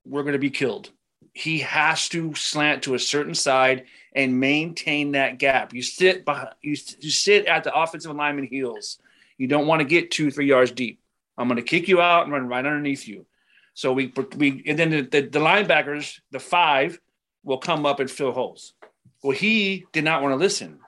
we're 0.07 0.23
going 0.23 0.35
to 0.35 0.39
be 0.39 0.51
killed. 0.51 0.91
He 1.33 1.59
has 1.59 2.09
to 2.11 2.35
slant 2.35 2.85
to 2.85 2.95
a 2.95 2.99
certain 2.99 3.35
side 3.35 3.87
and 4.15 4.39
maintain 4.39 5.13
that 5.13 5.39
gap. 5.39 5.75
You 5.75 5.83
sit 5.83 6.25
behind, 6.25 6.51
you, 6.63 6.77
you 7.01 7.11
sit 7.11 7.47
at 7.47 7.65
the 7.65 7.75
offensive 7.75 8.15
lineman 8.15 8.47
heels. 8.47 8.99
You 9.37 9.49
don't 9.49 9.67
want 9.67 9.81
to 9.81 9.85
get 9.85 10.13
two, 10.13 10.31
three 10.31 10.47
yards 10.47 10.71
deep. 10.71 11.01
I'm 11.37 11.49
going 11.49 11.57
to 11.57 11.63
kick 11.63 11.89
you 11.89 12.01
out 12.01 12.23
and 12.23 12.33
run 12.33 12.47
right 12.47 12.65
underneath 12.65 13.09
you. 13.09 13.27
So 13.75 13.93
we 13.93 14.13
we 14.37 14.63
and 14.67 14.79
then 14.79 14.91
the, 14.91 15.03
the, 15.03 15.21
the 15.23 15.41
linebackers, 15.41 16.21
the 16.31 16.39
five, 16.39 17.01
will 17.43 17.59
come 17.59 17.85
up 17.85 17.99
and 17.99 18.09
fill 18.09 18.31
holes. 18.31 18.73
Well, 19.21 19.37
he 19.37 19.85
did 19.93 20.05
not 20.05 20.23
want 20.23 20.33
to 20.33 20.37
listen, 20.37 20.79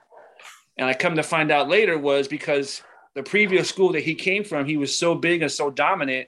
and 0.77 0.87
I 0.87 0.93
come 0.93 1.15
to 1.15 1.23
find 1.23 1.51
out 1.51 1.67
later 1.69 1.97
was 1.97 2.27
because 2.27 2.81
the 3.15 3.23
previous 3.23 3.67
school 3.69 3.93
that 3.93 4.03
he 4.03 4.15
came 4.15 4.43
from, 4.43 4.65
he 4.65 4.77
was 4.77 4.95
so 4.95 5.15
big 5.15 5.41
and 5.41 5.51
so 5.51 5.69
dominant 5.69 6.27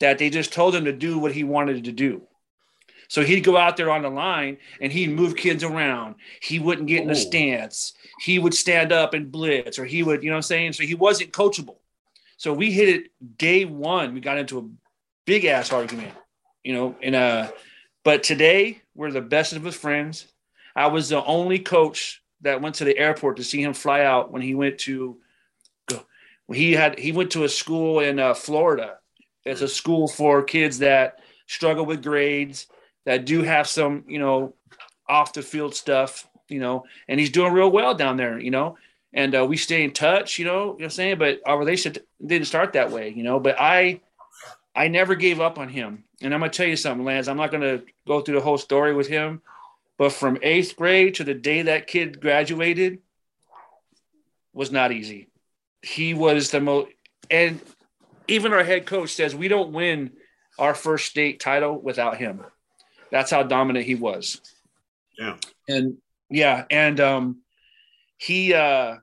that 0.00 0.18
they 0.18 0.28
just 0.30 0.52
told 0.52 0.74
him 0.74 0.84
to 0.84 0.92
do 0.92 1.18
what 1.18 1.32
he 1.32 1.44
wanted 1.44 1.84
to 1.84 1.92
do. 1.92 2.22
So 3.08 3.22
he'd 3.22 3.42
go 3.44 3.56
out 3.56 3.76
there 3.76 3.90
on 3.90 4.02
the 4.02 4.10
line 4.10 4.58
and 4.80 4.92
he'd 4.92 5.10
move 5.10 5.36
kids 5.36 5.62
around. 5.62 6.16
He 6.42 6.58
wouldn't 6.58 6.88
get 6.88 7.02
in 7.02 7.08
a 7.08 7.12
Oh. 7.12 7.14
stance. 7.14 7.94
He 8.20 8.38
would 8.40 8.52
stand 8.54 8.90
up 8.92 9.14
and 9.14 9.30
blitz, 9.30 9.78
or 9.78 9.84
he 9.84 10.02
would, 10.02 10.22
you 10.24 10.30
know 10.30 10.34
what 10.34 10.38
I'm 10.38 10.42
saying? 10.42 10.72
So 10.72 10.82
he 10.82 10.94
wasn't 10.96 11.32
coachable. 11.32 11.76
So 12.36 12.52
we 12.52 12.72
hit 12.72 12.88
it 12.88 13.38
day 13.38 13.64
one. 13.64 14.12
We 14.12 14.20
got 14.20 14.38
into 14.38 14.58
a 14.58 14.68
big 15.24 15.44
ass 15.44 15.72
argument, 15.72 16.12
you 16.64 16.74
know, 16.74 16.96
and 17.00 17.14
uh, 17.14 17.50
but 18.02 18.24
today 18.24 18.82
we're 18.94 19.12
the 19.12 19.20
best 19.20 19.52
of 19.52 19.62
his 19.64 19.76
friends. 19.76 20.26
I 20.74 20.88
was 20.88 21.08
the 21.08 21.24
only 21.24 21.60
coach 21.60 22.22
that 22.42 22.60
went 22.60 22.76
to 22.76 22.84
the 22.84 22.96
airport 22.96 23.36
to 23.36 23.44
see 23.44 23.62
him 23.62 23.74
fly 23.74 24.02
out 24.02 24.30
when 24.30 24.42
he 24.42 24.54
went 24.54 24.78
to 24.80 25.18
he 26.52 26.72
had 26.72 26.98
he 26.98 27.12
went 27.12 27.32
to 27.32 27.44
a 27.44 27.48
school 27.48 28.00
in 28.00 28.18
uh, 28.18 28.34
Florida. 28.34 28.98
It's 29.44 29.62
a 29.62 29.68
school 29.68 30.08
for 30.08 30.42
kids 30.42 30.78
that 30.78 31.20
struggle 31.46 31.86
with 31.86 32.02
grades, 32.02 32.66
that 33.04 33.24
do 33.24 33.42
have 33.42 33.68
some, 33.68 34.04
you 34.08 34.18
know, 34.18 34.54
off 35.08 35.32
the 35.32 35.42
field 35.42 35.74
stuff, 35.74 36.28
you 36.48 36.58
know, 36.58 36.84
and 37.08 37.20
he's 37.20 37.30
doing 37.30 37.52
real 37.52 37.70
well 37.70 37.94
down 37.94 38.16
there, 38.16 38.38
you 38.38 38.50
know. 38.50 38.76
And 39.12 39.34
uh, 39.34 39.46
we 39.46 39.56
stay 39.56 39.84
in 39.84 39.92
touch, 39.92 40.38
you 40.38 40.44
know, 40.44 40.50
you 40.50 40.64
know 40.64 40.72
what 40.72 40.82
I'm 40.84 40.90
saying? 40.90 41.18
But 41.18 41.40
our 41.46 41.58
relationship 41.58 42.06
didn't 42.24 42.48
start 42.48 42.74
that 42.74 42.90
way, 42.90 43.10
you 43.10 43.22
know. 43.22 43.40
But 43.40 43.56
I 43.58 44.00
I 44.74 44.88
never 44.88 45.14
gave 45.14 45.40
up 45.40 45.58
on 45.58 45.68
him. 45.68 46.04
And 46.22 46.34
I'm 46.34 46.40
gonna 46.40 46.52
tell 46.52 46.66
you 46.66 46.76
something, 46.76 47.04
Lance. 47.04 47.28
I'm 47.28 47.36
not 47.36 47.50
gonna 47.50 47.82
go 48.06 48.20
through 48.20 48.36
the 48.36 48.44
whole 48.44 48.58
story 48.58 48.94
with 48.94 49.06
him, 49.06 49.42
but 49.98 50.12
from 50.12 50.38
eighth 50.42 50.76
grade 50.76 51.14
to 51.14 51.24
the 51.24 51.34
day 51.34 51.62
that 51.62 51.86
kid 51.86 52.20
graduated 52.20 52.98
was 54.52 54.70
not 54.70 54.92
easy. 54.92 55.28
He 55.82 56.14
was 56.14 56.50
the 56.50 56.60
most 56.60 56.88
and 57.30 57.60
even 58.28 58.52
our 58.52 58.64
head 58.64 58.86
coach 58.86 59.10
says 59.10 59.34
we 59.34 59.48
don't 59.48 59.72
win 59.72 60.12
our 60.58 60.74
first 60.74 61.06
state 61.06 61.40
title 61.40 61.80
without 61.80 62.16
him. 62.16 62.44
That's 63.10 63.30
how 63.30 63.42
dominant 63.42 63.86
he 63.86 63.94
was. 63.94 64.40
Yeah. 65.18 65.36
And 65.68 65.98
yeah, 66.30 66.64
and 66.70 67.00
um 67.00 67.42
he 68.18 68.54
uh 68.54 68.96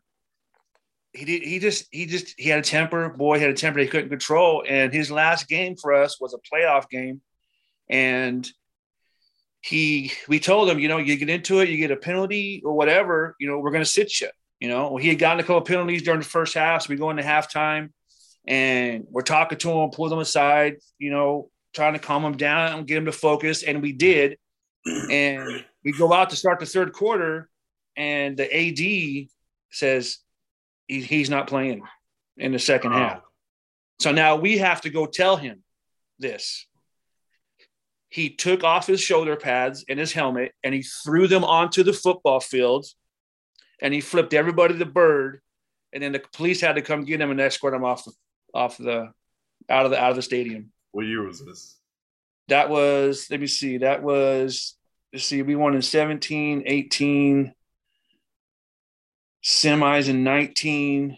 he 1.13 1.25
did 1.25 1.43
he 1.43 1.59
just 1.59 1.87
he 1.91 2.05
just 2.05 2.33
he 2.37 2.49
had 2.49 2.59
a 2.59 2.63
temper, 2.63 3.09
boy, 3.09 3.37
he 3.37 3.43
had 3.43 3.51
a 3.51 3.55
temper 3.55 3.79
he 3.79 3.87
couldn't 3.87 4.09
control. 4.09 4.63
And 4.67 4.91
his 4.91 5.11
last 5.11 5.47
game 5.47 5.75
for 5.75 5.93
us 5.93 6.19
was 6.19 6.33
a 6.33 6.55
playoff 6.55 6.89
game. 6.89 7.21
And 7.87 8.49
he 9.63 10.11
we 10.27 10.39
told 10.39 10.69
him, 10.69 10.77
you 10.77 10.87
know, 10.87 10.97
you 10.97 11.15
get 11.15 11.29
into 11.29 11.59
it, 11.61 11.69
you 11.69 11.77
get 11.77 11.91
a 11.91 11.95
penalty 11.95 12.61
or 12.65 12.73
whatever, 12.73 13.35
you 13.39 13.47
know, 13.47 13.59
we're 13.59 13.71
gonna 13.71 13.85
sit 13.85 14.19
you. 14.19 14.27
You 14.59 14.69
know, 14.69 14.89
well, 14.89 14.97
he 14.97 15.09
had 15.09 15.19
gotten 15.19 15.39
a 15.39 15.43
couple 15.43 15.61
penalties 15.61 16.03
during 16.03 16.19
the 16.19 16.25
first 16.25 16.53
half. 16.53 16.83
So 16.83 16.89
we 16.89 16.95
go 16.95 17.09
into 17.09 17.23
halftime 17.23 17.89
and 18.47 19.05
we're 19.09 19.21
talking 19.21 19.57
to 19.57 19.71
him, 19.71 19.89
pull 19.89 20.09
them 20.09 20.19
aside, 20.19 20.75
you 20.99 21.11
know, 21.11 21.49
trying 21.73 21.93
to 21.93 21.99
calm 21.99 22.23
him 22.23 22.37
down 22.37 22.79
and 22.79 22.87
get 22.87 22.97
him 22.97 23.05
to 23.05 23.11
focus. 23.11 23.63
And 23.63 23.81
we 23.81 23.91
did. 23.91 24.37
And 24.85 25.63
we 25.83 25.91
go 25.93 26.11
out 26.11 26.29
to 26.31 26.35
start 26.35 26.59
the 26.59 26.65
third 26.65 26.91
quarter, 26.91 27.49
and 27.95 28.35
the 28.35 28.43
AD 28.53 29.27
says 29.71 30.17
he, 30.87 31.01
he's 31.01 31.29
not 31.29 31.47
playing 31.47 31.83
in 32.37 32.51
the 32.51 32.59
second 32.59 32.91
half. 32.91 33.21
So 33.99 34.11
now 34.11 34.35
we 34.35 34.57
have 34.57 34.81
to 34.81 34.89
go 34.89 35.05
tell 35.05 35.37
him 35.37 35.63
this. 36.19 36.67
He 38.13 38.29
took 38.29 38.63
off 38.63 38.85
his 38.85 39.01
shoulder 39.01 39.35
pads 39.35 39.85
and 39.89 39.97
his 39.97 40.13
helmet 40.13 40.53
and 40.63 40.71
he 40.71 40.83
threw 40.83 41.27
them 41.27 41.43
onto 41.43 41.81
the 41.81 41.93
football 41.93 42.39
field 42.39 42.85
and 43.81 43.91
he 43.91 44.01
flipped 44.01 44.35
everybody 44.35 44.75
the 44.75 44.85
bird. 44.85 45.41
And 45.91 46.03
then 46.03 46.11
the 46.11 46.21
police 46.31 46.61
had 46.61 46.75
to 46.75 46.83
come 46.83 47.05
get 47.05 47.19
him 47.19 47.31
and 47.31 47.41
escort 47.41 47.73
him 47.73 47.83
off 47.83 48.05
the 48.05 48.11
off 48.53 48.77
the 48.77 49.11
out 49.67 49.85
of 49.85 49.91
the 49.91 49.99
out 49.99 50.11
of 50.11 50.15
the 50.15 50.21
stadium. 50.21 50.71
What 50.91 51.07
year 51.07 51.25
was 51.25 51.43
this? 51.43 51.79
That 52.49 52.69
was, 52.69 53.25
let 53.31 53.39
me 53.39 53.47
see, 53.47 53.77
that 53.79 54.03
was, 54.03 54.75
let's 55.11 55.25
see, 55.25 55.41
we 55.41 55.55
won 55.55 55.73
in 55.73 55.81
17, 55.81 56.63
18, 56.67 57.51
semis 59.43 60.07
in 60.07 60.23
19. 60.23 61.17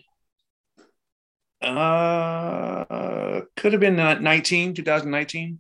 Uh, 1.62 3.42
could 3.58 3.74
have 3.74 3.82
been 3.82 4.00
uh, 4.00 4.14
19, 4.14 4.76
2019. 4.76 5.60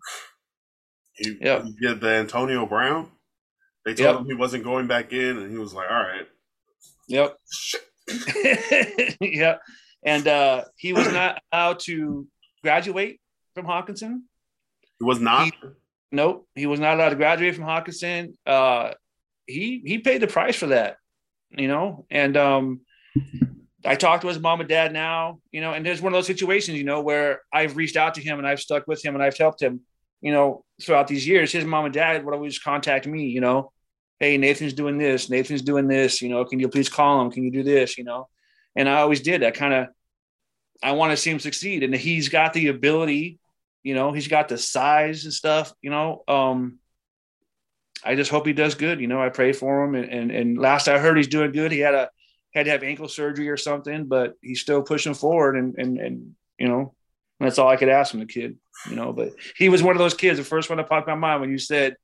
He, 1.17 1.37
Yeah. 1.41 1.63
he 1.63 1.71
did 1.73 2.01
the 2.01 2.09
Antonio 2.09 2.65
Brown. 2.65 3.09
They 3.85 3.93
told 3.93 4.15
Yep. 4.15 4.19
him 4.21 4.25
he 4.25 4.33
wasn't 4.33 4.63
going 4.63 4.87
back 4.87 5.13
in, 5.13 5.37
and 5.37 5.51
he 5.51 5.57
was 5.57 5.73
like, 5.73 5.89
"All 5.89 5.97
right." 6.01 6.27
Yep. 7.07 7.37
Yeah. 9.21 9.57
And 10.03 10.27
uh, 10.27 10.65
he 10.77 10.93
was 10.93 11.11
not 11.11 11.41
allowed 11.51 11.79
to 11.81 12.27
graduate 12.63 13.19
from 13.55 13.65
Hockinson. 13.65 14.21
He 14.99 15.03
was 15.05 15.19
not. 15.19 15.51
Nope, 16.11 16.47
he 16.55 16.65
was 16.67 16.79
not 16.79 16.95
allowed 16.95 17.09
to 17.09 17.15
graduate 17.15 17.55
from 17.55 17.65
Hockinson. 17.65 18.33
Uh, 18.45 18.93
he 19.47 19.81
he 19.85 19.97
paid 19.99 20.21
the 20.21 20.27
price 20.27 20.55
for 20.55 20.67
that, 20.67 20.97
you 21.49 21.67
know. 21.67 22.05
And 22.11 22.37
um, 22.37 22.81
I 23.83 23.95
talked 23.95 24.21
to 24.21 24.27
his 24.27 24.39
mom 24.39 24.59
and 24.61 24.69
dad 24.69 24.93
now, 24.93 25.39
you 25.51 25.61
know. 25.61 25.73
And 25.73 25.85
there's 25.85 26.01
one 26.01 26.13
of 26.13 26.17
those 26.17 26.27
situations, 26.27 26.77
you 26.77 26.83
know, 26.83 27.01
where 27.01 27.41
I've 27.51 27.75
reached 27.75 27.97
out 27.97 28.13
to 28.15 28.21
him 28.21 28.37
and 28.37 28.47
I've 28.47 28.61
stuck 28.61 28.87
with 28.87 29.03
him 29.03 29.15
and 29.15 29.23
I've 29.23 29.37
helped 29.37 29.61
him, 29.61 29.81
you 30.25 30.33
know, 30.33 30.65
throughout 30.81 31.07
these 31.07 31.25
years. 31.25 31.51
His 31.51 31.63
mom 31.63 31.85
and 31.85 31.93
dad 31.93 32.25
would 32.25 32.33
always 32.33 32.59
contact 32.59 33.07
me, 33.07 33.27
you 33.27 33.39
know. 33.39 33.71
Hey, 34.19 34.37
Nathan's 34.37 34.73
doing 34.73 34.97
this. 34.97 35.29
Nathan's 35.29 35.61
doing 35.61 35.87
this. 35.87 36.21
You 36.21 36.29
know, 36.29 36.43
can 36.43 36.59
you 36.59 36.67
please 36.67 36.89
call 36.89 37.21
him? 37.21 37.31
Can 37.31 37.43
you 37.43 37.51
do 37.51 37.63
this? 37.63 37.97
You 37.97 38.03
know, 38.03 38.27
and 38.75 38.89
I 38.89 39.01
always 39.01 39.21
did. 39.21 39.43
I 39.43 39.51
kind 39.51 39.73
of, 39.73 39.87
I 40.83 40.91
want 40.93 41.11
to 41.11 41.17
see 41.17 41.31
him 41.31 41.39
succeed, 41.39 41.83
and 41.83 41.95
he's 41.95 42.27
got 42.29 42.53
the 42.53 42.67
ability 42.67 43.39
you 43.85 43.93
know 43.93 44.11
he's 44.11 44.27
got 44.27 44.49
the 44.49 44.57
size 44.57 45.23
and 45.23 45.33
stuff 45.33 45.71
you 45.81 45.91
know 45.91 46.23
um 46.27 46.79
i 48.03 48.15
just 48.15 48.31
hope 48.31 48.45
he 48.45 48.51
does 48.51 48.75
good 48.75 48.99
you 48.99 49.07
know 49.07 49.21
i 49.21 49.29
pray 49.29 49.53
for 49.53 49.85
him 49.85 49.95
and 49.95 50.11
and, 50.11 50.31
and 50.31 50.57
last 50.57 50.89
i 50.89 50.97
heard 50.97 51.15
he's 51.15 51.27
doing 51.27 51.53
good 51.53 51.71
he 51.71 51.79
had 51.79 51.93
a 51.93 52.09
had 52.53 52.65
to 52.65 52.71
have 52.71 52.83
ankle 52.83 53.07
surgery 53.07 53.47
or 53.47 53.57
something 53.57 54.05
but 54.05 54.33
he's 54.41 54.59
still 54.59 54.81
pushing 54.81 55.13
forward 55.13 55.55
and 55.55 55.75
and 55.77 55.99
and 55.99 56.35
you 56.59 56.67
know 56.67 56.93
that's 57.39 57.59
all 57.59 57.67
i 57.67 57.75
could 57.75 57.89
ask 57.89 58.11
from 58.11 58.19
the 58.19 58.25
kid 58.25 58.57
you 58.89 58.95
know 58.95 59.11
but 59.13 59.29
he 59.57 59.69
was 59.69 59.83
one 59.83 59.95
of 59.95 59.99
those 59.99 60.13
kids 60.13 60.37
the 60.37 60.45
first 60.45 60.69
one 60.69 60.77
that 60.77 60.89
popped 60.89 61.07
my 61.07 61.15
mind 61.15 61.41
when 61.41 61.51
you 61.51 61.57
said 61.57 61.95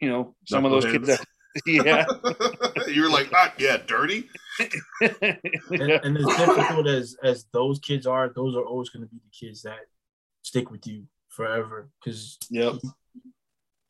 you 0.00 0.08
know 0.08 0.34
some 0.46 0.64
of 0.64 0.70
those 0.70 0.84
kids 0.84 1.06
that, 1.06 1.24
yeah 1.66 2.04
you 2.88 3.02
were 3.02 3.10
like, 3.10 3.30
ah, 3.34 3.52
yeah, 3.58 3.78
dirty. 3.86 4.28
and, 5.00 5.80
and 5.80 6.18
as 6.18 6.26
difficult 6.36 6.86
as 6.86 7.16
as 7.22 7.46
those 7.52 7.78
kids 7.78 8.06
are, 8.06 8.30
those 8.34 8.56
are 8.56 8.62
always 8.62 8.88
going 8.88 9.02
to 9.02 9.08
be 9.08 9.18
the 9.18 9.46
kids 9.46 9.62
that 9.62 9.80
stick 10.42 10.70
with 10.70 10.86
you 10.86 11.04
forever. 11.28 11.88
Because 12.02 12.38
yep 12.50 12.74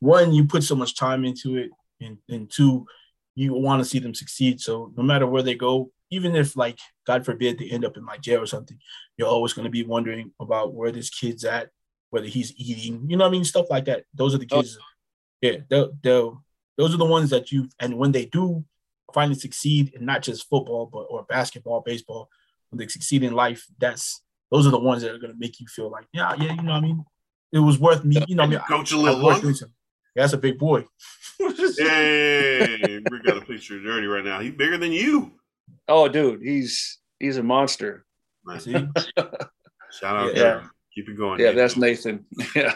one, 0.01 0.33
you 0.33 0.47
put 0.47 0.63
so 0.63 0.75
much 0.75 0.97
time 0.97 1.25
into 1.25 1.57
it, 1.57 1.71
and, 2.01 2.19
and 2.29 2.51
two, 2.51 2.87
you 3.35 3.55
want 3.55 3.83
to 3.83 3.89
see 3.89 3.99
them 3.99 4.15
succeed. 4.15 4.61
So 4.61 4.93
no 4.97 5.03
matter 5.03 5.27
where 5.27 5.43
they 5.43 5.55
go, 5.55 5.91
even 6.11 6.35
if 6.35 6.57
like 6.57 6.79
God 7.07 7.25
forbid 7.25 7.59
they 7.59 7.71
end 7.71 7.85
up 7.85 7.97
in 7.97 8.05
my 8.05 8.19
jail 8.19 8.43
or 8.43 8.47
something, 8.47 8.79
you're 9.17 9.29
always 9.29 9.53
going 9.53 9.65
to 9.65 9.71
be 9.71 9.85
wondering 9.85 10.33
about 10.41 10.75
where 10.75 10.93
this 10.93 11.11
kid's 11.11 11.45
at, 11.45 11.71
whether 12.11 12.27
he's 12.27 12.55
eating, 12.57 13.09
you 13.09 13.17
know 13.17 13.25
what 13.25 13.31
I 13.31 13.33
mean, 13.33 13.45
stuff 13.45 13.67
like 13.71 13.87
that. 13.87 14.05
Those 14.15 14.35
are 14.35 14.39
the 14.39 14.49
oh. 14.53 14.57
kids. 14.57 14.79
Yeah, 15.41 15.57
they'll, 15.69 15.93
they'll 16.03 16.45
those 16.79 16.95
are 16.95 16.99
the 16.99 17.05
ones 17.05 17.31
that 17.31 17.53
you 17.53 17.69
and 17.81 17.97
when 17.99 18.13
they 18.13 18.27
do 18.27 18.65
finally 19.15 19.39
succeed 19.39 19.95
in 19.95 20.05
not 20.05 20.23
just 20.23 20.49
football 20.49 20.87
but 20.87 21.07
or 21.11 21.25
basketball, 21.25 21.81
baseball, 21.81 22.29
when 22.71 22.79
they 22.79 22.89
succeed 22.89 23.23
in 23.23 23.33
life, 23.33 23.67
that's 23.79 24.23
those 24.51 24.67
are 24.67 24.71
the 24.71 24.79
ones 24.79 25.03
that 25.03 25.13
are 25.13 25.19
going 25.19 25.33
to 25.33 25.39
make 25.39 25.61
you 25.61 25.67
feel 25.67 25.91
like, 25.91 26.07
yeah, 26.13 26.35
yeah, 26.39 26.55
you 26.55 26.63
know 26.63 26.73
what 26.73 26.79
I 26.79 26.81
mean. 26.81 27.05
It 27.53 27.59
was 27.59 27.79
worth 27.79 28.05
me, 28.05 28.23
you 28.29 28.37
know. 28.37 28.43
what 28.43 28.49
I 28.49 28.51
mean, 28.51 28.61
Coach 28.61 28.93
a 28.93 28.97
I- 28.97 28.99
little 28.99 29.21
I 29.21 29.25
worked 29.25 29.45
longer. 29.45 29.49
with. 29.49 29.63
Yeah, 30.15 30.23
that's 30.23 30.33
a 30.33 30.39
big 30.39 30.59
boy. 30.59 30.85
Hey, 31.79 33.01
we 33.11 33.21
got 33.21 33.37
a 33.37 33.43
picture 33.43 33.77
of 33.77 33.83
Dirty 33.83 34.07
right 34.07 34.25
now. 34.25 34.41
He's 34.41 34.55
bigger 34.55 34.79
than 34.79 34.93
you. 34.93 35.33
Oh 35.89 36.09
dude 36.09 36.41
he's 36.43 36.99
he's 37.19 37.37
a 37.37 37.43
monster 37.43 38.05
Nice. 38.45 38.65
See? 38.65 38.73
Shout 38.73 40.17
out 40.17 40.27
Yeah. 40.29 40.33
there. 40.43 40.71
Keep 40.95 41.09
it 41.11 41.17
going. 41.17 41.41
yeah 41.41 41.53
Nathan. 41.53 41.57
that's 41.57 41.77
nathan 41.77 42.25
yeah 42.57 42.75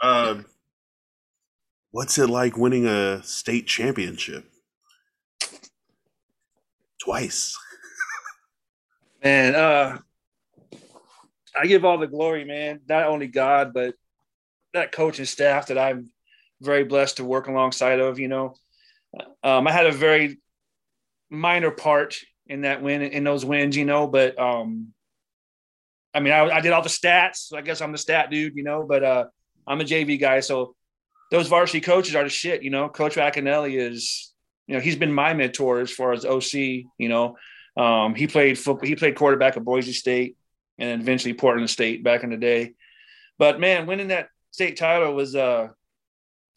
Uh, 0.00 0.42
what's 1.92 2.18
it 2.18 2.28
like 2.28 2.56
winning 2.56 2.86
a 2.86 3.22
state 3.22 3.66
championship? 3.66 4.44
Twice. 7.02 7.56
Man, 9.22 9.54
uh, 9.54 9.98
I 11.58 11.66
give 11.66 11.84
all 11.84 11.98
the 11.98 12.06
glory, 12.06 12.44
man. 12.44 12.80
Not 12.88 13.06
only 13.06 13.26
God, 13.28 13.72
but 13.72 13.94
that 14.74 14.92
coaching 14.92 15.24
staff 15.24 15.68
that 15.68 15.78
I'm 15.78 16.10
very 16.60 16.84
blessed 16.84 17.18
to 17.18 17.24
work 17.24 17.46
alongside 17.48 18.00
of. 18.00 18.18
You 18.18 18.28
know, 18.28 18.54
um, 19.42 19.66
I 19.66 19.72
had 19.72 19.86
a 19.86 19.92
very 19.92 20.38
minor 21.30 21.70
part 21.70 22.16
in 22.46 22.62
that 22.62 22.82
win, 22.82 23.02
in 23.02 23.24
those 23.24 23.44
wins. 23.44 23.76
You 23.76 23.84
know, 23.84 24.06
but 24.06 24.38
um, 24.38 24.92
I 26.14 26.20
mean, 26.20 26.32
I, 26.32 26.48
I 26.48 26.60
did 26.60 26.72
all 26.72 26.82
the 26.82 26.88
stats. 26.88 27.48
So 27.48 27.56
I 27.56 27.62
guess 27.62 27.80
I'm 27.80 27.92
the 27.92 27.98
stat 27.98 28.30
dude. 28.30 28.56
You 28.56 28.64
know, 28.64 28.84
but 28.88 29.04
uh, 29.04 29.24
I'm 29.66 29.80
a 29.80 29.84
JV 29.84 30.20
guy, 30.20 30.40
so 30.40 30.74
those 31.30 31.48
varsity 31.48 31.80
coaches 31.80 32.14
are 32.14 32.24
the 32.24 32.30
shit. 32.30 32.62
You 32.62 32.70
know, 32.70 32.88
Coach 32.88 33.16
Racanelli 33.16 33.78
is, 33.78 34.32
you 34.66 34.74
know, 34.74 34.80
he's 34.80 34.96
been 34.96 35.12
my 35.12 35.34
mentor 35.34 35.80
as 35.80 35.90
far 35.90 36.12
as 36.12 36.24
OC. 36.24 36.54
You 36.54 37.08
know, 37.08 37.36
um, 37.76 38.14
he 38.14 38.26
played 38.26 38.58
football, 38.58 38.86
he 38.86 38.96
played 38.96 39.16
quarterback 39.16 39.56
at 39.56 39.64
Boise 39.64 39.92
State 39.92 40.36
and 40.78 41.00
eventually 41.00 41.34
Portland 41.34 41.70
State 41.70 42.04
back 42.04 42.22
in 42.22 42.30
the 42.30 42.36
day. 42.36 42.74
But 43.38 43.60
man, 43.60 43.86
winning 43.86 44.08
that 44.08 44.28
state 44.50 44.76
title 44.76 45.14
was 45.14 45.34
uh, 45.34 45.68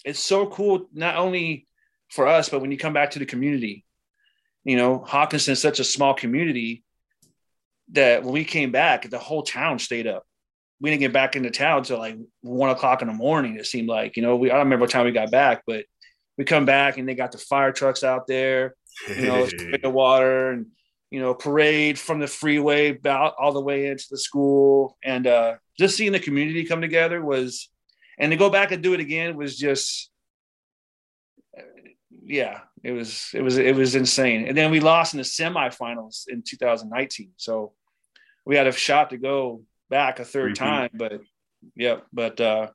it's 0.06 0.20
so 0.20 0.48
cool. 0.48 0.88
Not 0.94 1.16
only 1.16 1.68
for 2.10 2.28
us, 2.28 2.50
but 2.50 2.62
when 2.62 2.72
you 2.72 2.78
come 2.78 2.94
back 2.94 3.12
to 3.12 3.20
the 3.20 3.26
community, 3.26 3.84
you 4.64 4.76
know, 4.76 5.00
Hockinson 5.00 5.50
is 5.50 5.62
such 5.62 5.80
a 5.80 5.84
small 5.84 6.14
community 6.14 6.84
that 7.92 8.24
when 8.24 8.34
we 8.34 8.44
came 8.44 8.72
back, 8.72 9.10
the 9.10 9.18
whole 9.18 9.44
town 9.44 9.80
stayed 9.80 10.08
up. 10.08 10.26
We 10.82 10.90
didn't 10.90 11.02
get 11.02 11.14
back 11.14 11.36
into 11.36 11.52
town 11.52 11.84
till 11.84 11.98
like 11.98 12.18
one 12.42 12.70
o'clock 12.70 13.02
in 13.02 13.08
the 13.08 13.14
morning. 13.14 13.58
It 13.58 13.66
seemed 13.66 13.90
like, 13.90 14.16
you 14.16 14.24
know, 14.24 14.36
we 14.36 14.50
I 14.50 14.54
don't 14.54 14.66
remember 14.66 14.84
what 14.84 14.92
time 14.92 15.06
we 15.06 15.12
got 15.12 15.32
back, 15.32 15.64
but 15.68 15.86
we 16.38 16.46
come 16.46 16.66
back 16.66 16.98
and 16.98 17.08
they 17.08 17.16
got 17.16 17.32
the 17.32 17.38
fire 17.38 17.72
trucks 17.72 18.04
out 18.04 18.28
there, 18.28 18.76
you 19.10 19.28
know, 19.28 19.46
the 19.82 19.90
water 19.90 20.52
and 20.52 20.68
you 21.12 21.20
know, 21.20 21.34
parade 21.34 21.98
from 21.98 22.20
the 22.20 22.28
freeway 22.28 22.90
about 22.90 23.34
all 23.40 23.52
the 23.52 23.60
way 23.60 23.88
into 23.88 24.06
the 24.12 24.18
school. 24.18 24.98
And 25.04 25.28
uh 25.28 25.56
just 25.78 25.98
seeing 25.98 26.12
the 26.12 26.20
community 26.20 26.64
come 26.64 26.82
together 26.82 27.24
was 27.24 27.70
and 28.18 28.32
to 28.32 28.38
go 28.38 28.50
back 28.50 28.72
and 28.72 28.84
do 28.84 28.94
it 28.94 29.00
again 29.00 29.36
was 29.36 29.58
just 29.58 30.12
yeah, 32.30 32.60
it 32.84 32.92
was 32.92 33.32
it 33.34 33.42
was 33.42 33.58
it 33.58 33.76
was 33.76 33.96
insane. 33.96 34.48
And 34.48 34.58
then 34.58 34.72
we 34.72 34.80
lost 34.80 35.14
in 35.14 35.18
the 35.18 35.24
semifinals 35.24 36.28
in 36.28 36.44
2019. 36.44 37.32
So 37.38 37.74
we 38.46 38.56
had 38.56 38.68
a 38.68 38.72
shot 38.72 39.10
to 39.10 39.18
go 39.18 39.64
back 39.90 40.20
a 40.20 40.24
3rd 40.24 40.56
time, 40.56 40.90
but 40.94 41.22
yeah, 41.76 41.98
but 42.14 42.40
uh 42.40 42.68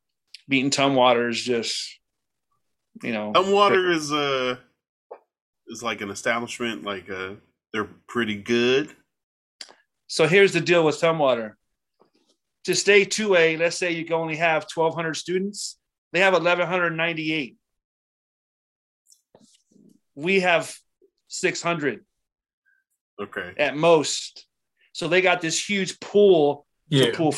beating 0.48 0.70
Tumwater 0.70 1.30
is 1.30 1.40
just 1.40 1.98
you 3.02 3.12
know 3.12 3.32
Tumwater 3.32 3.94
is 3.94 4.12
uh 4.12 4.56
is 5.68 5.82
like 5.82 6.00
an 6.00 6.10
establishment, 6.10 6.84
like 6.84 7.10
uh 7.10 7.34
they're 7.72 7.88
pretty 8.06 8.36
good. 8.36 8.94
So 10.06 10.26
here's 10.28 10.52
the 10.52 10.60
deal 10.60 10.84
with 10.84 11.00
Tumwater. 11.00 11.54
To 12.64 12.74
stay 12.74 13.04
2A, 13.04 13.58
let's 13.58 13.76
say 13.76 13.92
you 13.92 14.04
can 14.04 14.14
only 14.14 14.36
have 14.36 14.66
1,200 14.72 15.14
students, 15.14 15.78
they 16.12 16.20
have 16.20 16.32
1,198 16.32 17.56
we 20.14 20.40
have 20.40 20.74
600 21.28 22.04
okay 23.20 23.52
at 23.58 23.76
most 23.76 24.46
so 24.92 25.08
they 25.08 25.20
got 25.20 25.40
this 25.40 25.58
huge 25.68 25.98
pool 26.00 26.66
Yeah. 26.88 27.06
to 27.06 27.12
pull 27.12 27.34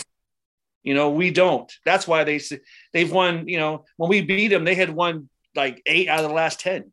you 0.82 0.94
know 0.94 1.10
we 1.10 1.30
don't 1.30 1.70
that's 1.84 2.06
why 2.08 2.24
they 2.24 2.36
s- 2.36 2.52
they've 2.92 3.10
won 3.10 3.48
you 3.48 3.58
know 3.58 3.84
when 3.96 4.08
we 4.10 4.20
beat 4.22 4.48
them 4.48 4.64
they 4.64 4.74
had 4.74 4.90
won 4.90 5.28
like 5.54 5.82
eight 5.86 6.08
out 6.08 6.20
of 6.22 6.28
the 6.28 6.34
last 6.34 6.60
10 6.60 6.92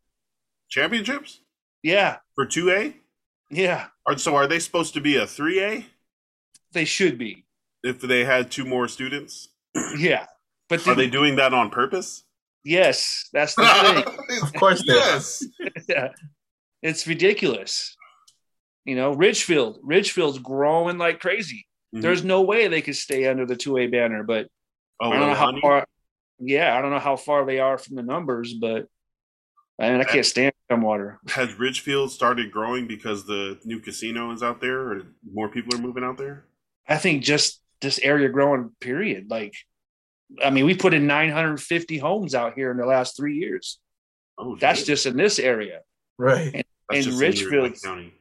championships 0.69 1.39
yeah 1.81 2.17
for 2.35 2.45
2A? 2.45 2.93
yeah 3.49 3.87
Are, 4.05 4.17
so 4.17 4.35
are 4.35 4.47
they 4.47 4.59
supposed 4.59 4.93
to 4.95 5.01
be 5.01 5.17
a 5.17 5.25
3A 5.25 5.85
they 6.71 6.85
should 6.85 7.17
be 7.17 7.45
if 7.83 7.99
they 8.01 8.23
had 8.23 8.49
two 8.49 8.65
more 8.65 8.87
students? 8.87 9.49
yeah 9.97 10.25
but 10.69 10.85
Are 10.87 10.95
they 10.95 11.09
doing 11.09 11.35
that 11.35 11.53
on 11.53 11.69
purpose? 11.69 12.23
yes 12.65 13.27
that's 13.33 13.55
the 13.55 13.63
thing 13.65 14.39
Of 14.43 14.53
course 14.53 14.83
they 14.87 14.93
are. 14.93 14.97
yes. 14.97 15.43
Yeah. 15.87 16.09
it's 16.81 17.07
ridiculous 17.07 17.95
you 18.85 18.95
know 18.95 19.13
ridgefield 19.13 19.79
ridgefield's 19.83 20.39
growing 20.39 20.97
like 20.97 21.19
crazy 21.19 21.65
Mhm. 21.95 22.01
there's 22.01 22.23
no 22.23 22.41
way 22.41 22.67
they 22.67 22.81
could 22.81 22.95
stay 22.95 23.27
under 23.27 23.45
the 23.45 23.55
2a 23.55 23.91
banner 23.91 24.23
but 24.23 24.47
Oh, 24.99 25.11
I 25.11 25.19
don't 25.19 25.29
know 25.29 25.35
how 25.35 25.51
Ilani? 25.51 25.61
far. 25.61 25.85
Yeah, 26.39 26.77
I 26.77 26.81
don't 26.81 26.91
know 26.91 26.99
how 26.99 27.15
far 27.17 27.45
they 27.45 27.59
are 27.59 27.77
from 27.77 27.95
the 27.95 28.03
numbers, 28.03 28.53
but 28.53 28.87
I 29.79 29.91
mean, 29.91 29.99
I 30.01 30.03
can't 30.05 30.25
stand 30.25 30.53
Tumwater. 30.71 31.17
has 31.29 31.53
Ridgefield 31.59 32.11
started 32.11 32.51
growing 32.51 32.87
because 32.87 33.25
the 33.25 33.59
new 33.65 33.79
casino 33.79 34.31
is 34.31 34.43
out 34.43 34.61
there, 34.61 34.79
or 34.79 35.01
more 35.29 35.49
people 35.49 35.75
are 35.75 35.81
moving 35.81 36.03
out 36.03 36.17
there? 36.17 36.45
I 36.87 36.97
think 36.97 37.23
just 37.23 37.61
this 37.81 37.99
area 37.99 38.29
growing. 38.29 38.71
Period. 38.79 39.29
Like, 39.29 39.55
I 40.43 40.51
mean, 40.51 40.65
we 40.65 40.75
put 40.75 40.93
in 40.93 41.05
950 41.07 41.97
homes 41.97 42.33
out 42.35 42.53
here 42.53 42.71
in 42.71 42.77
the 42.77 42.85
last 42.85 43.17
three 43.17 43.35
years. 43.37 43.79
Oh, 44.37 44.55
That's 44.59 44.79
shit. 44.79 44.87
just 44.87 45.05
in 45.05 45.17
this 45.17 45.39
area. 45.39 45.81
Right. 46.17 46.65
That's 46.89 47.07
in 47.07 47.17
Richfield 47.17 47.75
County. 47.83 48.13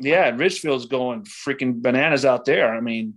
Yeah, 0.00 0.26
and 0.26 0.38
Ridgefield's 0.38 0.86
going 0.86 1.22
freaking 1.24 1.80
bananas 1.80 2.24
out 2.24 2.44
there. 2.44 2.74
I 2.74 2.80
mean, 2.80 3.14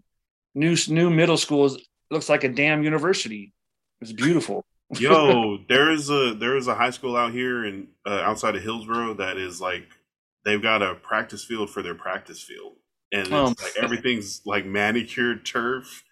new 0.56 0.76
new 0.88 1.10
middle 1.10 1.38
schools 1.38 1.78
looks 2.12 2.30
like 2.30 2.44
a 2.44 2.50
damn 2.50 2.84
university. 2.84 3.54
It's 4.02 4.12
beautiful. 4.12 4.64
Yo, 5.00 5.58
there 5.68 5.92
is 5.92 6.10
a 6.10 6.34
there 6.36 6.58
is 6.58 6.68
a 6.68 6.76
high 6.76 6.90
school 6.92 7.16
out 7.16 7.32
here 7.32 7.66
in 7.66 7.88
uh, 8.06 8.22
outside 8.24 8.56
of 8.56 8.62
Hillsboro 8.64 9.16
that 9.16 9.38
is 9.38 9.60
like 9.60 9.88
they've 10.46 10.62
got 10.62 10.82
a 10.84 10.96
practice 10.96 11.44
field 11.44 11.70
for 11.70 11.82
their 11.82 11.96
practice 11.96 12.42
field, 12.42 12.74
and 13.12 13.22
it's 13.24 13.32
Oh. 13.32 13.54
like 13.62 13.78
everything's 13.78 14.42
like 14.46 14.66
manicured 14.66 15.46
turf, 15.46 16.04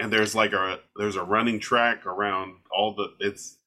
and 0.00 0.12
there's 0.12 0.34
like 0.34 0.52
a 0.52 0.78
there's 0.96 1.16
a 1.16 1.22
running 1.24 1.58
track 1.60 2.06
around 2.06 2.54
all 2.76 2.94
the 2.94 3.08
it's 3.20 3.57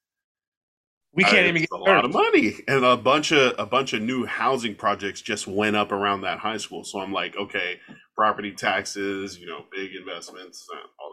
We 1.14 1.24
can't 1.24 1.46
Uh, 1.46 1.50
even 1.50 1.62
get 1.62 1.72
a 1.72 1.78
lot 1.78 2.06
of 2.06 2.14
money, 2.14 2.54
and 2.70 2.86
a 2.86 2.96
bunch 2.96 3.32
of 3.34 3.54
a 3.60 3.66
bunch 3.66 3.92
of 3.94 4.02
new 4.02 4.26
housing 4.26 4.76
projects 4.76 5.22
just 5.22 5.46
went 5.46 5.76
up 5.76 5.92
around 5.92 6.22
that 6.22 6.40
high 6.40 6.58
school. 6.58 6.86
So 6.86 7.00
I'm 7.00 7.12
like, 7.12 7.36
okay, 7.36 7.80
property 8.16 8.54
taxes, 8.54 9.38
you 9.38 9.46
know, 9.46 9.66
big 9.76 9.94
investments, 9.94 10.66
uh, 10.74 10.88
all 11.00 11.12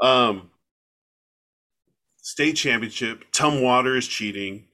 that. 0.00 0.06
Um, 0.06 0.50
state 2.16 2.54
championship. 2.54 3.24
Tumwater 3.32 3.96
is 3.96 4.08
cheating 4.08 4.66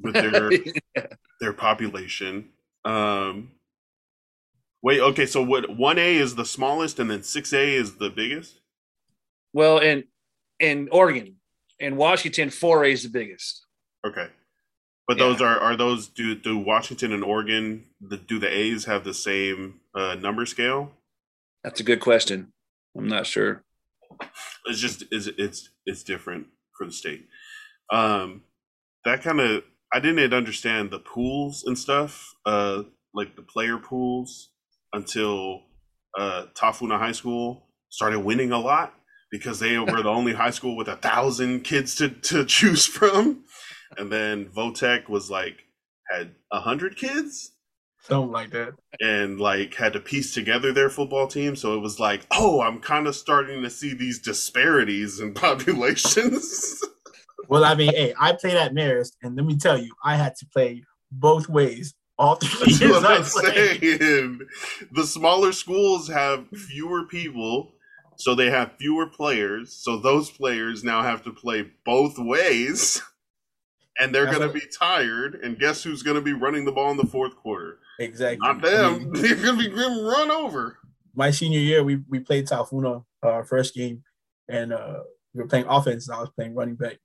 with 0.00 0.14
their 0.14 0.50
their 1.40 1.52
population. 1.52 2.48
Um, 2.84 3.52
wait, 4.82 5.00
okay, 5.00 5.26
so 5.26 5.40
what? 5.40 5.76
One 5.76 5.98
A 5.98 6.16
is 6.16 6.34
the 6.34 6.44
smallest, 6.44 6.98
and 6.98 7.08
then 7.08 7.22
six 7.22 7.52
A 7.52 7.74
is 7.74 7.96
the 7.96 8.10
biggest. 8.10 8.58
Well, 9.52 9.78
in 9.78 10.04
in 10.58 10.88
Oregon, 10.90 11.36
in 11.82 11.96
Washington, 11.96 12.48
4A 12.48 12.92
is 12.92 13.02
the 13.02 13.08
biggest. 13.10 13.66
Okay. 14.06 14.28
But 15.08 15.18
Yeah. 15.18 15.24
those 15.24 15.42
are 15.42 15.58
are 15.58 15.76
those 15.76 16.06
do 16.08 16.34
do 16.34 16.56
Washington 16.56 17.12
and 17.12 17.24
Oregon 17.24 17.84
the 18.00 18.16
do 18.16 18.38
the 18.38 18.48
A's 18.48 18.84
have 18.86 19.04
the 19.04 19.12
same 19.14 19.80
uh, 19.94 20.14
number 20.14 20.46
scale? 20.46 20.92
That's 21.64 21.80
a 21.80 21.84
good 21.84 22.00
question. 22.00 22.52
I'm 22.96 23.08
not 23.08 23.26
sure. 23.26 23.64
It's 24.66 24.78
just 24.80 25.04
is 25.10 25.26
it's 25.26 25.70
it's 25.86 26.02
different 26.04 26.46
for 26.78 26.86
the 26.86 26.92
state. 26.92 27.26
Um, 27.92 28.44
that 29.04 29.22
kind 29.22 29.40
of 29.40 29.64
I 29.92 29.98
didn't 30.00 30.32
understand 30.32 30.90
the 30.90 31.00
pools 31.00 31.64
and 31.64 31.76
stuff, 31.76 32.32
uh, 32.46 32.84
like 33.12 33.36
the 33.36 33.42
player 33.42 33.76
pools, 33.78 34.50
until 34.92 35.62
uh, 36.18 36.46
Tafuna 36.54 36.98
High 36.98 37.12
School 37.12 37.66
started 37.90 38.20
winning 38.20 38.52
a 38.52 38.58
lot 38.58 38.94
because 39.32 39.58
they 39.58 39.76
were 39.78 40.02
the 40.02 40.08
only 40.08 40.34
high 40.34 40.50
school 40.50 40.76
with 40.76 40.86
a 40.86 40.96
thousand 40.96 41.64
kids 41.64 41.96
to 41.96 42.10
to 42.10 42.44
choose 42.44 42.86
from, 42.86 43.42
and 43.98 44.12
then 44.12 44.46
Votech 44.46 45.08
was 45.08 45.28
like 45.30 45.64
had 46.08 46.36
a 46.52 46.60
hundred 46.60 46.96
kids 46.96 47.52
Something 48.02 48.32
like 48.32 48.50
that. 48.50 48.74
and 49.00 49.40
like 49.40 49.74
had 49.74 49.92
to 49.94 50.00
piece 50.00 50.34
together 50.34 50.72
their 50.72 50.90
football 50.90 51.26
team. 51.28 51.54
So 51.56 51.74
it 51.76 51.80
was 51.80 51.98
like, 52.00 52.26
oh, 52.32 52.60
I'm 52.60 52.80
kind 52.80 53.06
of 53.06 53.14
starting 53.16 53.62
to 53.62 53.70
see 53.70 53.94
these 53.94 54.18
disparities 54.20 55.20
in 55.20 55.34
populations. 55.46 56.80
Well, 57.48 57.64
I 57.64 57.74
mean, 57.74 57.90
hey, 57.92 58.14
I 58.18 58.32
played 58.32 58.56
at 58.56 58.72
Marist, 58.72 59.12
and 59.22 59.36
let 59.36 59.46
me 59.46 59.56
tell 59.56 59.78
you, 59.78 59.92
I 60.04 60.16
had 60.16 60.36
to 60.36 60.46
play 60.46 60.84
both 61.10 61.48
ways 61.48 61.94
all 62.18 62.36
three 62.36 62.72
That's 62.72 62.80
years 62.80 62.92
what 62.92 63.06
I'm 63.06 63.24
saying. 63.24 64.40
The 64.92 65.06
smaller 65.06 65.52
schools 65.52 66.08
have 66.08 66.48
fewer 66.48 67.04
people, 67.06 67.72
so 68.22 68.36
they 68.36 68.50
have 68.50 68.76
fewer 68.78 69.06
players. 69.06 69.72
So 69.72 69.96
those 69.96 70.30
players 70.30 70.84
now 70.84 71.02
have 71.02 71.24
to 71.24 71.32
play 71.32 71.70
both 71.84 72.18
ways. 72.18 73.02
And 74.00 74.12
they're 74.12 74.24
going 74.24 74.40
to 74.40 74.48
be 74.48 74.62
tired. 74.76 75.34
And 75.44 75.58
guess 75.58 75.82
who's 75.82 76.02
going 76.02 76.14
to 76.14 76.22
be 76.22 76.32
running 76.32 76.64
the 76.64 76.72
ball 76.72 76.90
in 76.90 76.96
the 76.96 77.04
fourth 77.04 77.36
quarter? 77.36 77.78
Exactly. 78.00 78.38
Not 78.40 78.62
them. 78.62 79.10
They're 79.12 79.36
going 79.36 79.58
to 79.58 79.64
be 79.64 79.68
getting 79.68 80.02
run 80.02 80.30
over. 80.30 80.78
my 81.14 81.30
senior 81.30 81.58
year, 81.60 81.84
we 81.84 81.96
we 82.08 82.18
played 82.18 82.46
Tafuna 82.46 83.04
uh, 83.22 83.28
our 83.28 83.44
first 83.44 83.74
game, 83.74 84.02
and 84.48 84.72
uh, 84.72 85.00
we 85.34 85.42
were 85.42 85.46
playing 85.46 85.66
offense, 85.68 86.08
and 86.08 86.16
I 86.16 86.20
was 86.20 86.30
playing 86.30 86.54
running 86.54 86.74
back. 86.76 87.00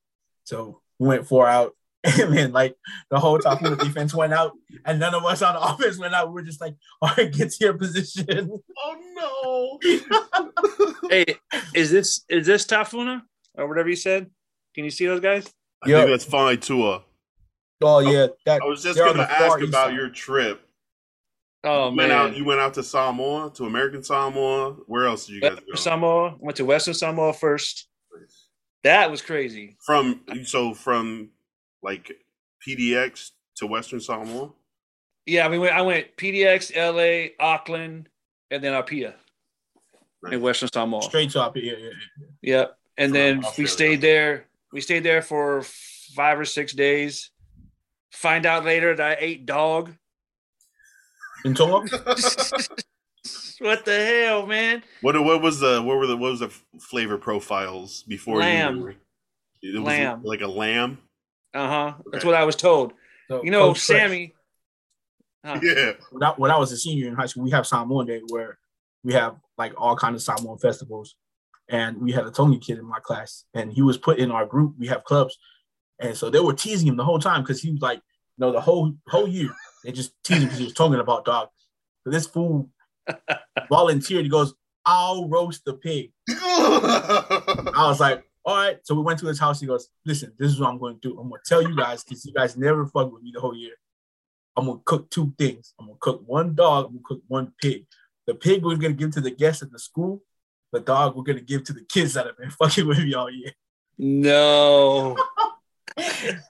So 0.45 0.81
we 0.98 1.10
went 1.10 1.27
four 1.27 1.45
out, 1.45 1.76
and 2.20 2.36
then 2.36 2.52
like 2.52 2.76
the 3.10 3.20
whole 3.20 3.38
Tafuna 3.40 3.78
defense 3.80 4.14
went 4.14 4.34
out, 4.34 4.54
and 4.86 5.00
none 5.00 5.14
of 5.14 5.26
us 5.26 5.42
on 5.42 5.56
offense 5.56 5.98
went 6.00 6.14
out. 6.14 6.28
We 6.30 6.34
were 6.36 6.42
just 6.44 6.62
like, 6.62 6.76
all 7.02 7.12
right, 7.18 7.32
get 7.32 7.52
to 7.52 7.66
your 7.66 7.74
position. 7.74 8.50
Oh, 8.78 9.80
no. 9.82 10.94
Hey, 11.10 11.26
is 11.74 11.90
this 11.90 12.26
is 12.28 12.46
this 12.46 12.66
Tafuna 12.66 13.22
or 13.56 13.68
whatever 13.68 13.88
you 13.90 13.96
said? 13.96 14.30
Can 14.76 14.84
you 14.84 14.90
see 14.92 15.06
those 15.06 15.22
guys? 15.22 15.48
I 15.84 15.90
Yep. 15.90 16.00
think 16.00 16.10
that's 16.12 16.26
fine, 16.26 16.60
Tua. 16.60 17.02
Oh 17.82 18.00
yeah, 18.00 18.28
that 18.46 18.62
I 18.62 18.66
was 18.66 18.84
just 18.84 18.98
going 19.00 19.16
to 19.18 19.32
ask 19.32 19.60
about 19.62 19.88
side. 19.88 19.96
your 19.96 20.10
trip. 20.10 20.62
Oh 21.64 21.92
you 21.92 21.98
went 21.98 22.10
man, 22.10 22.12
out. 22.12 22.36
You 22.36 22.44
went 22.46 22.60
out 22.60 22.74
to 22.76 22.84
Samoa, 22.84 23.52
to 23.56 23.66
American 23.66 24.04
Samoa. 24.04 24.74
Where 24.88 25.06
else 25.06 25.28
did 25.28 25.34
you 25.36 25.42
guys 25.42 25.52
Western 25.52 25.68
go? 25.74 25.76
Samoa 25.80 26.36
went 26.40 26.58
to 26.58 26.66
Western 26.66 26.94
Samoa 26.94 27.34
first. 27.34 27.88
That 28.84 29.10
was 29.10 29.22
crazy. 29.22 29.78
From 29.86 30.22
so 30.44 30.74
from 30.74 31.30
like 31.88 32.11
PDX 32.68 33.31
to 33.57 33.65
Western 33.68 33.99
Samoa. 34.01 34.51
Yeah, 35.26 35.45
I 35.45 35.49
mean, 35.49 35.61
I 35.68 35.81
went 35.81 36.15
PDX, 36.18 36.76
LA, 36.76 37.34
Auckland, 37.43 38.09
and 38.51 38.64
then 38.64 38.73
Apia 38.73 39.15
in 40.31 40.41
Western 40.41 40.69
Samoa. 40.72 41.01
Straight 41.01 41.30
to 41.31 41.41
up. 41.41 41.55
Yeah, 41.55 41.64
yeah, 41.64 41.77
yeah. 41.77 41.89
Yep. 42.41 42.77
And 42.97 43.09
From 43.09 43.14
then 43.14 43.38
we 43.39 43.45
Australia. 43.45 43.68
stayed 43.69 44.01
there. 44.01 44.45
We 44.73 44.81
stayed 44.81 45.03
there 45.03 45.22
for 45.22 45.64
five 46.15 46.39
or 46.39 46.45
six 46.45 46.73
days. 46.73 47.31
Find 48.11 48.45
out 48.45 48.65
later 48.65 48.95
that 48.95 49.18
I 49.18 49.18
ate 49.19 49.45
dog. 49.45 49.93
In 51.45 51.53
Tonga, 51.53 51.88
what 53.59 53.85
the 53.85 54.05
hell, 54.26 54.45
man? 54.47 54.84
What 55.01 55.22
what 55.23 55.41
was 55.41 55.59
the 55.59 55.81
what 55.81 55.97
were 55.97 56.07
the 56.07 56.18
what 56.18 56.31
was 56.31 56.39
the 56.39 56.51
flavor 56.80 57.18
profiles 57.18 58.03
before 58.03 58.39
Lamb. 58.39 58.80
you? 59.61 59.76
It 59.76 59.80
was 59.80 59.85
Lamb. 59.88 60.23
like 60.23 60.41
a 60.41 60.47
lamb. 60.47 60.97
Uh 61.58 61.68
huh. 61.68 61.94
That's 62.12 62.24
what 62.24 62.36
I 62.36 62.44
was 62.44 62.56
told. 62.56 62.94
So, 63.28 63.44
You 63.44 63.50
know, 63.50 63.70
Coach 63.70 63.80
Sammy. 63.80 64.36
Huh. 65.44 65.60
Yeah. 65.64 65.94
When 66.12 66.24
I, 66.24 66.30
when 66.38 66.52
I 66.52 66.58
was 66.58 66.72
a 66.72 66.78
senior 66.78 67.08
in 67.08 67.16
high 67.16 67.26
school, 67.26 67.44
we 67.44 67.52
have 67.52 67.66
Samoan 67.66 68.06
Day 68.06 68.22
where 68.30 68.60
we 69.04 69.14
have 69.14 69.38
like 69.58 69.74
all 69.76 69.96
kind 69.96 70.16
of 70.16 70.22
Samoan 70.22 70.60
festivals, 70.60 71.16
and 71.68 71.98
we 71.98 72.12
had 72.12 72.28
a 72.28 72.32
Tony 72.32 72.60
kid 72.60 72.78
in 72.78 72.86
my 72.86 73.00
class, 73.00 73.46
and 73.56 73.74
he 73.74 73.82
was 73.82 73.98
put 73.98 74.20
in 74.20 74.30
our 74.30 74.46
group. 74.46 74.76
We 74.78 74.86
have 74.88 75.04
clubs, 75.04 75.36
and 76.00 76.16
so 76.16 76.30
they 76.30 76.40
were 76.40 76.54
teasing 76.54 76.88
him 76.88 76.96
the 76.96 77.06
whole 77.06 77.20
time 77.20 77.42
because 77.42 77.60
he 77.60 77.72
was 77.72 77.82
like, 77.82 77.98
you 77.98 78.46
know, 78.46 78.52
the 78.52 78.62
whole 78.62 78.94
whole 79.08 79.28
year 79.28 79.50
they 79.84 79.92
just 79.92 80.12
teased 80.24 80.42
him 80.42 80.46
because 80.46 80.60
he 80.60 80.66
was 80.66 80.74
talking 80.74 81.00
about 81.00 81.26
dog. 81.26 81.50
So 82.04 82.12
this 82.12 82.28
fool 82.28 82.70
volunteered. 83.70 84.26
He 84.26 84.30
goes, 84.30 84.54
"I'll 84.86 85.28
roast 85.28 85.66
the 85.66 85.74
pig." 85.74 86.12
I 86.30 87.86
was 87.88 88.00
like, 88.00 88.27
all 88.48 88.56
right. 88.56 88.80
So 88.84 88.95
we 88.95 89.02
went 89.02 89.19
to 89.19 89.28
his 89.28 89.40
house. 89.40 89.60
He 89.60 89.68
goes, 89.68 89.90
listen, 90.06 90.32
this 90.40 90.49
is 90.49 90.60
what 90.60 90.69
I'm 90.69 90.80
going 90.80 90.95
to 90.95 91.02
do. 91.02 91.19
I'm 91.19 91.28
going 91.28 91.41
to 91.44 91.49
tell 91.49 91.61
you 91.61 91.76
guys 91.76 92.06
because 92.06 92.26
you 92.26 92.34
guys 92.34 92.56
never 92.56 92.86
fuck 92.86 93.11
with 93.11 93.22
me 93.22 93.32
the 93.34 93.41
whole 93.41 93.53
year. 93.53 93.74
I'm 94.56 94.65
going 94.65 94.78
to 94.78 94.84
cook 94.86 95.10
two 95.10 95.34
things. 95.38 95.74
I'm 95.78 95.88
going 95.88 95.98
to 95.98 95.99
cook 95.99 96.24
one 96.26 96.56
dog. 96.56 96.86
I'm 96.86 96.91
going 96.94 97.03
to 97.03 97.07
cook 97.07 97.22
one 97.28 97.52
pig. 97.61 97.86
The 98.26 98.36
pig 98.36 98.64
we're 98.64 98.78
going 98.78 98.95
to 98.95 98.98
give 98.98 99.11
to 99.11 99.22
the 99.22 99.32
guests 99.32 99.64
at 99.64 99.72
the 99.72 99.78
school. 99.78 100.24
The 100.72 100.80
dog 100.80 101.18
we're 101.18 101.24
going 101.24 101.38
to 101.38 101.44
give 101.44 101.65
to 101.65 101.74
the 101.74 101.84
kids 101.84 102.14
that 102.14 102.26
have 102.26 102.38
been 102.38 102.49
fucking 102.61 102.88
with 102.88 102.99
me 102.99 103.14
all 103.14 103.30
year. 103.30 103.52
No. 103.98 105.18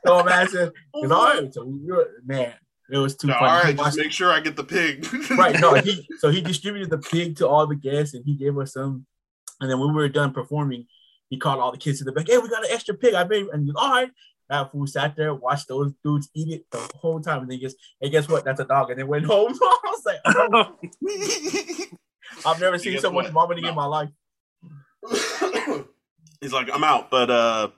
So 0.05 0.23
man, 0.25 0.33
I 0.33 0.45
said, 0.45 0.73
it's 0.95 1.11
all 1.11 1.23
right. 1.23 1.53
So 1.53 1.63
we 1.63 1.89
were, 1.89 2.21
man, 2.25 2.53
it 2.91 2.97
was 2.97 3.15
too 3.15 3.31
all 3.31 3.39
funny. 3.39 3.71
He 3.71 3.77
right, 3.77 3.85
just 3.85 3.97
make 3.97 4.11
sure 4.11 4.29
I 4.29 4.41
get 4.41 4.57
the 4.57 4.63
pig. 4.63 5.07
right. 5.31 5.57
No, 5.57 5.73
he 5.75 6.05
so 6.19 6.29
he 6.29 6.41
distributed 6.41 6.89
the 6.89 6.97
pig 6.97 7.37
to 7.37 7.47
all 7.47 7.65
the 7.65 7.75
guests 7.75 8.13
and 8.13 8.25
he 8.25 8.35
gave 8.35 8.57
us 8.57 8.73
some. 8.73 9.05
And 9.61 9.71
then 9.71 9.79
when 9.79 9.89
we 9.89 9.95
were 9.95 10.09
done 10.09 10.33
performing, 10.33 10.87
he 11.29 11.37
called 11.37 11.59
all 11.59 11.71
the 11.71 11.77
kids 11.77 11.99
to 11.99 12.03
the 12.05 12.11
back. 12.11 12.27
Hey, 12.27 12.37
we 12.37 12.49
got 12.49 12.63
an 12.65 12.71
extra 12.71 12.93
pig. 12.95 13.13
I 13.13 13.23
made 13.25 13.45
and 13.47 13.63
he 13.63 13.67
was, 13.67 13.75
all 13.75 13.91
right. 13.91 14.09
That 14.49 14.71
fool 14.71 14.87
sat 14.87 15.17
there, 15.17 15.33
watched 15.33 15.67
those 15.67 15.91
dudes 16.05 16.29
eat 16.33 16.53
it 16.53 16.65
the 16.71 16.79
whole 16.95 17.19
time, 17.19 17.41
and 17.41 17.51
then 17.51 17.59
just, 17.59 17.75
hey, 17.99 18.09
guess 18.09 18.29
what? 18.29 18.45
That's 18.45 18.61
a 18.61 18.65
dog. 18.65 18.89
And 18.89 18.97
then 18.97 19.05
went 19.07 19.25
home. 19.25 19.53
I 19.61 19.79
was 19.83 20.05
like, 20.05 20.19
oh, 20.25 20.75
I've 22.45 22.61
never 22.61 22.77
seen 22.79 22.93
guess 22.93 23.01
so 23.01 23.11
much 23.11 23.25
what? 23.25 23.33
vomiting 23.33 23.63
No. 23.65 23.69
in 23.71 23.75
my 23.75 23.85
life. 23.85 24.09
He's 26.41 26.53
like, 26.53 26.69
I'm 26.73 26.83
out, 26.83 27.09
but 27.11 27.29
uh, 27.29 27.69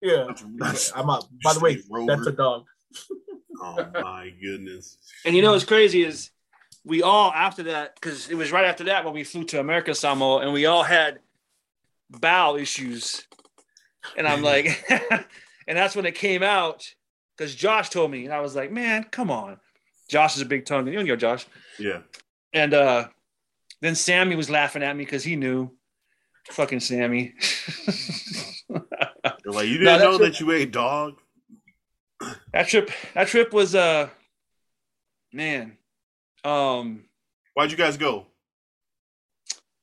Yeah, 0.00 0.24
that's, 0.26 0.44
that's 0.56 0.92
I'm 0.96 1.08
out. 1.10 1.26
By 1.44 1.52
the 1.54 1.60
way, 1.60 1.74
Just 1.76 1.88
that's 2.06 2.26
a 2.26 2.32
dog. 2.32 2.64
oh 3.60 3.76
my 3.94 4.32
goodness. 4.40 4.98
And 5.24 5.36
you 5.36 5.42
know 5.42 5.52
what's 5.52 5.64
crazy 5.64 6.02
is 6.02 6.30
we 6.84 7.02
all 7.02 7.30
after 7.32 7.64
that 7.64 7.94
because 7.94 8.28
it 8.28 8.34
was 8.34 8.50
right 8.52 8.64
after 8.64 8.84
that 8.84 9.04
when 9.04 9.12
we 9.14 9.24
flew 9.24 9.44
to 9.44 9.60
America 9.60 9.94
Samoa 9.94 10.40
and 10.40 10.52
we 10.52 10.66
all 10.66 10.82
had 10.82 11.18
bowel 12.10 12.56
issues, 12.56 13.26
and 14.16 14.26
I'm 14.28 14.42
like, 14.42 14.84
and 15.68 15.76
that's 15.78 15.96
when 15.96 16.06
it 16.06 16.14
came 16.14 16.42
out 16.42 16.86
because 17.36 17.54
Josh 17.54 17.88
told 17.90 18.10
me 18.10 18.24
and 18.24 18.32
I 18.32 18.40
was 18.40 18.54
like, 18.56 18.70
man, 18.72 19.04
come 19.04 19.30
on, 19.30 19.58
Josh 20.08 20.36
is 20.36 20.42
a 20.42 20.46
big 20.46 20.64
tongue, 20.66 20.86
you 20.88 21.02
know 21.02 21.16
Josh, 21.16 21.46
Yeah. 21.78 22.00
and 22.52 22.72
uh, 22.74 23.08
then 23.82 23.94
Sammy 23.94 24.36
was 24.36 24.48
laughing 24.50 24.82
at 24.82 24.96
me 24.96 25.04
because 25.04 25.24
he 25.24 25.36
knew, 25.36 25.70
fucking 26.50 26.80
Sammy. 26.80 27.34
They're 28.68 29.52
like, 29.52 29.66
you 29.68 29.78
didn't 29.78 29.84
that's 29.84 30.02
know 30.02 30.14
it. 30.16 30.18
that 30.18 30.40
you 30.40 30.50
ate 30.52 30.72
dog? 30.72 31.14
that 32.52 32.68
trip, 32.68 32.90
that 33.14 33.28
trip 33.28 33.52
was 33.52 33.74
uh, 33.74 34.08
man, 35.32 35.76
um, 36.44 37.04
Why'd 37.54 37.70
you 37.70 37.76
guys 37.76 37.96
go? 37.96 38.26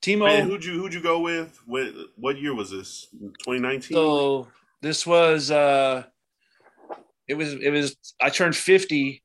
Timo. 0.03 0.25
Man, 0.25 0.47
who'd 0.47 0.65
you 0.65 0.73
who'd 0.73 0.93
you 0.93 1.01
go 1.01 1.21
with? 1.21 1.57
What 1.65 1.88
what 2.17 2.38
year 2.38 2.53
was 2.53 2.69
this? 2.69 3.07
2019? 3.11 3.95
So 3.95 4.47
this 4.81 5.07
was 5.07 5.49
uh 5.49 6.03
it 7.27 7.35
was 7.35 7.53
it 7.53 7.69
was 7.69 7.95
I 8.21 8.30
turned 8.30 8.55
50 8.55 9.23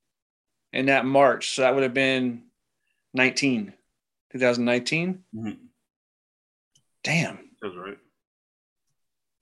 in 0.73 0.87
that 0.87 1.05
March. 1.05 1.51
So 1.57 1.63
that 1.63 1.75
would 1.75 1.83
have 1.83 1.95
been 1.95 2.45
19. 3.13 3.73
2019. 4.33 5.25
Mhm. 5.35 5.57
Damn. 7.03 7.39
That's 7.61 7.75
right. 7.75 7.99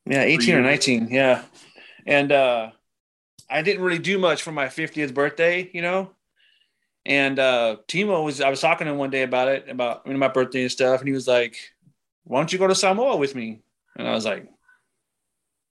Yeah, 0.07 0.23
18 0.23 0.55
or 0.55 0.63
19. 0.63 1.09
Yeah. 1.11 1.43
And 2.07 2.33
uh 2.33 2.71
I 3.51 3.61
didn't 3.61 3.83
really 3.83 3.99
do 3.99 4.19
much 4.19 4.43
for 4.43 4.53
my 4.53 4.67
50th 4.67 5.13
birthday, 5.13 5.69
you 5.75 5.83
know. 5.83 6.13
And 7.07 7.39
uh 7.39 7.77
Timo 7.87 8.25
was 8.25 8.41
I 8.41 8.51
was 8.51 8.61
talking 8.61 8.87
to 8.87 8.93
him 8.93 8.99
one 8.99 9.11
day 9.11 9.23
about 9.23 9.49
it, 9.49 9.69
about 9.69 10.03
you 10.05 10.13
know, 10.13 10.19
my 10.19 10.29
birthday 10.29 10.63
and 10.63 10.73
stuff, 10.73 11.01
and 11.01 11.09
he 11.09 11.15
was 11.15 11.29
like, 11.29 11.57
Why 12.25 12.41
don't 12.41 12.53
you 12.53 12.59
go 12.59 12.67
to 12.67 12.75
Samoa 12.75 13.17
with 13.17 13.35
me? 13.35 13.63
And 13.97 14.09
I 14.09 14.13
was 14.13 14.25
like, 14.25 14.49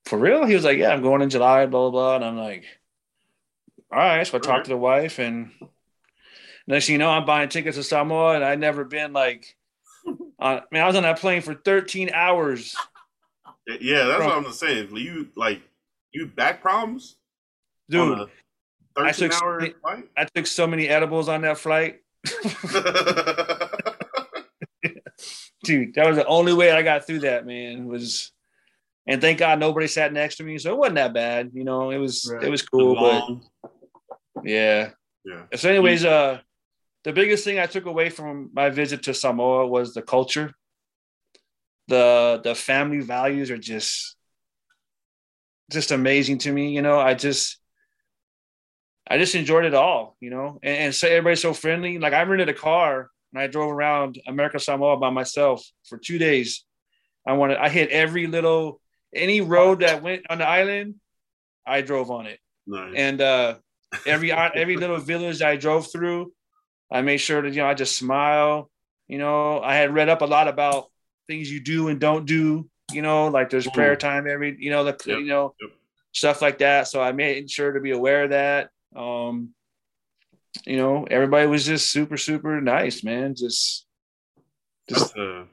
For 0.06 0.18
real? 0.18 0.46
He 0.46 0.56
was 0.56 0.64
like, 0.64 0.78
Yeah, 0.78 0.94
I'm 0.94 1.02
going 1.02 1.22
in 1.22 1.30
July, 1.30 1.66
blah 1.66 1.90
blah 1.90 1.92
blah. 1.92 2.16
And 2.16 2.26
I'm 2.26 2.38
like, 2.38 2.64
All 3.92 4.00
right. 4.00 4.26
So 4.26 4.38
I 4.38 4.42
talked 4.42 4.66
to 4.66 4.72
the 4.72 4.78
wife 4.78 5.20
and 5.20 5.52
next 6.68 6.86
thing 6.88 6.94
you 6.94 7.00
know, 7.00 7.10
I'm 7.10 7.26
buying 7.26 7.50
tickets 7.50 7.76
to 7.76 7.84
Samoa 7.84 8.36
and 8.36 8.44
I'd 8.44 8.60
never 8.60 8.86
been 8.86 9.12
like 9.12 9.56
on, 10.40 10.62
man, 10.72 10.84
I 10.84 10.88
was 10.88 10.96
on 10.96 11.04
that 11.04 11.20
plane 11.20 11.42
for 11.42 11.54
13 11.54 12.12
hours. 12.14 12.76
Yeah, 13.68 14.06
that's 14.06 14.18
Bro. 14.18 14.28
what 14.28 14.46
I'm 14.46 14.54
saying. 14.54 14.96
You 14.96 15.30
like 15.36 15.62
you 16.12 16.28
back 16.28 16.62
problems? 16.62 17.18
Dude, 17.90 18.30
on 18.98 19.06
a 19.06 19.10
I 19.10 19.12
13 19.12 19.30
took- 19.30 19.42
hour 19.44 19.62
flight? 19.82 20.04
I 20.18 20.26
took 20.34 20.48
so 20.48 20.68
many 20.68 20.88
edibles 20.88 21.30
on 21.30 21.42
that 21.42 21.58
flight. 21.58 22.00
Dude, 25.64 25.96
that 25.96 26.06
was 26.08 26.18
the 26.18 26.26
only 26.28 26.54
way 26.54 26.72
I 26.72 26.84
got 26.84 27.08
through 27.08 27.20
that, 27.22 27.46
man. 27.46 27.88
Was 27.88 28.32
and 29.08 29.20
thank 29.22 29.40
God 29.40 29.60
nobody 29.60 29.88
sat 29.88 30.14
next 30.14 30.36
to 30.38 30.44
me. 30.44 30.58
So 30.60 30.72
it 30.72 30.78
wasn't 30.78 30.96
that 30.96 31.14
bad. 31.14 31.52
You 31.54 31.64
know, 31.64 31.90
it 31.92 31.98
was 31.98 32.30
Right. 32.32 32.44
it 32.44 32.50
was 32.50 32.62
cool, 32.62 32.96
but 32.96 33.24
yeah. 34.44 34.92
yeah. 35.24 35.44
So, 35.56 35.70
anyways, 35.70 36.06
uh 36.06 36.40
the 37.04 37.14
biggest 37.14 37.44
thing 37.44 37.60
I 37.60 37.66
took 37.68 37.86
away 37.86 38.10
from 38.10 38.50
my 38.54 38.70
visit 38.70 39.04
to 39.04 39.14
Samoa 39.14 39.66
was 39.68 39.94
the 39.94 40.02
culture. 40.04 40.54
The 41.88 42.42
the 42.44 42.54
family 42.56 43.00
values 43.00 43.50
are 43.50 43.58
just 43.58 44.16
just 45.72 45.92
amazing 45.92 46.38
to 46.40 46.52
me. 46.52 46.70
You 46.76 46.82
know, 46.84 47.00
I 47.00 47.16
just 47.16 47.58
I 49.08 49.18
just 49.18 49.36
enjoyed 49.36 49.66
it 49.66 49.74
all, 49.74 50.16
you 50.20 50.30
know, 50.30 50.60
and, 50.64 50.78
and 50.78 50.96
so 50.96 51.08
everybody's 51.08 51.42
so 51.42 51.54
friendly. 51.54 52.00
Like 52.00 52.14
I 52.14 52.24
rented 52.24 52.50
a 52.50 52.54
car 52.54 53.10
and 53.34 53.42
I 53.42 53.48
drove 53.48 53.72
around 53.72 54.20
America 54.28 54.60
Samoa 54.60 54.98
by 54.98 55.10
myself 55.12 55.64
for 55.88 55.98
two 55.98 56.18
days. 56.18 56.64
I 57.28 57.34
wanted 57.34 57.58
I 57.58 57.70
hit 57.70 57.90
every 57.90 58.28
little 58.28 58.82
any 59.14 59.42
road 59.42 59.80
that 59.80 60.02
went 60.04 60.26
on 60.30 60.40
the 60.40 60.48
island, 60.48 60.96
I 61.66 61.82
drove 61.82 62.12
on 62.12 62.26
it 62.26 62.40
Nice. 62.68 62.94
and 62.96 63.22
uh, 63.22 63.56
every 64.06 64.32
every 64.32 64.78
little 64.78 64.98
village 64.98 65.42
I 65.42 65.56
drove 65.56 65.92
through, 65.92 66.34
I 66.92 67.02
made 67.02 67.18
sure 67.18 67.42
that 67.42 67.50
you 67.54 67.62
know 67.62 67.68
I 67.68 67.74
just 67.76 67.96
smile. 67.98 68.70
You 69.08 69.20
know, 69.20 69.62
I 69.62 69.76
had 69.76 69.94
read 69.94 70.10
up 70.10 70.22
a 70.22 70.26
lot 70.26 70.48
about 70.48 70.86
things 71.28 71.52
you 71.52 71.60
do 71.60 71.88
and 71.90 72.00
don't 72.00 72.26
do. 72.26 72.68
You 72.92 73.02
know, 73.02 73.28
like 73.28 73.50
there's 73.50 73.68
prayer 73.68 73.96
time 73.96 74.28
every 74.28 74.56
you 74.60 74.70
know 74.72 74.84
the 74.84 74.92
Yep, 75.06 75.20
you 75.20 75.26
know 75.26 75.56
yep. 75.62 75.72
stuff 76.12 76.42
like 76.42 76.60
that. 76.60 76.88
So 76.88 77.02
I 77.02 77.12
made 77.12 77.50
sure 77.50 77.72
to 77.72 77.80
be 77.80 77.92
aware 77.92 78.24
of 78.26 78.30
that. 78.32 78.70
Um, 78.96 79.54
you 80.66 80.78
know, 80.78 81.06
everybody 81.12 81.48
was 81.48 81.66
just 81.66 81.92
super 81.92 82.18
super 82.18 82.62
nice, 82.62 83.04
man. 83.04 83.36
Just 83.36 83.86
just 84.90 85.14
that's 85.14 85.18
uh, 85.18 85.44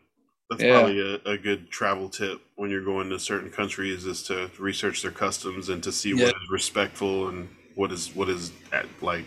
that's 0.50 0.62
Yeah. 0.62 0.78
probably 0.80 1.00
a, 1.00 1.30
a 1.32 1.38
good 1.38 1.70
travel 1.70 2.08
tip 2.08 2.40
when 2.56 2.70
you're 2.70 2.84
going 2.84 3.08
to 3.10 3.18
certain 3.18 3.50
countries 3.50 4.04
is 4.06 4.22
to 4.24 4.50
research 4.58 5.02
their 5.02 5.10
customs 5.10 5.68
and 5.70 5.82
to 5.82 5.90
see 5.92 6.10
Yeah. 6.10 6.26
what 6.26 6.34
is 6.36 6.50
respectful 6.50 7.28
and 7.28 7.48
what 7.74 7.90
is 7.92 8.14
what 8.14 8.28
is 8.28 8.52
at, 8.72 8.86
like 9.02 9.24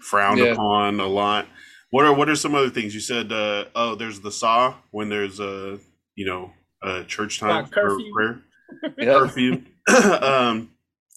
frowned 0.00 0.38
Yeah. 0.38 0.52
upon 0.52 1.00
a 1.00 1.06
lot. 1.06 1.46
What 1.90 2.04
are 2.04 2.12
what 2.12 2.28
are 2.28 2.36
some 2.36 2.54
other 2.54 2.70
things 2.70 2.94
you 2.94 3.00
said? 3.00 3.30
Uh, 3.30 3.66
oh, 3.74 3.94
there's 3.94 4.20
the 4.20 4.32
saw 4.32 4.74
when 4.90 5.08
there's 5.08 5.38
a 5.40 5.78
you 6.16 6.26
know 6.26 6.52
a 6.82 7.04
church 7.04 7.38
time 7.38 7.66
for 7.66 7.72
curfew. 7.74 8.12
prayer 8.12 8.40
yeah. 8.98 9.18
curfew. 9.18 9.62
um, 9.88 10.70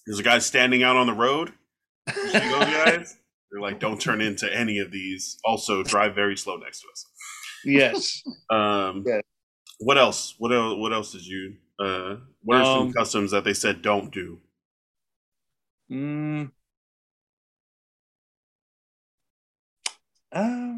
there's 0.06 0.20
a 0.20 0.24
guy 0.24 0.38
standing 0.40 0.84
out 0.84 0.96
on 0.96 1.08
the 1.08 1.14
road. 1.14 1.54
You 2.16 2.30
see 2.32 2.40
guys? 2.40 3.18
They're 3.52 3.62
like, 3.62 3.80
don't 3.80 4.00
turn 4.00 4.22
into 4.22 4.54
any 4.56 4.78
of 4.80 4.92
these. 4.92 5.40
Also, 5.44 5.82
drive 5.84 6.14
very 6.16 6.38
slow 6.38 6.58
next 6.58 6.82
to 6.82 6.88
us. 6.92 7.06
yes. 7.66 8.22
Um, 8.52 9.04
Yeah. 9.08 9.22
What 9.80 9.98
else? 9.98 10.36
What 10.38 10.52
else? 10.54 10.78
What 10.78 10.94
else 10.94 11.12
did 11.14 11.26
you 11.26 11.56
Uh, 11.80 12.18
what 12.44 12.58
are 12.58 12.66
some 12.66 12.88
Um, 12.88 12.94
customs 12.94 13.32
that 13.32 13.44
they 13.46 13.54
said 13.54 13.82
don't 13.82 14.12
do? 14.12 14.40
Mm. 15.92 16.52
Uh, 20.32 20.74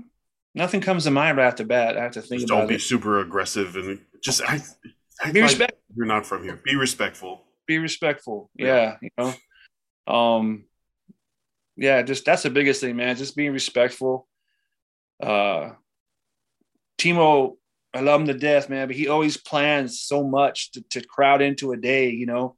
nothing 0.56 0.80
comes 0.82 1.04
to 1.04 1.12
mind 1.12 1.38
right 1.38 1.48
off 1.48 1.58
the 1.58 1.66
bat. 1.66 1.98
I 1.98 2.04
have 2.04 2.12
to 2.14 2.22
think 2.22 2.42
Just 2.42 2.48
don't 2.50 2.68
be 2.68 2.76
it. 2.76 2.82
super 2.82 3.20
aggressive 3.20 3.76
and 3.76 4.00
just 4.24 4.42
act, 4.42 4.64
act 5.22 5.34
Be 5.34 5.42
like 5.42 5.50
respect. 5.50 5.74
you're 5.96 6.06
not 6.06 6.26
from 6.26 6.44
here. 6.44 6.62
Be 6.64 6.76
respectful. 6.76 7.44
Be 7.68 7.78
respectful. 7.80 8.50
Yeah. 8.56 8.68
Yeah, 8.68 8.98
you 9.02 9.10
know. 9.18 10.14
Um. 10.14 10.66
Yeah, 11.82 12.04
just 12.04 12.26
that's 12.26 12.44
the 12.44 12.52
biggest 12.52 12.80
thing, 12.80 12.96
man. 12.96 13.16
Just 13.16 13.36
being 13.36 13.54
respectful. 13.54 14.28
Uh, 15.20 15.72
Timo, 17.00 17.56
I 17.92 18.02
love 18.02 18.22
him 18.22 18.28
to 18.28 18.36
death, 18.36 18.70
man. 18.70 18.88
But 18.88 18.96
he 18.96 19.08
always 19.08 19.36
plans 19.36 20.00
so 20.00 20.24
much 20.24 20.74
to, 20.74 20.84
to 20.92 21.02
crowd 21.04 21.42
into 21.42 21.72
a 21.72 21.78
day, 21.78 22.12
you 22.12 22.28
know. 22.28 22.56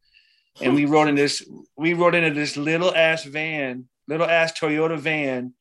And 0.59 0.75
we 0.75 0.83
rode 0.83 1.07
in 1.07 1.15
this, 1.15 1.41
we 1.77 1.93
rode 1.93 2.15
into 2.15 2.37
this 2.37 2.57
little 2.57 2.93
ass 2.93 3.23
van, 3.23 3.85
little 4.09 4.27
ass 4.27 4.59
Toyota 4.59 4.99
van, 4.99 5.53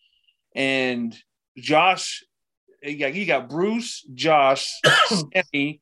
and 0.57 1.17
Josh, 1.57 2.25
got, 2.83 3.15
you 3.15 3.27
got 3.27 3.49
Bruce, 3.49 4.05
Josh, 4.13 4.73
Sammy, 5.07 5.81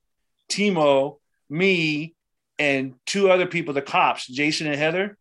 Timo, 0.50 1.16
me, 1.48 2.14
and 2.58 2.96
two 3.06 3.30
other 3.30 3.46
people, 3.46 3.72
the 3.72 3.80
cops, 3.80 4.26
Jason 4.26 4.66
and 4.66 4.76
Heather, 4.76 5.16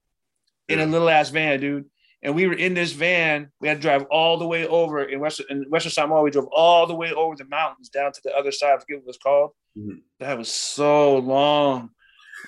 in 0.68 0.82
a 0.82 0.86
little 0.86 1.10
ass 1.10 1.30
van, 1.30 1.62
dude. 1.62 1.86
And 2.22 2.36
we 2.36 2.48
were 2.48 2.54
in 2.54 2.74
this 2.74 2.92
van. 2.92 3.50
We 3.62 3.68
had 3.70 3.78
to 3.78 3.82
drive 3.82 4.04
all 4.12 4.38
the 4.38 4.48
way 4.48 4.68
over 4.68 5.04
in 5.04 5.20
Western 5.22 5.46
in 5.50 5.66
Western 5.70 5.92
Samoa. 5.92 6.22
We 6.22 6.32
drove 6.32 6.48
all 6.52 6.86
the 6.86 6.96
way 6.96 7.14
over 7.14 7.36
the 7.36 7.46
mountains 7.46 7.90
down 7.90 8.12
to 8.12 8.22
the 8.24 8.36
other 8.36 8.52
side. 8.52 8.72
I 8.74 8.80
forget 8.80 8.98
what 8.98 9.04
it 9.04 9.08
was 9.08 9.18
called. 9.18 9.52
Mhm. 9.78 10.02
That 10.20 10.38
was 10.38 10.52
so 10.52 11.18
long. 11.18 11.92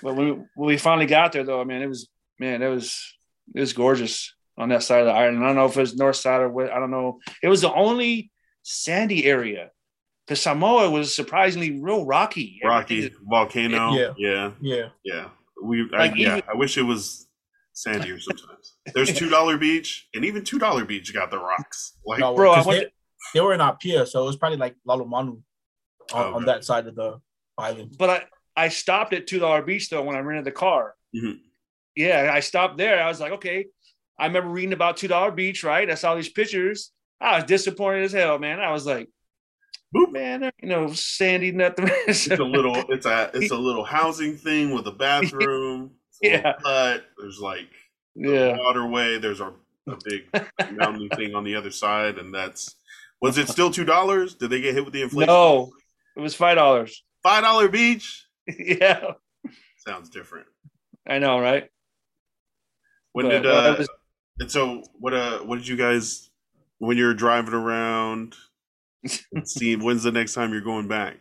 But 0.03 0.15
when 0.15 0.25
we, 0.25 0.31
when 0.55 0.67
we 0.67 0.77
finally 0.77 1.05
got 1.05 1.31
there, 1.31 1.43
though, 1.43 1.61
I 1.61 1.63
mean, 1.63 1.81
it 1.81 1.87
was 1.87 2.09
man, 2.39 2.61
it 2.61 2.67
was 2.69 3.15
it 3.55 3.59
was 3.61 3.73
gorgeous 3.73 4.33
on 4.57 4.69
that 4.69 4.83
side 4.83 5.01
of 5.01 5.05
the 5.07 5.13
island. 5.13 5.43
I 5.43 5.47
don't 5.47 5.55
know 5.55 5.65
if 5.65 5.77
it 5.77 5.81
was 5.81 5.95
north 5.95 6.17
side 6.17 6.41
or 6.41 6.49
what. 6.49 6.69
I 6.71 6.79
don't 6.79 6.91
know. 6.91 7.19
It 7.41 7.47
was 7.47 7.61
the 7.61 7.73
only 7.73 8.31
sandy 8.63 9.25
area. 9.25 9.71
Because 10.27 10.41
Samoa 10.41 10.89
was 10.89 11.15
surprisingly 11.15 11.79
real 11.81 12.05
rocky. 12.05 12.59
Rocky 12.63 12.97
Everything- 13.05 13.17
volcano. 13.29 13.93
Yeah. 13.93 14.13
yeah, 14.17 14.51
Yeah. 14.61 14.89
yeah. 15.03 15.29
We, 15.61 15.89
I, 15.93 15.97
Like, 15.97 16.15
yeah. 16.15 16.37
even- 16.37 16.49
I 16.49 16.55
wish 16.55 16.77
it 16.77 16.83
was 16.83 17.27
sandier 17.85 18.19
sometimes. 18.21 18.75
There's 18.93 19.13
two 19.13 19.29
dollar 19.29 19.57
beach, 19.57 20.07
and 20.13 20.23
even 20.25 20.43
two 20.43 20.59
dollar 20.59 20.85
beach 20.85 21.13
got 21.13 21.31
the 21.31 21.39
rocks. 21.39 21.97
Like, 22.05 22.19
No, 22.19 22.35
Bro, 22.35 22.51
I 22.51 22.55
'cause 22.55 22.65
went 22.67 22.79
they, 22.79 22.85
to- 22.85 22.91
they 23.33 23.39
were 23.41 23.53
in 23.53 23.61
Apia, 23.61 24.05
so 24.05 24.23
it 24.23 24.25
was 24.27 24.35
probably 24.37 24.57
like 24.57 24.75
Lalomanu 24.87 25.41
on, 26.13 26.25
on 26.25 26.33
Okay. 26.35 26.45
that 26.45 26.63
side 26.63 26.87
of 26.87 26.95
the 26.95 27.19
island. 27.57 27.95
but 27.97 28.09
I, 28.09 28.65
I 28.65 28.67
stopped 28.69 29.13
at 29.13 29.27
two 29.27 29.39
dollar 29.39 29.61
beach 29.61 29.89
though 29.89 30.03
when 30.03 30.15
I 30.15 30.19
rented 30.19 30.45
the 30.45 30.51
car. 30.51 30.95
Mhm. 31.15 31.39
Yeah, 31.95 32.31
I 32.33 32.39
stopped 32.39 32.77
there. 32.77 33.03
I 33.03 33.07
was 33.07 33.19
like, 33.19 33.33
okay. 33.33 33.67
I 34.19 34.27
remember 34.27 34.49
reading 34.49 34.73
about 34.73 34.97
two 34.97 35.07
dollar 35.07 35.31
beach, 35.31 35.63
right? 35.63 35.89
I 35.89 35.95
saw 35.95 36.15
these 36.15 36.29
pictures. 36.29 36.91
I 37.19 37.35
was 37.37 37.43
disappointed 37.45 38.03
as 38.03 38.11
hell, 38.13 38.39
man. 38.39 38.59
I 38.59 38.71
was 38.71 38.85
like, 38.85 39.09
Boop. 39.95 40.11
man, 40.11 40.51
you 40.61 40.69
know, 40.69 40.91
sandy 40.93 41.51
nothing. 41.51 41.87
it's 42.07 42.27
a 42.27 42.35
little, 42.37 42.75
it's 42.89 43.05
a, 43.05 43.29
it's 43.33 43.51
a 43.51 43.57
little 43.69 43.83
housing 43.83 44.37
thing 44.37 44.71
with 44.73 44.87
a 44.87 44.91
bathroom. 44.91 45.91
It's 46.21 46.33
a 46.33 46.37
little 46.37 46.51
Yeah. 46.51 46.53
hut. 46.63 47.05
There's 47.17 47.39
like 47.39 47.69
yeah. 48.15 48.57
waterway. 48.57 49.17
There's 49.19 49.39
a, 49.41 49.53
a 49.87 49.97
big 50.05 50.29
mountain 50.73 51.09
thing 51.15 51.35
on 51.35 51.43
the 51.43 51.55
other 51.55 51.71
side, 51.71 52.17
and 52.17 52.33
that's. 52.33 52.75
Was 53.21 53.37
it 53.37 53.49
still 53.49 53.69
two 53.69 53.85
dollars? 53.85 54.33
Did 54.33 54.49
they 54.49 54.61
get 54.61 54.73
hit 54.73 54.83
with 54.83 54.93
the 54.95 55.03
inflation? 55.03 55.27
No, 55.27 55.69
it 56.17 56.19
was 56.19 56.33
five 56.33 56.55
dollars. 56.55 57.03
Five 57.21 57.43
dollar 57.43 57.67
beach 57.67 58.25
yeah, 58.47 59.11
sounds 59.77 60.09
different. 60.09 60.47
I 61.07 61.19
know, 61.19 61.39
right? 61.39 61.69
When 63.11 63.27
But, 63.27 63.43
did 63.43 63.45
uh? 63.45 63.75
was- 63.77 63.89
and 64.39 64.51
so 64.51 64.81
what? 64.93 65.13
Uh, 65.13 65.39
what 65.39 65.57
did 65.57 65.67
you 65.67 65.75
guys 65.77 66.31
when 66.79 66.97
you're 66.97 67.13
driving 67.13 67.53
around? 67.53 68.35
See, 69.43 69.75
when's 69.75 70.01
the 70.01 70.11
next 70.11 70.33
time 70.33 70.51
you're 70.51 70.61
going 70.61 70.87
back? 70.87 71.17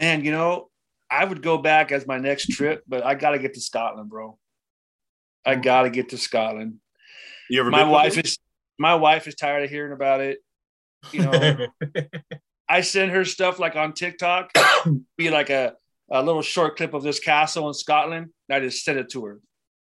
man, 0.00 0.24
you 0.24 0.32
know, 0.32 0.70
I 1.14 1.24
would 1.24 1.42
go 1.42 1.58
back 1.58 1.92
as 1.92 2.06
my 2.08 2.18
next 2.18 2.50
trip, 2.50 2.82
but 2.88 3.04
I 3.04 3.14
got 3.14 3.30
to 3.30 3.38
get 3.38 3.54
to 3.54 3.60
Scotland, 3.60 4.10
bro. 4.10 4.36
I 5.46 5.54
mm. 5.54 5.62
got 5.62 5.82
to 5.82 5.90
get 5.90 6.08
to 6.08 6.18
Scotland. 6.18 6.78
You 7.48 7.60
ever? 7.60 7.70
My 7.70 7.84
wife 7.84 8.18
is 8.18 8.36
my 8.78 8.96
wife 8.96 9.28
is 9.28 9.36
tired 9.36 9.62
of 9.62 9.70
hearing 9.70 9.92
about 9.92 10.20
it. 10.20 10.38
You 11.12 11.22
know, 11.22 11.66
I 12.68 12.80
send 12.80 13.12
her 13.12 13.24
stuff 13.24 13.60
like 13.60 13.76
on 13.76 13.92
TikTok, 13.92 14.50
be 15.16 15.30
like 15.30 15.50
a, 15.50 15.74
a 16.10 16.20
little 16.20 16.42
short 16.42 16.76
clip 16.76 16.94
of 16.94 17.04
this 17.04 17.20
castle 17.20 17.68
in 17.68 17.74
Scotland. 17.74 18.30
And 18.48 18.56
I 18.56 18.60
just 18.66 18.84
send 18.84 18.98
it 18.98 19.10
to 19.10 19.24
her. 19.26 19.40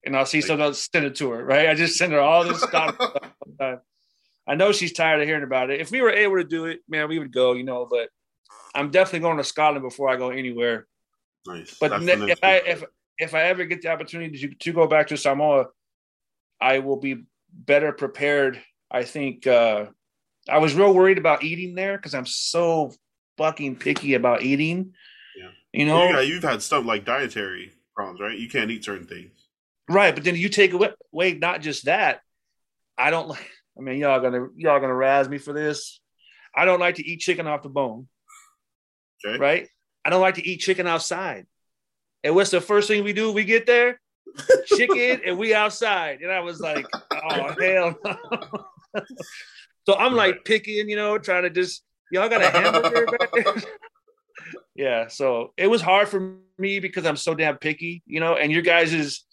And 0.06 0.18
I'll 0.18 0.26
see 0.26 0.42
something 0.42 0.66
else, 0.66 0.90
send 0.92 1.06
it 1.06 1.16
to 1.16 1.32
her, 1.32 1.46
right? 1.46 1.70
I 1.70 1.76
just 1.76 1.96
send 1.96 2.12
her 2.12 2.20
all 2.20 2.44
this 2.44 2.60
Scotland 2.60 2.96
stuff. 3.00 3.14
all 3.24 3.48
the 3.48 3.64
time. 3.64 3.80
I 4.48 4.56
know 4.56 4.74
she's 4.74 4.94
tired 4.94 5.22
of 5.22 5.28
hearing 5.28 5.44
about 5.44 5.70
it. 5.70 5.80
If 5.80 5.92
we 5.92 6.02
were 6.02 6.12
able 6.12 6.36
to 6.36 6.44
do 6.44 6.66
it, 6.66 6.82
man, 6.90 7.08
we 7.08 7.20
would 7.20 7.32
go, 7.32 7.54
you 7.54 7.64
know, 7.64 7.88
but 7.90 8.10
I'm 8.76 8.92
definitely 8.92 9.22
going 9.22 9.38
to 9.38 9.44
Scotland 9.44 9.84
before 9.84 10.10
I 10.10 10.18
go 10.18 10.30
anywhere. 10.30 10.88
Nice. 11.48 11.78
But 11.80 12.02
ne- 12.02 12.32
if 12.32 12.40
I 12.44 12.56
if 12.58 12.84
if 13.18 13.34
I 13.34 13.44
ever 13.44 13.66
get 13.66 13.82
the 13.82 13.90
opportunity 13.90 14.38
to, 14.40 14.56
to 14.56 14.74
go 14.74 14.88
back 14.88 15.08
to 15.08 15.18
Samoa, 15.18 15.68
I 16.60 16.80
will 16.80 16.98
be 16.98 17.24
better 17.52 17.92
prepared. 17.92 18.62
I 18.92 19.04
think 19.04 19.48
uh, 19.48 19.86
I 20.50 20.58
was 20.60 20.74
real 20.74 20.94
worried 20.94 21.18
about 21.18 21.44
eating 21.44 21.76
there 21.76 21.98
because 21.98 22.14
I'm 22.14 22.26
so 22.26 22.92
fucking 23.38 23.78
picky 23.78 24.14
about 24.14 24.42
eating. 24.44 24.94
Yeah. 25.38 25.50
You 25.74 25.86
know, 25.86 26.12
got, 26.12 26.28
you've 26.28 26.44
had 26.44 26.62
stuff 26.62 26.86
like 26.86 27.06
dietary 27.06 27.72
problems, 27.96 28.20
right? 28.20 28.38
You 28.38 28.50
can't 28.50 28.72
eat 28.72 28.84
certain 28.84 29.08
things. 29.08 29.32
right? 29.90 30.14
But 30.14 30.24
then 30.24 30.36
you 30.36 30.50
take 30.50 30.74
away, 30.74 30.92
away 31.14 31.34
not 31.34 31.62
just 31.62 31.86
that. 31.86 32.22
I 32.98 33.10
don't 33.10 33.28
like. 33.28 33.52
I 33.78 33.82
mean, 33.82 34.00
y'all 34.00 34.22
gonna 34.22 34.48
y'all 34.56 34.80
gonna 34.80 34.96
razz 34.96 35.28
me 35.28 35.38
for 35.38 35.54
this. 35.54 36.00
I 36.56 36.66
don't 36.66 36.80
like 36.80 36.96
to 36.96 37.06
eat 37.06 37.20
chicken 37.20 37.48
off 37.48 37.64
the 37.64 37.70
bone. 37.70 38.08
Okay. 39.26 39.38
Right? 39.38 39.68
I 40.06 40.10
don't 40.10 40.22
like 40.22 40.36
to 40.36 40.48
eat 40.48 40.60
chicken 40.60 40.86
outside. 40.86 41.48
And 42.24 42.36
what's 42.36 42.52
the 42.52 42.62
first 42.62 42.88
thing 42.88 43.04
we 43.04 43.14
do? 43.14 43.32
We 43.32 43.44
get 43.44 43.66
there, 43.66 44.00
chicken, 44.66 45.22
and 45.26 45.38
we 45.38 45.54
outside. 45.54 46.22
And 46.22 46.32
I 46.32 46.40
was 46.40 46.60
like, 46.60 46.86
oh 47.12 47.56
hell 47.60 47.96
no. 48.04 49.02
so 49.88 49.96
I'm 49.96 50.14
like 50.14 50.46
picking, 50.46 50.90
you 50.90 50.96
know, 50.96 51.18
trying 51.18 51.44
to 51.44 51.50
just 51.50 51.84
y'all 52.12 52.30
got 52.30 52.42
a 52.42 52.50
hamburger 52.50 53.06
back 53.20 53.32
there? 53.34 53.56
yeah. 54.76 55.08
So 55.08 55.54
it 55.58 55.68
was 55.68 55.82
hard 55.82 56.08
for 56.08 56.36
me 56.58 56.80
because 56.80 57.06
I'm 57.06 57.18
so 57.18 57.36
damn 57.36 57.58
picky, 57.58 58.04
you 58.06 58.20
know, 58.20 58.36
and 58.36 58.52
your 58.52 58.62
guys' 58.62 59.24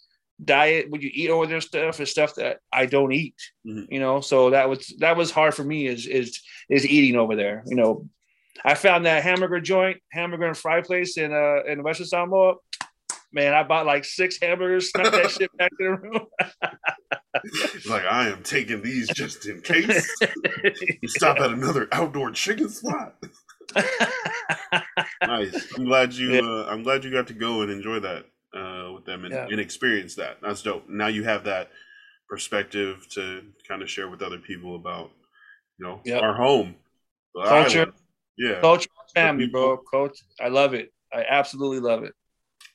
diet, 0.43 0.89
what 0.89 1.01
you 1.01 1.09
eat 1.13 1.29
over 1.29 1.45
there 1.47 1.61
stuff 1.61 1.99
is 1.99 2.11
stuff 2.11 2.35
that 2.35 2.59
I 2.71 2.85
don't 2.85 3.13
eat. 3.13 3.35
Mhm. 3.67 3.87
You 3.89 3.99
know, 3.99 4.21
so 4.21 4.51
that 4.51 4.69
was 4.69 4.93
that 4.99 5.17
was 5.17 5.31
hard 5.31 5.53
for 5.53 5.63
me 5.63 5.87
is 5.87 6.07
is 6.07 6.41
is 6.69 6.85
eating 6.85 7.15
over 7.15 7.35
there. 7.35 7.63
You 7.67 7.75
know, 7.75 8.09
I 8.65 8.75
found 8.75 9.05
that 9.05 9.23
hamburger 9.23 9.59
joint, 9.59 9.97
hamburger 10.11 10.45
and 10.47 10.57
fry 10.57 10.81
place 10.81 11.17
in 11.17 11.33
uh 11.33 11.63
in 11.67 11.83
Western 11.83 12.07
Samoa. 12.07 12.55
Man, 13.31 13.53
I 13.53 13.63
bought 13.63 13.87
like 13.87 14.05
six 14.05 14.37
hamburgers, 14.39 14.91
snuck 14.91 15.11
that 15.11 15.31
shit 15.31 15.49
back 15.57 15.71
to 15.71 15.75
the 15.79 15.89
room. 15.91 16.25
Like 17.89 18.03
I 18.05 18.29
am 18.29 18.43
taking 18.43 18.83
these 18.83 19.09
just 19.09 19.47
in 19.47 19.59
case. 19.61 20.07
Stop 21.07 21.39
at 21.39 21.49
another 21.49 21.87
outdoor 21.91 22.29
chicken 22.31 22.69
spot. 22.69 23.15
nice. 25.25 25.67
I'm 25.75 25.85
glad 25.85 26.13
you. 26.13 26.39
Uh, 26.39 26.67
I'm 26.69 26.83
glad 26.83 27.03
you 27.03 27.11
got 27.11 27.27
to 27.27 27.33
go 27.33 27.61
and 27.61 27.71
enjoy 27.71 27.99
that 28.01 28.25
uh, 28.55 28.93
with 28.93 29.05
them 29.05 29.25
and, 29.25 29.33
Yeah. 29.33 29.47
and 29.49 29.59
experience 29.59 30.15
that. 30.15 30.37
That's 30.41 30.61
dope. 30.61 30.87
Now 30.87 31.07
you 31.07 31.23
have 31.23 31.43
that 31.45 31.71
perspective 32.29 33.07
to 33.13 33.41
kind 33.67 33.81
of 33.81 33.89
share 33.89 34.09
with 34.09 34.21
other 34.21 34.37
people 34.39 34.75
about, 34.75 35.11
you 35.79 35.85
know, 35.85 36.01
Yep. 36.05 36.21
our 36.21 36.35
home, 36.35 36.75
Culture. 37.35 37.93
Island. 38.39 38.55
Yeah. 38.55 38.61
Coach 38.61 38.87
family, 39.13 39.47
bro. 39.47 39.77
Coach, 39.77 40.19
I 40.39 40.47
love 40.47 40.73
it. 40.73 40.93
I 41.11 41.23
absolutely 41.27 41.79
love 41.79 42.03
it. 42.03 42.13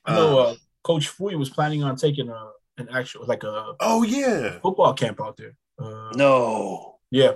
I 0.05 0.15
know 0.15 0.37
uh, 0.39 0.55
Coach 0.83 1.07
Fui 1.07 1.35
was 1.35 1.49
planning 1.49 1.83
on 1.83 1.95
taking 1.95 2.29
a 2.29 2.51
an 2.77 2.87
actual 2.93 3.25
like 3.25 3.43
a 3.43 3.73
Oh 3.79 4.03
yeah. 4.03 4.59
football 4.61 4.93
camp 4.93 5.19
out 5.21 5.35
there. 5.37 5.55
Uh, 5.77 6.11
No. 6.15 6.99
Yeah, 7.11 7.33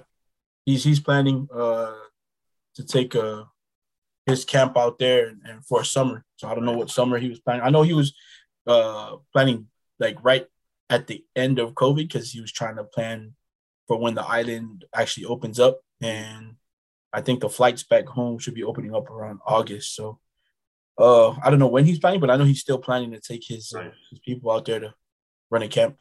he's 0.66 0.84
he's 0.84 1.00
planning 1.00 1.48
uh 1.54 1.96
to 2.76 2.84
take 2.86 3.16
uh 3.16 3.44
his 4.26 4.46
camp 4.46 4.78
out 4.78 4.98
there 5.00 5.28
and, 5.28 5.42
and 5.44 5.66
for 5.66 5.82
a 5.82 5.86
summer. 5.86 6.24
So 6.38 6.48
I 6.48 6.56
don't 6.56 6.64
know 6.64 6.78
what 6.78 6.90
summer 6.90 7.18
he 7.18 7.28
was 7.30 7.40
planning. 7.40 7.64
I 7.66 7.70
know 7.70 7.82
he 7.82 7.94
was 7.94 8.14
uh 8.66 9.18
planning 9.34 9.68
like 10.00 10.24
right 10.24 10.48
at 10.90 11.08
the 11.08 11.26
end 11.36 11.60
of 11.60 11.74
COVID 11.74 12.08
because 12.08 12.32
he 12.32 12.40
was 12.40 12.52
trying 12.52 12.78
to 12.78 12.84
plan 12.86 13.36
for 13.88 13.98
when 14.00 14.16
the 14.16 14.24
island 14.24 14.86
actually 14.96 15.26
opens 15.26 15.60
up, 15.60 15.82
and 16.02 16.56
I 17.14 17.22
think 17.22 17.42
the 17.42 17.50
flights 17.50 17.84
back 17.84 18.08
home 18.08 18.40
should 18.40 18.56
be 18.56 18.64
opening 18.64 18.96
up 18.96 19.10
around 19.10 19.40
August. 19.46 19.96
So. 19.96 20.20
Uh, 20.96 21.32
I 21.44 21.50
don't 21.50 21.58
know 21.58 21.66
when 21.66 21.86
he's 21.86 21.98
planning, 21.98 22.20
but 22.20 22.30
I 22.30 22.36
know 22.36 22.44
he's 22.44 22.60
still 22.62 22.78
planning 22.78 23.10
to 23.14 23.20
take 23.20 23.42
his, 23.48 23.74
uh, 23.76 23.90
his 24.12 24.20
people 24.20 24.52
out 24.52 24.66
there 24.66 24.80
to 24.80 24.94
run 25.50 25.64
a 25.64 25.68
camp. 25.68 25.98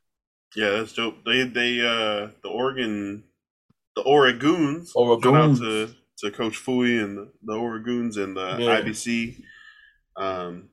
Yeah, 0.54 0.68
that's 0.72 0.92
dope. 0.92 1.24
They 1.24 1.44
they 1.44 1.80
uh 1.80 2.28
the 2.42 2.50
Oregon 2.50 3.24
the 3.96 4.02
Oregoons. 4.02 4.88
Shout 4.92 5.06
out 5.08 5.22
Oregoons. 5.22 5.58
to 5.60 5.94
to 6.18 6.30
Coach 6.30 6.56
Fui 6.58 6.98
and 6.98 7.16
the, 7.16 7.32
the 7.42 7.54
Oregoons 7.54 8.18
and 8.22 8.36
the 8.36 8.58
Yeah. 8.58 8.82
IBC. 8.82 9.42
Um, 10.18 10.68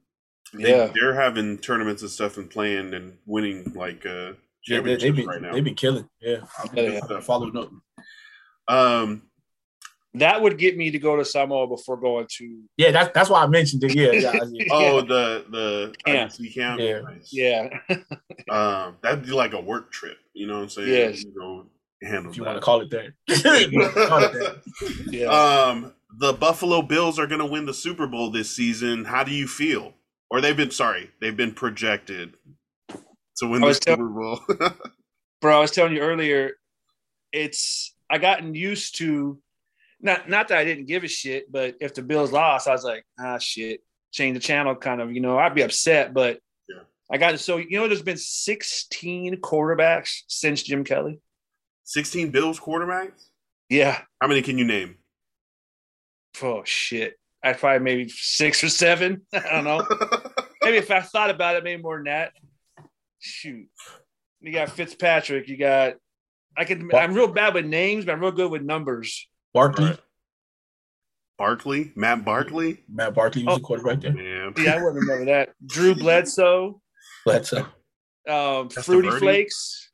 they, 0.53 0.69
Yeah. 0.71 0.91
they're 0.93 1.15
having 1.15 1.57
tournaments 1.57 2.01
and 2.01 2.11
stuff 2.11 2.35
and 2.35 2.49
playing 2.49 2.93
and 2.93 3.19
winning 3.25 3.71
like 3.73 4.05
uh, 4.05 4.09
Yeah, 4.67 4.81
they, 4.81 4.97
championships 4.97 5.03
they've 5.03 5.15
been 5.15 5.25
right 5.27 5.41
now. 5.41 5.53
they've 5.53 5.63
been 5.63 5.75
killing. 5.75 6.09
Yeah, 6.19 6.41
I've 6.61 6.73
been 6.75 6.99
yeah. 7.09 7.19
following 7.21 7.55
up. 7.55 7.71
Um, 8.67 9.28
That 10.15 10.41
would 10.41 10.57
get 10.57 10.76
me 10.76 10.90
to 10.91 10.98
go 10.99 11.15
to 11.18 11.23
Samoa 11.23 11.68
before 11.68 11.95
going 11.98 12.26
to. 12.38 12.61
Yeah, 12.77 12.91
that's 12.91 13.11
that's 13.14 13.30
why 13.30 13.44
I 13.44 13.48
mentioned 13.48 13.84
it. 13.84 13.94
Yeah, 13.95 14.11
yeah, 14.14 14.44
yeah. 14.52 14.65
oh, 14.72 15.02
the 15.02 15.45
the 15.49 15.94
Camp. 16.06 16.31
IBC 16.31 16.53
camp. 16.56 16.80
Yeah. 16.81 17.02
Nice. 17.02 17.30
Yeah, 17.31 17.69
Um, 18.49 18.98
that'd 19.03 19.23
be 19.23 19.31
like 19.31 19.53
a 19.53 19.61
work 19.61 19.91
trip. 19.91 20.18
You 20.34 20.48
know 20.48 20.56
what 20.56 20.64
I'm 20.64 20.69
saying? 20.69 20.90
Yes. 20.90 21.23
You 21.23 21.34
go 21.40 21.65
handle 22.02 22.31
if 22.31 22.38
you 22.38 22.44
that. 22.44 22.49
want 22.49 22.57
to 22.57 22.65
call 22.65 22.81
it 22.81 22.90
that. 22.90 23.14
Call 24.07 24.23
it 24.23 24.34
that. 24.34 24.61
yeah. 25.11 25.27
Um, 25.27 25.94
the 26.18 26.34
Buffalo 26.34 26.81
Bills 26.81 27.19
are 27.19 27.27
going 27.27 27.40
to 27.41 27.45
win 27.45 27.65
the 27.68 27.73
Super 27.73 28.07
Bowl 28.07 28.31
this 28.31 28.49
season. 28.56 29.06
How 29.06 29.23
do 29.23 29.31
you 29.31 29.48
feel? 29.48 29.94
Or 30.31 30.41
they've 30.41 30.57
been 30.57 30.72
sorry, 30.72 31.11
they've 31.22 31.38
been 31.38 31.53
projected 31.53 32.34
to 33.38 33.48
win 33.48 33.64
I 33.64 33.68
the 33.69 33.73
tell- 33.76 33.95
Super 33.98 34.10
Bowl. 34.10 34.40
bro 35.41 35.57
i 35.57 35.61
was 35.61 35.72
telling 35.72 35.94
you 35.94 36.02
earlier 36.02 36.52
it's 37.31 37.95
i 38.10 38.18
gotten 38.18 38.53
used 38.53 38.98
to 38.98 39.40
not 40.01 40.30
not 40.30 40.47
that 40.47 40.57
i 40.57 40.63
didn't 40.63 40.85
give 40.88 41.03
a 41.03 41.07
shit 41.07 41.51
but 41.51 41.76
if 41.81 41.93
the 41.93 42.01
bills 42.01 42.31
lost 42.31 42.67
i 42.67 42.71
was 42.71 42.84
like 42.84 43.05
ah 43.19 43.38
shit 43.38 43.81
change 44.11 44.34
the 44.35 44.39
channel 44.39 44.76
kind 44.76 45.01
of 45.01 45.11
you 45.13 45.19
know 45.21 45.38
i'd 45.38 45.53
be 45.55 45.61
upset 45.61 46.13
but 46.13 46.39
Yeah. 46.67 46.81
i 47.11 47.17
got 47.17 47.39
so 47.39 47.57
you 47.57 47.77
know 47.77 47.88
there's 47.88 48.01
been 48.01 48.17
16 48.17 49.38
quarterbacks 49.41 50.21
since 50.27 50.63
jim 50.63 50.84
kelly. 50.84 51.19
16 51.85 52.30
Bills 52.31 52.59
quarterbacks? 52.59 53.30
yeah. 53.69 54.01
How 54.21 54.27
many 54.27 54.41
can 54.41 54.57
you 54.57 54.65
name? 54.65 54.97
oh 56.41 56.61
shit. 56.63 57.15
I'd 57.43 57.57
probably 57.57 57.80
maybe 57.80 58.09
six 58.09 58.63
or 58.63 58.69
seven. 58.69 59.21
I 59.34 59.39
don't 59.39 59.63
know. 59.63 59.85
Maybe 60.63 60.77
if 60.77 60.91
i 60.91 60.99
thought 61.01 61.30
about 61.30 61.55
it 61.55 61.63
maybe 61.63 61.81
more 61.81 61.95
than 61.97 62.05
that. 62.05 62.34
Shoot. 63.19 63.67
You 64.41 64.51
got 64.53 64.69
fitzpatrick 64.69 65.47
you 65.47 65.57
got 65.57 65.95
i 66.57 66.63
can 66.65 66.89
i'm 66.93 67.13
real 67.13 67.27
bad 67.27 67.53
with 67.53 67.65
names 67.65 68.05
but 68.05 68.11
i'm 68.13 68.19
real 68.21 68.31
good 68.31 68.51
with 68.51 68.61
numbers 68.61 69.27
Barkley, 69.53 69.85
Right. 69.85 69.99
Barkley, 71.38 71.91
Matt 71.95 72.26
Barkley. 72.26 72.84
Matt 72.89 73.13
Barkley 73.13 73.43
was 73.45 73.55
Oh. 73.55 73.57
the 73.57 73.63
quarterback 73.63 74.01
there. 74.01 74.13
Man, 74.13 74.53
Yeah, 74.57 74.73
I 74.76 74.84
wouldn't 74.84 74.95
remember 75.07 75.26
that. 75.26 75.53
Drew 75.65 75.95
Bledsoe, 76.03 76.81
But 77.26 77.51
uh, 77.53 77.59
um, 78.27 78.67
That's 78.67 78.76
the 78.76 78.84
Fruity? 78.84 79.09
Flakes, 79.19 79.91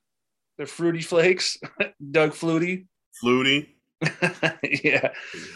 the 0.58 0.66
Fruity 0.66 1.02
Flakes, 1.02 1.58
Doug 2.12 2.32
Flutie. 2.32 2.88
Flutie. 3.24 3.68
yeah. 4.84 5.10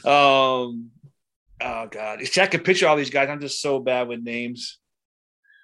Um, 0.05 0.91
oh 1.61 1.88
God, 1.89 2.21
See, 2.26 2.41
I 2.41 2.47
could 2.47 2.63
picture 2.63 2.88
all 2.88 2.95
these 2.95 3.09
guys. 3.09 3.27
I'm 3.30 3.41
just 3.41 3.61
so 3.61 3.80
bad 3.80 4.07
with 4.07 4.21
names. 4.21 4.80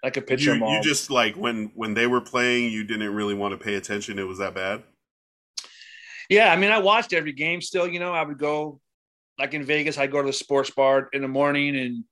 I 0.04 0.10
could 0.10 0.28
picture 0.28 0.46
You, 0.54 0.60
them 0.60 0.64
all. 0.64 0.76
you 0.76 0.82
just 0.84 1.10
like 1.10 1.36
when 1.36 1.72
when 1.74 1.94
they 1.94 2.06
were 2.06 2.22
playing, 2.22 2.72
you 2.72 2.84
didn't 2.84 3.14
really 3.16 3.34
want 3.34 3.58
to 3.58 3.64
pay 3.64 3.76
attention. 3.76 4.20
It 4.20 4.28
was 4.28 4.40
that 4.40 4.54
bad. 4.54 4.84
Yeah, 6.30 6.52
I 6.52 6.56
mean, 6.56 6.72
I 6.72 6.80
watched 6.80 7.14
every 7.14 7.34
game 7.34 7.62
still. 7.62 7.88
You 7.88 8.00
know, 8.00 8.14
I 8.14 8.24
would 8.24 8.38
go, 8.38 8.80
like 9.38 9.54
in 9.54 9.64
Vegas, 9.64 9.98
I'd 9.98 10.12
go 10.12 10.22
to 10.22 10.28
the 10.28 10.34
sports 10.34 10.70
bar 10.70 11.10
in 11.14 11.22
the 11.22 11.28
morning 11.28 11.76
and 11.76 12.04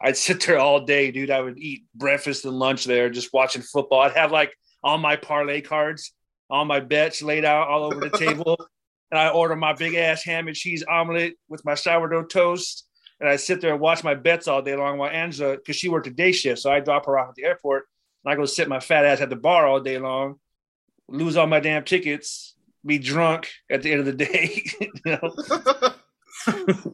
I'd 0.00 0.16
sit 0.16 0.44
there 0.44 0.58
all 0.58 0.84
day, 0.84 1.10
dude. 1.10 1.30
I 1.30 1.40
would 1.40 1.58
eat 1.58 1.84
breakfast 1.94 2.44
and 2.44 2.58
lunch 2.58 2.84
there 2.84 3.10
just 3.10 3.32
watching 3.32 3.62
football. 3.62 4.00
I'd 4.00 4.16
have 4.16 4.32
like 4.32 4.52
all 4.82 4.98
my 4.98 5.16
parlay 5.16 5.60
cards, 5.60 6.12
all 6.48 6.64
my 6.64 6.80
bets 6.80 7.22
laid 7.22 7.44
out 7.44 7.68
all 7.68 7.84
over 7.84 8.00
the 8.00 8.10
table. 8.18 8.56
And 9.10 9.18
I 9.18 9.30
order 9.30 9.56
my 9.56 9.72
big 9.72 9.94
ass 9.94 10.22
ham 10.22 10.46
and 10.46 10.56
cheese 10.56 10.84
omelet 10.88 11.34
with 11.48 11.64
my 11.64 11.74
sourdough 11.74 12.26
toast. 12.26 12.86
And 13.18 13.28
I 13.28 13.36
sit 13.36 13.60
there 13.60 13.72
and 13.72 13.80
watch 13.80 14.02
my 14.02 14.14
bets 14.14 14.48
all 14.48 14.62
day 14.62 14.76
long 14.76 14.96
while 14.96 15.10
Angela, 15.10 15.56
because 15.56 15.76
she 15.76 15.88
worked 15.88 16.06
a 16.06 16.10
day 16.10 16.32
shift. 16.32 16.62
So 16.62 16.70
I 16.70 16.80
drop 16.80 17.06
her 17.06 17.18
off 17.18 17.30
at 17.30 17.34
the 17.34 17.44
airport 17.44 17.86
and 18.24 18.32
I 18.32 18.36
go 18.36 18.44
sit 18.46 18.68
my 18.68 18.80
fat 18.80 19.04
ass 19.04 19.20
at 19.20 19.30
the 19.30 19.36
bar 19.36 19.66
all 19.66 19.80
day 19.80 19.98
long, 19.98 20.38
lose 21.08 21.36
all 21.36 21.46
my 21.46 21.60
damn 21.60 21.84
tickets, 21.84 22.54
be 22.84 22.98
drunk 22.98 23.48
at 23.70 23.82
the 23.82 23.90
end 23.92 24.00
of 24.00 24.06
the 24.06 24.12
day. 24.24 24.62
you 24.80 24.90
know? 25.04 25.34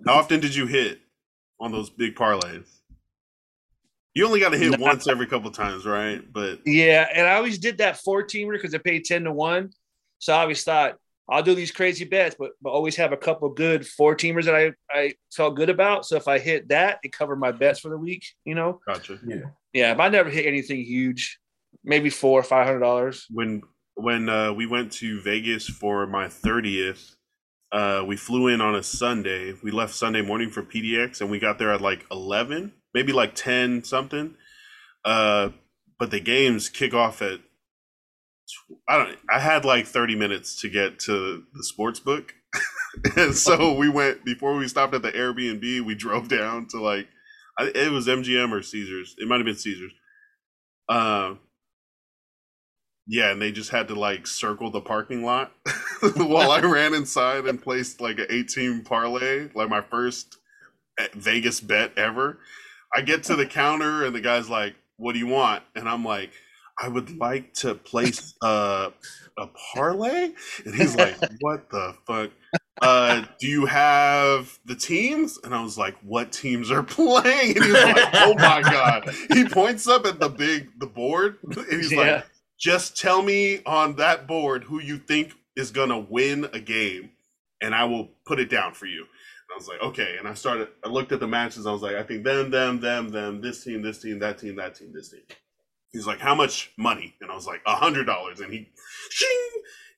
How 0.07 0.15
often 0.15 0.41
did 0.41 0.55
you 0.55 0.67
hit 0.67 1.01
on 1.61 1.73
those 1.73 1.91
big 1.91 2.15
parlays? 2.15 2.69
You 4.15 4.27
only 4.27 4.41
got 4.41 4.51
to 4.51 4.59
hit 4.59 4.73
Nah. 4.73 4.79
once 4.79 5.07
every 5.09 5.27
couple 5.27 5.51
times, 5.51 5.85
right? 5.85 6.21
But 6.33 6.61
Yeah, 6.67 7.07
and 7.15 7.27
I 7.27 7.35
always 7.35 7.59
did 7.59 7.79
that 7.79 7.99
four 7.99 8.23
teamer 8.25 8.53
because 8.53 8.75
I 8.75 8.79
paid 8.79 9.05
ten 9.05 9.25
to 9.25 9.33
one. 9.33 9.71
So 10.19 10.33
I 10.35 10.41
always 10.41 10.65
thought 10.65 10.97
I'll 11.29 11.43
do 11.43 11.55
these 11.55 11.71
crazy 11.73 12.05
bets, 12.07 12.35
but 12.39 12.53
but 12.63 12.71
always 12.71 12.97
have 12.97 13.13
a 13.13 13.17
couple 13.17 13.49
good 13.51 13.87
four 13.87 14.17
teamers 14.17 14.45
that 14.47 14.55
I 14.55 14.73
I 14.91 15.15
felt 15.33 15.57
good 15.57 15.69
about. 15.69 16.07
So 16.07 16.17
if 16.17 16.29
I 16.29 16.39
hit 16.39 16.69
that, 16.69 16.99
it 17.03 17.13
covered 17.13 17.37
my 17.37 17.53
bets 17.53 17.81
for 17.81 17.91
the 17.91 17.99
week. 17.99 18.25
You 18.47 18.55
know, 18.55 18.81
gotcha. 18.87 19.19
Yeah. 19.27 19.43
Yeah. 19.75 19.95
But 19.95 20.05
I 20.05 20.09
never 20.09 20.31
hit 20.31 20.47
anything 20.47 20.83
huge, 20.83 21.39
maybe 21.85 22.09
four 22.09 22.41
or 22.41 22.45
five 22.45 22.67
hundred 22.67 22.81
dollars. 22.81 23.27
when 23.31 23.63
when 23.97 24.29
uh, 24.29 24.53
we 24.53 24.67
went 24.67 24.93
to 24.93 25.21
Vegas 25.23 25.69
for 25.69 26.07
my 26.07 26.29
thirtieth, 26.29 27.17
uh, 27.73 28.05
we 28.07 28.17
flew 28.17 28.47
in 28.47 28.61
on 28.61 28.75
a 28.75 28.83
Sunday. 28.83 29.55
We 29.63 29.71
left 29.71 29.95
Sunday 29.95 30.23
morning 30.23 30.51
for 30.51 30.63
PDX, 30.63 31.21
and 31.21 31.31
we 31.31 31.39
got 31.39 31.59
there 31.59 31.73
at 31.73 31.81
like 31.81 32.05
eleven, 32.11 32.73
maybe 32.95 33.13
like 33.13 33.35
ten 33.35 33.83
something. 33.83 34.35
Uh, 35.05 35.51
but 35.99 36.11
the 36.11 36.21
games 36.21 36.69
kick 36.69 36.93
off 36.93 37.23
at, 37.23 37.41
I 38.87 38.99
don't. 38.99 39.19
I 39.31 39.41
had 39.41 39.65
like 39.65 39.87
thirty 39.87 40.15
minutes 40.15 40.61
to 40.61 40.69
get 40.69 40.99
to 41.01 41.45
the 41.55 41.65
sports 41.65 41.99
book, 41.99 42.35
and 43.17 43.35
so 43.35 43.73
we 43.79 43.89
went 43.89 44.27
before 44.27 44.55
we 44.57 44.69
stopped 44.69 44.95
at 44.95 45.03
the 45.03 45.13
Airbnb. 45.13 45.81
We 45.87 45.95
drove 45.95 46.29
down 46.29 46.67
to 46.69 46.83
like 46.83 47.09
it 47.59 47.91
was 47.91 48.07
MGM 48.07 48.53
or 48.53 48.63
Caesars. 48.63 49.15
It 49.17 49.27
might 49.27 49.39
have 49.39 49.47
been 49.47 49.57
Caesars. 49.57 49.93
Um. 50.91 51.41
Yeah, 53.07 53.31
and 53.31 53.41
they 53.41 53.53
just 53.53 53.71
had 53.71 53.89
to 53.89 53.95
like 53.95 54.27
circle 54.27 54.71
the 54.71 54.81
parking 54.81 55.25
lot 55.25 55.53
while 56.17 56.51
I 56.51 56.61
ran 56.61 56.95
inside 56.95 57.47
and 57.47 57.61
placed 57.63 58.01
like 58.01 58.19
an 58.19 58.27
18 58.31 58.83
parlay, 58.85 59.49
like 59.55 59.69
my 59.69 59.81
first 59.81 60.39
eh, 60.99 61.09
Vegas 61.15 61.61
bet 61.61 61.97
ever. 61.99 62.39
I 62.97 63.03
get 63.03 63.25
to 63.25 63.37
the 63.37 63.47
counter 63.47 64.05
and 64.05 64.15
the 64.15 64.21
guy's 64.21 64.51
like, 64.51 64.77
"What 64.97 65.15
do 65.15 65.19
you 65.21 65.27
want?" 65.29 65.65
And 65.77 65.89
I'm 65.89 66.05
like, 66.05 66.33
"I 66.83 66.89
would 66.89 67.19
like 67.19 67.55
to 67.55 67.75
place 67.75 68.35
uh, 68.43 68.91
a 69.39 69.47
parlay." 69.75 70.33
And 70.65 70.75
he's 70.75 70.97
like, 70.97 71.17
"What 71.41 71.71
the 71.71 71.95
fuck?" 72.07 72.31
Uh, 72.83 73.25
do 73.41 73.47
you 73.49 73.67
have 73.67 74.59
the 74.67 74.77
teams? 74.77 75.39
And 75.45 75.55
I 75.55 75.63
was 75.63 75.79
like, 75.79 75.97
"What 76.03 76.33
teams 76.33 76.71
are 76.71 76.83
playing?" 76.85 77.57
And 77.57 77.65
he's 77.65 77.75
like, 77.85 78.09
"Oh 78.15 78.35
my 78.35 78.63
god!" 78.63 79.11
He 79.33 79.49
points 79.49 79.89
up 79.89 80.07
at 80.07 80.21
the 80.21 80.29
big 80.29 80.71
the 80.79 80.87
board, 80.87 81.39
and 81.45 81.83
he's 81.83 81.93
Yeah. 81.93 81.99
like, 82.17 82.27
just 82.59 82.97
tell 82.97 83.23
me 83.23 83.63
on 83.65 83.97
that 83.97 84.27
board 84.27 84.65
who 84.65 84.81
you 84.81 84.99
think 84.99 85.35
is 85.57 85.71
gonna 85.71 85.99
win 85.99 86.49
a 86.53 86.61
game, 86.61 87.11
and 87.61 87.75
I 87.75 87.85
will 87.85 88.11
put 88.27 88.39
it 88.41 88.51
down 88.51 88.75
for 88.75 88.87
you. 88.87 89.01
And 89.03 89.55
I 89.55 89.57
was 89.57 89.69
like, 89.69 89.81
okay. 89.83 90.17
And 90.19 90.27
I 90.27 90.35
started. 90.35 90.69
I 90.85 90.89
looked 90.89 91.13
at 91.13 91.21
the 91.21 91.27
matches. 91.29 91.67
I 91.67 91.73
was 91.73 91.83
like, 91.83 91.97
I 91.97 92.03
think 92.03 92.25
them, 92.25 92.51
them, 92.51 92.81
them, 92.81 93.09
them. 93.11 93.41
This 93.41 93.63
team, 93.63 93.83
this 93.83 94.01
team, 94.01 94.19
that 94.21 94.39
team, 94.39 94.57
that 94.57 94.75
team, 94.75 94.93
this 94.93 95.11
team. 95.11 95.23
He's 95.93 96.07
like, 96.07 96.19
how 96.21 96.35
much 96.35 96.73
money? 96.77 97.15
And 97.21 97.31
I 97.31 97.35
was 97.35 97.47
like, 97.47 97.63
a 97.67 97.75
hundred 97.77 98.05
dollars. 98.05 98.41
And 98.41 98.53
he, 98.53 98.69
shing, 99.11 99.51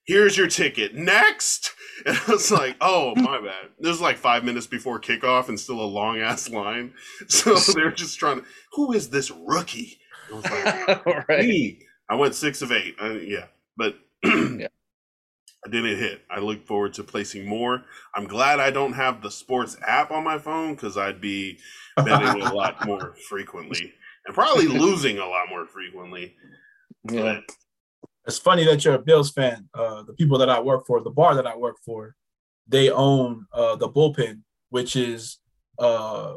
here's 0.06 0.36
your 0.36 0.48
ticket. 0.48 0.94
Next. 0.94 1.74
And 2.06 2.16
I 2.16 2.30
was 2.30 2.52
like, 2.52 2.76
oh 2.80 3.12
my 3.16 3.40
bad. 3.40 3.70
This 3.80 3.90
was 3.90 4.00
like 4.00 4.18
five 4.18 4.44
minutes 4.44 4.68
before 4.68 5.00
kickoff, 5.00 5.48
and 5.48 5.58
still 5.58 5.80
a 5.80 5.82
long 5.82 6.20
ass 6.20 6.48
line. 6.48 6.94
So 7.28 7.56
they're 7.72 7.90
just 7.90 8.20
trying 8.20 8.38
to. 8.38 8.46
Who 8.74 8.92
is 8.92 9.10
this 9.10 9.32
rookie? 9.32 9.98
And 10.30 10.46
I 10.46 10.84
was 10.86 11.04
like, 11.06 11.06
right. 11.28 11.40
me. 11.48 11.80
I 12.08 12.14
went 12.14 12.34
six 12.34 12.62
of 12.62 12.72
eight. 12.72 12.96
Uh, 13.00 13.10
yeah, 13.10 13.46
but 13.76 13.96
I 14.24 15.70
didn't 15.70 15.98
hit. 15.98 16.22
I 16.30 16.38
look 16.40 16.66
forward 16.66 16.94
to 16.94 17.04
placing 17.04 17.46
more. 17.46 17.82
I'm 18.14 18.26
glad 18.26 18.60
I 18.60 18.70
don't 18.70 18.92
have 18.92 19.22
the 19.22 19.30
sports 19.30 19.76
app 19.86 20.10
on 20.10 20.24
my 20.24 20.38
phone 20.38 20.74
because 20.74 20.96
I'd 20.96 21.20
be 21.20 21.58
betting 21.96 22.42
a 22.42 22.54
lot 22.54 22.86
more 22.86 23.14
frequently 23.28 23.92
and 24.26 24.34
probably 24.34 24.66
losing 24.66 25.18
a 25.18 25.26
lot 25.26 25.48
more 25.50 25.66
frequently. 25.66 26.36
Yeah. 27.10 27.40
it's 28.26 28.38
funny 28.38 28.64
that 28.64 28.84
you're 28.84 28.94
a 28.94 28.98
Bills 28.98 29.30
fan. 29.30 29.68
Uh, 29.74 30.02
the 30.02 30.12
people 30.12 30.38
that 30.38 30.50
I 30.50 30.60
work 30.60 30.86
for, 30.86 31.00
the 31.02 31.10
bar 31.10 31.34
that 31.34 31.46
I 31.46 31.56
work 31.56 31.76
for, 31.84 32.14
they 32.66 32.90
own 32.90 33.46
uh, 33.52 33.76
the 33.76 33.88
bullpen, 33.88 34.42
which 34.70 34.94
is 34.94 35.38
uh, 35.78 36.34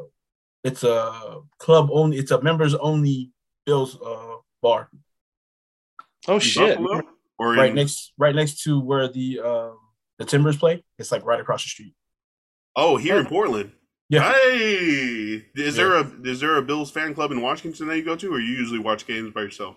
it's 0.64 0.82
a 0.82 1.40
club 1.58 1.90
only. 1.92 2.18
It's 2.18 2.30
a 2.30 2.42
members 2.42 2.74
only 2.74 3.30
Bills 3.66 3.98
uh, 4.00 4.36
bar 4.62 4.88
Oh 6.28 6.34
In 6.34 6.40
shit. 6.40 6.78
Buffalo? 6.78 7.02
Or 7.38 7.54
right 7.54 7.70
in- 7.70 7.74
next 7.76 8.12
right 8.18 8.34
next 8.34 8.62
to 8.64 8.78
where 8.80 9.08
the 9.08 9.40
um, 9.40 9.78
the 10.18 10.24
Timbers 10.24 10.56
play. 10.56 10.84
It's 10.98 11.10
like 11.10 11.24
right 11.24 11.40
across 11.40 11.64
the 11.64 11.68
street. 11.70 11.94
Oh, 12.76 12.96
here 12.96 13.18
in 13.18 13.26
Portland. 13.26 13.72
Yeah. 14.08 14.30
Hey, 14.32 15.42
is 15.56 15.74
there 15.76 15.94
a 15.96 16.10
is 16.24 16.40
there 16.40 16.56
a 16.56 16.62
Bills 16.62 16.90
fan 16.90 17.14
club 17.14 17.32
in 17.32 17.40
Washington 17.40 17.88
that 17.88 17.96
you 17.96 18.04
go 18.04 18.14
to, 18.16 18.32
or 18.34 18.38
you 18.40 18.54
usually 18.54 18.78
watch 18.78 19.06
games 19.06 19.32
by 19.32 19.40
yourself? 19.42 19.76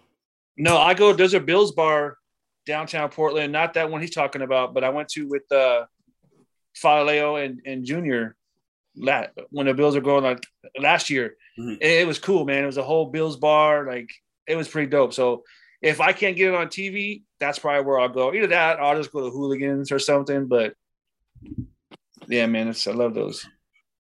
No, 0.57 0.77
I 0.77 0.93
go. 0.93 1.13
There's 1.13 1.34
a 1.34 1.39
Bills 1.39 1.72
bar 1.72 2.17
downtown 2.65 3.09
Portland. 3.09 3.51
Not 3.53 3.73
that 3.76 3.89
one 3.89 4.01
he's 4.01 4.13
talking 4.13 4.41
about, 4.41 4.73
but 4.73 4.84
I 4.84 4.89
went 4.89 5.09
to 5.09 5.27
with 5.27 5.49
uh, 5.51 5.85
Faleo 6.81 7.43
and 7.43 7.61
and 7.65 7.85
Junior. 7.85 8.35
la- 8.97 9.27
when 9.51 9.65
the 9.67 9.73
Bills 9.73 9.95
are 9.95 10.01
going 10.01 10.23
like 10.23 10.45
last 10.80 11.09
year. 11.09 11.35
Mhm. 11.59 11.77
It, 11.81 12.01
it 12.01 12.07
was 12.07 12.19
cool, 12.19 12.45
man. 12.45 12.63
It 12.63 12.67
was 12.67 12.77
a 12.77 12.84
whole 12.84 13.07
Bills 13.07 13.38
bar. 13.38 13.85
Like 13.88 14.09
it 14.47 14.55
was 14.55 14.67
pretty 14.67 14.89
dope. 14.89 15.13
So 15.13 15.43
if 15.81 16.02
I 16.02 16.11
can't 16.14 16.35
get 16.38 16.49
it 16.49 16.56
on 16.56 16.68
TV, 16.68 17.23
that's 17.39 17.60
probably 17.60 17.85
where 17.85 17.99
I'll 17.99 18.10
go. 18.10 18.34
Either 18.34 18.47
that, 18.47 18.77
or 18.77 18.84
I'll 18.84 18.97
just 18.97 19.11
go 19.11 19.22
to 19.22 19.30
Hooligans 19.30 19.91
or 19.91 19.99
something. 19.99 20.47
But 20.47 20.73
yeah, 22.27 22.45
man, 22.45 22.68
it's 22.68 22.88
I 22.88 22.91
love 22.91 23.14
those. 23.14 23.45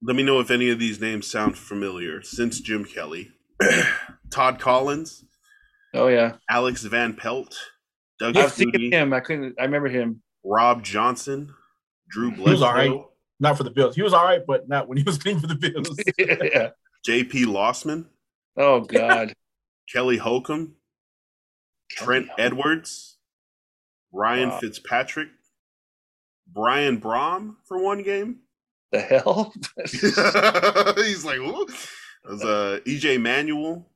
Let 0.03 0.17
me 0.17 0.23
know 0.23 0.41
if 0.41 0.51
any 0.51 0.71
of 0.71 0.79
these 0.79 1.01
names 1.01 1.27
sound 1.27 1.57
familiar. 1.59 2.23
Since 2.23 2.61
Jim 2.61 2.85
Kelly, 2.85 3.31
Todd 4.31 4.59
Collins, 4.59 5.25
Oh 5.95 6.09
yeah, 6.09 6.37
Alex 6.51 6.83
Van 6.85 7.15
Pelt, 7.15 7.57
Doug 8.19 8.37
I 8.37 8.45
was 8.45 8.53
thinking 8.53 8.83
Flutie, 8.83 8.93
him. 8.93 9.13
I 9.13 9.21
couldn't. 9.21 9.55
I 9.59 9.65
remember 9.65 9.89
him. 9.89 10.23
Rob 10.45 10.83
Johnson, 10.83 11.53
Drew 12.09 12.31
Bledsoe. 12.31 12.45
He 12.45 12.51
was 12.53 12.63
all 12.63 12.75
right. 12.75 13.01
Not 13.41 13.57
for 13.57 13.65
the 13.65 13.71
Bills. 13.71 13.95
He 13.97 14.03
was 14.03 14.15
all 14.15 14.25
right, 14.25 14.41
but 14.47 14.69
not 14.69 14.89
when 14.89 14.97
he 14.97 15.05
was 15.05 15.19
playing 15.19 15.41
for 15.41 15.47
the 15.47 15.55
Bills. 15.55 15.99
yeah. 16.19 16.71
J.P. 17.05 17.47
Losman, 17.47 18.07
Oh 18.57 18.81
God. 18.81 19.35
Kelly 19.93 20.17
Holcomb, 20.17 20.75
Trent 21.91 22.29
Edwards, 22.39 23.17
Ryan 24.13 24.51
Wow. 24.51 24.59
Fitzpatrick, 24.61 25.29
Brian 26.47 27.01
Brohm 27.01 27.57
for 27.65 27.83
one 27.83 28.03
game. 28.03 28.41
The 28.93 29.01
hell? 29.01 29.53
He's 29.87 31.25
like, 31.25 31.39
Ooh. 31.39 31.67
It 32.25 32.31
was 32.31 32.43
uh, 32.45 32.81
EJ 32.85 33.21
Manuel, 33.21 33.87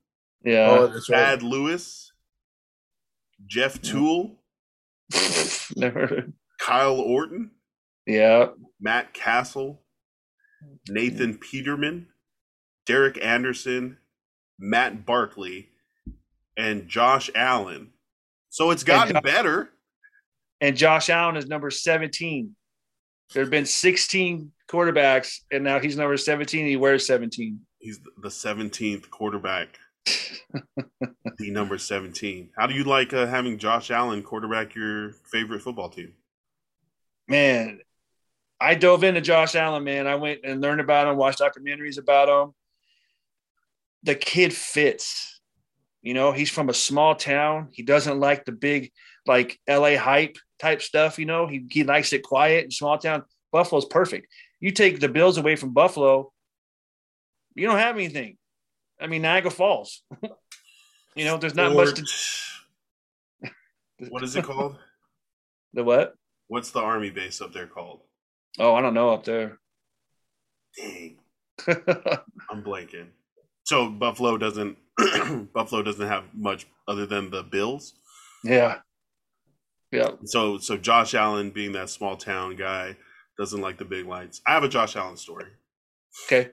yeah. 0.45 0.69
oh, 0.71 0.87
that's 0.87 1.11
right. 1.11 1.43
Lewis, 1.43 2.13
Jeff 3.47 3.81
Tuel, 3.83 4.37
Never. 5.77 6.29
Kyle 6.61 7.01
Orton, 7.01 7.51
Yeah. 8.07 8.49
Matt 8.81 9.13
Cassel, 9.15 9.83
Nathan 10.89 11.39
Peterman, 11.39 12.07
Derek 12.87 13.19
Anderson, 13.23 13.99
Matt 14.59 15.05
Barkley, 15.05 15.69
and 16.61 16.89
Josh 16.89 17.31
Allen. 17.35 17.91
So 18.51 18.71
it's 18.71 18.85
gotten 18.85 19.15
Jo- 19.15 19.21
better. 19.23 19.71
And 20.61 20.77
Josh 20.77 21.09
Allen 21.09 21.37
is 21.37 21.47
number 21.47 21.71
17. 21.71 22.55
There 23.33 23.43
have 23.43 23.51
been 23.51 23.65
16 23.65 24.53
quarterbacks, 24.69 25.39
and 25.51 25.65
now 25.65 25.79
he's 25.79 25.97
number 25.97 26.17
17. 26.17 26.67
He 26.67 26.77
wears 26.77 27.07
17. 27.07 27.61
He's 27.79 28.01
the 28.19 28.29
17th 28.29 29.09
quarterback, 29.09 29.79
the 30.05 31.51
number 31.51 31.79
17. 31.79 32.51
How 32.59 32.67
do 32.67 32.75
you 32.75 32.85
like 32.85 33.15
uh, 33.15 33.27
having 33.27 33.57
Josh 33.57 33.91
Allen 33.91 34.23
quarterback 34.23 34.75
your 34.75 35.13
favorite 35.33 35.63
football 35.63 35.89
team? 35.89 36.13
Man, 37.27 37.81
I 38.61 38.75
dove 38.75 39.05
into 39.05 39.23
Josh 39.23 39.55
Allen, 39.55 39.85
man. 39.85 40.07
I 40.07 40.17
went 40.17 40.41
and 40.45 40.61
learned 40.61 40.81
about 40.81 41.09
him, 41.09 41.17
watched 41.17 41.41
documentaries 41.41 41.99
about 41.99 42.29
him. 42.29 42.53
The 44.03 44.15
kid 44.15 44.53
fits. 44.53 45.40
You 46.03 46.15
know, 46.15 46.33
he's 46.33 46.51
from 46.51 46.71
a 46.71 46.75
small 46.75 47.15
town. 47.15 47.69
He 47.73 47.83
doesn't 47.83 48.21
like 48.21 48.45
the 48.45 48.53
big, 48.53 48.91
like 49.27 49.59
LA 49.69 49.97
hype 49.97 50.37
type 50.59 50.83
stuff. 50.83 51.19
You 51.19 51.27
know, 51.27 51.47
he, 51.47 51.67
he 51.71 51.85
likes 51.85 52.13
it 52.13 52.23
quiet 52.23 52.65
and 52.65 52.73
small 52.73 52.99
town. 52.99 53.25
Buffalo's 53.53 53.85
perfect. 53.85 54.27
You 54.61 54.71
take 54.71 55.01
the 55.01 55.09
Bills 55.09 55.39
away 55.39 55.57
from 55.57 55.73
Buffalo, 55.73 56.33
you 57.55 57.67
don't 57.67 57.79
have 57.79 57.97
anything. 57.97 58.37
I 59.01 59.07
mean, 59.07 59.23
Niagara 59.23 59.51
Falls. 59.51 60.03
you 61.15 61.25
know, 61.25 61.37
there's 61.37 61.55
not 61.55 61.75
much 61.75 61.95
to 61.95 63.51
What 64.09 64.23
is 64.23 64.37
it 64.37 64.45
called? 64.45 64.79
the 65.75 65.85
what? 65.85 66.15
What's 66.49 66.71
the 66.71 66.81
army 66.81 67.11
base 67.11 67.41
up 67.41 67.53
there 67.53 67.67
called? 67.67 68.01
Oh, 68.59 68.75
I 68.75 68.81
don't 68.81 68.95
know 68.95 69.11
up 69.11 69.25
there. 69.25 69.59
Dang, 70.77 71.19
I'm 71.69 72.63
blanking. 72.63 73.09
So 73.65 73.89
Buffalo 73.89 74.37
doesn't 74.37 74.77
Buffalo 75.55 75.83
doesn't 75.83 76.07
have 76.07 76.25
much 76.35 76.67
other 76.89 77.07
than 77.07 77.31
the 77.31 77.43
Bills. 77.43 77.95
yeah. 78.45 78.79
Yeah. 79.93 80.11
So 80.25 80.59
so 80.59 80.77
Josh 80.77 81.15
Allen 81.15 81.51
being 81.51 81.73
that 81.73 81.91
small 81.91 82.17
town 82.17 82.55
guy 82.55 82.97
doesn't 83.37 83.61
like 83.61 83.77
the 83.79 83.85
big 83.85 84.07
lights. 84.07 84.41
I 84.47 84.53
have 84.55 84.63
a 84.63 84.69
Josh 84.69 84.95
Allen 84.95 85.17
story. 85.17 85.47
Okay. 86.27 86.51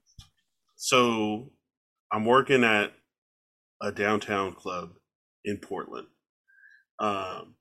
So 0.76 1.52
I'm 2.12 2.26
working 2.26 2.64
at 2.64 2.94
a 3.82 3.92
downtown 3.92 4.54
club 4.54 4.90
in 5.46 5.58
Portland. 5.58 6.08
Um 7.00 7.54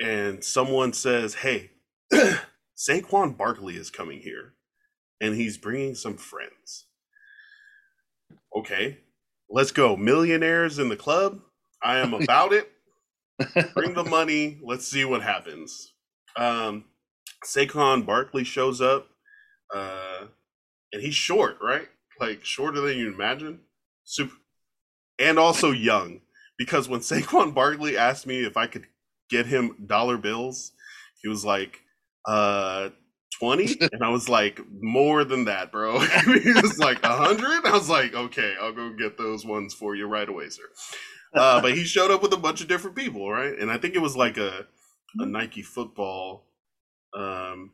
and 0.00 0.42
someone 0.42 0.92
says, 0.92 1.34
"Hey, 1.34 1.70
Saquon 2.76 3.36
Barkley 3.36 3.76
is 3.76 3.88
coming 3.88 4.18
here 4.18 4.54
and 5.20 5.36
he's 5.36 5.58
bringing 5.58 5.94
some 5.94 6.16
friends." 6.16 6.86
Okay. 8.56 8.98
Let's 9.54 9.70
go. 9.70 9.98
Millionaires 9.98 10.78
in 10.78 10.88
the 10.88 10.96
club. 10.96 11.40
I 11.84 11.98
am 11.98 12.14
about 12.14 12.54
it. 12.54 12.72
Bring 13.74 13.92
the 13.92 14.02
money. 14.02 14.58
Let's 14.62 14.88
see 14.88 15.04
what 15.04 15.20
happens. 15.20 15.92
Um, 16.36 16.86
Saquon 17.44 18.06
Barkley 18.06 18.44
shows 18.44 18.80
up, 18.80 19.08
uh, 19.74 20.20
and 20.94 21.02
he's 21.02 21.14
short, 21.14 21.58
right? 21.60 21.86
Like 22.18 22.46
shorter 22.46 22.80
than 22.80 22.96
you 22.96 23.12
imagine. 23.12 23.60
Super, 24.04 24.36
and 25.18 25.38
also 25.38 25.70
young. 25.70 26.22
Because 26.56 26.88
when 26.88 27.00
Saquon 27.02 27.52
Barkley 27.52 27.94
asked 27.94 28.26
me 28.26 28.46
if 28.46 28.56
I 28.56 28.66
could 28.66 28.86
get 29.28 29.44
him 29.44 29.76
dollar 29.86 30.16
bills, 30.16 30.72
he 31.20 31.28
was 31.28 31.44
like, 31.44 31.80
uh, 32.26 32.88
20 33.42 33.76
and 33.92 34.02
i 34.04 34.08
was 34.08 34.28
like 34.28 34.60
more 34.80 35.24
than 35.24 35.44
that 35.46 35.72
bro. 35.72 35.98
He 36.24 36.52
was 36.52 36.78
like 36.78 37.02
100 37.02 37.66
i 37.66 37.72
was 37.72 37.88
like 37.88 38.14
okay 38.14 38.54
i'll 38.60 38.72
go 38.72 38.90
get 38.92 39.18
those 39.18 39.44
ones 39.44 39.74
for 39.74 39.94
you 39.96 40.06
right 40.06 40.28
away 40.28 40.48
sir. 40.48 40.62
Uh, 41.34 41.60
but 41.62 41.74
he 41.74 41.82
showed 41.84 42.10
up 42.10 42.22
with 42.22 42.32
a 42.34 42.36
bunch 42.36 42.60
of 42.60 42.68
different 42.68 42.94
people 42.96 43.30
right? 43.30 43.58
And 43.58 43.70
i 43.70 43.78
think 43.78 43.94
it 43.94 44.02
was 44.02 44.16
like 44.16 44.36
a, 44.38 44.66
a 45.18 45.26
nike 45.26 45.62
football 45.62 46.44
um 47.14 47.72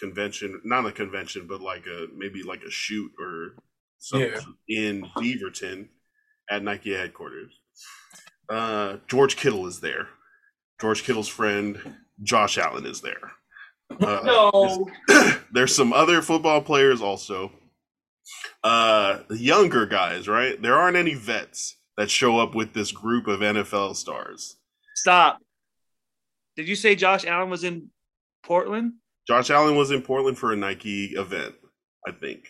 convention 0.00 0.60
not 0.64 0.86
a 0.86 0.92
convention 0.92 1.46
but 1.48 1.60
like 1.60 1.86
a 1.86 2.06
maybe 2.16 2.42
like 2.44 2.62
a 2.62 2.70
shoot 2.70 3.10
or 3.20 3.56
something 3.98 4.30
Yeah. 4.68 4.90
in 4.90 5.02
beaverton 5.16 5.88
at 6.48 6.62
nike 6.62 6.94
headquarters. 6.94 7.52
Uh 8.48 8.98
george 9.08 9.36
kittle 9.36 9.66
is 9.66 9.80
there. 9.80 10.08
George 10.80 11.02
kittle's 11.02 11.28
friend 11.28 11.96
josh 12.22 12.56
allen 12.58 12.86
is 12.86 13.00
there 13.00 13.32
uh, 13.90 14.20
No. 14.24 14.86
there's 15.52 15.74
some 15.74 15.92
other 15.92 16.22
football 16.22 16.60
players 16.62 17.00
also. 17.00 17.52
Uh, 18.62 19.20
younger 19.30 19.86
guys, 19.86 20.28
right? 20.28 20.60
There 20.60 20.74
aren't 20.74 20.96
any 20.96 21.14
vets 21.14 21.76
that 21.96 22.10
show 22.10 22.38
up 22.38 22.54
with 22.54 22.74
this 22.74 22.92
group 22.92 23.26
of 23.26 23.40
NFL 23.40 23.96
stars. 23.96 24.56
Stop. 24.96 25.38
Did 26.56 26.68
you 26.68 26.74
say 26.76 26.94
Josh 26.94 27.24
Allen 27.24 27.50
was 27.50 27.64
in 27.64 27.88
Portland? 28.42 28.94
Josh 29.26 29.50
Allen 29.50 29.76
was 29.76 29.90
in 29.90 30.02
Portland 30.02 30.36
for 30.38 30.52
a 30.52 30.56
Nike 30.56 31.06
event, 31.16 31.54
I 32.06 32.12
think. 32.12 32.44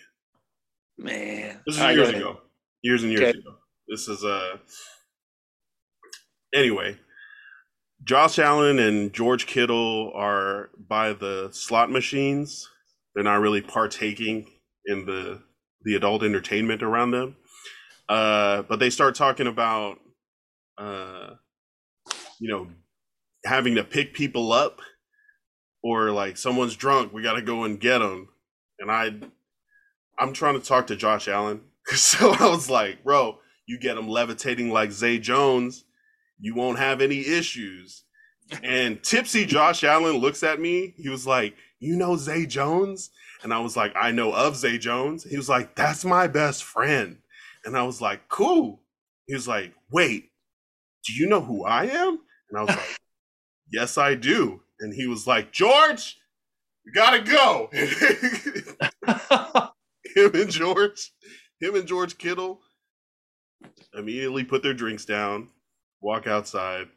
Man. 0.96 1.60
This 1.66 1.76
is 1.76 1.80
I 1.82 1.92
years 1.92 2.08
ago. 2.10 2.40
Years 2.82 3.02
and 3.02 3.12
years 3.12 3.22
Okay. 3.22 3.38
ago. 3.38 3.54
This 3.88 4.08
is 4.08 4.24
uh 4.24 4.56
anyway. 6.54 6.96
Josh 8.08 8.38
Allen 8.38 8.78
and 8.78 9.12
George 9.12 9.44
Kittle 9.46 10.12
are 10.14 10.70
by 10.78 11.12
the 11.12 11.50
slot 11.52 11.90
machines. 11.90 12.66
They're 13.14 13.22
not 13.22 13.42
really 13.42 13.60
partaking 13.60 14.48
in 14.86 15.04
the 15.04 15.42
the 15.82 15.94
adult 15.94 16.22
entertainment 16.22 16.82
around 16.82 17.10
them. 17.10 17.36
Uh, 18.08 18.62
but 18.62 18.78
they 18.78 18.88
start 18.88 19.14
talking 19.14 19.46
about 19.46 19.98
uh, 20.78 21.34
you 22.40 22.48
know 22.48 22.68
having 23.44 23.74
to 23.74 23.84
pick 23.84 24.14
people 24.14 24.52
up 24.52 24.80
or 25.82 26.10
like 26.10 26.38
someone's 26.38 26.76
drunk, 26.76 27.12
we 27.12 27.22
got 27.22 27.34
to 27.34 27.42
go 27.42 27.64
and 27.64 27.78
get 27.78 27.98
them. 27.98 28.30
And 28.78 28.90
I 28.90 29.12
I'm 30.18 30.32
trying 30.32 30.58
to 30.58 30.66
talk 30.66 30.86
to 30.86 30.96
Josh 30.96 31.28
Allen. 31.28 31.60
So 31.94 32.32
I 32.32 32.48
was 32.48 32.70
like, 32.70 33.04
bro, 33.04 33.38
you 33.66 33.78
get 33.78 33.98
him 33.98 34.08
levitating 34.08 34.70
like 34.70 34.92
Zay 34.92 35.18
Jones, 35.18 35.84
you 36.38 36.54
won't 36.54 36.78
have 36.78 37.00
any 37.00 37.26
issues. 37.26 38.04
And 38.62 39.02
tipsy 39.02 39.44
Josh 39.44 39.84
Allen 39.84 40.16
looks 40.16 40.42
at 40.42 40.60
me. 40.60 40.94
He 40.96 41.08
was 41.08 41.26
like, 41.26 41.54
You 41.80 41.96
know 41.96 42.16
Zay 42.16 42.46
Jones? 42.46 43.10
And 43.42 43.52
I 43.52 43.60
was 43.60 43.76
like, 43.76 43.92
I 43.94 44.10
know 44.10 44.32
of 44.32 44.56
Zay 44.56 44.78
Jones. 44.78 45.24
He 45.24 45.36
was 45.36 45.48
like, 45.48 45.74
That's 45.74 46.04
my 46.04 46.26
best 46.26 46.64
friend. 46.64 47.18
And 47.64 47.76
I 47.76 47.82
was 47.82 48.00
like, 48.00 48.28
Cool. 48.28 48.80
He 49.26 49.34
was 49.34 49.46
like, 49.46 49.74
Wait, 49.90 50.30
do 51.04 51.12
you 51.12 51.28
know 51.28 51.40
who 51.40 51.64
I 51.64 51.84
am? 51.84 52.18
And 52.50 52.58
I 52.58 52.62
was 52.62 52.76
like, 52.76 52.98
Yes, 53.70 53.98
I 53.98 54.14
do. 54.14 54.62
And 54.80 54.94
he 54.94 55.06
was 55.06 55.26
like, 55.26 55.52
George, 55.52 56.18
you 56.86 56.92
gotta 56.92 57.20
go. 57.20 57.68
him 60.14 60.34
and 60.34 60.50
George, 60.50 61.12
him 61.60 61.74
and 61.74 61.86
George 61.86 62.16
Kittle 62.16 62.60
immediately 63.92 64.44
put 64.44 64.62
their 64.62 64.72
drinks 64.72 65.04
down, 65.04 65.48
walk 66.00 66.26
outside. 66.26 66.88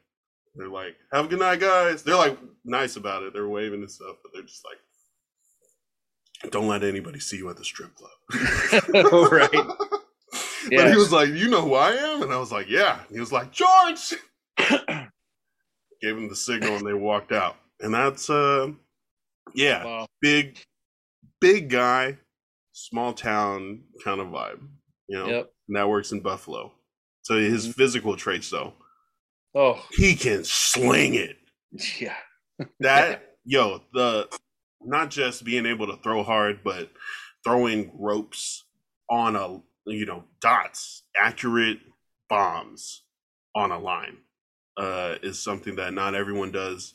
They're 0.56 0.68
like, 0.70 0.96
"Have 1.14 1.26
a 1.26 1.28
good 1.28 1.40
night, 1.40 1.60
guys." 1.60 2.04
They're 2.04 2.16
like 2.16 2.38
nice 2.66 2.96
about 2.98 3.24
it. 3.24 3.34
They're 3.34 3.48
waving 3.48 3.82
and 3.82 3.92
stuff, 3.92 4.18
but 4.24 4.32
they're 4.34 4.44
just 4.44 4.64
like, 4.66 6.52
Don't 6.52 6.68
let 6.68 6.84
anybody 6.84 7.20
see 7.20 7.38
you 7.38 7.50
at 7.50 7.58
the 7.58 7.64
strip 7.64 7.92
club. 7.96 8.12
right. 9.32 9.50
But 10.70 10.90
he 10.92 10.96
was 10.96 11.12
like, 11.12 11.30
You 11.30 11.50
know 11.50 11.62
who 11.64 11.74
I 11.74 11.92
am? 11.92 12.22
And 12.22 12.32
I 12.32 12.38
was 12.38 12.52
like, 12.52 12.70
Yeah. 12.70 13.00
And 13.08 13.16
he 13.16 13.20
was 13.20 13.32
like, 13.32 13.52
George. 13.52 14.14
Gave 16.02 16.18
him 16.18 16.30
the 16.30 16.36
signal 16.36 16.76
and 16.78 16.86
they 16.86 16.94
walked 16.94 17.32
out. 17.32 17.56
And 17.80 17.94
that's 17.94 18.30
uh 18.30 18.72
yeah, 19.54 19.84
Wow. 19.84 20.08
big 20.22 20.60
big 21.40 21.70
guy, 21.70 22.18
small 22.74 23.14
town 23.14 23.84
kind 24.04 24.22
of 24.22 24.28
vibe. 24.28 24.62
You 25.08 25.18
know, 25.18 25.28
Yep. 25.28 25.52
and 25.68 25.78
that 25.78 25.90
works 25.90 26.12
in 26.12 26.22
Buffalo. 26.22 26.72
So 27.24 27.36
his 27.40 27.68
Mhm. 27.68 27.74
physical 27.76 28.16
traits 28.16 28.50
though, 28.52 28.74
Oh, 29.56 29.84
he 29.92 30.16
can 30.16 30.44
sling 30.44 31.16
it. 31.16 31.38
yeah. 32.00 32.16
That 32.80 33.36
yo, 33.46 33.82
the 33.94 34.28
not 34.82 35.10
just 35.12 35.44
being 35.44 35.66
able 35.66 35.88
to 35.88 35.98
throw 36.02 36.24
hard, 36.24 36.64
but 36.64 36.90
throwing 37.44 37.92
ropes 37.98 38.64
on 39.10 39.36
a 39.36 39.62
you 39.86 40.06
know 40.06 40.24
dots, 40.42 41.04
accurate 41.18 41.80
bombs 42.30 43.04
on 43.56 43.72
a 43.72 43.80
line 43.80 44.18
uh, 44.78 45.16
is 45.22 45.42
something 45.42 45.76
that 45.76 45.94
not 45.94 46.16
everyone 46.16 46.52
does. 46.52 46.94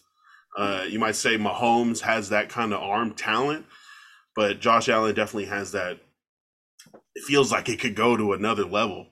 Uh, 0.57 0.85
you 0.89 0.99
might 0.99 1.17
say 1.17 1.37
Mahomes 1.37 2.01
has 2.01 2.31
that 2.31 2.49
kind 2.49 2.73
of 2.73 2.81
arm 2.83 3.13
talent, 3.13 3.67
but 4.35 4.59
Josh 4.61 4.89
Allen 4.89 5.15
definitely 5.15 5.45
has 5.47 5.73
that. 5.73 5.99
It 7.15 7.25
feels 7.25 7.53
like 7.53 7.69
it 7.69 7.79
could 7.81 7.95
go 7.95 8.17
to 8.17 8.33
another 8.33 8.65
level, 8.65 9.09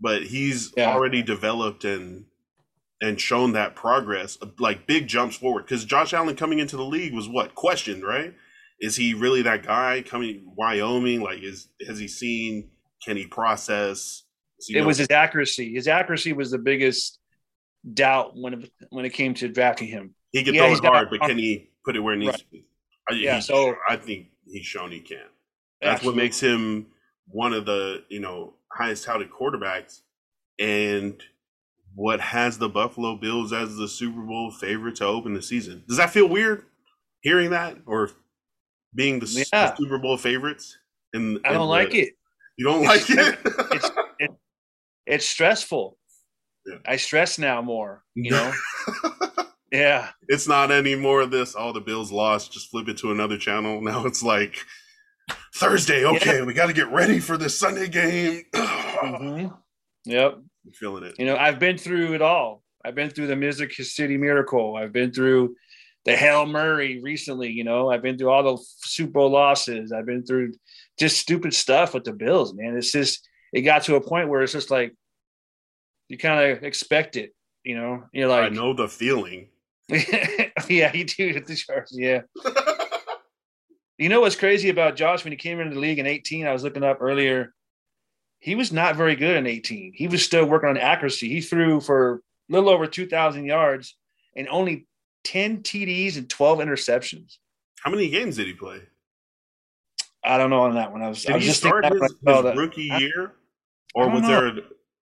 but 0.00 0.22
he's 0.22 0.72
Yeah. 0.74 0.90
already 0.94 1.22
developed 1.22 1.84
and 1.84 2.24
and 3.00 3.20
shown 3.20 3.52
that 3.52 3.74
progress, 3.74 4.38
like 4.58 4.86
big 4.86 5.06
jumps 5.06 5.36
forward. 5.36 5.64
Because 5.64 5.84
Josh 5.84 6.12
Allen 6.14 6.36
coming 6.36 6.58
into 6.58 6.76
the 6.76 6.84
league 6.84 7.14
was 7.14 7.28
what 7.28 7.54
questioned, 7.54 8.02
right? 8.04 8.34
Is 8.80 8.96
he 8.96 9.14
really 9.14 9.42
that 9.42 9.62
guy 9.62 10.02
coming 10.06 10.52
Wyoming? 10.56 11.20
Like, 11.20 11.42
is 11.42 11.68
has 11.86 11.98
he 11.98 12.08
seen? 12.08 12.70
Can 13.04 13.16
he 13.16 13.26
process? 13.26 14.24
He 14.66 14.76
It 14.76 14.80
know- 14.80 14.86
was 14.86 14.98
his 14.98 15.10
accuracy. 15.10 15.74
His 15.74 15.86
accuracy 15.88 16.32
was 16.32 16.50
the 16.50 16.58
biggest 16.58 17.18
doubt 17.94 18.32
when 18.36 18.54
it, 18.54 18.70
when 18.90 19.04
it 19.04 19.10
came 19.10 19.32
to 19.34 19.48
drafting 19.48 19.88
him. 19.88 20.14
he 20.32 20.42
can 20.42 20.54
yeah, 20.54 20.62
throw 20.66 20.74
it 20.74 20.84
hard, 20.84 21.08
but 21.10 21.20
can 21.20 21.38
he 21.38 21.70
put 21.84 21.94
it 21.96 22.00
where 22.00 22.14
it 22.14 22.18
needs 22.18 22.32
Right. 22.32 22.38
to 22.40 22.46
be? 22.50 22.64
I, 23.10 23.14
Yeah, 23.14 23.40
so- 23.40 23.76
I 23.88 23.96
think 23.96 24.28
he's 24.50 24.66
shown 24.66 24.90
he 24.90 25.00
can. 25.00 25.26
That's 25.80 26.02
what 26.02 26.16
makes 26.16 26.40
him 26.40 26.86
one 27.28 27.52
of 27.52 27.64
the 27.66 28.04
you 28.08 28.18
know 28.20 28.54
highest 28.72 29.04
touted 29.04 29.30
quarterbacks, 29.30 30.00
and 30.58 31.22
what 31.96 32.20
has 32.20 32.58
the 32.58 32.68
Buffalo 32.68 33.16
Bills 33.16 33.52
as 33.52 33.74
the 33.76 33.88
Super 33.88 34.20
Bowl 34.20 34.50
favorite 34.52 34.96
to 34.96 35.06
open 35.06 35.32
the 35.34 35.40
season. 35.42 35.82
Does 35.88 35.96
that 35.96 36.10
feel 36.10 36.28
weird 36.28 36.62
hearing 37.22 37.50
that 37.50 37.78
or 37.86 38.10
being 38.94 39.18
the, 39.18 39.24
s- 39.26 39.48
the 39.50 39.74
Super 39.76 39.98
Bowl 39.98 40.16
favorites? 40.18 40.76
And 41.14 41.40
I 41.44 41.52
don't 41.54 41.68
like 41.68 41.94
it. 41.94 42.10
You 42.58 42.66
don't 42.66 42.84
like 42.84 43.08
it? 43.10 43.38
It's 43.72 43.90
it, 44.18 44.30
it's 45.06 45.26
stressful. 45.26 45.96
Yeah. 46.66 46.78
I 46.86 46.96
stress 46.96 47.38
now 47.38 47.62
more. 47.62 48.02
You 48.14 48.30
know. 48.32 48.52
yeah. 49.72 50.10
it's 50.28 50.46
not 50.48 50.70
anymore 50.70 51.20
of 51.22 51.30
this. 51.30 51.54
All 51.54 51.72
the 51.72 51.80
Bills 51.80 52.12
lost. 52.12 52.52
Just 52.52 52.70
flip 52.70 52.88
it 52.88 52.98
to 52.98 53.10
another 53.12 53.38
channel. 53.38 53.80
Now 53.80 54.04
it's 54.04 54.22
like 54.22 54.56
Thursday. 55.54 56.04
Okay, 56.04 56.42
we 56.42 56.52
got 56.54 56.66
to 56.66 56.72
get 56.72 56.90
ready 56.92 57.20
for 57.20 57.36
this 57.36 57.58
Sunday 57.58 57.88
game. 57.88 58.42
Mhm. 58.54 59.56
Yep. 60.04 60.38
I'm 60.66 60.72
feeling 60.72 61.04
it. 61.04 61.14
You 61.18 61.26
know, 61.26 61.36
I've 61.36 61.58
been 61.58 61.78
through 61.78 62.14
it 62.14 62.22
all. 62.22 62.62
I've 62.84 62.94
been 62.94 63.10
through 63.10 63.28
the 63.28 63.36
Music 63.36 63.72
City 63.72 64.16
Miracle. 64.16 64.76
I've 64.76 64.92
been 64.92 65.12
through 65.12 65.56
the 66.04 66.16
Hail 66.16 66.46
Murray 66.46 67.00
recently. 67.00 67.50
You 67.50 67.64
know, 67.64 67.90
I've 67.90 68.02
been 68.02 68.18
through 68.18 68.30
all 68.30 68.56
the 68.56 68.62
Super 68.78 69.12
Bowl 69.12 69.30
losses. 69.30 69.92
I've 69.92 70.06
been 70.06 70.24
through 70.24 70.54
just 70.98 71.18
stupid 71.18 71.54
stuff 71.54 71.94
with 71.94 72.04
the 72.04 72.12
Bills, 72.12 72.54
man. 72.54 72.76
It's 72.76 72.92
just, 72.92 73.28
it 73.52 73.62
got 73.62 73.82
to 73.84 73.96
a 73.96 74.00
point 74.00 74.28
where 74.28 74.42
it's 74.42 74.52
just 74.52 74.70
like, 74.70 74.94
you 76.08 76.18
kind 76.18 76.50
of 76.50 76.62
expect 76.62 77.16
it. 77.16 77.34
You 77.64 77.76
know, 77.76 78.04
you're 78.12 78.28
like 78.28 78.44
I 78.44 78.48
know 78.54 78.74
the 78.74 78.88
feeling. 78.88 79.48
yeah, 79.88 80.92
you 80.94 81.04
do 81.04 81.30
at 81.30 81.46
the 81.46 81.56
Sharks. 81.56 81.92
Yeah. 81.92 82.22
You 83.98 84.10
know 84.10 84.20
what's 84.20 84.36
crazy 84.36 84.68
about 84.68 84.96
Josh 84.96 85.24
when 85.24 85.32
he 85.32 85.38
came 85.38 85.58
into 85.58 85.74
the 85.74 85.80
league 85.80 85.98
in 85.98 86.06
18? 86.06 86.46
I 86.46 86.52
was 86.52 86.62
looking 86.62 86.84
up 86.84 86.98
earlier. 87.00 87.54
He 88.46 88.54
was 88.54 88.70
not 88.72 88.94
very 88.94 89.16
good 89.16 89.34
in 89.36 89.44
18. 89.44 89.94
He 89.96 90.06
was 90.06 90.24
still 90.24 90.46
working 90.46 90.68
on 90.68 90.76
accuracy. 90.78 91.28
He 91.28 91.40
threw 91.40 91.80
for 91.80 92.14
a 92.14 92.52
little 92.52 92.68
over 92.68 92.86
2,000 92.86 93.44
yards 93.44 93.96
and 94.36 94.46
only 94.48 94.86
10 95.24 95.64
TDs 95.64 96.16
and 96.16 96.30
12 96.30 96.60
interceptions. 96.60 97.38
How 97.80 97.90
many 97.90 98.08
games 98.08 98.36
did 98.36 98.46
he 98.46 98.52
play? 98.52 98.82
I 100.24 100.38
don't 100.38 100.50
know 100.50 100.60
on 100.60 100.76
that 100.76 100.92
one. 100.92 101.02
I 101.02 101.08
was, 101.08 101.26
I 101.26 101.30
Did 101.30 101.34
was 101.38 101.42
he 101.42 101.48
just 101.48 101.58
start 101.58 101.86
his, 101.86 101.90
that 101.94 102.00
when 102.00 102.04
I 102.04 102.36
saw 102.36 102.36
his 102.36 102.54
that. 102.54 102.56
rookie 102.56 102.88
I- 102.92 102.98
year, 102.98 103.32
or 103.96 104.04
don't 104.04 104.14
was 104.14 104.22
know. 104.22 104.28
there? 104.52 104.64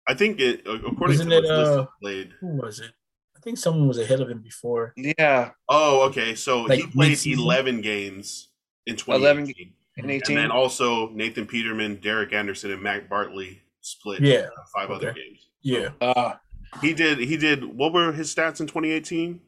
I 0.06 0.14
think 0.14 0.38
it 0.38 0.60
according 0.64 1.14
Isn't 1.14 1.30
to 1.30 1.38
it, 1.38 1.40
this 1.42 1.50
list, 1.50 1.72
uh, 1.80 1.86
played. 2.00 2.32
Who 2.40 2.46
was 2.58 2.78
it? 2.78 2.92
I 3.36 3.40
think 3.40 3.58
someone 3.58 3.88
was 3.88 3.98
ahead 3.98 4.20
of 4.20 4.30
him 4.30 4.38
before. 4.40 4.94
Yeah, 4.96 5.50
Oh, 5.68 6.02
okay. 6.10 6.36
So 6.36 6.68
he 6.68 6.82
played 6.86 6.94
mid-season? 6.94 7.42
eleven 7.42 7.80
games 7.80 8.50
in 8.86 8.94
11 8.94 9.46
2018. 9.46 9.72
In 9.96 10.04
and 10.04 10.10
18. 10.12 10.36
then 10.36 10.50
also 10.50 11.08
Nathan 11.10 11.46
Peterman, 11.46 11.96
Derek 11.96 12.32
Anderson, 12.32 12.70
and 12.72 12.82
Matt 12.82 13.08
Barkley 13.08 13.62
split 13.80 14.20
Yeah, 14.20 14.46
uh, 14.56 14.64
five 14.74 14.90
other 14.90 15.10
okay. 15.10 15.20
games. 15.20 15.48
yeah. 15.62 15.88
Uh, 16.00 16.34
He 16.82 16.92
did. 16.92 17.18
He 17.18 17.36
did. 17.36 17.64
What 17.64 17.92
were 17.92 18.12
his 18.12 18.34
stats 18.34 18.60
in 18.60 18.66
2018? 18.66 19.40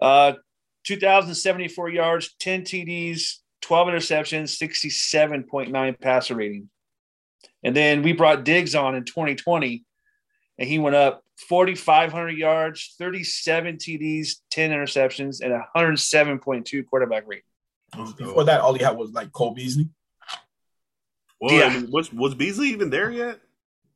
uh, 0.00 0.34
2,074 0.84 1.90
yards, 1.90 2.34
10 2.38 2.62
TDs, 2.62 3.38
12 3.60 3.88
interceptions, 3.88 4.56
67.9 4.56 6.00
passer 6.00 6.34
rating. 6.34 6.70
And 7.62 7.76
then 7.76 8.02
we 8.02 8.12
brought 8.14 8.44
Diggs 8.44 8.74
on 8.74 8.94
in 8.94 9.04
2020, 9.04 9.84
and 10.58 10.68
he 10.68 10.78
went 10.78 10.96
up 10.96 11.22
4,500 11.48 12.30
yards, 12.30 12.94
37 12.98 13.76
TDs, 13.76 14.36
10 14.50 14.70
interceptions, 14.70 15.40
and 15.42 15.52
107.2 15.76 16.86
quarterback 16.86 17.24
rating. 17.26 17.44
Before 18.16 18.44
that, 18.44 18.60
all 18.60 18.74
he 18.74 18.82
had 18.84 18.96
was 18.96 19.10
like 19.10 19.32
Cole 19.32 19.52
Beasley. 19.54 19.88
Well, 21.40 21.54
Yeah. 21.54 21.64
I 21.66 21.80
mean, 21.80 21.90
was 21.90 22.12
was 22.12 22.34
Beasley 22.34 22.68
even 22.68 22.90
there 22.90 23.10
yet? 23.10 23.40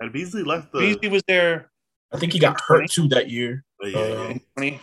Had 0.01 0.13
Beasley 0.13 0.43
left 0.43 0.73
the? 0.73 0.81
Beasley 0.81 1.09
was 1.09 1.23
there 1.29 1.71
I 2.13 2.19
think 2.19 2.33
he 2.33 2.39
got 2.39 2.61
hurt 2.61 2.91
too 2.91 3.09
that 3.09 3.29
year. 3.29 3.65
Oh, 3.83 3.87
yeah, 3.87 3.99
yeah. 4.07 4.29
in 4.31 4.41
20. 4.57 4.81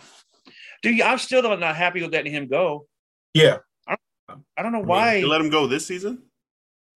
Dude, 0.82 1.00
I'm 1.00 1.18
still 1.18 1.42
not 1.56 1.76
happy 1.76 2.02
with 2.02 2.12
letting 2.12 2.32
him 2.32 2.46
go. 2.48 2.86
Yeah, 3.34 3.58
I 3.86 4.62
don't 4.62 4.72
know 4.72 4.78
mean, 4.78 4.86
why 4.86 5.14
You 5.16 5.28
let 5.28 5.40
him 5.40 5.48
go 5.48 5.66
this 5.66 5.86
season. 5.86 6.22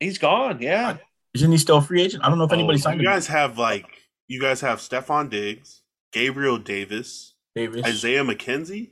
he's 0.01 0.19
gone. 0.19 0.61
Yeah. 0.61 0.99
isn't 1.35 1.51
he 1.51 1.57
still 1.59 1.79
a 1.79 1.83
free 1.83 2.03
agent? 2.03 2.23
I 2.25 2.29
don't 2.29 2.37
know 2.39 2.45
if 2.45 2.51
oh, 2.51 2.55
anybody 2.55 2.77
Oh, 2.79 2.81
signed 2.81 3.01
you 3.01 3.09
him. 3.09 3.15
guys 3.15 3.27
have 3.29 3.59
like 3.59 3.87
you 4.29 4.41
guys 4.41 4.61
have 4.61 4.79
Stefon 4.81 5.31
Diggs, 5.31 5.83
Gabriel 6.13 6.59
Davis, 6.59 7.35
Davis. 7.55 7.85
Isaiah 7.87 8.25
McKenzie, 8.25 8.91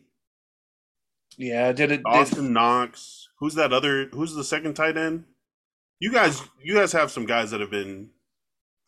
Yeah. 1.38 1.72
Did 1.72 1.92
it? 1.92 1.96
Did, 1.96 2.04
Dawson 2.04 2.52
Knox. 2.52 3.28
Who's 3.38 3.54
that 3.54 3.72
other? 3.72 4.06
Who's 4.12 4.34
the 4.34 4.44
second 4.44 4.74
tight 4.74 4.96
end? 4.96 5.24
You 6.00 6.12
guys, 6.12 6.42
you 6.62 6.74
guys 6.74 6.92
have 6.92 7.10
some 7.10 7.26
guys 7.26 7.50
that 7.50 7.60
have 7.60 7.70
been 7.70 8.10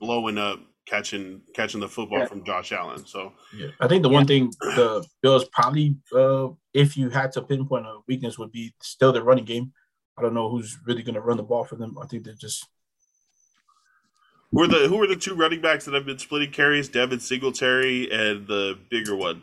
blowing 0.00 0.38
up, 0.38 0.60
catching 0.86 1.42
catching 1.54 1.80
the 1.80 1.88
football 1.88 2.18
Yeah. 2.20 2.26
from 2.26 2.44
Josh 2.44 2.72
Allen. 2.72 3.06
So 3.06 3.32
Yeah. 3.56 3.68
I 3.80 3.88
think 3.88 4.02
the 4.02 4.08
one 4.08 4.26
thing 4.26 4.50
the 4.60 5.04
Bills 5.22 5.44
probably, 5.52 5.96
uh, 6.14 6.48
if 6.74 6.96
you 6.96 7.10
had 7.10 7.32
to 7.32 7.42
pinpoint 7.42 7.86
a 7.86 7.98
weakness, 8.06 8.38
would 8.38 8.52
be 8.52 8.74
still 8.82 9.12
the 9.12 9.22
running 9.22 9.44
game. 9.44 9.72
I 10.18 10.22
don't 10.22 10.34
know 10.34 10.48
who's 10.48 10.78
really 10.86 11.02
going 11.02 11.14
to 11.14 11.20
run 11.20 11.36
the 11.36 11.42
ball 11.42 11.64
for 11.64 11.76
them. 11.76 11.96
I 12.02 12.06
think 12.06 12.24
they're 12.24 12.34
just 12.34 12.66
who 14.52 14.62
are 14.62 14.68
the 14.68 14.88
who 14.88 15.00
are 15.02 15.06
the 15.06 15.16
two 15.16 15.34
running 15.34 15.60
backs 15.60 15.84
that 15.84 15.94
have 15.94 16.06
been 16.06 16.18
splitting 16.18 16.50
carries? 16.52 16.88
Devin 16.88 17.20
Singletary 17.20 18.10
and 18.10 18.46
the 18.46 18.78
bigger 18.90 19.14
one, 19.16 19.42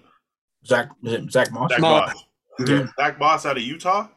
Zach 0.65 0.89
Zach 1.29 1.51
Moss. 1.51 1.69
Zach 1.71 1.81
Moss. 1.81 2.23
Boss. 2.57 2.69
Yeah. 2.69 2.87
Zach 2.99 3.19
Boss 3.19 3.45
out 3.45 3.57
of 3.57 3.63
Utah. 3.63 4.07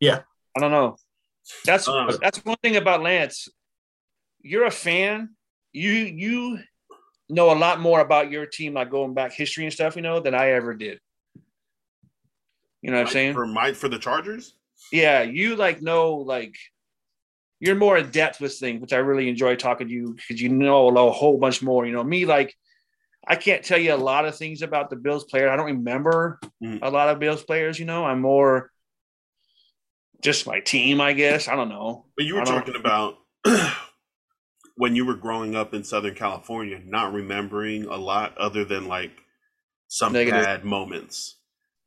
Yeah. 0.00 0.20
I 0.56 0.60
don't 0.60 0.70
know. 0.70 0.96
That's 1.64 1.88
Uh. 1.88 2.16
that's 2.20 2.44
one 2.44 2.56
thing 2.62 2.76
about 2.76 3.02
Lance. 3.02 3.48
You're 4.42 4.66
a 4.66 4.70
fan. 4.70 5.30
You 5.72 5.90
you 5.92 6.60
know 7.28 7.52
a 7.52 7.56
lot 7.58 7.80
more 7.80 8.00
about 8.00 8.30
your 8.30 8.46
team, 8.46 8.74
like 8.74 8.90
going 8.90 9.14
back 9.14 9.32
history 9.32 9.64
and 9.64 9.72
stuff, 9.72 9.96
you 9.96 10.02
know, 10.02 10.20
than 10.20 10.34
I 10.34 10.50
ever 10.52 10.74
did. 10.74 11.00
You 12.82 12.90
know 12.90 12.98
what 12.98 13.06
I'm 13.08 13.12
saying? 13.12 13.34
for 13.34 13.46
Mike 13.46 13.74
for 13.74 13.88
the 13.88 13.98
Chargers. 13.98 14.54
Yeah, 14.92 15.22
you 15.22 15.56
like 15.56 15.82
know 15.82 16.14
like 16.16 16.56
you're 17.60 17.74
more 17.74 17.98
in 17.98 18.10
depth 18.10 18.40
with 18.40 18.54
things, 18.56 18.80
which 18.80 18.92
I 18.92 18.98
really 18.98 19.28
enjoy 19.28 19.56
talking 19.56 19.88
to 19.88 19.92
you 19.92 20.14
because 20.14 20.40
you 20.40 20.48
know 20.48 20.88
a 20.88 21.10
whole 21.10 21.38
bunch 21.38 21.60
more. 21.60 21.84
You 21.86 21.92
know, 21.92 22.04
me 22.04 22.24
like 22.24 22.54
I 23.28 23.36
can't 23.36 23.62
tell 23.64 23.78
you 23.78 23.92
a 23.92 23.96
lot 23.96 24.24
of 24.24 24.36
things 24.36 24.62
about 24.62 24.88
the 24.90 24.96
Bills 24.96 25.24
player. 25.24 25.50
I 25.50 25.56
don't 25.56 25.66
remember 25.66 26.40
Mhm. 26.62 26.78
a 26.82 26.90
lot 26.90 27.08
of 27.10 27.18
Bills 27.18 27.42
players. 27.42 27.78
You 27.78 27.84
know, 27.84 28.04
I'm 28.06 28.20
more 28.22 28.70
just 30.22 30.46
my 30.46 30.60
team, 30.60 31.00
I 31.00 31.12
guess. 31.12 31.46
I 31.46 31.54
don't 31.54 31.68
know. 31.68 32.06
But 32.16 32.24
you 32.26 32.34
were 32.36 32.44
talking 32.44 32.74
about 32.74 33.18
when 34.76 34.96
you 34.96 35.04
were 35.04 35.14
growing 35.14 35.54
up 35.54 35.74
in 35.74 35.84
Southern 35.84 36.14
California, 36.14 36.80
not 36.84 37.12
remembering 37.12 37.84
a 37.84 37.96
lot 37.96 38.36
other 38.38 38.64
than 38.64 38.88
like 38.88 39.10
some 39.88 40.12
Negative. 40.12 40.42
bad 40.44 40.64
moments. 40.64 41.36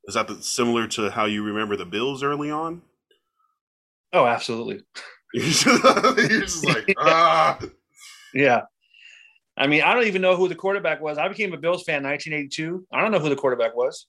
Is 0.05 0.15
that 0.15 0.27
the, 0.27 0.41
similar 0.41 0.87
to 0.89 1.11
how 1.11 1.25
you 1.25 1.43
remember 1.43 1.75
the 1.75 1.85
Bills 1.85 2.23
early 2.23 2.49
on? 2.51 2.81
Oh, 4.13 4.25
absolutely. 4.25 4.83
You're 5.33 5.45
just, 5.45 5.65
you're 5.65 6.27
just 6.41 6.65
like 6.65 6.93
ah. 6.99 7.59
Yeah. 8.33 8.61
I 9.61 9.67
mean, 9.67 9.83
I 9.83 9.93
don't 9.93 10.07
even 10.07 10.23
know 10.23 10.35
who 10.35 10.47
the 10.47 10.55
quarterback 10.55 11.01
was. 11.01 11.19
I 11.19 11.27
became 11.27 11.53
a 11.53 11.57
Bills 11.57 11.83
fan 11.83 11.97
in 11.97 12.09
1982. 12.09 12.87
I 12.91 12.99
don't 12.99 13.11
know 13.11 13.19
who 13.19 13.29
the 13.29 13.35
quarterback 13.35 13.75
was. 13.75 14.07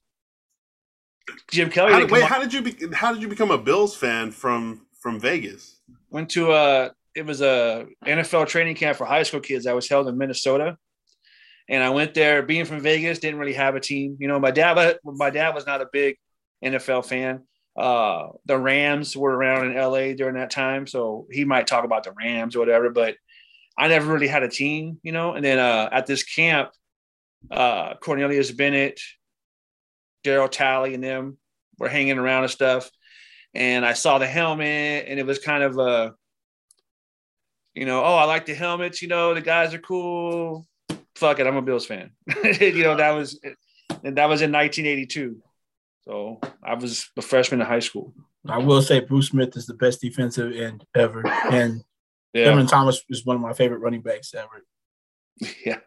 Jim 1.50 1.68
Kelly. 1.68 1.92
How, 1.92 2.06
wait, 2.06 2.24
how 2.24 2.40
did 2.40 2.54
you 2.54 2.62
be, 2.62 2.74
how 2.94 3.12
did 3.12 3.20
you 3.20 3.28
become 3.28 3.50
a 3.50 3.58
Bills 3.58 3.94
fan 3.94 4.30
from 4.30 4.86
from 4.98 5.20
Vegas? 5.20 5.80
went 6.08 6.30
to 6.30 6.52
a 6.52 6.90
it 7.14 7.26
was 7.26 7.42
a 7.42 7.86
NFL 8.06 8.46
training 8.48 8.76
camp 8.76 8.96
for 8.96 9.04
high 9.04 9.24
school 9.24 9.40
kids 9.40 9.66
that 9.66 9.74
was 9.74 9.88
held 9.88 10.08
in 10.08 10.16
Minnesota. 10.16 10.78
And 11.68 11.82
I 11.82 11.90
went 11.90 12.14
there 12.14 12.42
being 12.42 12.64
from 12.64 12.80
Vegas, 12.80 13.18
didn't 13.18 13.38
really 13.38 13.52
have 13.52 13.76
a 13.76 13.80
team. 13.80 14.16
You 14.20 14.28
know, 14.28 14.40
my 14.40 14.50
dad 14.50 14.98
my 15.04 15.28
dad 15.28 15.54
was 15.54 15.66
not 15.66 15.82
a 15.82 15.88
big 15.92 16.16
NFL 16.64 17.04
fan. 17.04 17.42
Uh 17.76 18.28
the 18.46 18.58
Rams 18.58 19.14
were 19.14 19.34
around 19.34 19.70
in 19.70 19.76
LA 19.76 20.14
during 20.14 20.36
that 20.36 20.50
time, 20.50 20.86
so 20.86 21.26
he 21.30 21.44
might 21.44 21.66
talk 21.66 21.84
about 21.84 22.04
the 22.04 22.12
Rams 22.12 22.56
or 22.56 22.60
whatever, 22.60 22.88
but 22.88 23.16
I 23.76 23.88
never 23.88 24.12
really 24.12 24.28
had 24.28 24.42
a 24.42 24.48
team, 24.48 24.98
you 25.02 25.12
know. 25.12 25.34
And 25.34 25.44
then 25.44 25.58
uh 25.58 25.88
at 25.92 26.06
this 26.06 26.22
camp, 26.22 26.70
uh 27.50 27.94
Cornelius 27.94 28.50
Bennett, 28.50 29.00
Darryl 30.24 30.50
Talley 30.50 30.94
and 30.94 31.02
them 31.02 31.38
were 31.78 31.88
hanging 31.88 32.18
around 32.18 32.44
and 32.44 32.52
stuff 32.52 32.90
and 33.54 33.84
I 33.84 33.92
saw 33.92 34.18
the 34.18 34.26
helmet, 34.26 35.04
and 35.08 35.18
it 35.18 35.26
was 35.26 35.38
kind 35.38 35.62
of 35.62 35.78
a, 35.78 36.14
you 37.74 37.84
know, 37.84 38.02
oh, 38.02 38.14
I 38.14 38.24
like 38.24 38.46
the 38.46 38.54
helmets. 38.54 39.02
You 39.02 39.08
know, 39.08 39.34
the 39.34 39.40
guys 39.40 39.74
are 39.74 39.78
cool. 39.78 40.66
Fuck 41.16 41.38
it, 41.38 41.46
I'm 41.46 41.56
a 41.56 41.62
Bills 41.62 41.86
fan. 41.86 42.12
you 42.44 42.82
know, 42.82 42.96
that 42.96 43.10
was, 43.10 43.38
and 44.02 44.16
that 44.16 44.28
was 44.28 44.40
in 44.42 44.52
1982. 44.52 45.42
So 46.04 46.40
I 46.62 46.74
was 46.74 47.10
a 47.16 47.22
freshman 47.22 47.60
in 47.60 47.66
high 47.66 47.80
school. 47.80 48.14
I 48.48 48.58
will 48.58 48.82
say 48.82 49.00
Bruce 49.00 49.28
Smith 49.28 49.56
is 49.56 49.66
the 49.66 49.74
best 49.74 50.00
defensive 50.00 50.52
end 50.52 50.84
ever, 50.96 51.26
and 51.26 51.84
Yeah, 52.32 52.46
Thurman 52.46 52.66
Thomas 52.66 53.02
is 53.08 53.26
one 53.26 53.36
of 53.36 53.42
my 53.42 53.52
favorite 53.52 53.78
running 53.78 54.00
backs 54.00 54.34
ever. 54.34 54.64
yeah. 55.64 55.78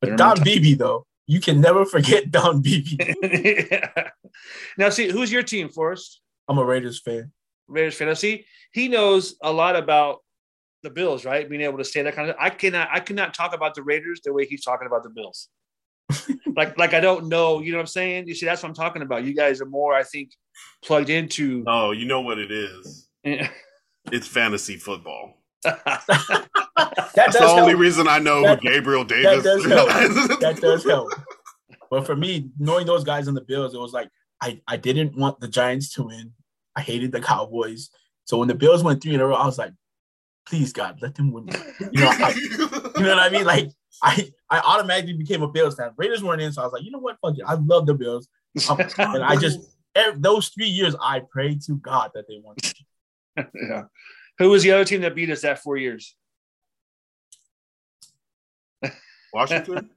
But 0.00 0.08
Thurman 0.08 0.16
Don 0.16 0.36
Thomas. 0.36 0.44
Beebe 0.44 0.74
though, 0.74 1.06
you 1.26 1.40
can 1.40 1.60
never 1.60 1.84
forget 1.84 2.30
Don 2.30 2.60
Beebe. 2.60 2.96
yeah. 3.22 4.10
Now, 4.76 4.88
see, 4.90 5.10
who's 5.10 5.30
your 5.30 5.42
team, 5.42 5.68
Forrest? 5.68 6.20
I'm 6.48 6.58
a 6.58 6.64
Raiders 6.64 7.00
fan. 7.00 7.32
Raiders 7.68 7.94
fan. 7.94 8.08
Now, 8.08 8.14
see, 8.14 8.46
he 8.72 8.88
knows 8.88 9.36
a 9.42 9.52
lot 9.52 9.76
about 9.76 10.20
the 10.82 10.90
Bills, 10.90 11.24
right? 11.24 11.48
Being 11.48 11.62
able 11.62 11.78
to 11.78 11.84
say 11.84 12.02
that 12.02 12.14
kind 12.14 12.30
of. 12.30 12.36
I 12.38 12.50
cannot. 12.50 12.88
I 12.90 13.00
cannot 13.00 13.34
talk 13.34 13.54
about 13.54 13.74
the 13.74 13.82
Raiders 13.82 14.20
the 14.24 14.32
way 14.32 14.46
he's 14.46 14.64
talking 14.64 14.86
about 14.86 15.02
the 15.02 15.10
Bills. 15.10 15.48
like, 16.56 16.78
like 16.78 16.94
I 16.94 17.00
don't 17.00 17.28
know. 17.28 17.60
You 17.60 17.72
know 17.72 17.78
what 17.78 17.82
I'm 17.82 17.88
saying? 17.88 18.28
You 18.28 18.34
see, 18.34 18.46
that's 18.46 18.62
what 18.62 18.70
I'm 18.70 18.74
talking 18.74 19.02
about. 19.02 19.24
You 19.24 19.34
guys 19.34 19.60
are 19.60 19.66
more, 19.66 19.94
I 19.94 20.04
think, 20.04 20.30
plugged 20.82 21.10
into. 21.10 21.64
Oh, 21.66 21.90
you 21.90 22.06
know 22.06 22.22
what 22.22 22.38
it 22.38 22.50
is? 22.50 23.08
It's 23.24 24.26
fantasy 24.26 24.76
football. 24.76 25.34
That 25.64 27.12
That's 27.14 27.38
the 27.38 27.44
only 27.46 27.70
help. 27.72 27.80
reason 27.80 28.08
I 28.08 28.18
know 28.18 28.42
That- 28.42 28.62
who 28.62 28.68
Gabriel 28.68 29.04
Davis. 29.04 29.42
does 29.44 29.64
help. 29.64 29.88
That 30.40 30.58
does 30.60 30.84
help. 30.84 31.08
But 31.90 32.04
for 32.04 32.14
me, 32.14 32.50
knowing 32.58 32.86
those 32.86 33.02
guys 33.02 33.28
in 33.28 33.34
the 33.34 33.40
Bills, 33.40 33.72
it 33.72 33.80
was 33.80 33.94
like 33.94 34.10
I, 34.42 34.60
I 34.68 34.76
didn't 34.76 35.16
want 35.16 35.40
the 35.40 35.48
Giants 35.48 35.94
to 35.94 36.02
win. 36.02 36.32
I 36.76 36.82
hated 36.82 37.12
the 37.12 37.20
Cowboys. 37.20 37.88
So 38.26 38.36
when 38.36 38.46
the 38.46 38.54
Bills 38.54 38.84
went 38.84 39.02
three 39.02 39.14
in 39.14 39.20
a 39.22 39.26
row, 39.26 39.34
I 39.36 39.46
was 39.46 39.56
like, 39.56 39.72
please 40.46 40.70
God, 40.74 40.98
let 41.00 41.14
them 41.14 41.32
win. 41.32 41.48
You 41.80 42.02
know, 42.02 42.10
I, 42.10 42.34
you 42.38 42.58
know 42.58 43.16
what 43.16 43.18
I 43.18 43.30
mean? 43.30 43.46
Like 43.46 43.70
I 44.02 44.28
I 44.50 44.58
automatically 44.60 45.14
became 45.14 45.40
a 45.42 45.48
Bills 45.48 45.76
fan. 45.76 45.92
Raiders 45.96 46.22
weren't 46.22 46.42
in, 46.42 46.52
so 46.52 46.60
I 46.60 46.66
was 46.66 46.74
like, 46.74 46.82
you 46.82 46.90
know 46.90 46.98
what? 46.98 47.16
Fuck 47.22 47.38
it. 47.38 47.44
I 47.46 47.54
love 47.54 47.86
the 47.86 47.94
Bills. 47.94 48.28
Um, 48.68 48.80
and 48.98 49.24
I 49.24 49.36
just 49.36 49.58
ev- 49.94 50.20
those 50.20 50.48
three 50.50 50.68
years 50.68 50.94
I 51.00 51.20
prayed 51.20 51.62
to 51.62 51.76
God 51.78 52.10
that 52.14 52.26
they 52.28 52.38
won. 52.44 52.56
yeah. 53.54 53.84
Who 54.38 54.50
was 54.50 54.62
the 54.62 54.72
other 54.72 54.84
team 54.84 55.00
that 55.02 55.14
beat 55.14 55.30
us 55.30 55.42
that 55.42 55.58
four 55.60 55.76
years? 55.76 56.14
Washington. 59.32 59.90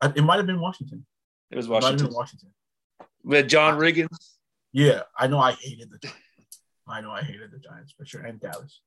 Uh, 0.00 0.12
It 0.14 0.22
might 0.22 0.36
have 0.36 0.46
been 0.46 0.60
Washington. 0.60 1.06
It 1.50 1.56
was 1.56 1.66
It 1.66 1.68
been 1.68 1.74
Washington. 1.82 2.12
Washington. 2.12 2.50
With 3.24 3.48
John 3.48 3.78
Riggins. 3.78 4.08
Yeah, 4.72 5.02
I 5.18 5.26
know 5.26 5.38
I 5.38 5.52
hated 5.52 5.90
the 5.90 5.98
Giants. 5.98 6.20
I 6.88 7.00
know 7.00 7.10
I 7.10 7.22
hated 7.22 7.50
the 7.50 7.58
Giants 7.58 7.92
for 7.96 8.04
sure. 8.04 8.20
And 8.22 8.38
Dallas. 8.38 8.80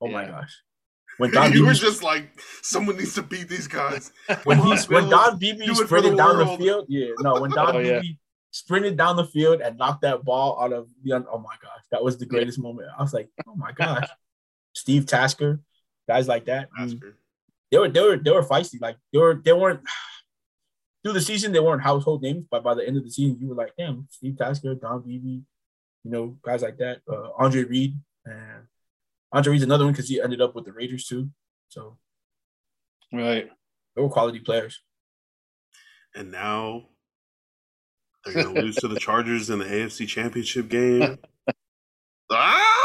Oh 0.00 0.08
my 0.08 0.26
gosh. 0.26 0.54
When 1.18 1.30
Don 1.34 1.52
you 1.52 1.64
were 1.66 1.72
just 1.74 2.02
like, 2.02 2.40
someone 2.62 2.96
needs 2.98 3.14
to 3.14 3.22
beat 3.22 3.48
these 3.48 3.66
guys. 3.66 4.12
when 4.44 4.58
Come 4.58 4.66
he's 4.70 4.88
when 4.88 5.08
Bills. 5.08 5.10
Don 5.28 5.38
Beebe 5.38 5.64
Do 5.64 5.72
it 5.72 5.76
for 5.76 5.86
sprinted 5.86 6.16
down 6.16 6.38
the 6.38 6.46
field, 6.56 6.86
yeah, 6.88 7.08
no, 7.20 7.40
when 7.40 7.50
Don 7.50 7.76
Oh, 7.76 7.78
yeah. 7.78 8.02
Sprinted 8.52 8.96
down 8.96 9.16
the 9.16 9.24
field 9.24 9.60
and 9.60 9.78
knocked 9.78 10.02
that 10.02 10.24
ball 10.24 10.60
out 10.60 10.72
of 10.72 10.88
the 11.04 11.12
oh 11.14 11.38
my 11.38 11.54
gosh, 11.62 11.82
that 11.92 12.02
was 12.02 12.18
the 12.18 12.26
greatest 12.26 12.58
moment. 12.58 12.88
I 12.98 13.00
was 13.02 13.14
like, 13.14 13.28
oh 13.46 13.54
my 13.54 13.70
gosh, 13.72 14.08
Steve 14.72 15.06
Tasker, 15.06 15.60
guys 16.08 16.26
like 16.26 16.46
that, 16.46 16.68
Oscar. 16.78 17.16
they 17.70 17.78
were 17.78 17.88
they 17.88 18.00
were 18.00 18.16
they 18.16 18.30
were 18.32 18.42
feisty. 18.42 18.80
Like 18.80 18.96
they 19.12 19.18
were 19.18 19.40
they 19.44 19.52
weren't 19.52 19.80
through 21.04 21.12
the 21.12 21.20
season 21.20 21.52
they 21.52 21.60
weren't 21.60 21.82
household 21.82 22.22
names, 22.22 22.44
but 22.50 22.64
by 22.64 22.74
the 22.74 22.86
end 22.86 22.96
of 22.96 23.04
the 23.04 23.10
season 23.10 23.38
you 23.40 23.48
were 23.48 23.54
like, 23.54 23.72
damn, 23.78 24.06
Steve 24.10 24.36
Tasker, 24.36 24.74
Don 24.74 25.02
Beebe, 25.02 25.28
you 26.04 26.10
know, 26.10 26.36
guys 26.42 26.62
like 26.62 26.78
that, 26.78 27.02
uh, 27.08 27.30
Andre 27.38 27.62
Reed, 27.64 27.96
and 28.24 28.64
Andre 29.32 29.52
Reed's 29.52 29.64
another 29.64 29.84
one 29.84 29.92
because 29.92 30.08
he 30.08 30.20
ended 30.20 30.40
up 30.40 30.56
with 30.56 30.64
the 30.64 30.72
Raiders 30.72 31.06
too. 31.06 31.30
So 31.68 31.96
Right. 33.12 33.48
they 33.94 34.02
were 34.02 34.08
quality 34.08 34.40
players. 34.40 34.80
And 36.16 36.32
now 36.32 36.86
they're 38.24 38.34
going 38.34 38.54
to 38.54 38.60
lose 38.62 38.76
to 38.76 38.88
the 38.88 38.98
Chargers 38.98 39.50
in 39.50 39.58
the 39.58 39.64
AFC 39.64 40.06
Championship 40.06 40.68
game. 40.68 41.18
ah, 42.30 42.76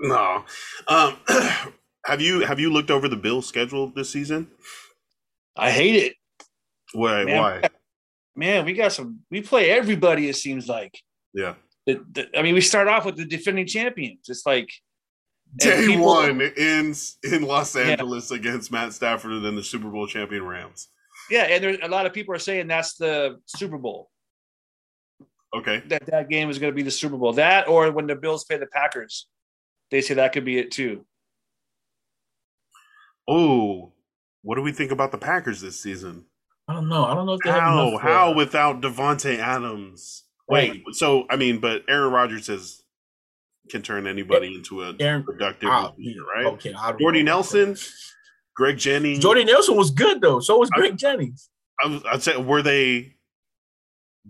no. 0.00 0.44
Um, 0.88 1.16
have 2.06 2.20
you 2.20 2.40
have 2.40 2.60
you 2.60 2.70
looked 2.70 2.90
over 2.90 3.08
the 3.08 3.16
Bill 3.16 3.42
schedule 3.42 3.88
this 3.94 4.10
season? 4.10 4.48
I 5.56 5.70
hate 5.70 5.96
it. 5.96 6.14
Why? 6.92 7.24
Man. 7.24 7.38
Why? 7.38 7.62
Man, 8.36 8.64
we 8.64 8.72
got 8.72 8.92
some 8.92 9.20
we 9.30 9.40
play 9.40 9.70
everybody, 9.70 10.28
it 10.28 10.36
seems 10.36 10.68
like. 10.68 10.98
Yeah. 11.32 11.54
The, 11.86 12.02
the, 12.12 12.38
I 12.38 12.42
mean, 12.42 12.54
we 12.54 12.60
start 12.60 12.88
off 12.88 13.04
with 13.04 13.16
the 13.16 13.24
defending 13.24 13.66
champions. 13.66 14.28
It's 14.28 14.46
like 14.46 14.70
Day 15.56 15.86
people- 15.86 16.06
one 16.06 16.40
in 16.40 16.94
in 17.22 17.42
Los 17.42 17.76
Yeah. 17.76 17.82
Angeles 17.82 18.30
against 18.30 18.72
Matt 18.72 18.92
Stafford 18.92 19.32
and 19.32 19.44
then 19.44 19.54
the 19.54 19.62
Super 19.62 19.88
Bowl 19.88 20.06
champion 20.06 20.44
Rams. 20.44 20.88
Yeah, 21.30 21.44
and 21.44 21.62
there's 21.62 21.78
a 21.82 21.88
lot 21.88 22.06
of 22.06 22.12
people 22.12 22.34
are 22.34 22.38
saying 22.38 22.66
that's 22.66 22.96
the 22.96 23.38
Super 23.46 23.78
Bowl. 23.78 24.10
Okay. 25.54 25.82
That 25.86 26.06
that 26.06 26.28
game 26.28 26.50
is 26.50 26.58
going 26.58 26.72
to 26.72 26.74
be 26.74 26.82
the 26.82 26.90
Super 26.90 27.16
Bowl. 27.16 27.32
That 27.34 27.68
or 27.68 27.90
when 27.92 28.06
the 28.06 28.16
Bills 28.16 28.44
play 28.44 28.56
the 28.58 28.66
Packers, 28.66 29.26
they 29.90 30.00
say 30.00 30.14
that 30.14 30.32
could 30.32 30.44
be 30.44 30.58
it 30.58 30.70
too. 30.72 31.04
Oh, 33.28 33.92
what 34.42 34.56
do 34.56 34.62
we 34.62 34.72
think 34.72 34.90
about 34.90 35.12
the 35.12 35.18
Packers 35.18 35.60
this 35.60 35.80
season? 35.80 36.24
I 36.68 36.74
don't 36.74 36.88
know. 36.88 37.04
I 37.04 37.14
don't 37.14 37.26
know 37.26 37.34
if 37.34 37.40
they 37.44 37.50
have 37.50 37.60
How? 37.60 37.88
enough, 37.88 38.00
How 38.00 38.34
without 38.34 38.80
Davante 38.80 39.38
Adams? 39.38 40.24
Wait, 40.48 40.82
so 40.92 41.24
I 41.30 41.36
mean, 41.36 41.58
but 41.58 41.82
Aaron 41.88 42.12
Rodgers 42.12 42.46
says 42.46 42.82
can 43.70 43.80
turn 43.80 44.06
anybody 44.06 44.54
into 44.54 44.82
a 44.82 44.94
Aaron- 45.00 45.22
productive 45.24 45.70
receiver, 45.96 46.20
right? 46.34 46.46
Okay, 46.46 46.74
I 46.74 46.90
don't 46.90 47.00
Jordy. 47.00 47.22
Nelson, 47.22 47.76
Greg 48.54 48.76
Jennings. 48.76 49.20
Jordy 49.20 49.44
Nelson 49.44 49.74
was 49.76 49.90
good 49.90 50.20
though. 50.20 50.40
So 50.40 50.58
was 50.58 50.70
I- 50.74 50.78
Greg 50.80 50.98
Jennings. 50.98 51.48
I 51.82 51.88
was, 51.88 52.02
I'd 52.04 52.22
say 52.22 52.36
were 52.36 52.60
they 52.62 53.13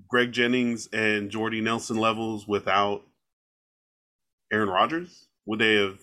Greg 0.08 0.32
Jennings 0.32 0.88
and 0.92 1.30
Jordy 1.30 1.60
Nelson 1.60 1.96
levels 1.96 2.48
without 2.48 3.02
Aaron 4.52 4.68
Rodgers? 4.68 5.28
Would 5.46 5.60
they 5.60 5.76
have? 5.76 5.98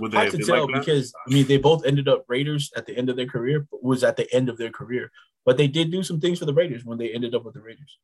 Would 0.00 0.10
they 0.10 0.16
Hard 0.16 0.32
have 0.32 0.40
to 0.40 0.46
tell 0.46 0.70
like 0.70 0.80
because 0.80 1.14
I 1.26 1.32
mean 1.32 1.46
they 1.46 1.56
both 1.56 1.86
ended 1.86 2.08
up 2.08 2.24
Raiders 2.28 2.72
at 2.76 2.86
the 2.86 2.96
end 2.96 3.08
of 3.08 3.16
their 3.16 3.26
career. 3.26 3.66
But 3.70 3.82
was 3.82 4.02
at 4.02 4.16
the 4.16 4.32
end 4.34 4.48
of 4.48 4.58
their 4.58 4.70
career, 4.70 5.10
but 5.44 5.56
they 5.56 5.68
did 5.68 5.90
do 5.90 6.02
some 6.02 6.20
things 6.20 6.38
for 6.38 6.46
the 6.46 6.54
Raiders 6.54 6.84
when 6.84 6.98
they 6.98 7.12
ended 7.12 7.34
up 7.34 7.44
with 7.44 7.54
the 7.54 7.60
Raiders. 7.60 7.98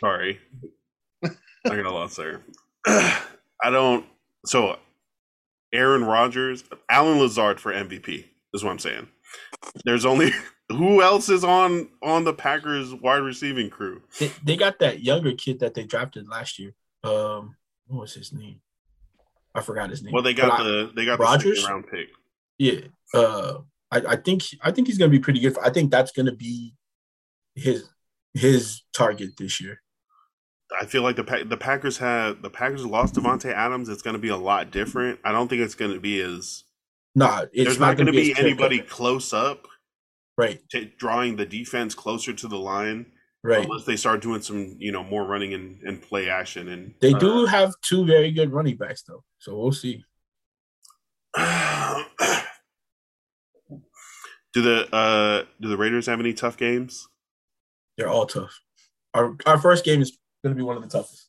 Sorry, 0.00 0.40
I 1.22 1.28
got 1.64 1.86
a 1.86 1.90
lost 1.90 2.16
there. 2.16 2.42
I 2.86 3.70
don't. 3.70 4.04
So, 4.46 4.78
Aaron 5.72 6.04
Rodgers, 6.04 6.64
Allen 6.88 7.18
Lazard 7.18 7.60
for 7.60 7.72
MVP 7.72 8.24
is 8.54 8.64
what 8.64 8.70
I'm 8.70 8.78
saying. 8.78 9.08
There's 9.84 10.04
only 10.06 10.32
who 10.70 11.02
else 11.02 11.28
is 11.28 11.44
on 11.44 11.88
on 12.02 12.24
the 12.24 12.34
Packers 12.34 12.94
wide 12.94 13.18
receiving 13.22 13.70
crew? 13.70 14.02
They, 14.18 14.30
they 14.44 14.56
got 14.56 14.78
that 14.80 15.02
younger 15.02 15.32
kid 15.32 15.60
that 15.60 15.74
they 15.74 15.84
drafted 15.84 16.28
last 16.28 16.58
year. 16.58 16.74
Um, 17.04 17.56
what 17.86 18.00
was 18.02 18.14
his 18.14 18.32
name? 18.32 18.60
I 19.54 19.60
forgot 19.62 19.90
his 19.90 20.02
name. 20.02 20.12
Well, 20.12 20.22
they 20.22 20.34
got 20.34 20.50
But 20.50 20.60
I- 20.60 20.64
the 20.64 20.92
they 20.94 21.04
got 21.04 21.18
Rodgers? 21.18 21.62
the 21.62 21.68
round 21.68 21.86
pick. 21.90 22.08
Yeah. 22.58 22.80
Uh 23.14 23.58
I, 23.90 24.02
I 24.08 24.16
think 24.16 24.42
I 24.62 24.70
think 24.70 24.86
he's 24.86 24.98
gonna 24.98 25.10
be 25.10 25.18
pretty 25.20 25.40
good. 25.40 25.56
I 25.58 25.70
think 25.70 25.90
that's 25.90 26.12
gonna 26.12 26.34
be 26.34 26.74
his 27.54 27.88
his 28.34 28.82
target 28.92 29.30
this 29.38 29.60
year. 29.60 29.80
I 30.78 30.84
feel 30.84 31.02
like 31.02 31.16
the 31.16 31.44
the 31.48 31.56
Packers 31.56 31.96
had 31.96 32.42
the 32.42 32.50
Packers 32.50 32.84
lost 32.84 33.14
Davante 33.14 33.52
Adams. 33.52 33.88
It's 33.88 34.02
going 34.02 34.12
to 34.14 34.20
be 34.20 34.28
a 34.28 34.36
lot 34.36 34.70
different. 34.70 35.18
I 35.24 35.32
don't 35.32 35.48
think 35.48 35.62
it's 35.62 35.74
going 35.74 35.94
to 35.94 35.98
be 36.00 36.20
as 36.20 36.64
It's 37.52 37.64
there's 37.64 37.78
not, 37.78 37.96
going 37.96 38.06
to 38.06 38.12
be 38.12 38.34
anybody 38.38 38.80
close 38.80 39.32
up 39.32 39.66
Right, 40.36 40.60
to 40.70 40.84
drawing 40.84 41.34
the 41.34 41.44
defense 41.44 41.96
closer 41.96 42.32
to 42.32 42.46
the 42.46 42.58
line 42.58 43.06
Right. 43.44 43.64
Unless 43.64 43.84
they 43.84 43.96
start 43.96 44.20
doing 44.20 44.42
some, 44.42 44.74
you 44.78 44.90
know, 44.90 45.04
more 45.04 45.24
running 45.24 45.54
and, 45.54 45.80
and 45.82 46.02
play 46.02 46.28
action. 46.28 46.68
And 46.68 46.94
They 47.00 47.14
uh, 47.14 47.18
do 47.18 47.46
have 47.46 47.72
two 47.82 48.04
very 48.04 48.32
good 48.32 48.52
running 48.52 48.76
backs 48.76 49.02
though, 49.02 49.22
so 49.38 49.56
we'll 49.56 49.72
see. 49.72 50.04
do 51.36 51.42
the 54.62 54.88
uh 54.92 55.44
do 55.60 55.68
the 55.68 55.76
Raiders 55.76 56.06
have 56.06 56.18
any 56.18 56.32
tough 56.32 56.56
games? 56.56 57.08
They're 57.96 58.08
all 58.08 58.26
tough. 58.26 58.58
Our 59.14 59.36
our 59.46 59.58
first 59.58 59.84
game 59.84 60.02
is 60.02 60.18
going 60.42 60.54
to 60.54 60.58
be 60.58 60.64
one 60.64 60.76
of 60.76 60.82
the 60.82 60.88
toughest. 60.88 61.28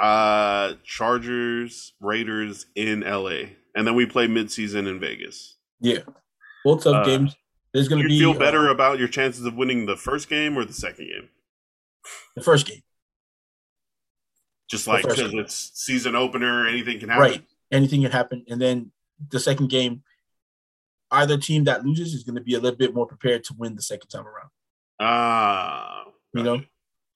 Uh 0.00 0.74
Chargers, 0.82 1.92
Raiders 2.00 2.66
in 2.74 3.00
LA. 3.00 3.50
And 3.78 3.86
then 3.86 3.94
we 3.94 4.06
play 4.06 4.26
midseason 4.26 4.88
in 4.88 4.98
Vegas. 4.98 5.54
Yeah, 5.78 6.00
both 6.64 6.82
tough 6.82 6.96
Uh, 6.96 7.04
games. 7.04 7.36
There's 7.72 7.86
going 7.86 8.02
Do 8.02 8.08
to 8.08 8.12
you 8.14 8.18
be 8.18 8.32
feel 8.32 8.36
better 8.40 8.68
uh, 8.70 8.72
about 8.72 8.98
your 8.98 9.06
chances 9.06 9.44
of 9.44 9.54
winning 9.54 9.86
the 9.86 9.96
first 9.96 10.28
game 10.28 10.58
or 10.58 10.64
the 10.64 10.72
second 10.72 11.06
game? 11.06 11.28
the 12.34 12.42
first 12.42 12.66
game, 12.66 12.82
Just 14.68 14.88
like 14.88 15.04
because 15.06 15.32
it's 15.32 15.70
season 15.74 16.16
opener, 16.16 16.66
anything 16.66 16.98
can 16.98 17.08
happen. 17.08 17.22
right? 17.22 17.44
Anything 17.70 18.02
can 18.02 18.10
happen, 18.10 18.44
and 18.48 18.60
then 18.60 18.90
the 19.30 19.38
second 19.38 19.68
game, 19.70 20.02
either 21.12 21.38
team 21.38 21.62
that 21.64 21.84
loses 21.86 22.14
is 22.14 22.24
going 22.24 22.34
to 22.34 22.40
be 22.42 22.54
a 22.54 22.58
little 22.60 22.76
bit 22.78 22.92
more 22.94 23.06
prepared 23.06 23.44
to 23.44 23.54
win 23.56 23.76
the 23.76 23.82
second 23.82 24.08
time 24.08 24.26
around. 24.26 24.48
Ah, 24.98 26.04
You 26.34 26.42
know, 26.42 26.62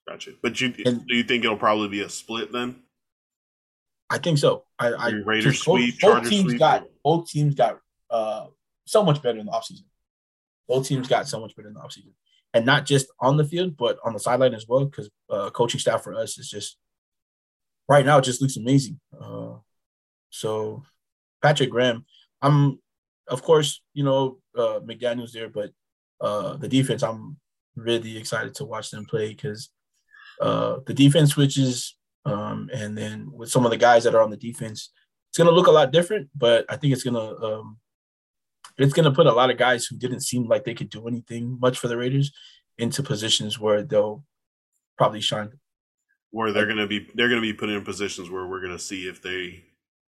gotcha. 0.09 0.31
But 0.43 0.61
you 0.61 0.73
And- 0.87 1.05
do 1.09 1.17
you 1.17 1.25
think 1.25 1.43
it'll 1.45 1.57
probably 1.57 1.89
be 1.89 2.03
a 2.03 2.09
split 2.09 2.53
then? 2.53 2.83
I 4.13 4.19
think 4.19 4.37
so. 4.37 4.65
I, 4.79 4.89
I 4.89 5.09
Raiders 5.09 5.65
both, 5.65 5.79
sweep, 5.79 6.01
both 6.01 6.11
Chargers 6.11 6.31
teams 6.31 6.51
sweep. 6.51 6.59
got 6.59 6.85
both 7.03 7.31
teams 7.31 7.55
got 7.55 7.79
uh 8.11 8.47
so 8.85 9.03
much 9.03 9.23
better 9.23 9.39
in 9.39 9.47
the 9.47 9.53
offseason. 9.53 9.85
Both 10.69 10.87
teams 10.87 11.09
got 11.09 11.27
so 11.27 11.41
much 11.41 11.57
better 11.57 11.69
in 11.69 11.75
the 11.75 11.81
offseason. 11.81 12.13
And 12.53 12.67
not 12.67 12.85
just 12.85 13.07
on 13.21 13.39
the 13.39 13.45
field, 13.45 13.79
but 13.79 13.99
on 14.05 14.13
the 14.13 14.21
sideline 14.21 14.53
as 14.53 14.69
well, 14.69 14.85
because 14.85 15.09
uh, 15.31 15.49
coaching 15.49 15.81
staff 15.81 16.05
for 16.05 16.15
us 16.15 16.39
is 16.39 16.51
just 16.51 16.77
right 17.89 18.05
now 18.05 18.19
it 18.19 18.25
just 18.25 18.43
looks 18.43 18.59
amazing. 18.59 19.01
Uh, 19.19 19.55
so 20.29 20.83
Patrick 21.41 21.71
Graham, 21.71 22.05
I'm 22.43 22.81
of 23.29 23.43
course, 23.43 23.81
you 23.95 24.05
know, 24.05 24.41
uh, 24.55 24.81
McDaniels 24.81 25.33
there, 25.33 25.49
but 25.49 25.71
uh, 26.21 26.57
the 26.59 26.69
defense, 26.69 27.03
I'm 27.03 27.39
really 27.77 28.19
excited 28.19 28.55
to 28.57 28.67
watch 28.67 28.91
them 28.91 29.07
play 29.07 29.31
because 29.31 29.71
uh, 30.39 30.81
the 30.87 30.93
defense 30.93 31.31
switches, 31.31 31.97
um, 32.25 32.71
and 32.73 32.97
then 32.97 33.31
with 33.33 33.51
some 33.51 33.65
of 33.65 33.71
the 33.71 33.77
guys 33.77 34.05
that 34.05 34.15
are 34.15 34.23
on 34.23 34.31
the 34.31 34.37
defense, 34.37 34.91
it's 35.31 35.39
going 35.39 35.49
to 35.49 35.55
look 35.55 35.67
a 35.67 35.73
lot 35.73 35.93
different. 35.93 36.29
But 36.35 36.67
I 36.69 36.77
think 36.77 36.93
it's 36.93 37.03
going 37.05 37.15
to 37.15 37.43
um, 37.45 37.79
it's 38.79 38.93
going 38.93 39.05
to 39.05 39.15
put 39.15 39.27
a 39.27 39.33
lot 39.33 39.51
of 39.51 39.59
guys 39.59 39.87
who 39.87 39.97
didn't 39.97 40.21
seem 40.21 40.47
like 40.47 40.65
they 40.65 40.75
could 40.75 40.91
do 40.91 41.07
anything 41.09 41.59
much 41.61 41.79
for 41.79 41.89
the 41.89 41.97
Raiders 41.97 42.33
into 42.79 43.03
positions 43.03 43.59
where 43.59 43.83
they'll 43.83 44.25
probably 44.97 45.21
shine. 45.21 45.51
Where 46.31 46.51
they're 46.53 46.67
gonna 46.67 46.87
be 46.87 47.07
they're 47.15 47.29
gonna 47.29 47.43
be 47.43 47.53
put 47.53 47.69
in 47.69 47.85
positions 47.85 48.31
where 48.31 48.47
we're 48.47 48.63
gonna 48.63 48.79
see 48.79 49.07
if 49.07 49.21
they 49.21 49.65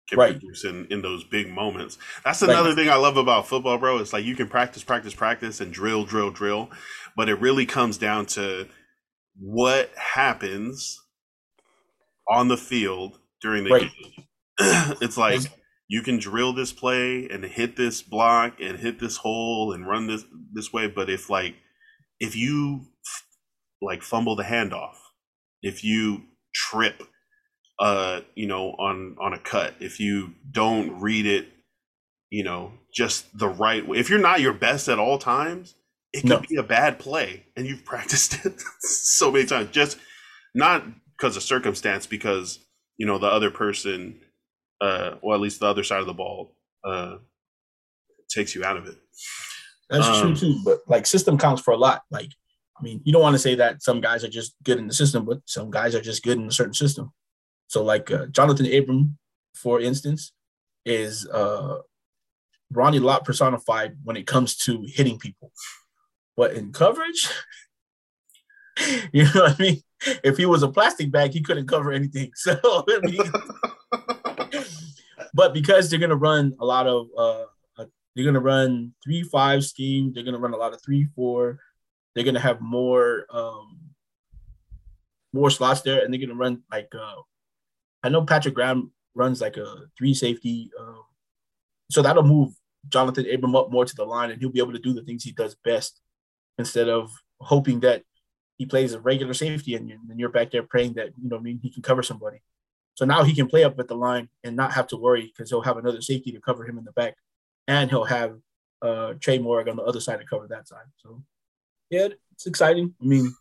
can 0.09 0.17
Right. 0.19 0.37
produce 0.37 0.65
in, 0.65 0.85
in 0.87 1.01
those 1.01 1.23
big 1.23 1.49
moments. 1.49 1.97
That's 2.25 2.41
Right. 2.41 2.51
another 2.51 2.75
thing 2.75 2.89
I 2.89 2.95
love 2.95 3.15
about 3.15 3.47
football, 3.47 3.77
bro. 3.77 3.99
It's 3.99 4.11
like 4.11 4.25
you 4.25 4.35
can 4.35 4.49
practice, 4.49 4.83
practice, 4.83 5.13
practice, 5.13 5.61
and 5.61 5.71
drill, 5.71 6.03
drill, 6.03 6.29
drill, 6.31 6.69
but 7.15 7.29
it 7.29 7.35
really 7.35 7.65
comes 7.65 7.97
down 7.97 8.25
to 8.27 8.67
what 9.39 9.91
happens 9.95 10.99
on 12.29 12.47
the 12.47 12.57
field 12.57 13.19
during 13.41 13.63
the 13.63 13.71
Right. 13.71 13.89
game. 13.89 13.89
it's 15.01 15.17
like 15.17 15.51
you 15.87 16.01
can 16.01 16.19
drill 16.19 16.53
this 16.53 16.73
play 16.73 17.27
and 17.29 17.43
hit 17.45 17.75
this 17.75 18.01
block 18.01 18.59
and 18.61 18.79
hit 18.79 18.99
this 18.99 19.17
hole 19.17 19.73
and 19.73 19.87
run 19.87 20.07
this 20.07 20.25
this 20.53 20.73
way, 20.73 20.87
but 20.87 21.09
if 21.09 21.29
like 21.29 21.55
if 22.19 22.35
you 22.35 22.85
like 23.81 24.03
fumble 24.03 24.35
the 24.35 24.43
handoff, 24.43 24.95
if 25.61 25.83
you 25.83 26.23
trip 26.53 27.03
uh 27.79 28.21
you 28.35 28.47
know 28.47 28.71
on 28.73 29.15
on 29.21 29.33
a 29.33 29.39
cut, 29.39 29.75
if 29.79 29.99
you 29.99 30.35
don't 30.51 30.99
read 31.01 31.25
it, 31.25 31.47
you 32.29 32.43
know, 32.43 32.73
just 32.95 33.37
the 33.37 33.49
right 33.49 33.87
way. 33.87 33.97
If 33.99 34.09
you're 34.09 34.19
not 34.19 34.41
your 34.41 34.53
best 34.53 34.89
at 34.89 34.99
all 34.99 35.17
times, 35.17 35.75
it 36.13 36.25
could 36.25 36.41
No. 36.41 36.45
be 36.47 36.57
a 36.57 36.63
bad 36.63 36.99
play 36.99 37.45
and 37.55 37.67
you've 37.67 37.85
practiced 37.85 38.45
it 38.45 38.61
so 38.81 39.31
many 39.31 39.45
times 39.45 39.71
just 39.71 39.97
not 40.55 40.83
because 41.19 41.35
of 41.35 41.43
circumstance 41.43 42.07
because 42.07 42.65
you 42.97 43.05
know 43.05 43.17
the 43.17 43.27
other 43.27 43.51
person 43.51 44.19
uh 44.81 45.15
or 45.21 45.33
at 45.33 45.41
least 45.41 45.59
the 45.59 45.65
other 45.65 45.83
side 45.83 45.99
of 45.99 46.05
the 46.07 46.13
ball 46.13 46.55
uh 46.85 47.17
takes 48.29 48.55
you 48.55 48.63
out 48.63 48.77
of 48.77 48.85
it 48.87 48.95
That's 49.89 50.07
Um, 50.07 50.21
true 50.21 50.35
too. 50.35 50.61
But 50.63 50.79
like 50.87 51.05
system 51.05 51.37
counts 51.37 51.61
for 51.61 51.71
a 51.71 51.77
lot. 51.77 52.03
Like, 52.11 52.29
I 52.77 52.83
mean, 52.83 53.01
you 53.03 53.11
don't 53.11 53.23
want 53.23 53.33
to 53.33 53.39
say 53.39 53.55
that 53.55 53.81
some 53.81 53.99
guys 54.01 54.23
are 54.23 54.29
just 54.29 54.53
good 54.63 54.77
in 54.77 54.87
the 54.87 54.93
system, 54.93 55.25
but 55.25 55.39
some 55.45 55.71
guys 55.71 55.95
are 55.95 56.01
just 56.01 56.23
good 56.23 56.37
in 56.37 56.47
a 56.47 56.51
certain 56.51 56.75
system. 56.75 57.11
So 57.67 57.83
like 57.83 58.11
uh, 58.11 58.27
Johnathan 58.27 58.69
Abram, 58.77 59.17
for 59.55 59.81
instance, 59.81 60.31
is 60.85 61.27
uh, 61.27 61.79
Ronnie 62.71 62.99
Lott 62.99 63.25
personified 63.25 63.97
when 64.03 64.15
it 64.15 64.27
comes 64.27 64.55
to 64.57 64.85
hitting 64.87 65.17
people. 65.17 65.51
But 66.37 66.53
in 66.53 66.71
coverage, 66.71 67.27
you 69.11 69.23
know 69.23 69.41
what 69.41 69.59
I 69.59 69.63
mean? 69.63 69.81
If 70.23 70.37
he 70.37 70.45
was 70.45 70.63
a 70.63 70.67
plastic 70.67 71.11
bag, 71.11 71.33
he 71.33 71.41
couldn't 71.41 71.67
cover 71.67 71.91
anything. 71.91 72.31
So 72.35 72.57
I 72.63 72.99
mean, 73.01 73.21
but 75.33 75.53
because 75.53 75.89
they're 75.89 75.99
gonna 75.99 76.15
run 76.15 76.55
a 76.59 76.65
lot 76.65 76.87
of 76.87 77.07
uh 77.17 77.45
they're 78.15 78.25
gonna 78.25 78.39
run 78.39 78.93
three 79.03 79.23
five 79.23 79.63
scheme, 79.63 80.11
they're 80.13 80.23
gonna 80.23 80.39
run 80.39 80.53
a 80.53 80.57
lot 80.57 80.73
of 80.73 80.81
three 80.81 81.07
four, 81.15 81.59
they're 82.13 82.23
gonna 82.23 82.39
have 82.39 82.61
more 82.61 83.25
um 83.29 83.79
more 85.33 85.49
slots 85.49 85.81
there, 85.81 86.03
and 86.03 86.13
they're 86.13 86.21
gonna 86.21 86.35
run 86.35 86.63
like 86.71 86.93
uh 86.95 87.21
I 88.03 88.09
know 88.09 88.23
Patrick 88.23 88.55
Graham 88.55 88.91
runs 89.15 89.41
like 89.41 89.57
a 89.57 89.87
three 89.97 90.13
safety, 90.13 90.71
um, 90.79 91.03
so 91.91 92.01
that'll 92.01 92.23
move 92.23 92.53
Johnathan 92.87 93.33
Abram 93.33 93.55
up 93.55 93.71
more 93.71 93.85
to 93.85 93.95
the 93.95 94.05
line, 94.05 94.31
and 94.31 94.39
he'll 94.39 94.51
be 94.51 94.59
able 94.59 94.73
to 94.73 94.79
do 94.79 94.93
the 94.93 95.03
things 95.03 95.23
he 95.23 95.31
does 95.31 95.55
best 95.63 95.99
instead 96.57 96.89
of 96.89 97.11
hoping 97.41 97.81
that 97.81 98.03
he 98.59 98.67
plays 98.67 98.93
a 98.93 98.99
regular 98.99 99.33
safety 99.33 99.73
and 99.73 99.91
you're, 100.15 100.29
back 100.29 100.51
there 100.51 100.61
praying 100.61 100.93
that 100.93 101.09
you 101.19 101.29
know 101.29 101.37
I 101.37 101.39
mean 101.39 101.59
he 101.63 101.71
can 101.71 101.81
cover 101.81 102.03
somebody. 102.03 102.41
So 102.93 103.05
now 103.05 103.23
he 103.23 103.33
can 103.33 103.47
play 103.47 103.63
up 103.63 103.79
at 103.79 103.87
the 103.87 103.95
line 103.95 104.29
and 104.43 104.55
not 104.55 104.73
have 104.73 104.85
to 104.87 104.97
worry 104.97 105.25
because 105.33 105.49
he'll 105.49 105.63
have 105.69 105.77
another 105.77 106.01
safety 106.01 106.31
to 106.33 106.39
cover 106.39 106.63
him 106.69 106.77
in 106.77 106.83
the 106.83 106.91
back, 106.91 107.15
and 107.67 107.89
he'll 107.89 108.03
have 108.03 108.37
uh, 108.83 109.13
Trey 109.19 109.39
Moehrig 109.39 109.67
on 109.67 109.77
the 109.77 109.83
other 109.83 110.01
side 110.01 110.19
to 110.19 110.25
cover 110.25 110.47
that 110.49 110.67
side. 110.67 110.89
So 110.97 111.23
yeah, 111.89 112.09
it's 112.33 112.45
exciting. 112.45 112.93
I 113.01 113.05
mean, 113.05 113.33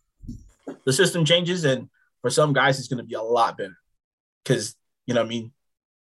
the 0.86 0.93
system 0.93 1.24
changes, 1.27 1.65
and 1.65 1.90
for 2.23 2.31
some 2.31 2.55
guys, 2.55 2.78
it's 2.78 2.89
going 2.89 3.05
to 3.05 3.09
be 3.12 3.16
a 3.16 3.23
lot 3.23 3.59
better 3.59 3.77
because 4.43 4.74
you 5.07 5.12
know 5.12 5.20
I 5.20 5.27
mean. 5.27 5.53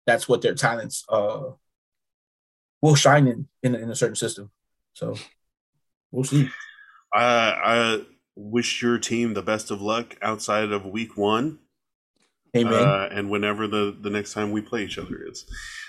That's 0.06 0.26
what 0.26 0.40
their 0.40 0.54
talents 0.54 1.04
uh, 1.10 1.50
will 2.80 2.94
shine 2.94 3.28
in, 3.28 3.46
in 3.62 3.74
in 3.74 3.90
a 3.90 3.94
certain 3.94 4.16
system. 4.16 4.50
So 4.94 5.16
we'll 6.10 6.24
see. 6.24 6.48
I, 7.12 7.26
I 7.72 8.00
wish 8.38 8.82
your 8.82 8.98
team 8.98 9.34
the 9.34 9.42
best 9.42 9.70
of 9.70 9.82
luck 9.82 10.16
outside 10.22 10.70
of 10.70 10.86
week 10.86 11.16
one 11.16 11.58
Amen. 12.56 12.72
uh, 12.72 13.08
and 13.10 13.28
whenever 13.28 13.66
the, 13.66 13.96
the 14.00 14.10
next 14.10 14.32
time 14.32 14.52
we 14.52 14.60
play 14.60 14.84
each 14.84 14.96
other 14.96 15.20
is. 15.28 15.44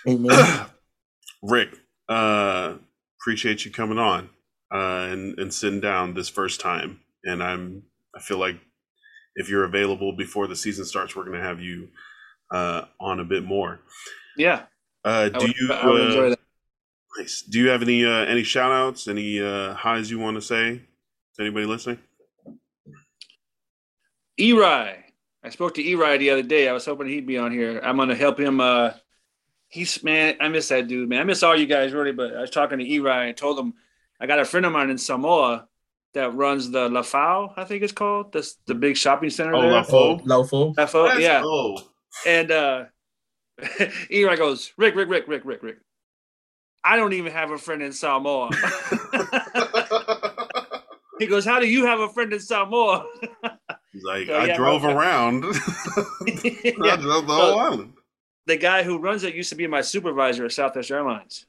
Amen. 0.07 0.65
Rick, 1.43 1.77
uh, 2.09 2.73
appreciate 3.21 3.65
you 3.65 3.71
coming 3.71 3.99
on 3.99 4.29
uh, 4.73 5.07
and, 5.11 5.37
and 5.37 5.53
sitting 5.53 5.79
down 5.79 6.15
this 6.15 6.27
first 6.27 6.59
time. 6.59 7.01
And 7.23 7.43
I'm 7.43 7.83
I 8.15 8.19
feel 8.19 8.39
like 8.39 8.57
if 9.35 9.47
you're 9.49 9.63
available 9.63 10.13
before 10.13 10.47
the 10.47 10.55
season 10.55 10.85
starts, 10.85 11.15
we're 11.15 11.25
going 11.25 11.39
to 11.39 11.45
have 11.45 11.61
you 11.61 11.89
uh, 12.51 12.85
on 12.99 13.19
a 13.19 13.23
bit 13.23 13.43
more. 13.43 13.79
Yeah. 14.35 14.63
Uh, 15.05 15.29
do 15.29 15.39
would, 15.39 15.55
you 15.55 15.71
I 15.71 15.81
enjoy 15.81 16.25
uh, 16.25 16.29
that. 16.31 16.39
nice. 17.17 17.43
do 17.43 17.59
you 17.59 17.69
have 17.69 17.81
any 17.81 18.03
uh, 18.03 18.25
any 18.25 18.43
shout 18.43 18.71
outs, 18.71 19.07
any 19.07 19.39
uh, 19.39 19.73
highs 19.75 20.09
you 20.09 20.19
want 20.19 20.35
to 20.35 20.41
say 20.41 20.81
to 21.35 21.41
anybody 21.41 21.65
listening? 21.65 21.99
Eri. 24.39 24.95
I 25.43 25.49
spoke 25.49 25.75
to 25.75 25.85
Eri 25.87 26.17
the 26.17 26.29
other 26.31 26.43
day. 26.43 26.67
I 26.67 26.73
was 26.73 26.85
hoping 26.85 27.07
he'd 27.07 27.27
be 27.27 27.37
on 27.37 27.51
here. 27.51 27.79
I'm 27.83 27.97
gonna 27.97 28.15
help 28.15 28.39
him. 28.39 28.61
Uh, 28.61 28.91
he's 29.67 30.03
man, 30.03 30.35
I 30.39 30.47
miss 30.49 30.69
that 30.69 30.87
dude, 30.87 31.09
man. 31.09 31.21
I 31.21 31.23
miss 31.23 31.43
all 31.43 31.57
you 31.57 31.65
guys 31.65 31.93
really. 31.93 32.11
But 32.11 32.35
I 32.35 32.41
was 32.41 32.49
talking 32.49 32.79
to 32.79 32.93
Eri 32.93 33.29
and 33.29 33.37
told 33.37 33.59
him 33.59 33.73
I 34.19 34.27
got 34.27 34.39
a 34.39 34.45
friend 34.45 34.65
of 34.65 34.71
mine 34.71 34.89
in 34.89 34.97
Samoa 34.97 35.67
that 36.13 36.33
runs 36.33 36.71
the 36.71 36.89
Lafao, 36.89 37.53
I 37.55 37.65
think 37.65 37.83
it's 37.83 37.93
called. 37.93 38.33
That's 38.33 38.57
the 38.65 38.75
big 38.75 38.97
shopping 38.97 39.29
center 39.29 39.55
Oh, 39.55 39.61
there. 39.61 39.71
Lafao. 39.71 40.21
Lawful. 40.25 40.73
Lafao, 40.75 41.19
yeah. 41.19 41.41
go. 41.41 41.79
And 42.25 42.51
uh, 42.51 42.85
Eri 44.09 44.35
goes, 44.35 44.73
Rick, 44.77 44.95
Rick, 44.95 45.09
Rick, 45.09 45.25
Rick, 45.27 45.43
Rick, 45.45 45.63
Rick. 45.63 45.77
I 46.83 46.95
don't 46.95 47.13
even 47.13 47.31
have 47.31 47.51
a 47.51 47.57
friend 47.57 47.83
in 47.83 47.91
Samoa. 47.91 48.49
he 51.19 51.27
goes, 51.27 51.45
How 51.45 51.59
do 51.59 51.67
you 51.67 51.85
have 51.85 51.99
a 51.99 52.09
friend 52.09 52.33
in 52.33 52.39
Samoa? 52.39 53.05
He's 53.91 54.03
like, 54.03 54.27
So, 54.27 54.33
I 54.33 54.45
yeah, 54.45 54.55
drove 54.57 54.83
my- 54.83 54.93
around. 54.93 55.43
I 55.45 56.97
drove 57.01 57.27
the 57.27 57.27
So- 57.27 57.41
whole 57.41 57.59
island. 57.59 57.93
The 58.45 58.57
guy 58.57 58.81
who 58.81 58.97
runs 58.97 59.23
it 59.23 59.35
used 59.35 59.49
to 59.49 59.55
be 59.55 59.67
my 59.67 59.81
supervisor 59.81 60.43
at 60.45 60.51
Southwest 60.51 60.89
Airlines. 60.89 61.45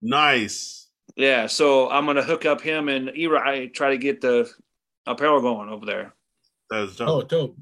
Nice. 0.00 0.88
Yeah, 1.16 1.46
so 1.46 1.90
I'm 1.90 2.06
gonna 2.06 2.22
hook 2.22 2.44
up 2.46 2.60
him 2.60 2.88
and 2.88 3.10
i 3.10 3.66
try 3.74 3.90
to 3.90 3.98
get 3.98 4.20
the 4.20 4.48
apparel 5.06 5.40
going 5.40 5.68
over 5.68 5.84
there. 5.84 6.14
That 6.70 6.84
is 6.84 6.96
dope. 6.96 7.08
Oh, 7.08 7.22
dope. 7.22 7.56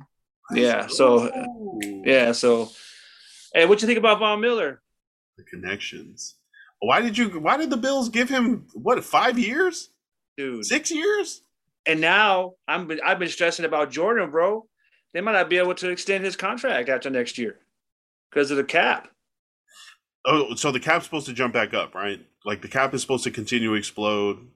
Yeah. 0.52 0.86
So 0.86 1.24
Ooh. 1.34 1.80
yeah. 2.04 2.32
So, 2.32 2.70
hey, 3.54 3.64
what 3.64 3.80
you 3.80 3.86
think 3.86 3.98
about 3.98 4.18
Von 4.18 4.40
Miller? 4.40 4.82
the 5.38 5.44
connections. 5.44 6.34
Why 6.80 7.00
did 7.00 7.16
you? 7.16 7.28
Why 7.40 7.56
did 7.56 7.70
the 7.70 7.76
Bills 7.76 8.08
give 8.10 8.28
him 8.28 8.66
what? 8.74 9.02
Five 9.02 9.38
years? 9.38 9.90
Dude. 10.36 10.64
Six 10.66 10.90
years? 10.90 11.42
And 11.88 12.00
now 12.00 12.52
I'm 12.68 12.88
I've 13.04 13.18
been 13.18 13.28
stressing 13.28 13.64
about 13.64 13.90
Jordan, 13.90 14.30
bro. 14.30 14.66
They 15.14 15.22
might 15.22 15.32
not 15.32 15.48
be 15.48 15.56
able 15.56 15.74
to 15.76 15.88
extend 15.88 16.24
his 16.24 16.36
contract 16.36 16.90
after 16.90 17.08
next 17.08 17.38
year 17.38 17.58
because 18.30 18.50
of 18.50 18.58
the 18.58 18.64
cap. 18.64 19.08
Oh, 20.26 20.54
so 20.54 20.70
the 20.70 20.80
cap's 20.80 21.06
supposed 21.06 21.26
to 21.26 21.32
jump 21.32 21.54
back 21.54 21.72
up, 21.72 21.94
right? 21.94 22.20
Like 22.44 22.60
the 22.60 22.68
cap 22.68 22.92
is 22.92 23.00
supposed 23.00 23.24
to 23.24 23.30
continue 23.30 23.70
to 23.70 23.74
explode 23.74 24.46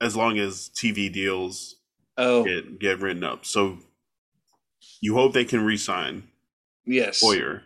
as 0.00 0.14
long 0.14 0.38
as 0.38 0.70
TV 0.76 1.12
deals 1.12 1.74
Oh, 2.16 2.44
get 2.44 2.78
get 2.78 3.00
written 3.00 3.24
up. 3.24 3.44
So 3.44 3.78
you 5.00 5.14
hope 5.14 5.32
they 5.32 5.44
can 5.44 5.64
re-sign 5.64 6.24
yes. 6.84 7.22
Poyer. 7.22 7.62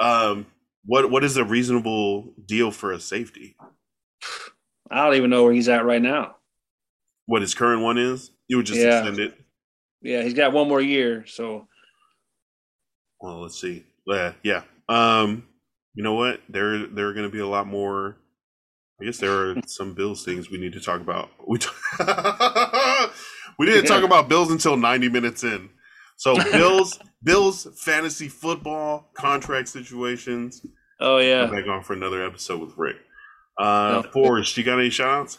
Um, 0.00 0.46
what 0.84 1.10
what 1.10 1.24
is 1.24 1.36
a 1.36 1.44
reasonable 1.44 2.32
deal 2.44 2.70
for 2.70 2.92
a 2.92 3.00
safety? 3.00 3.56
I 4.90 5.04
don't 5.04 5.16
even 5.16 5.30
know 5.30 5.44
where 5.44 5.52
he's 5.52 5.68
at 5.68 5.84
right 5.84 6.00
now. 6.00 6.37
What 7.28 7.42
his 7.42 7.54
current 7.54 7.82
one 7.82 7.98
is? 7.98 8.30
You 8.48 8.56
would 8.56 8.64
just 8.66 8.80
Yeah. 8.80 8.98
extend 9.00 9.18
it. 9.20 9.38
Yeah, 10.00 10.22
he's 10.22 10.32
got 10.34 10.52
one 10.54 10.66
more 10.66 10.80
year. 10.80 11.26
So 11.26 11.68
Well, 13.20 13.42
let's 13.42 13.60
see. 13.60 13.84
Yeah, 14.06 14.32
yeah. 14.42 14.62
Um, 14.88 15.46
you 15.94 16.02
know 16.02 16.14
what? 16.14 16.40
There, 16.48 16.86
there 16.86 17.08
are 17.08 17.12
going 17.12 17.26
to 17.26 17.32
be 17.32 17.40
a 17.40 17.46
lot 17.46 17.66
more. 17.66 18.16
I 19.00 19.04
guess 19.04 19.18
there 19.18 19.30
are 19.50 19.56
some 19.66 19.92
Bills 19.94 20.24
things 20.24 20.50
we 20.50 20.58
need 20.58 20.72
to 20.72 20.80
talk 20.80 21.00
about. 21.02 21.28
We 21.46 21.58
t- 21.58 21.68
we 23.58 23.66
didn't 23.66 23.86
talk 23.86 24.02
about 24.04 24.28
Bills 24.30 24.50
until 24.50 24.76
ninety 24.76 25.08
minutes 25.10 25.44
in. 25.44 25.68
So 26.16 26.34
Bills, 26.52 26.98
Bills 27.22 27.68
fantasy 27.76 28.28
football 28.28 29.10
contract 29.14 29.68
situations. 29.68 30.64
oh 31.00 31.18
yeah. 31.18 31.44
I'm 31.44 31.50
back 31.50 31.66
on 31.68 31.82
for 31.84 31.92
another 31.92 32.24
episode 32.24 32.60
with 32.60 32.72
Rick. 32.78 32.96
Uh, 33.58 34.02
Forrest, 34.12 34.56
you 34.56 34.64
got 34.64 34.78
any 34.78 34.90
shout 34.90 35.08
outs? 35.08 35.38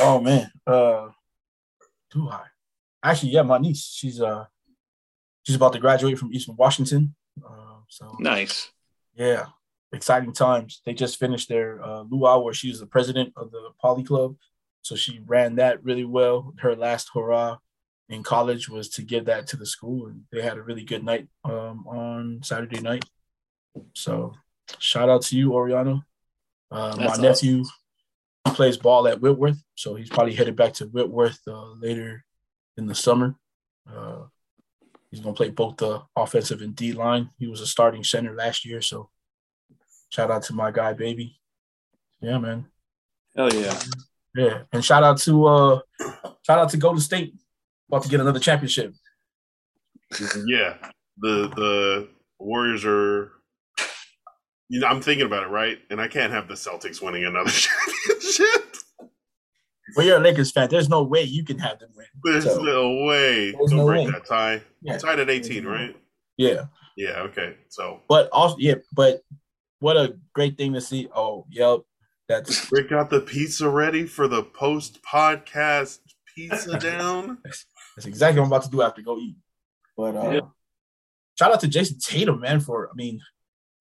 Oh 0.00 0.20
man. 0.20 0.50
Uh 0.66 1.08
do 2.10 2.28
I? 2.28 2.44
Actually, 3.02 3.30
yeah, 3.32 3.42
my 3.42 3.58
niece. 3.58 3.84
She's 3.84 4.20
uh 4.20 4.44
she's 5.42 5.56
about 5.56 5.72
to 5.74 5.78
graduate 5.78 6.18
from 6.18 6.32
Eastern 6.32 6.56
Washington. 6.56 7.14
Uh, 7.44 7.78
so 7.88 8.16
Nice. 8.18 8.70
yeah, 9.14 9.46
exciting 9.92 10.32
times. 10.32 10.80
They 10.86 10.94
just 10.94 11.18
finished 11.18 11.48
their 11.48 11.82
uh, 11.82 12.02
luau 12.02 12.40
where 12.40 12.54
she 12.54 12.68
was 12.68 12.80
the 12.80 12.86
president 12.86 13.32
of 13.36 13.50
the 13.50 13.70
Poly 13.80 14.04
Club. 14.04 14.36
So 14.82 14.96
she 14.96 15.20
ran 15.26 15.56
that 15.56 15.82
really 15.82 16.04
well. 16.04 16.54
Her 16.58 16.76
last 16.76 17.10
hurrah 17.14 17.58
in 18.08 18.22
college 18.22 18.68
was 18.68 18.88
to 18.90 19.02
give 19.02 19.24
that 19.26 19.46
to 19.48 19.56
the 19.56 19.66
school, 19.66 20.06
and 20.06 20.22
they 20.30 20.42
had 20.42 20.58
a 20.58 20.62
really 20.62 20.84
good 20.84 21.04
night 21.04 21.26
um, 21.44 21.86
on 21.86 22.40
Saturday 22.42 22.80
night. 22.80 23.04
So 23.94 24.34
shout 24.78 25.08
out 25.08 25.22
to 25.22 25.36
you, 25.36 25.54
Oriana. 25.54 26.04
Uh, 26.70 26.94
my 26.98 27.16
That's 27.16 27.18
nephew 27.18 27.64
he 28.44 28.52
plays 28.52 28.76
ball 28.76 29.08
at 29.08 29.20
Whitworth, 29.20 29.62
so 29.74 29.94
he's 29.94 30.10
probably 30.10 30.34
headed 30.34 30.56
back 30.56 30.74
to 30.74 30.86
Whitworth 30.86 31.40
uh, 31.46 31.72
later 31.72 32.24
in 32.76 32.86
the 32.86 32.94
summer. 32.94 33.36
Uh, 33.90 34.24
he's 35.10 35.20
gonna 35.20 35.34
play 35.34 35.50
both 35.50 35.76
the 35.76 36.02
offensive 36.16 36.62
and 36.62 36.74
D 36.76 36.92
line. 36.92 37.30
He 37.38 37.46
was 37.46 37.60
a 37.60 37.66
starting 37.66 38.04
center 38.04 38.34
last 38.34 38.64
year, 38.64 38.82
so 38.82 39.10
shout 40.10 40.30
out 40.30 40.42
to 40.44 40.52
my 40.52 40.70
guy, 40.70 40.92
baby. 40.92 41.38
Yeah, 42.20 42.38
man. 42.38 42.66
Hell 43.36 43.52
yeah. 43.52 43.78
Yeah, 44.36 44.62
and 44.72 44.84
shout 44.84 45.04
out 45.04 45.18
to 45.18 45.46
uh, 45.46 45.80
shout 46.44 46.58
out 46.58 46.68
to 46.70 46.76
Golden 46.76 47.00
State, 47.00 47.34
about 47.88 48.02
to 48.02 48.08
get 48.08 48.20
another 48.20 48.40
championship. 48.40 48.94
Yeah, 50.46 50.76
the 51.18 51.48
the 51.54 52.08
Warriors 52.38 52.84
are. 52.84 53.32
You 54.68 54.80
know, 54.80 54.86
I'm 54.86 55.02
thinking 55.02 55.26
about 55.26 55.44
it, 55.44 55.50
right? 55.50 55.78
And 55.90 56.00
I 56.00 56.08
can't 56.08 56.32
have 56.32 56.48
the 56.48 56.54
Celtics 56.54 57.00
winning 57.00 57.24
another 57.24 57.50
championship. 57.50 58.13
Well, 59.96 60.06
you're 60.06 60.16
a 60.16 60.20
Lakers 60.20 60.50
fan. 60.50 60.68
There's 60.70 60.88
no 60.88 61.02
way 61.02 61.22
you 61.22 61.44
can 61.44 61.58
have 61.58 61.78
them 61.78 61.90
win. 61.94 62.06
There's 62.22 62.44
So, 62.44 62.62
no 62.62 63.04
way. 63.04 63.50
There's 63.52 63.70
Don't 63.70 63.78
no 63.80 63.86
break 63.86 64.06
way. 64.06 64.12
that 64.12 64.26
tie. 64.26 64.62
Yeah. 64.82 64.96
Tied 64.98 65.18
at 65.18 65.28
18, 65.30 65.64
right? 65.66 65.94
yeah, 66.36 66.66
Yeah. 66.96 67.20
Okay. 67.22 67.56
So 67.68 68.00
but 68.08 68.28
also 68.32 68.56
yeah, 68.58 68.76
but 68.92 69.20
what 69.80 69.96
a 69.96 70.16
great 70.34 70.56
thing 70.56 70.72
to 70.74 70.80
see. 70.80 71.08
Oh, 71.14 71.46
yep, 71.50 71.80
that's 72.28 72.70
We 72.70 72.82
got 72.84 73.10
the 73.10 73.20
pizza 73.20 73.68
ready 73.68 74.06
for 74.06 74.26
the 74.28 74.42
post 74.42 75.00
podcast 75.02 75.98
pizza 76.34 76.78
down. 76.78 77.38
that's 77.44 78.06
exactly 78.06 78.40
what 78.40 78.46
I'm 78.46 78.52
about 78.52 78.64
to 78.64 78.70
do 78.70 78.80
after 78.82 79.02
go 79.02 79.18
eat. 79.18 79.36
But 79.96 80.16
uh, 80.16 80.30
Yeah. 80.30 80.40
shout 81.38 81.52
out 81.52 81.60
to 81.60 81.68
Jayson 81.68 81.98
Tatum, 81.98 82.40
man. 82.40 82.60
For 82.60 82.88
I 82.88 82.94
mean, 82.94 83.20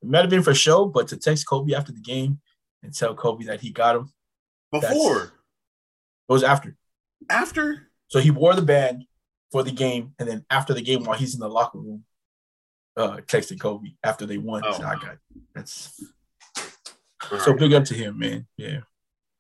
it 0.02 0.10
might 0.10 0.22
have 0.22 0.30
been 0.30 0.44
for 0.44 0.54
show, 0.54 0.86
but 0.86 1.08
to 1.10 1.18
text 1.18 1.48
Kobe 1.48 1.74
after 1.74 1.94
the 1.94 2.02
game 2.02 2.42
and 2.84 2.94
tell 2.94 3.16
Kobe 3.16 3.46
that 3.46 3.62
he 3.62 3.72
got 3.72 3.96
him. 3.96 4.12
Before, 4.72 5.32
It 6.34 6.42
was 6.42 6.44
after. 6.44 6.76
after, 7.30 7.90
So 8.08 8.18
he 8.20 8.32
wore 8.32 8.56
the 8.56 8.64
band 8.64 9.06
for 9.52 9.62
the 9.62 9.72
game, 9.72 10.16
and 10.18 10.28
then 10.28 10.44
after 10.50 10.74
the 10.74 10.82
game, 10.82 11.04
while 11.04 11.16
he's 11.16 11.36
in 11.36 11.40
the 11.40 11.48
locker 11.48 11.78
room, 11.78 12.06
uh, 12.98 13.18
texted 13.28 13.60
Kobe 13.60 13.90
after 14.04 14.26
they 14.26 14.40
won. 14.40 14.64
Oh. 14.66 14.72
So 14.74 14.84
I 14.84 14.96
got 14.96 15.18
that's 15.54 16.04
All 17.32 17.38
so 17.40 17.52
right. 17.52 17.60
big 17.60 17.74
up 17.76 17.86
to 17.86 17.94
him, 17.94 18.18
man. 18.18 18.48
Yeah. 18.58 18.80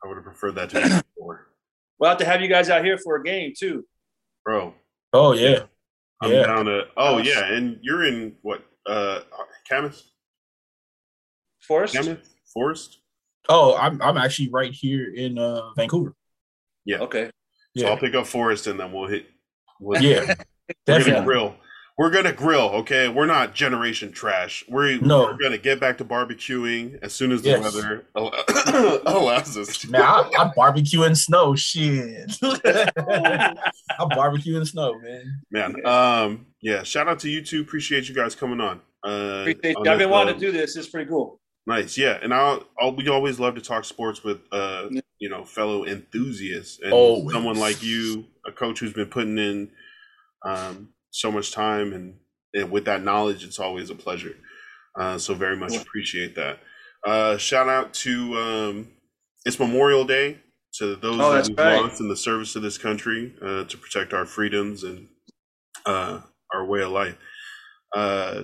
I 0.04 0.08
would 0.08 0.18
have 0.18 0.24
preferred 0.24 0.52
that 0.54 0.70
to 0.70 0.76
be 0.76 0.88
before, 1.16 1.48
We'll 1.98 2.12
have 2.12 2.20
to 2.20 2.26
have 2.26 2.42
you 2.42 2.48
guys 2.48 2.70
out 2.70 2.86
here 2.86 3.00
for 3.00 3.16
a 3.16 3.24
game 3.24 3.54
too. 3.58 3.88
bro. 4.46 4.76
Oh 5.14 5.34
yeah. 5.34 5.64
I'm 6.22 6.32
Yeah. 6.32 6.46
down 6.46 6.66
to. 6.66 6.84
Oh 6.96 7.18
yeah, 7.18 7.46
and 7.54 7.80
you're 7.82 8.06
in 8.06 8.36
what? 8.44 8.64
Uh, 8.86 9.22
Camas, 9.68 10.12
Forrest? 11.60 11.96
Camas, 11.96 12.20
Forrest. 12.54 13.00
Oh, 13.50 13.76
I'm 13.78 14.00
I'm 14.02 14.18
actually 14.18 14.50
right 14.50 14.72
here 14.72 15.12
in 15.12 15.40
uh 15.40 15.74
Vancouver. 15.76 16.14
Okay. 16.92 17.32
So 17.78 17.88
I'll 17.88 17.98
pick 17.98 18.14
up 18.16 18.28
Forrest, 18.28 18.68
and 18.68 18.80
then 18.80 18.92
we'll 18.92 19.08
hit. 19.08 19.26
We'll, 19.80 20.02
Yeah. 20.02 20.20
we're 20.26 20.26
gonna 20.28 20.36
Definitely. 20.86 21.26
grill. 21.26 21.56
We're 21.98 22.10
gonna 22.10 22.34
grill. 22.34 22.70
Okay, 22.70 23.08
we're 23.08 23.26
not 23.28 23.54
generation 23.54 24.12
trash. 24.12 24.64
We're, 24.68 25.00
No. 25.00 25.24
we're 25.26 25.38
gonna 25.38 25.58
get 25.60 25.80
back 25.80 25.98
to 26.00 26.06
barbecuing 26.06 26.98
as 27.04 27.14
soon 27.14 27.32
as 27.32 27.42
the 27.44 27.50
Yes. 27.50 27.64
weather 27.64 28.06
al- 28.16 28.34
allows 29.06 29.56
us. 29.58 29.78
to. 29.80 29.92
Man, 29.92 30.02
I, 30.02 30.30
I 30.40 30.52
barbecue 30.56 31.04
in 31.04 31.14
snow. 31.16 31.56
Shit. 31.56 32.36
I 32.42 33.54
barbecue 34.16 34.58
in 34.58 34.66
snow, 34.66 35.00
man. 35.00 35.42
Man, 35.52 35.86
um, 35.86 36.46
yeah. 36.62 36.84
Shout 36.84 37.08
out 37.08 37.20
to 37.20 37.30
you 37.30 37.42
two. 37.44 37.62
Appreciate 37.62 38.10
you 38.10 38.16
guys 38.16 38.36
coming 38.36 38.60
on. 38.62 38.82
Uh, 39.06 39.42
Appreciate 39.42 39.76
on 39.78 39.86
you. 39.86 39.92
I've 39.92 40.00
been 40.00 40.10
wanting 40.10 40.36
uh, 40.36 40.40
to 40.40 40.46
do 40.46 40.52
this. 40.52 40.76
It's 40.76 40.88
pretty 40.88 41.10
cool. 41.10 41.40
Nice, 41.66 41.98
yeah. 41.98 42.18
And 42.22 42.34
I'll, 42.34 42.64
I'll 42.80 42.94
we 42.96 43.08
always 43.08 43.40
love 43.40 43.56
to 43.56 43.62
talk 43.62 43.86
sports 43.86 44.24
with 44.24 44.40
uh, 44.52 44.88
Yeah. 44.92 45.02
You 45.24 45.30
know, 45.30 45.46
fellow 45.46 45.86
enthusiasts 45.86 46.80
and 46.84 46.92
Always. 46.92 47.34
someone 47.34 47.58
like 47.58 47.82
you, 47.82 48.26
a 48.46 48.52
coach 48.52 48.80
who's 48.80 48.92
been 48.92 49.08
putting 49.08 49.38
in 49.38 49.72
um 50.46 50.90
so 51.12 51.32
much 51.32 51.54
time 51.54 51.94
and, 51.94 52.16
and 52.54 52.70
with 52.70 52.84
that 52.86 53.04
knowledge, 53.04 53.46
it's 53.46 53.60
always 53.60 53.90
a 53.90 53.96
pleasure. 53.96 54.36
Uh, 55.00 55.18
so 55.18 55.34
very 55.34 55.56
much 55.56 55.76
appreciate 55.76 56.36
that. 56.36 56.60
Uh, 57.08 57.38
shout 57.38 57.70
out 57.70 57.94
to 57.94 58.36
um, 58.36 58.88
it's 59.46 59.60
Memorial 59.60 60.04
Day 60.04 60.40
to 60.80 60.96
those 60.96 61.20
oh, 61.20 61.34
that 61.34 61.48
we've 61.48 61.58
right. 61.58 61.82
lost 61.82 62.02
in 62.02 62.10
the 62.10 62.18
service 62.18 62.56
of 62.56 62.62
this 62.62 62.78
country 62.78 63.34
uh, 63.42 63.64
to 63.64 63.78
protect 63.78 64.14
our 64.14 64.26
freedoms 64.26 64.84
and 64.84 65.08
uh, 65.86 66.20
our 66.54 66.66
way 66.66 66.82
of 66.82 66.92
life. 66.92 67.18
Uh, 67.96 68.44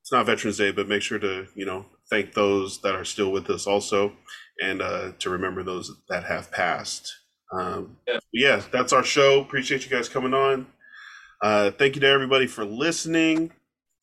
it's 0.00 0.12
not 0.12 0.26
Veterans 0.26 0.58
Day, 0.58 0.70
but 0.70 0.88
make 0.88 1.02
sure 1.02 1.18
to 1.18 1.46
you 1.54 1.66
know 1.66 1.86
thank 2.08 2.34
those 2.34 2.80
that 2.82 2.94
are 2.94 3.04
still 3.04 3.32
with 3.32 3.50
us 3.50 3.66
also, 3.66 4.12
and 4.62 4.80
uh, 4.82 5.12
to 5.18 5.30
remember 5.30 5.62
those 5.62 5.92
that 6.08 6.24
have 6.24 6.50
passed. 6.50 7.12
Um, 7.52 7.96
Yeah. 8.06 8.18
yeah, 8.32 8.62
that's 8.72 8.92
our 8.92 9.04
show. 9.04 9.40
Appreciate 9.40 9.84
you 9.84 9.90
guys 9.90 10.08
coming 10.08 10.34
on. 10.34 10.66
Uh, 11.42 11.70
thank 11.70 11.94
you 11.94 12.00
to 12.00 12.06
everybody 12.08 12.46
for 12.46 12.64
listening. 12.64 13.52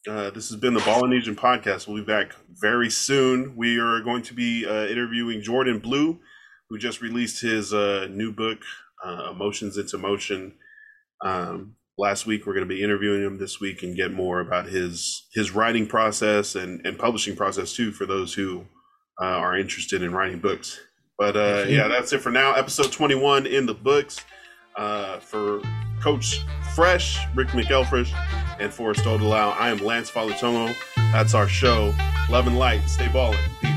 Uh, 0.08 0.30
this 0.30 0.50
has 0.50 0.60
been 0.60 0.74
the 0.74 1.12
Agent 1.16 1.38
podcast. 1.40 1.88
We'll 1.88 1.98
be 1.98 2.06
back 2.06 2.34
very 2.62 2.90
soon. 2.90 3.56
We 3.56 3.80
are 3.80 4.02
going 4.02 4.22
to 4.24 4.34
be 4.34 4.66
uh, 4.66 4.86
interviewing 4.86 5.42
Jordan 5.42 5.80
Blue, 5.80 6.20
who 6.70 6.78
just 6.78 7.02
released 7.02 7.42
his 7.42 7.74
uh, 7.74 8.08
new 8.12 8.32
book, 8.32 8.60
uh, 9.04 9.32
Emotions 9.32 9.78
into 9.78 9.98
Motion. 9.98 10.56
Um, 11.24 11.76
last 11.98 12.26
week, 12.26 12.46
we're 12.46 12.54
going 12.54 12.68
to 12.68 12.74
be 12.74 12.84
interviewing 12.84 13.24
him 13.24 13.38
this 13.38 13.62
week 13.62 13.82
and 13.82 13.96
get 13.96 14.12
more 14.12 14.42
about 14.42 14.66
his 14.68 15.28
his 15.34 15.52
writing 15.52 15.88
process 15.88 16.56
and, 16.56 16.86
and 16.86 17.00
publishing 17.00 17.36
process 17.36 17.74
too 17.74 17.92
for 17.94 18.06
those 18.06 18.34
who 18.34 18.66
uh, 19.22 19.26
are 19.26 19.58
interested 19.58 20.02
in 20.02 20.12
writing 20.14 20.40
books. 20.40 20.80
But 21.18 21.36
uh, 21.36 21.66
yeah, 21.68 21.88
that's 21.88 22.12
it 22.14 22.20
for 22.20 22.32
now. 22.32 22.54
Episode 22.54 22.92
21 22.92 23.46
in 23.48 23.66
the 23.66 23.74
books. 23.74 24.20
Uh, 24.76 25.20
for 25.20 25.62
Coach 26.02 26.42
Fresh, 26.76 27.20
Rick 27.36 27.50
McElfresh, 27.50 28.12
and 28.60 28.74
Forrest 28.74 29.06
Odelau, 29.06 29.56
I 29.56 29.70
am 29.70 29.78
Lance 29.78 30.10
Falutomo. 30.10 30.76
That's 30.96 31.36
our 31.36 31.48
show. 31.48 31.94
Love 32.30 32.48
and 32.48 32.58
light. 32.58 32.82
Stay 32.88 33.08
balling. 33.10 33.38
Peace. 33.62 33.73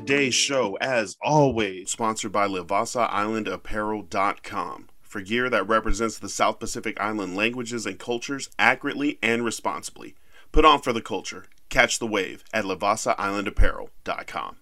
Today's 0.00 0.34
show, 0.34 0.78
as 0.80 1.18
always, 1.20 1.90
sponsored 1.90 2.32
by 2.32 2.48
LivassaIslandApparel.com 2.48 4.88
for 5.02 5.20
gear 5.20 5.50
that 5.50 5.68
represents 5.68 6.18
the 6.18 6.30
South 6.30 6.58
Pacific 6.58 6.98
Island 6.98 7.36
languages 7.36 7.84
and 7.84 7.98
cultures 7.98 8.48
accurately 8.58 9.18
and 9.22 9.44
responsibly. 9.44 10.14
Put 10.52 10.64
on 10.64 10.80
for 10.80 10.94
the 10.94 11.02
culture. 11.02 11.44
Catch 11.68 11.98
the 11.98 12.06
wave 12.06 12.44
at 12.54 12.64
LivassaIslandApparel.com. 12.64 14.56